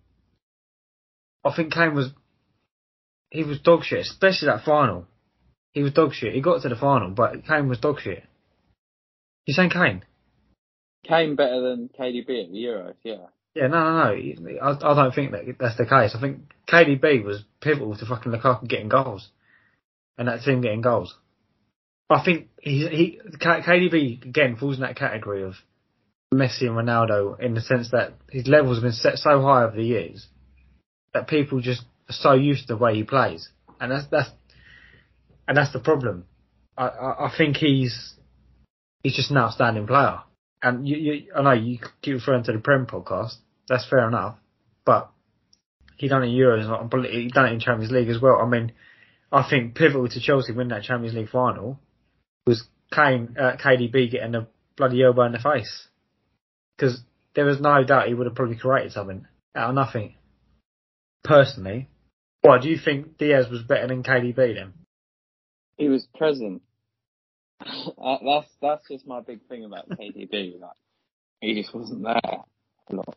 I 1.44 1.54
think 1.54 1.72
Kane 1.72 1.94
was. 1.94 2.10
He 3.30 3.44
was 3.44 3.60
dog 3.60 3.84
shit, 3.84 4.00
especially 4.00 4.46
that 4.46 4.64
final. 4.64 5.06
He 5.72 5.82
was 5.82 5.92
dog 5.92 6.14
shit. 6.14 6.34
He 6.34 6.40
got 6.40 6.62
to 6.62 6.68
the 6.68 6.74
final, 6.74 7.10
but 7.10 7.46
Kane 7.46 7.68
was 7.68 7.78
dog 7.78 8.00
shit. 8.00 8.24
You 9.46 9.54
saying 9.54 9.70
Kane? 9.70 10.02
Kane 11.06 11.36
better 11.36 11.60
than 11.60 11.88
KDB 11.88 12.44
at 12.44 12.50
the 12.50 12.58
Euros, 12.58 12.94
yeah. 13.04 13.26
Yeah, 13.54 13.66
no, 13.66 13.82
no, 13.82 14.14
no. 14.14 14.58
I, 14.62 14.70
I 14.70 14.94
don't 14.94 15.14
think 15.14 15.32
that 15.32 15.56
that's 15.58 15.76
the 15.76 15.86
case. 15.86 16.14
I 16.14 16.20
think 16.20 16.52
KDB 16.68 17.24
was 17.24 17.42
pivotal 17.60 17.96
to 17.96 18.06
fucking 18.06 18.30
Lukaku 18.32 18.68
getting 18.68 18.88
goals, 18.88 19.28
and 20.16 20.28
that 20.28 20.42
team 20.42 20.60
getting 20.60 20.82
goals. 20.82 21.16
I 22.08 22.24
think 22.24 22.48
he, 22.60 22.86
he 22.88 23.20
KDB 23.38 24.24
again 24.24 24.56
falls 24.56 24.76
in 24.76 24.82
that 24.82 24.96
category 24.96 25.42
of 25.42 25.54
Messi 26.32 26.62
and 26.62 26.76
Ronaldo 26.76 27.40
in 27.40 27.54
the 27.54 27.60
sense 27.60 27.90
that 27.90 28.14
his 28.30 28.46
levels 28.46 28.78
have 28.78 28.82
been 28.82 28.92
set 28.92 29.18
so 29.18 29.42
high 29.42 29.64
over 29.64 29.76
the 29.76 29.84
years 29.84 30.26
that 31.12 31.28
people 31.28 31.60
just 31.60 31.82
are 32.08 32.12
so 32.12 32.32
used 32.34 32.68
to 32.68 32.74
the 32.74 32.76
way 32.76 32.94
he 32.94 33.02
plays, 33.02 33.48
and 33.80 33.90
that's 33.90 34.06
that's 34.10 34.30
and 35.48 35.56
that's 35.56 35.72
the 35.72 35.80
problem. 35.80 36.24
I, 36.76 36.86
I, 36.86 37.26
I 37.26 37.32
think 37.36 37.56
he's 37.56 38.14
he's 39.02 39.16
just 39.16 39.32
an 39.32 39.38
outstanding 39.38 39.88
player. 39.88 40.20
And 40.62 40.86
you, 40.86 40.96
you, 40.96 41.32
I 41.34 41.42
know 41.42 41.52
you 41.52 41.78
keep 42.02 42.14
referring 42.14 42.44
to 42.44 42.52
the 42.52 42.58
Prem 42.58 42.86
podcast. 42.86 43.34
That's 43.68 43.88
fair 43.88 44.06
enough, 44.06 44.36
but 44.84 45.10
he 45.96 46.08
done 46.08 46.22
it 46.22 46.28
in 46.28 46.32
Euros. 46.32 47.10
He 47.10 47.28
done 47.28 47.46
it 47.46 47.52
in 47.52 47.60
Champions 47.60 47.92
League 47.92 48.08
as 48.08 48.20
well. 48.20 48.38
I 48.40 48.46
mean, 48.46 48.72
I 49.32 49.48
think 49.48 49.74
pivotal 49.74 50.08
to 50.08 50.20
Chelsea 50.20 50.52
winning 50.52 50.70
that 50.70 50.82
Champions 50.82 51.14
League 51.14 51.30
final 51.30 51.78
was 52.46 52.64
Kane, 52.92 53.36
uh, 53.38 53.56
KDB 53.56 54.10
getting 54.10 54.34
a 54.34 54.48
bloody 54.76 55.02
elbow 55.02 55.22
in 55.24 55.32
the 55.32 55.38
face 55.38 55.88
because 56.76 57.00
there 57.34 57.44
was 57.44 57.60
no 57.60 57.84
doubt 57.84 58.08
he 58.08 58.14
would 58.14 58.26
have 58.26 58.34
probably 58.34 58.56
created 58.56 58.92
something 58.92 59.26
out 59.54 59.70
of 59.70 59.74
nothing. 59.74 60.14
Personally, 61.22 61.88
why 62.40 62.58
do 62.58 62.68
you 62.68 62.78
think 62.82 63.18
Dias 63.18 63.48
was 63.50 63.62
better 63.62 63.86
than 63.86 64.02
KDB 64.02 64.54
then? 64.54 64.72
He 65.76 65.88
was 65.88 66.06
present. 66.16 66.62
That's 67.60 68.48
that's 68.62 68.88
just 68.88 69.06
my 69.06 69.20
big 69.20 69.40
thing 69.48 69.64
about 69.64 69.88
KDB. 69.88 70.60
Like 70.60 70.70
he 71.40 71.60
just 71.60 71.74
wasn't 71.74 72.02
there 72.02 72.20
a 72.24 72.94
lot. 72.94 73.16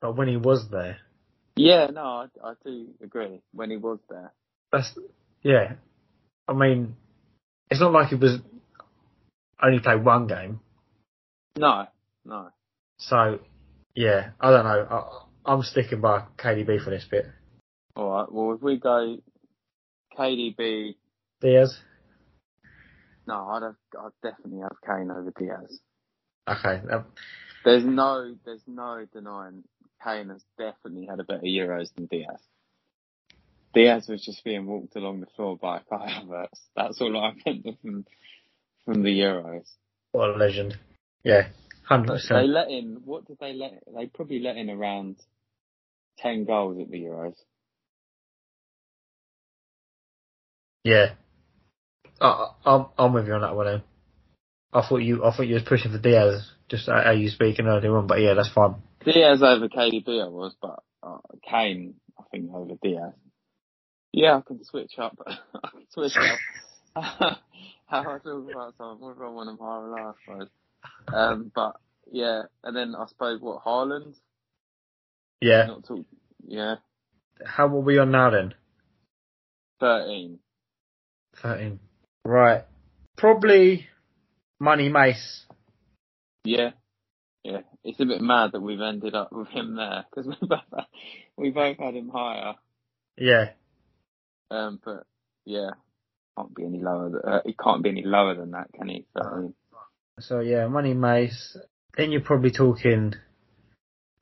But 0.00 0.16
when 0.16 0.28
he 0.28 0.36
was 0.36 0.66
there, 0.70 0.98
Yeah, 1.56 1.88
no, 1.92 2.00
I, 2.00 2.26
I 2.42 2.52
do 2.64 2.88
agree. 3.02 3.42
When 3.52 3.70
he 3.70 3.76
was 3.76 3.98
there, 4.08 4.32
That's 4.72 4.98
yeah. 5.42 5.74
I 6.48 6.52
mean, 6.54 6.96
it's 7.70 7.80
not 7.80 7.92
like 7.92 8.08
he 8.08 8.14
was 8.14 8.38
only 9.62 9.80
played 9.80 10.04
one 10.04 10.26
game. 10.26 10.60
no, 11.56 11.86
no. 12.24 12.48
So 12.98 13.40
yeah, 13.94 14.30
I 14.40 14.50
don't 14.50 14.64
know. 14.64 14.86
I, 14.90 15.52
I'm 15.52 15.62
sticking 15.62 16.00
by 16.00 16.24
KDB 16.38 16.82
for 16.82 16.90
this 16.90 17.04
bit. 17.10 17.26
All 17.96 18.10
right. 18.10 18.32
Well, 18.32 18.54
if 18.54 18.62
we 18.62 18.78
go 18.78 19.18
KDB, 20.18 20.96
Dias. 21.40 21.78
No, 23.30 23.48
I'd 23.48 23.64
have, 23.64 23.76
I'd 23.98 24.28
definitely 24.30 24.60
have 24.62 24.76
Kane 24.86 25.10
over 25.12 25.32
Dias. 25.38 25.80
Okay. 26.48 26.82
uh, 26.92 27.02
There's 27.64 27.84
no, 27.84 28.36
there's 28.46 28.62
no 28.66 29.06
denying 29.12 29.64
Kane 30.04 30.30
has 30.30 30.44
definitely 30.58 31.06
had 31.10 31.20
a 31.20 31.24
better 31.24 31.42
Euros 31.44 31.94
than 31.96 32.06
Dias. 32.06 32.42
Dias 33.74 34.08
was 34.08 34.24
just 34.24 34.44
being 34.44 34.66
walked 34.66 34.96
along 34.96 35.20
the 35.20 35.26
floor 35.36 35.56
by 35.58 35.80
Kai 35.90 36.08
Havertz. 36.22 36.60
That's 36.76 37.00
all 37.00 37.16
I 37.18 37.32
remember 37.46 37.70
from 37.82 38.06
from 38.84 39.02
the 39.02 39.10
Euros. 39.10 39.68
What 40.12 40.30
a 40.30 40.34
legend. 40.38 40.78
Yeah, 41.24 41.48
hundred 41.84 42.08
But 42.08 42.14
they 42.32 42.46
percent. 42.46 42.48
let 42.48 42.70
in. 42.70 43.02
What 43.04 43.26
did 43.26 43.38
they 43.40 43.52
let? 43.54 43.82
They 43.96 44.06
probably 44.06 44.40
let 44.40 44.56
in 44.56 44.70
around 44.70 45.18
ten 46.18 46.44
goals 46.44 46.80
at 46.80 46.90
the 46.90 46.98
Euros. 47.02 47.36
Yeah. 50.84 51.12
I, 52.20 52.50
I'm 52.64 52.86
I'm 52.98 53.12
with 53.12 53.26
you 53.26 53.34
on 53.34 53.42
that 53.42 53.56
one. 53.56 53.66
Then. 53.66 53.82
I 54.72 54.86
thought 54.86 54.98
you 54.98 55.24
I 55.24 55.34
thought 55.34 55.46
you 55.46 55.54
was 55.54 55.64
pushing 55.64 55.92
for 55.92 55.98
Dias 55.98 56.48
just 56.68 56.86
how 56.88 57.10
you 57.10 57.28
speaking 57.28 57.66
earlier 57.66 57.96
on, 57.96 58.06
but 58.06 58.20
yeah, 58.20 58.34
that's 58.34 58.52
fine. 58.52 58.76
Dias 59.04 59.42
over 59.42 59.68
KDB 59.68 60.22
I 60.24 60.28
was, 60.28 60.54
but 60.60 60.82
uh, 61.02 61.18
Kane 61.48 61.94
I 62.18 62.22
think 62.30 62.50
over 62.54 62.74
Dias. 62.82 63.14
Yeah, 64.12 64.36
I 64.38 64.40
can 64.42 64.64
switch 64.64 64.92
up. 64.98 65.18
I 65.26 65.68
can 65.70 65.86
switch 65.90 66.16
up. 66.16 66.38
How 67.86 68.00
I 68.02 68.18
talk 68.18 68.24
about 68.24 68.74
something, 68.78 69.06
whether 69.06 69.26
I 69.26 69.30
want 69.30 69.58
or 69.60 69.88
low, 69.88 69.96
I 69.96 70.12
suppose. 70.24 70.48
Um, 71.12 71.52
but 71.54 71.76
yeah, 72.10 72.42
and 72.62 72.76
then 72.76 72.94
I 72.96 73.06
suppose 73.08 73.40
what 73.40 73.64
Haaland. 73.64 74.14
Yeah. 75.40 75.66
Not 75.66 75.86
talk. 75.86 76.06
Yeah, 76.46 76.76
How 77.44 77.66
are 77.66 77.80
we 77.80 77.98
on 77.98 78.10
now 78.12 78.30
then? 78.30 78.54
thirteen. 79.80 80.38
Thirteen. 81.36 81.80
Right. 82.24 82.64
Probably 83.16 83.86
Money 84.58 84.88
Mace. 84.88 85.44
Yeah, 86.44 86.70
yeah. 87.44 87.60
It's 87.84 88.00
a 88.00 88.04
bit 88.04 88.20
mad 88.20 88.52
that 88.52 88.60
we've 88.60 88.80
ended 88.80 89.14
up 89.14 89.32
with 89.32 89.48
him 89.48 89.76
there 89.76 90.04
because 90.10 90.26
we 90.26 90.46
both 90.46 90.84
we 91.36 91.50
both 91.50 91.78
had 91.78 91.94
him 91.94 92.10
higher. 92.12 92.54
Yeah. 93.16 93.50
Um, 94.50 94.80
but 94.84 95.04
yeah, 95.44 95.70
can't 96.36 96.54
be 96.54 96.64
any 96.64 96.80
lower. 96.80 97.10
Than, 97.10 97.20
uh, 97.24 97.40
he 97.44 97.54
can't 97.54 97.82
be 97.82 97.90
any 97.90 98.04
lower 98.04 98.34
than 98.34 98.52
that, 98.52 98.68
can 98.72 98.88
he? 98.88 99.06
So, 99.16 99.54
So 100.18 100.40
yeah, 100.40 100.66
Money 100.66 100.94
Mace. 100.94 101.56
Then 101.96 102.12
you're 102.12 102.20
probably 102.20 102.50
talking. 102.50 103.14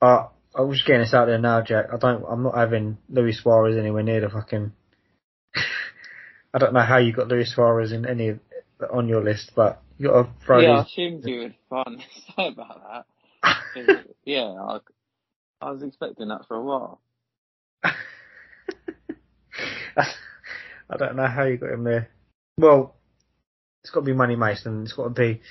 Uh, 0.01 0.27
I 0.55 0.61
was 0.61 0.77
just 0.77 0.87
getting 0.87 1.01
this 1.01 1.13
out 1.13 1.25
there 1.25 1.37
now, 1.37 1.61
Jack. 1.61 1.87
I 1.93 1.97
don't. 1.97 2.23
I'm 2.29 2.43
not 2.43 2.57
having 2.57 2.97
Luis 3.09 3.41
Suarez 3.41 3.77
anywhere 3.77 4.03
near 4.03 4.21
the 4.21 4.29
fucking. 4.29 4.71
I 6.53 6.57
don't 6.57 6.73
know 6.73 6.81
how 6.81 6.97
you 6.97 7.13
got 7.13 7.27
Luis 7.27 7.53
Suarez 7.53 7.91
in 7.91 8.05
any 8.05 8.29
of, 8.29 8.39
on 8.91 9.07
your 9.07 9.23
list, 9.23 9.51
but 9.55 9.81
you 9.97 10.07
got 10.07 10.23
to 10.23 10.29
throw 10.45 10.59
yeah, 10.59 10.79
I 10.79 10.81
assumed 10.83 11.25
you 11.25 11.39
would 11.39 11.55
find 11.69 12.01
say 12.35 12.47
about 12.47 13.05
that. 13.43 14.05
yeah, 14.25 14.53
I, 14.53 14.79
I 15.61 15.71
was 15.71 15.83
expecting 15.83 16.29
that 16.29 16.47
for 16.47 16.55
a 16.55 16.63
while. 16.63 17.01
I 17.83 17.93
don't 20.97 21.15
know 21.15 21.27
how 21.27 21.43
you 21.43 21.57
got 21.57 21.71
him 21.71 21.83
there. 21.83 22.09
Well, 22.57 22.95
it's 23.83 23.91
got 23.91 24.01
to 24.01 24.05
be 24.05 24.13
Money 24.13 24.35
Mason. 24.35 24.83
It's 24.83 24.93
got 24.93 25.03
to 25.03 25.09
be. 25.09 25.41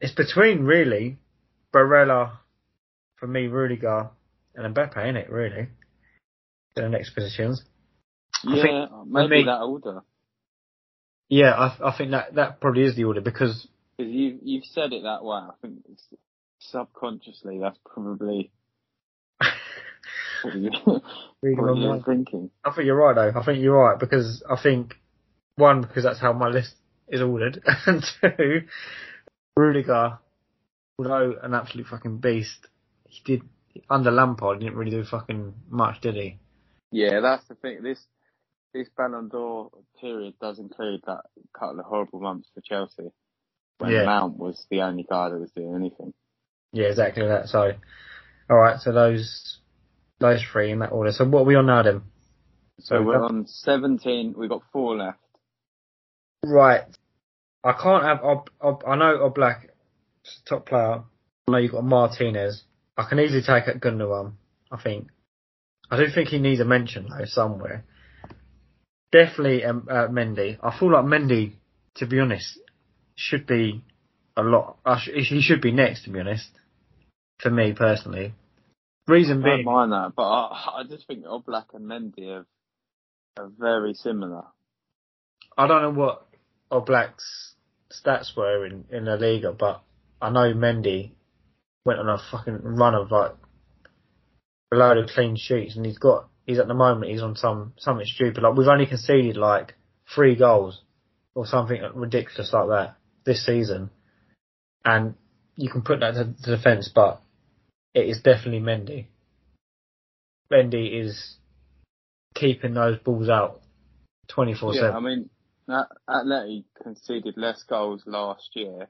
It's 0.00 0.14
between 0.14 0.64
really, 0.64 1.18
Barella, 1.72 2.38
for 3.16 3.26
me, 3.26 3.46
Rudiger, 3.46 4.10
and 4.54 4.74
Mbappe, 4.74 4.96
ain't 4.96 5.16
it? 5.16 5.30
Really, 5.30 5.68
in 6.76 6.82
the 6.82 6.88
next 6.88 7.10
positions. 7.10 7.62
Yeah, 8.44 8.86
maybe 9.06 9.36
me- 9.36 9.44
that 9.44 9.60
order 9.62 10.02
Yeah, 11.28 11.52
I, 11.52 11.88
I 11.88 11.96
think 11.96 12.12
that 12.12 12.34
that 12.34 12.60
probably 12.60 12.82
is 12.82 12.96
the 12.96 13.04
order 13.04 13.20
because 13.20 13.66
because 13.96 14.12
you 14.12 14.38
you've 14.42 14.64
said 14.64 14.92
it 14.92 15.02
that 15.02 15.24
way. 15.24 15.36
I 15.36 15.50
think 15.60 15.80
it's, 15.90 16.02
subconsciously 16.60 17.60
that's 17.60 17.78
probably 17.84 18.50
what 20.42 20.54
you 20.54 20.70
Reading 21.42 21.64
what 21.64 21.76
my 21.76 21.80
you're 21.80 22.02
thinking. 22.02 22.50
I 22.64 22.72
think 22.72 22.86
you're 22.86 22.96
right 22.96 23.14
though. 23.14 23.40
I 23.40 23.44
think 23.44 23.62
you're 23.62 23.76
right 23.76 23.98
because 23.98 24.42
I 24.48 24.60
think 24.60 24.94
one 25.56 25.82
because 25.82 26.04
that's 26.04 26.20
how 26.20 26.32
my 26.32 26.48
list 26.48 26.74
is 27.08 27.22
ordered, 27.22 27.62
and 27.86 28.04
two, 28.20 28.62
Rudiger, 29.56 30.18
although 30.98 31.34
an 31.42 31.54
absolute 31.54 31.86
fucking 31.86 32.18
beast, 32.18 32.66
he 33.04 33.22
did 33.24 33.42
under 33.88 34.10
Lampard 34.10 34.58
he 34.58 34.64
didn't 34.64 34.78
really 34.78 34.90
do 34.90 35.04
fucking 35.04 35.54
much, 35.70 36.00
did 36.00 36.14
he? 36.14 36.38
Yeah, 36.90 37.20
that's 37.20 37.46
the 37.48 37.54
thing. 37.54 37.82
This 37.82 37.98
this 38.74 38.88
Ballon 38.96 39.28
d'Or 39.28 39.70
period 40.00 40.34
does 40.40 40.58
include 40.58 41.00
that 41.06 41.22
couple 41.58 41.80
of 41.80 41.86
horrible 41.86 42.20
months 42.20 42.48
for 42.54 42.60
Chelsea 42.60 43.10
when 43.78 43.90
Yeah. 43.92 44.04
Mount 44.04 44.36
was 44.38 44.66
the 44.70 44.82
only 44.82 45.04
guy 45.08 45.28
that 45.30 45.38
was 45.38 45.50
doing 45.52 45.74
anything. 45.74 46.12
Yeah, 46.72 46.88
exactly 46.88 47.26
that. 47.26 47.48
So, 47.48 47.72
all 48.50 48.56
right, 48.56 48.78
so 48.80 48.92
those 48.92 49.58
those 50.20 50.42
three 50.42 50.72
in 50.72 50.80
that 50.80 50.90
order. 50.92 51.12
So 51.12 51.24
what 51.24 51.42
are 51.42 51.44
we 51.44 51.54
on 51.54 51.66
now 51.66 51.82
then? 51.82 52.02
So 52.80 52.98
we've 52.98 53.06
we're 53.06 53.18
got- 53.20 53.30
on 53.30 53.46
17. 53.46 54.34
We've 54.36 54.48
got 54.50 54.62
four 54.72 54.96
left. 54.96 55.18
Right. 56.44 56.82
I 57.64 57.72
can't 57.72 58.04
have. 58.04 58.22
Ob, 58.22 58.50
Ob, 58.60 58.82
I 58.86 58.96
know 58.96 59.18
Oblak, 59.28 59.68
top 60.48 60.66
player. 60.66 61.02
I 61.48 61.50
know 61.50 61.58
you've 61.58 61.72
got 61.72 61.84
Martinez. 61.84 62.62
I 62.96 63.04
can 63.08 63.18
easily 63.18 63.42
take 63.42 63.68
at 63.68 63.80
Gundogan. 63.80 64.32
I 64.70 64.76
think. 64.76 65.08
I 65.90 65.96
do 65.96 66.08
think 66.10 66.28
he 66.28 66.38
needs 66.38 66.60
a 66.60 66.64
mention 66.64 67.08
though 67.08 67.24
somewhere. 67.24 67.84
Definitely 69.10 69.64
um, 69.64 69.86
uh, 69.90 70.08
Mendy. 70.08 70.58
I 70.62 70.78
feel 70.78 70.92
like 70.92 71.04
Mendy, 71.04 71.54
to 71.96 72.06
be 72.06 72.20
honest, 72.20 72.58
should 73.14 73.46
be 73.46 73.84
a 74.36 74.42
lot. 74.42 74.78
I 74.84 74.98
sh- 74.98 75.28
he 75.28 75.40
should 75.40 75.60
be 75.60 75.72
next, 75.72 76.04
to 76.04 76.10
be 76.10 76.20
honest. 76.20 76.50
For 77.40 77.50
me 77.50 77.72
personally, 77.72 78.34
reason 79.06 79.44
I 79.44 79.56
don't 79.56 79.64
mind 79.64 79.92
that, 79.92 80.12
but 80.16 80.22
I, 80.22 80.80
I 80.80 80.82
just 80.88 81.06
think 81.06 81.24
Oblak 81.24 81.66
and 81.72 81.86
Mendy 81.86 82.28
are, 82.28 82.46
are 83.38 83.50
very 83.58 83.94
similar. 83.94 84.42
I 85.56 85.66
don't 85.66 85.82
know 85.82 85.90
what 85.90 86.26
Oblak's 86.70 87.54
stats 87.92 88.36
were 88.36 88.66
in 88.66 88.84
in 88.90 89.06
La 89.06 89.14
Liga, 89.14 89.52
but 89.52 89.82
I 90.20 90.30
know 90.30 90.52
Mendy 90.52 91.12
went 91.84 92.00
on 92.00 92.08
a 92.08 92.18
fucking 92.30 92.60
run 92.62 92.94
of 92.94 93.10
like 93.10 93.34
a 94.72 94.76
load 94.76 94.98
of 94.98 95.08
clean 95.10 95.36
sheets, 95.36 95.76
and 95.76 95.86
he's 95.86 95.98
got 95.98 96.28
he's 96.48 96.58
at 96.58 96.66
the 96.66 96.74
moment 96.74 97.12
he's 97.12 97.22
on 97.22 97.36
some 97.36 97.74
something 97.78 98.06
stupid. 98.06 98.42
Like 98.42 98.56
we've 98.56 98.66
only 98.66 98.86
conceded 98.86 99.36
like 99.36 99.74
three 100.12 100.34
goals 100.34 100.80
or 101.34 101.46
something 101.46 101.80
ridiculous 101.94 102.52
like 102.52 102.68
that 102.68 102.96
this 103.24 103.44
season, 103.46 103.90
and 104.84 105.14
you 105.54 105.70
can 105.70 105.82
put 105.82 106.00
that 106.00 106.14
to, 106.14 106.24
the 106.24 106.56
defence, 106.56 106.90
but 106.92 107.20
it 107.94 108.08
is 108.08 108.22
definitely 108.22 108.60
Mendy. 108.60 109.06
Mendy 110.50 111.00
is 111.04 111.36
keeping 112.34 112.74
those 112.74 112.98
balls 112.98 113.28
out 113.28 113.60
twenty 114.28 114.54
four 114.54 114.74
Yeah, 114.74 114.92
I 114.92 115.00
mean, 115.00 115.28
At- 115.68 115.88
Atleti 116.08 116.64
conceded 116.82 117.36
less 117.36 117.62
goals 117.64 118.02
last 118.06 118.48
year 118.54 118.88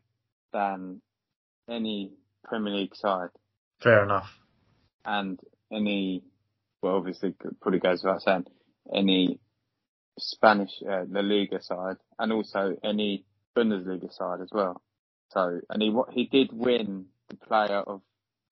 than 0.53 1.01
any 1.69 2.13
Premier 2.45 2.73
League 2.75 2.95
side 2.95 3.31
Fair 3.83 4.05
enough. 4.05 4.29
and 5.05 5.41
any, 5.73 6.23
well, 6.83 6.97
obviously, 6.97 7.31
it 7.31 7.61
probably 7.61 7.81
goes 7.81 8.03
without 8.03 8.23
saying, 8.23 8.47
any 8.95 9.41
Spanish 10.19 10.71
uh, 10.89 11.05
La 11.09 11.21
Liga 11.21 11.63
side 11.63 11.97
and 12.19 12.33
also 12.33 12.77
any 12.85 13.25
Bundesliga 13.57 14.13
side 14.13 14.41
as 14.41 14.49
well. 14.53 14.83
So, 15.31 15.61
and 15.69 15.83
he 15.83 15.95
he 16.13 16.25
did 16.27 16.53
win 16.53 17.07
the 17.29 17.37
player 17.37 17.79
of 17.79 18.01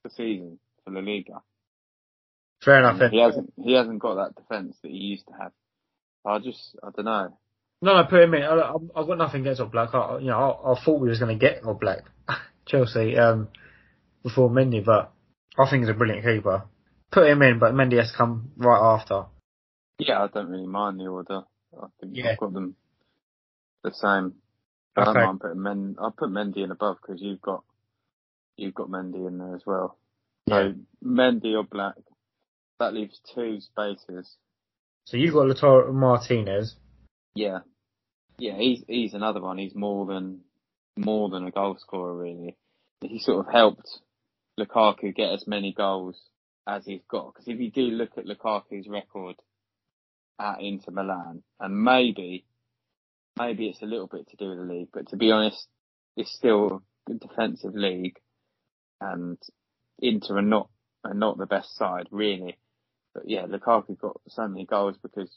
the 0.04 0.10
season 0.10 0.58
for 0.84 0.92
La 0.92 1.00
Liga. 1.00 1.42
Fair 2.62 2.78
enough. 2.80 3.00
And 3.00 3.12
he 3.12 3.20
hasn't 3.20 3.52
he 3.62 3.74
hasn't 3.74 3.98
got 3.98 4.16
that 4.16 4.36
defence 4.36 4.76
that 4.82 4.90
he 4.90 4.98
used 4.98 5.26
to 5.28 5.34
have. 5.40 5.52
I 6.24 6.38
just 6.38 6.76
I 6.82 6.88
don't 6.94 7.04
know. 7.04 7.38
No, 7.82 7.94
no, 7.96 8.04
put 8.04 8.22
him 8.22 8.34
in. 8.34 8.42
I, 8.42 8.72
I've 8.96 9.06
got 9.06 9.18
nothing 9.18 9.42
against 9.42 9.60
Oblak. 9.60 9.94
I, 9.94 10.18
you 10.18 10.28
know, 10.28 10.38
I, 10.38 10.72
I 10.72 10.84
thought 10.84 11.00
we 11.00 11.10
was 11.10 11.18
going 11.18 11.38
to 11.38 11.40
get 11.40 11.62
Oblak, 11.62 12.02
Chelsea, 12.66 13.18
um, 13.18 13.48
before 14.22 14.48
Mendy, 14.48 14.82
but 14.82 15.12
I 15.58 15.68
think 15.68 15.82
he's 15.82 15.90
a 15.90 15.94
brilliant 15.94 16.24
keeper. 16.24 16.64
Put 17.10 17.28
him 17.28 17.42
in, 17.42 17.58
but 17.58 17.72
Mendy 17.74 17.98
has 17.98 18.10
to 18.10 18.16
come 18.16 18.50
right 18.56 18.80
after. 18.94 19.26
Yeah, 19.98 20.22
I 20.24 20.28
don't 20.28 20.48
really 20.48 20.66
mind 20.66 20.98
the 21.00 21.06
order. 21.06 21.42
I 21.80 21.86
think 22.00 22.16
Yeah. 22.16 22.30
I've 22.32 22.38
got 22.38 22.52
them 22.52 22.76
the 23.82 23.92
same. 23.92 24.34
I 24.96 25.04
don't 25.04 25.16
Okay. 25.16 25.26
mind 25.26 25.40
putting 25.40 25.62
Men. 25.62 25.96
I'll 25.98 26.10
put 26.10 26.30
Mendy 26.30 26.58
in 26.58 26.70
above 26.70 26.98
because 27.00 27.20
you've 27.22 27.40
got 27.40 27.64
you've 28.56 28.74
got 28.74 28.88
Mendy 28.88 29.26
in 29.26 29.38
there 29.38 29.54
as 29.54 29.64
well. 29.66 29.98
Yeah. 30.46 30.72
So 30.72 30.74
Mendy 31.04 31.54
or 31.56 31.64
Black, 31.64 31.96
that 32.78 32.94
leaves 32.94 33.20
two 33.34 33.60
spaces. 33.60 34.36
So 35.04 35.16
you've 35.16 35.34
got 35.34 35.46
Lautaro 35.46 35.92
Martinez. 35.92 36.76
Yeah, 37.34 37.60
yeah, 38.38 38.56
he's 38.56 38.82
he's 38.88 39.14
another 39.14 39.40
one. 39.40 39.58
He's 39.58 39.74
more 39.74 40.06
than 40.06 40.40
more 40.96 41.28
than 41.28 41.46
a 41.46 41.50
goal 41.50 41.76
scorer 41.78 42.16
really. 42.16 42.56
He 43.02 43.18
sort 43.18 43.46
of 43.46 43.52
helped 43.52 44.00
Lukaku 44.58 45.14
get 45.14 45.32
as 45.32 45.46
many 45.46 45.72
goals 45.72 46.18
as 46.66 46.84
he's 46.84 47.02
got. 47.08 47.32
Because 47.32 47.48
if 47.48 47.60
you 47.60 47.70
do 47.70 47.82
look 47.82 48.10
at 48.16 48.26
Lukaku's 48.26 48.88
record 48.88 49.36
at 50.40 50.60
Inter 50.60 50.92
Milan, 50.92 51.42
and 51.60 51.82
maybe 51.84 52.44
maybe 53.38 53.68
it's 53.68 53.82
a 53.82 53.86
little 53.86 54.06
bit 54.06 54.28
to 54.28 54.36
do 54.36 54.50
with 54.50 54.58
the 54.58 54.64
league, 54.64 54.88
but 54.92 55.08
to 55.08 55.16
be 55.16 55.30
honest, 55.30 55.66
it's 56.16 56.32
still 56.32 56.82
a 57.08 57.14
defensive 57.14 57.74
league, 57.74 58.16
and 59.00 59.38
Inter 59.98 60.38
are 60.38 60.42
not 60.42 60.68
are 61.04 61.14
not 61.14 61.38
the 61.38 61.46
best 61.46 61.76
side 61.76 62.08
really. 62.10 62.58
But 63.14 63.28
yeah, 63.28 63.46
Lukaku 63.46 63.98
got 63.98 64.20
so 64.28 64.46
many 64.46 64.66
goals 64.66 64.96
because 65.02 65.30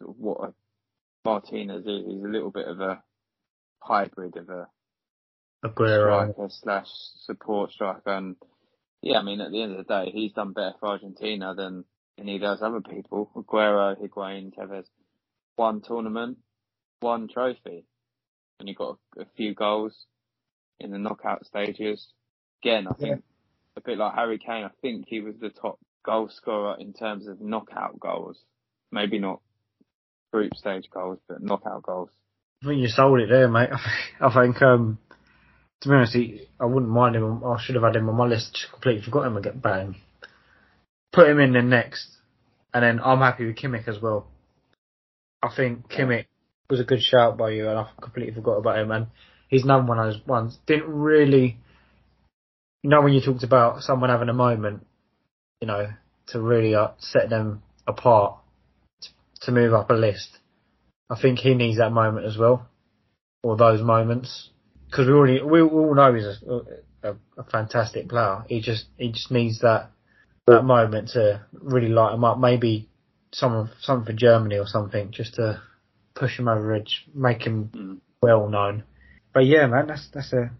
what 0.00 0.48
a 0.48 0.54
Martinez 1.24 1.84
is. 1.86 2.06
He's 2.06 2.24
a 2.24 2.28
little 2.28 2.50
bit 2.50 2.66
of 2.66 2.80
a 2.80 3.02
hybrid 3.80 4.36
of 4.36 4.48
a 4.48 4.68
Aguero. 5.64 6.32
striker 6.32 6.48
slash 6.48 6.86
support 7.26 7.72
striker. 7.72 8.10
And 8.10 8.36
yeah, 9.02 9.18
I 9.18 9.22
mean, 9.22 9.40
at 9.40 9.50
the 9.50 9.62
end 9.62 9.72
of 9.72 9.86
the 9.86 10.04
day, 10.04 10.10
he's 10.12 10.32
done 10.32 10.52
better 10.52 10.74
for 10.80 10.88
Argentina 10.88 11.54
than 11.54 11.84
any 12.18 12.36
of 12.36 12.40
those 12.40 12.62
other 12.62 12.80
people. 12.80 13.30
Aguero, 13.36 13.96
Higuain, 14.00 14.54
Tevez, 14.54 14.86
one 15.56 15.80
tournament, 15.80 16.38
one 17.00 17.28
trophy, 17.28 17.84
and 18.58 18.68
he 18.68 18.74
got 18.74 18.98
a, 19.16 19.22
a 19.22 19.26
few 19.36 19.54
goals 19.54 19.94
in 20.80 20.90
the 20.90 20.98
knockout 20.98 21.46
stages. 21.46 22.08
Again, 22.62 22.88
I 22.88 22.94
think 22.94 23.22
a 23.76 23.80
bit 23.80 23.98
like 23.98 24.14
Harry 24.14 24.38
Kane, 24.38 24.64
I 24.64 24.70
think 24.82 25.06
he 25.08 25.20
was 25.20 25.34
the 25.40 25.50
top 25.50 25.78
goal 26.04 26.28
scorer 26.28 26.76
in 26.78 26.92
terms 26.92 27.28
of 27.28 27.40
knockout 27.40 27.98
goals. 28.00 28.38
Maybe 28.90 29.18
not 29.18 29.40
group 30.32 30.54
stage 30.56 30.88
goals, 30.92 31.18
but 31.28 31.42
knockout 31.42 31.82
goals. 31.82 32.10
I 32.62 32.68
think 32.68 32.80
you 32.80 32.88
sold 32.88 33.20
it 33.20 33.28
there, 33.30 33.48
mate. 33.48 33.70
I 34.20 34.34
think, 34.34 34.60
um, 34.62 34.98
to 35.80 35.88
be 35.88 35.94
honest, 35.94 36.14
he, 36.14 36.48
I 36.60 36.64
wouldn't 36.64 36.90
mind 36.90 37.16
him. 37.16 37.44
I 37.44 37.56
should 37.60 37.76
have 37.76 37.84
had 37.84 37.96
him 37.96 38.08
on 38.08 38.16
my 38.16 38.26
list. 38.26 38.54
Just 38.54 38.72
completely 38.72 39.02
forgot 39.02 39.26
him 39.26 39.36
again. 39.36 39.60
Bang. 39.60 39.96
Put 41.12 41.28
him 41.28 41.40
in 41.40 41.52
the 41.52 41.62
next, 41.62 42.08
and 42.74 42.82
then 42.82 43.00
I'm 43.02 43.18
happy 43.18 43.46
with 43.46 43.56
Kimmich 43.56 43.88
as 43.88 44.00
well. 44.00 44.26
I 45.42 45.48
think 45.54 45.88
Kimmich 45.88 46.26
was 46.68 46.80
a 46.80 46.84
good 46.84 47.00
shout 47.00 47.38
by 47.38 47.50
you, 47.50 47.68
and 47.68 47.78
I 47.78 47.88
completely 48.00 48.34
forgot 48.34 48.56
about 48.56 48.78
him. 48.78 48.90
And 48.90 49.06
he's 49.48 49.64
another 49.64 49.84
one 49.84 49.98
of 49.98 50.12
those 50.12 50.26
ones. 50.26 50.58
Didn't 50.66 50.88
really, 50.88 51.56
you 52.82 52.90
know, 52.90 53.00
when 53.00 53.12
you 53.12 53.20
talked 53.20 53.44
about 53.44 53.82
someone 53.82 54.10
having 54.10 54.28
a 54.28 54.34
moment, 54.34 54.84
you 55.60 55.66
know, 55.66 55.88
to 56.28 56.40
really 56.40 56.74
uh, 56.74 56.88
set 56.98 57.30
them 57.30 57.62
apart, 57.86 58.38
to, 59.02 59.08
to 59.42 59.52
move 59.52 59.72
up 59.72 59.90
a 59.90 59.94
list. 59.94 60.38
I 61.08 61.18
think 61.20 61.38
he 61.38 61.54
needs 61.54 61.78
that 61.78 61.90
moment 61.90 62.26
as 62.26 62.36
well, 62.36 62.68
or 63.42 63.56
those 63.56 63.80
moments, 63.80 64.50
because 64.90 65.06
we 65.06 65.12
already 65.12 65.42
we 65.42 65.60
all 65.62 65.94
know 65.94 66.14
he's 66.14 66.24
a, 66.24 67.10
a, 67.10 67.14
a 67.38 67.44
fantastic 67.44 68.08
player. 68.08 68.44
He 68.48 68.60
just 68.60 68.86
he 68.96 69.12
just 69.12 69.30
needs 69.30 69.60
that 69.60 69.90
that 70.46 70.62
moment 70.64 71.10
to 71.10 71.44
really 71.52 71.88
light 71.88 72.14
him 72.14 72.24
up. 72.24 72.38
Maybe 72.38 72.88
someone 73.32 73.70
something 73.80 74.06
for 74.06 74.18
Germany 74.18 74.58
or 74.58 74.66
something, 74.66 75.10
just 75.10 75.34
to 75.34 75.60
push 76.14 76.38
him 76.38 76.48
over 76.48 76.74
edge, 76.74 77.06
make 77.14 77.42
him 77.42 77.70
Mm. 77.74 78.00
well 78.22 78.48
known. 78.48 78.84
But 79.32 79.46
yeah, 79.46 79.66
man, 79.66 79.86
that's 79.86 80.08
that's 80.12 80.32
a 80.32 80.50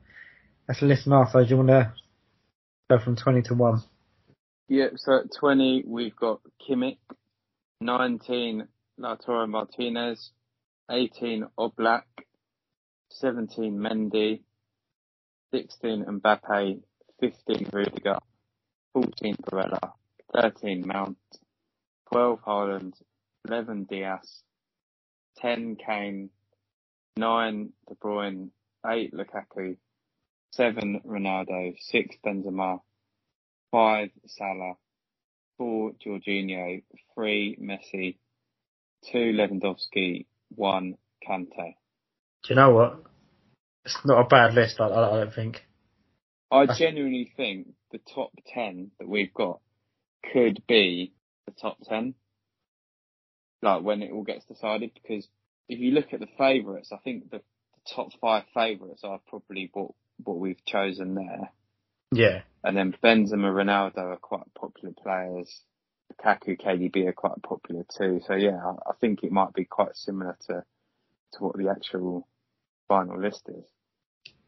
that's 0.67 0.83
a 0.83 0.85
list 0.85 1.07
now. 1.07 1.27
So 1.33 1.43
do 1.43 1.49
you 1.49 1.57
want 1.57 1.69
to 1.69 1.93
go 2.91 2.99
from 3.03 3.17
twenty 3.17 3.43
to 3.43 3.55
one? 3.55 3.83
Yeah, 4.71 4.89
so 4.97 5.21
at 5.21 5.31
20, 5.41 5.85
we've 5.87 6.15
got 6.15 6.43
Kimmich, 6.61 6.99
19, 7.81 8.69
Lautaro 9.01 9.49
Martinez, 9.49 10.31
18, 10.91 11.47
Oblak, 11.59 12.03
17, 13.11 13.79
Mendy, 13.79 14.43
16, 15.53 16.05
Mbappe, 16.07 16.81
15, 17.21 17.67
Rudiger, 17.73 18.19
14, 18.93 19.37
Barella, 19.37 19.93
13, 20.33 20.87
Mount, 20.87 21.19
12, 22.13 22.41
Haaland, 22.47 22.95
11, 23.49 23.85
Dias, 23.85 24.43
10, 25.41 25.77
Kane, 25.77 26.31
9, 27.17 27.73
De 27.89 27.95
Bruyne, 27.95 28.51
8, 28.87 29.13
Lukaku, 29.15 29.77
7, 30.53 31.01
Ronaldo, 31.05 31.75
6, 31.79 32.17
Benzema, 32.25 32.81
five 33.71 34.11
Salah, 34.27 34.75
four 35.57 35.93
Jorginho, 36.05 36.83
three 37.15 37.59
Messi, 37.61 38.17
two 39.05 39.33
Lewandowski, 39.33 40.27
one 40.55 40.95
Kante. 41.27 41.75
Do 42.49 42.55
you 42.55 42.61
know 42.61 42.71
what? 42.71 43.03
It's 43.85 43.99
not 44.07 44.25
a 44.25 44.25
bad 44.27 44.55
list. 44.55 44.81
I, 44.81 44.87
I 44.87 45.19
don't 45.19 45.35
think. 45.35 45.67
I 46.51 46.65
genuinely 46.79 47.31
think 47.37 47.75
the 47.93 48.01
top 48.15 48.31
ten 48.47 48.91
that 48.99 49.07
we've 49.07 49.35
got 49.35 49.61
could 50.33 50.63
be 50.67 51.13
the 51.45 51.53
top 51.53 51.77
ten. 51.87 52.15
Like 53.61 53.83
when 53.83 54.01
it 54.01 54.13
all 54.13 54.23
gets 54.23 54.47
decided, 54.47 54.93
because 54.95 55.29
if 55.69 55.79
you 55.79 55.91
look 55.91 56.15
at 56.15 56.21
the 56.21 56.29
favourites, 56.39 56.91
I 56.91 56.97
think 56.97 57.31
the, 57.31 57.37
the 57.37 57.95
top 57.95 58.13
five 58.19 58.45
favourites 58.55 59.03
are 59.05 59.21
probably 59.29 59.69
what 59.75 59.91
what 60.25 60.39
we've 60.39 60.65
chosen 60.65 61.17
there. 61.17 61.53
Yeah, 62.13 62.41
And 62.65 62.75
then 62.75 62.95
Benzema, 63.05 63.53
Ronaldo 63.53 63.99
are 63.99 64.17
quite 64.17 64.55
popular 64.59 64.95
players. 65.03 65.55
Lukaku, 66.15 66.59
KDB 66.59 67.09
are 67.09 67.13
quite 67.13 67.43
popular 67.43 67.85
too. 67.95 68.23
So 68.27 68.33
yeah, 68.33 68.57
I, 68.65 68.71
I 68.89 68.95
think 69.03 69.23
it 69.23 69.33
might 69.33 69.53
be 69.53 69.67
quite 69.67 69.95
similar 69.97 70.39
to 70.47 70.65
to 71.35 71.45
what 71.45 71.59
the 71.59 71.69
actual 71.69 72.27
final 72.89 73.21
list 73.21 73.43
is. 73.49 73.65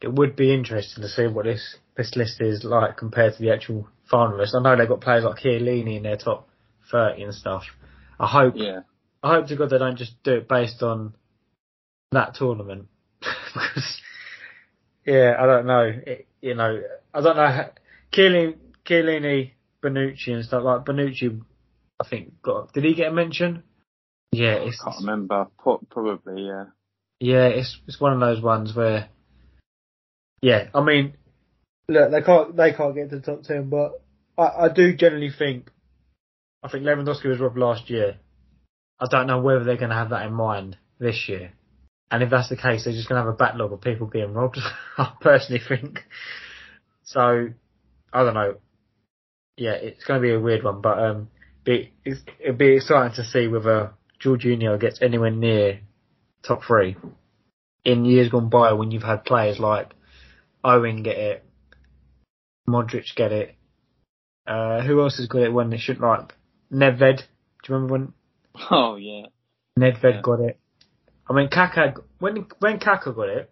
It 0.00 0.12
would 0.12 0.34
be 0.34 0.52
interesting 0.54 1.02
to 1.02 1.08
see 1.08 1.26
what 1.26 1.44
this 1.44 1.76
this 1.96 2.16
list 2.16 2.40
is 2.40 2.64
like 2.64 2.96
compared 2.96 3.34
to 3.34 3.42
the 3.42 3.52
actual 3.52 3.88
final 4.10 4.38
list. 4.38 4.54
I 4.54 4.62
know 4.62 4.74
they've 4.76 4.88
got 4.88 5.02
players 5.02 5.24
like 5.24 5.42
Chiellini 5.42 5.98
in 5.98 6.02
their 6.02 6.16
top 6.16 6.48
thirty 6.90 7.22
and 7.22 7.34
stuff. 7.34 7.64
I 8.18 8.26
hope 8.26 8.54
Yeah. 8.56 8.80
I 9.22 9.34
hope 9.34 9.46
to 9.48 9.56
God 9.56 9.68
they 9.70 9.78
don't 9.78 9.98
just 9.98 10.22
do 10.22 10.36
it 10.36 10.48
based 10.48 10.82
on 10.82 11.14
that 12.12 12.34
tournament. 12.34 12.88
because, 13.20 14.00
yeah, 15.04 15.34
I 15.38 15.44
don't 15.46 15.66
know. 15.66 15.92
It, 16.06 16.26
you 16.40 16.54
know, 16.54 16.80
I 17.12 17.20
don't 17.20 17.36
know. 17.36 17.46
how- 17.46 17.70
Chiellini, 18.12 18.56
Chiellini, 18.86 19.52
Bonucci 19.82 20.28
and 20.32 20.44
stuff 20.44 20.64
like 20.64 20.84
Bonucci. 20.86 21.40
I 22.02 22.08
think 22.08 22.40
got. 22.42 22.72
Did 22.72 22.84
he 22.84 22.94
get 22.94 23.08
a 23.08 23.12
mention? 23.12 23.62
Yeah, 24.32 24.54
it's 24.54 24.80
Can't 24.82 24.96
remember. 25.00 25.48
Probably, 25.58 26.46
yeah. 26.46 26.64
Yeah, 27.20 27.46
it's 27.46 27.78
it's 27.86 28.00
one 28.00 28.14
of 28.14 28.20
those 28.20 28.42
ones 28.42 28.74
where. 28.74 29.08
Yeah, 30.42 30.68
I 30.74 30.82
mean, 30.82 31.14
look, 31.86 32.10
they 32.10 32.22
can't 32.22 32.56
they 32.56 32.72
can't 32.72 32.94
get 32.94 33.10
to 33.10 33.16
the 33.16 33.22
top 33.22 33.42
ten, 33.42 33.68
but 33.68 34.02
I, 34.38 34.64
I 34.64 34.68
do 34.74 34.96
generally 34.96 35.30
think. 35.30 35.70
I 36.62 36.68
think 36.68 36.84
Lewandowski 36.84 37.26
was 37.26 37.38
robbed 37.38 37.58
last 37.58 37.90
year. 37.90 38.16
I 38.98 39.06
don't 39.10 39.26
know 39.26 39.40
whether 39.40 39.64
they're 39.64 39.76
going 39.76 39.90
to 39.90 39.96
have 39.96 40.10
that 40.10 40.26
in 40.26 40.32
mind 40.32 40.76
this 40.98 41.26
year. 41.28 41.52
And 42.10 42.22
if 42.22 42.30
that's 42.30 42.48
the 42.48 42.56
case, 42.56 42.84
they're 42.84 42.92
just 42.92 43.08
going 43.08 43.18
to 43.18 43.24
have 43.24 43.34
a 43.34 43.36
backlog 43.36 43.72
of 43.72 43.80
people 43.80 44.06
being 44.06 44.34
robbed. 44.34 44.58
I 44.98 45.12
personally 45.20 45.62
think. 45.66 46.00
So, 47.04 47.48
I 48.12 48.24
don't 48.24 48.34
know. 48.34 48.56
Yeah, 49.56 49.72
it's 49.72 50.04
going 50.04 50.20
to 50.20 50.26
be 50.26 50.34
a 50.34 50.40
weird 50.40 50.64
one, 50.64 50.82
but 50.82 50.98
um, 50.98 51.28
be 51.64 51.92
it'll 52.04 52.56
be 52.56 52.76
exciting 52.76 53.14
to 53.16 53.24
see 53.24 53.46
whether 53.46 53.92
Jorginho 54.22 54.78
gets 54.78 55.00
anywhere 55.00 55.30
near 55.30 55.80
top 56.42 56.64
three 56.64 56.96
in 57.84 58.04
years 58.04 58.28
gone 58.28 58.48
by 58.48 58.72
when 58.72 58.90
you've 58.90 59.02
had 59.02 59.24
players 59.24 59.58
like 59.58 59.90
Owen 60.64 61.02
get 61.02 61.16
it, 61.16 61.44
Modric 62.68 63.14
get 63.14 63.32
it. 63.32 63.54
Uh, 64.46 64.82
who 64.82 65.00
else 65.00 65.18
has 65.18 65.26
got 65.28 65.42
it 65.42 65.52
when 65.52 65.70
they 65.70 65.78
shouldn't 65.78 66.04
like 66.04 66.34
Nedved? 66.72 67.18
Do 67.18 67.24
you 67.68 67.74
remember 67.74 67.92
when 67.92 68.12
Oh, 68.70 68.96
yeah. 68.96 69.26
Nedved 69.78 70.02
Yeah. 70.02 70.20
got 70.22 70.40
it. 70.40 70.58
I 71.28 71.32
mean, 71.32 71.48
Kaká 71.48 72.02
when 72.18 72.46
when 72.58 72.78
Kaká 72.80 73.14
got 73.14 73.28
it, 73.28 73.50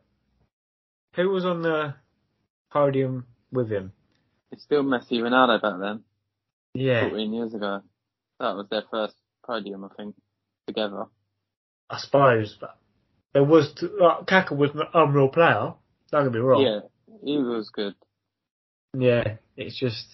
who 1.14 1.28
was 1.30 1.44
on 1.44 1.62
the 1.62 1.94
podium 2.70 3.26
with 3.52 3.70
him? 3.70 3.92
It's 4.50 4.62
still 4.64 4.82
Messi 4.82 5.20
Ronaldo 5.20 5.60
back 5.60 5.78
then, 5.80 6.04
Yeah, 6.74 7.08
14 7.08 7.32
years 7.32 7.54
ago. 7.54 7.82
That 8.40 8.56
was 8.56 8.66
their 8.70 8.82
first 8.90 9.14
podium, 9.46 9.84
I 9.84 9.88
think, 9.96 10.16
together. 10.66 11.04
I 11.90 11.98
suppose, 11.98 12.56
but 12.60 12.76
there 13.32 13.44
was 13.44 13.74
like, 14.00 14.26
Kaká 14.26 14.56
was 14.56 14.70
an 14.74 14.82
unreal 14.94 15.28
player. 15.28 15.74
Don't 16.10 16.24
get 16.24 16.32
me 16.32 16.38
wrong. 16.40 16.62
Yeah, 16.62 16.80
he 17.24 17.38
was 17.38 17.70
good. 17.70 17.94
Yeah, 18.96 19.36
it's 19.56 19.78
just 19.78 20.06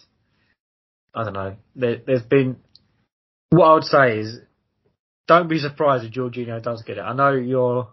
I 1.14 1.24
don't 1.24 1.32
know. 1.34 1.56
There, 1.76 2.00
there's 2.04 2.22
been 2.22 2.56
what 3.50 3.66
I 3.66 3.74
would 3.74 3.84
say 3.84 4.18
is 4.18 4.38
don't 5.28 5.48
be 5.48 5.58
surprised 5.58 6.04
if 6.04 6.12
Jorginho 6.12 6.62
does 6.62 6.82
get 6.82 6.98
it. 6.98 7.02
I 7.02 7.14
know 7.14 7.32
you're 7.32 7.88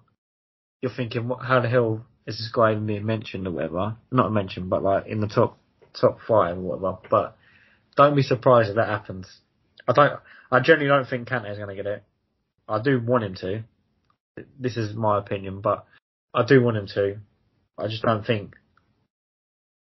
you're 0.82 0.92
thinking 0.96 1.28
what, 1.28 1.46
how 1.46 1.62
the 1.62 1.70
hell 1.70 2.06
is 2.26 2.38
this 2.38 2.52
guy 2.54 2.72
even 2.72 2.88
being 2.88 3.06
mentioned 3.06 3.48
or 3.48 3.52
whatever? 3.52 3.96
Not 4.12 4.32
mentioned, 4.32 4.70
but 4.70 4.84
like 4.84 5.08
in 5.08 5.22
the 5.22 5.28
top 5.28 5.58
top 6.00 6.20
five 6.28 6.58
or 6.58 6.62
whatever. 6.62 6.98
But 7.10 7.38
don't 7.96 8.16
be 8.16 8.24
surprised 8.24 8.70
if 8.70 8.76
that 8.76 8.88
happens. 8.88 9.28
I 9.88 9.94
don't. 9.94 10.20
I 10.52 10.60
generally 10.60 10.88
don't 10.88 11.08
think 11.08 11.28
Kante 11.30 11.50
is 11.50 11.58
going 11.58 11.70
to 11.70 11.76
get 11.76 11.86
it. 11.86 12.04
I 12.68 12.82
do 12.82 13.00
want 13.00 13.24
him 13.24 13.36
to. 13.36 13.64
This 14.60 14.78
is 14.78 14.96
my 14.96 15.18
opinion, 15.20 15.62
but 15.62 15.86
I 16.34 16.46
do 16.46 16.62
want 16.64 16.78
him 16.78 16.88
to. 16.96 17.18
I 17.78 17.88
just 17.88 18.04
don't 18.04 18.26
think 18.26 18.56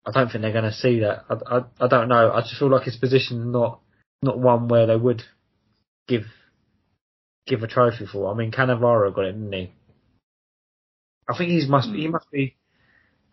I 0.07 0.13
don't 0.13 0.31
think 0.31 0.43
they're 0.43 0.53
going 0.53 0.65
to 0.65 0.73
see 0.73 1.01
that. 1.01 1.25
I, 1.29 1.57
I, 1.57 1.61
I 1.81 1.89
don't 1.89 2.09
know. 2.09 2.33
I 2.33 2.41
just 2.41 2.59
feel 2.59 2.71
like 2.71 2.85
his 2.85 2.97
position 2.97 3.41
is 3.41 3.47
not 3.47 3.81
not 4.23 4.39
one 4.39 4.69
where 4.69 4.87
they 4.87 4.97
would 4.97 5.23
give 6.09 6.25
give 7.47 7.63
a 7.63 7.67
trophy 7.67 8.07
for. 8.07 8.33
I 8.33 8.37
mean, 8.37 8.51
Cannavaro 8.51 9.15
got 9.15 9.27
it, 9.27 9.33
didn't 9.33 9.53
he? 9.53 9.73
I 11.29 11.37
think 11.37 11.51
he's 11.51 11.69
must 11.69 11.91
he 11.91 12.09
must 12.09 12.31
be 12.31 12.57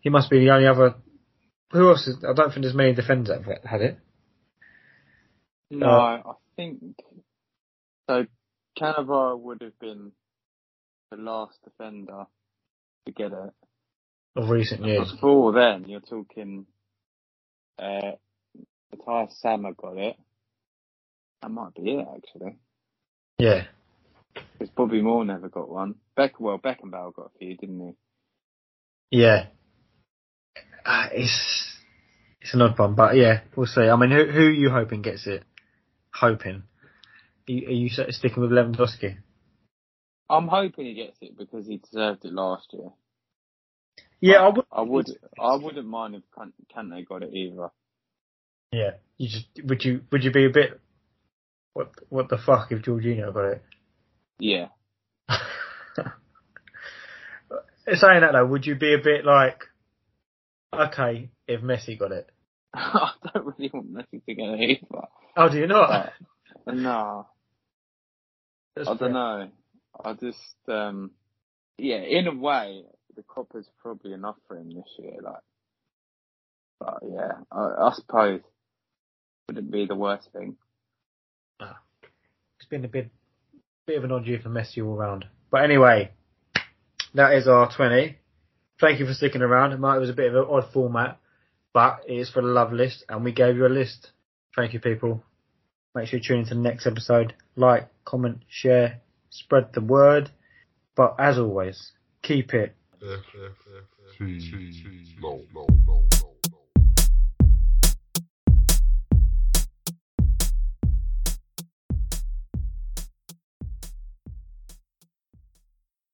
he 0.00 0.10
must 0.10 0.30
be 0.30 0.40
the 0.40 0.50
only 0.50 0.66
other. 0.66 0.94
Who 1.72 1.88
else? 1.88 2.06
Is, 2.06 2.24
I 2.24 2.32
don't 2.32 2.50
think 2.50 2.62
there's 2.62 2.74
many 2.74 2.94
defenders 2.94 3.28
that 3.28 3.44
have 3.44 3.64
had 3.64 3.82
it. 3.82 3.98
No, 5.70 5.86
Uh, 5.86 6.22
I 6.24 6.32
think 6.56 6.78
so. 8.08 8.26
Cannavaro 8.78 9.38
would 9.38 9.62
have 9.62 9.78
been 9.80 10.12
the 11.10 11.16
last 11.16 11.58
defender 11.64 12.24
to 13.06 13.12
get 13.12 13.32
it. 13.32 13.52
Of 14.36 14.48
recent 14.50 14.84
years, 14.84 15.10
Before 15.12 15.52
then, 15.52 15.84
you're 15.88 16.00
talking. 16.00 16.66
Uh, 17.78 18.12
Matthias 18.92 19.38
Sammer 19.40 19.72
got 19.74 19.96
it. 19.96 20.16
That 21.42 21.50
might 21.50 21.74
be 21.74 21.92
it 21.92 22.06
actually. 22.14 22.56
yeah, 23.38 23.64
Because 24.58 24.72
Bobby 24.74 25.00
Moore 25.02 25.24
never 25.24 25.48
got 25.48 25.68
one. 25.68 25.94
Beck, 26.16 26.40
well, 26.40 26.58
Beckenbauer 26.58 27.14
got 27.14 27.30
a 27.34 27.38
few, 27.38 27.56
didn't 27.56 27.96
he? 29.10 29.18
yeah. 29.18 29.46
Uh, 30.84 31.08
it's 31.12 31.76
it's 32.40 32.54
an 32.54 32.62
odd 32.62 32.78
one, 32.78 32.94
but 32.94 33.14
yeah, 33.16 33.40
we'll 33.54 33.66
see. 33.66 33.82
I 33.82 33.96
mean, 33.96 34.10
who 34.10 34.24
who 34.24 34.46
are 34.46 34.50
you 34.50 34.70
hoping 34.70 35.02
gets 35.02 35.26
it? 35.26 35.44
Hoping. 36.14 36.62
Are 37.48 37.52
you, 37.52 37.66
are 37.66 37.70
you 37.70 37.88
sticking 37.90 38.42
with 38.42 38.50
Lewandowski? 38.50 39.18
I'm 40.30 40.48
hoping 40.48 40.86
he 40.86 40.94
gets 40.94 41.16
it 41.20 41.36
because 41.38 41.66
he 41.66 41.78
deserved 41.78 42.24
it 42.24 42.32
last 42.32 42.68
year. 42.72 42.90
Yeah, 44.20 44.42
I 44.42 44.48
would. 44.48 44.64
I 44.72 44.82
would. 44.82 45.06
I 45.40 45.56
wouldn't 45.56 45.86
mind 45.86 46.14
if 46.16 46.22
Kan- 46.36 46.52
Kante 46.74 47.06
got 47.08 47.22
it 47.22 47.32
either. 47.32 47.70
Yeah, 48.72 48.92
you 49.16 49.28
just 49.28 49.46
would 49.64 49.84
you 49.84 50.02
would 50.12 50.24
you 50.24 50.30
be 50.30 50.44
a 50.44 50.50
bit 50.50 50.80
what 51.72 51.92
what 52.08 52.28
the 52.28 52.36
fuck 52.38 52.70
if 52.72 52.82
Jorginho 52.82 53.32
got 53.32 53.44
it? 53.52 53.62
Yeah. 54.38 54.68
Saying 57.86 58.20
that 58.20 58.32
though, 58.32 58.44
would 58.46 58.66
you 58.66 58.74
be 58.74 58.92
a 58.94 58.98
bit 58.98 59.24
like 59.24 59.62
okay 60.74 61.30
if 61.46 61.62
Messi 61.62 61.98
got 61.98 62.12
it? 62.12 62.28
I 62.74 63.12
don't 63.32 63.46
really 63.46 63.70
want 63.72 63.94
Messi 63.94 64.22
to 64.26 64.34
get 64.34 64.44
it 64.48 64.60
either. 64.82 65.06
Oh, 65.36 65.48
do 65.48 65.58
you 65.58 65.66
not? 65.66 66.12
Uh, 66.66 66.72
no, 66.72 67.26
That's 68.76 68.88
I 68.88 68.96
fair. 68.96 69.08
don't 69.08 69.12
know. 69.14 69.48
I 70.04 70.12
just, 70.14 70.56
um, 70.68 71.10
yeah, 71.78 71.96
in 71.96 72.26
a 72.26 72.34
way, 72.34 72.84
the 73.16 73.22
Copa's 73.22 73.68
probably 73.82 74.12
enough 74.12 74.36
for 74.46 74.56
him 74.56 74.70
this 74.70 74.88
year. 74.98 75.16
Like, 75.22 75.42
but 76.80 76.98
yeah, 77.02 77.32
I, 77.50 77.88
I 77.88 77.92
suppose 77.94 78.40
wouldn't 79.48 79.70
be 79.70 79.86
the 79.86 79.96
worst 79.96 80.28
thing. 80.32 80.56
It's 81.60 82.68
been 82.68 82.84
a 82.84 82.88
bit 82.88 83.10
bit 83.86 83.98
of 83.98 84.04
an 84.04 84.12
odd 84.12 84.26
year 84.26 84.40
for 84.42 84.50
Messi 84.50 84.84
all 84.84 84.96
round. 84.96 85.24
But 85.50 85.64
anyway, 85.64 86.10
that 87.14 87.34
is 87.34 87.48
our 87.48 87.74
twenty. 87.74 88.18
Thank 88.80 89.00
you 89.00 89.06
for 89.06 89.14
sticking 89.14 89.42
around. 89.42 89.72
It 89.72 89.76
it 89.76 90.00
was 90.00 90.10
a 90.10 90.14
bit 90.14 90.32
of 90.32 90.34
an 90.34 90.46
odd 90.50 90.72
format, 90.72 91.18
but 91.72 92.00
it 92.06 92.14
is 92.14 92.30
for 92.30 92.42
the 92.42 92.48
love 92.48 92.72
list, 92.72 93.04
and 93.08 93.24
we 93.24 93.32
gave 93.32 93.56
you 93.56 93.66
a 93.66 93.68
list. 93.68 94.10
Thank 94.54 94.74
you, 94.74 94.80
people. 94.80 95.22
Make 95.94 96.08
sure 96.08 96.18
you 96.18 96.24
tune 96.24 96.40
into 96.40 96.54
the 96.54 96.60
next 96.60 96.86
episode. 96.86 97.34
Like, 97.56 97.88
comment, 98.04 98.42
share, 98.48 99.00
spread 99.30 99.72
the 99.72 99.80
word. 99.80 100.30
But 100.94 101.16
as 101.18 101.38
always, 101.38 101.92
keep 102.22 102.54
it 102.54 102.74
F, 103.02 103.20
T, 104.18 104.40
T, 104.40 105.14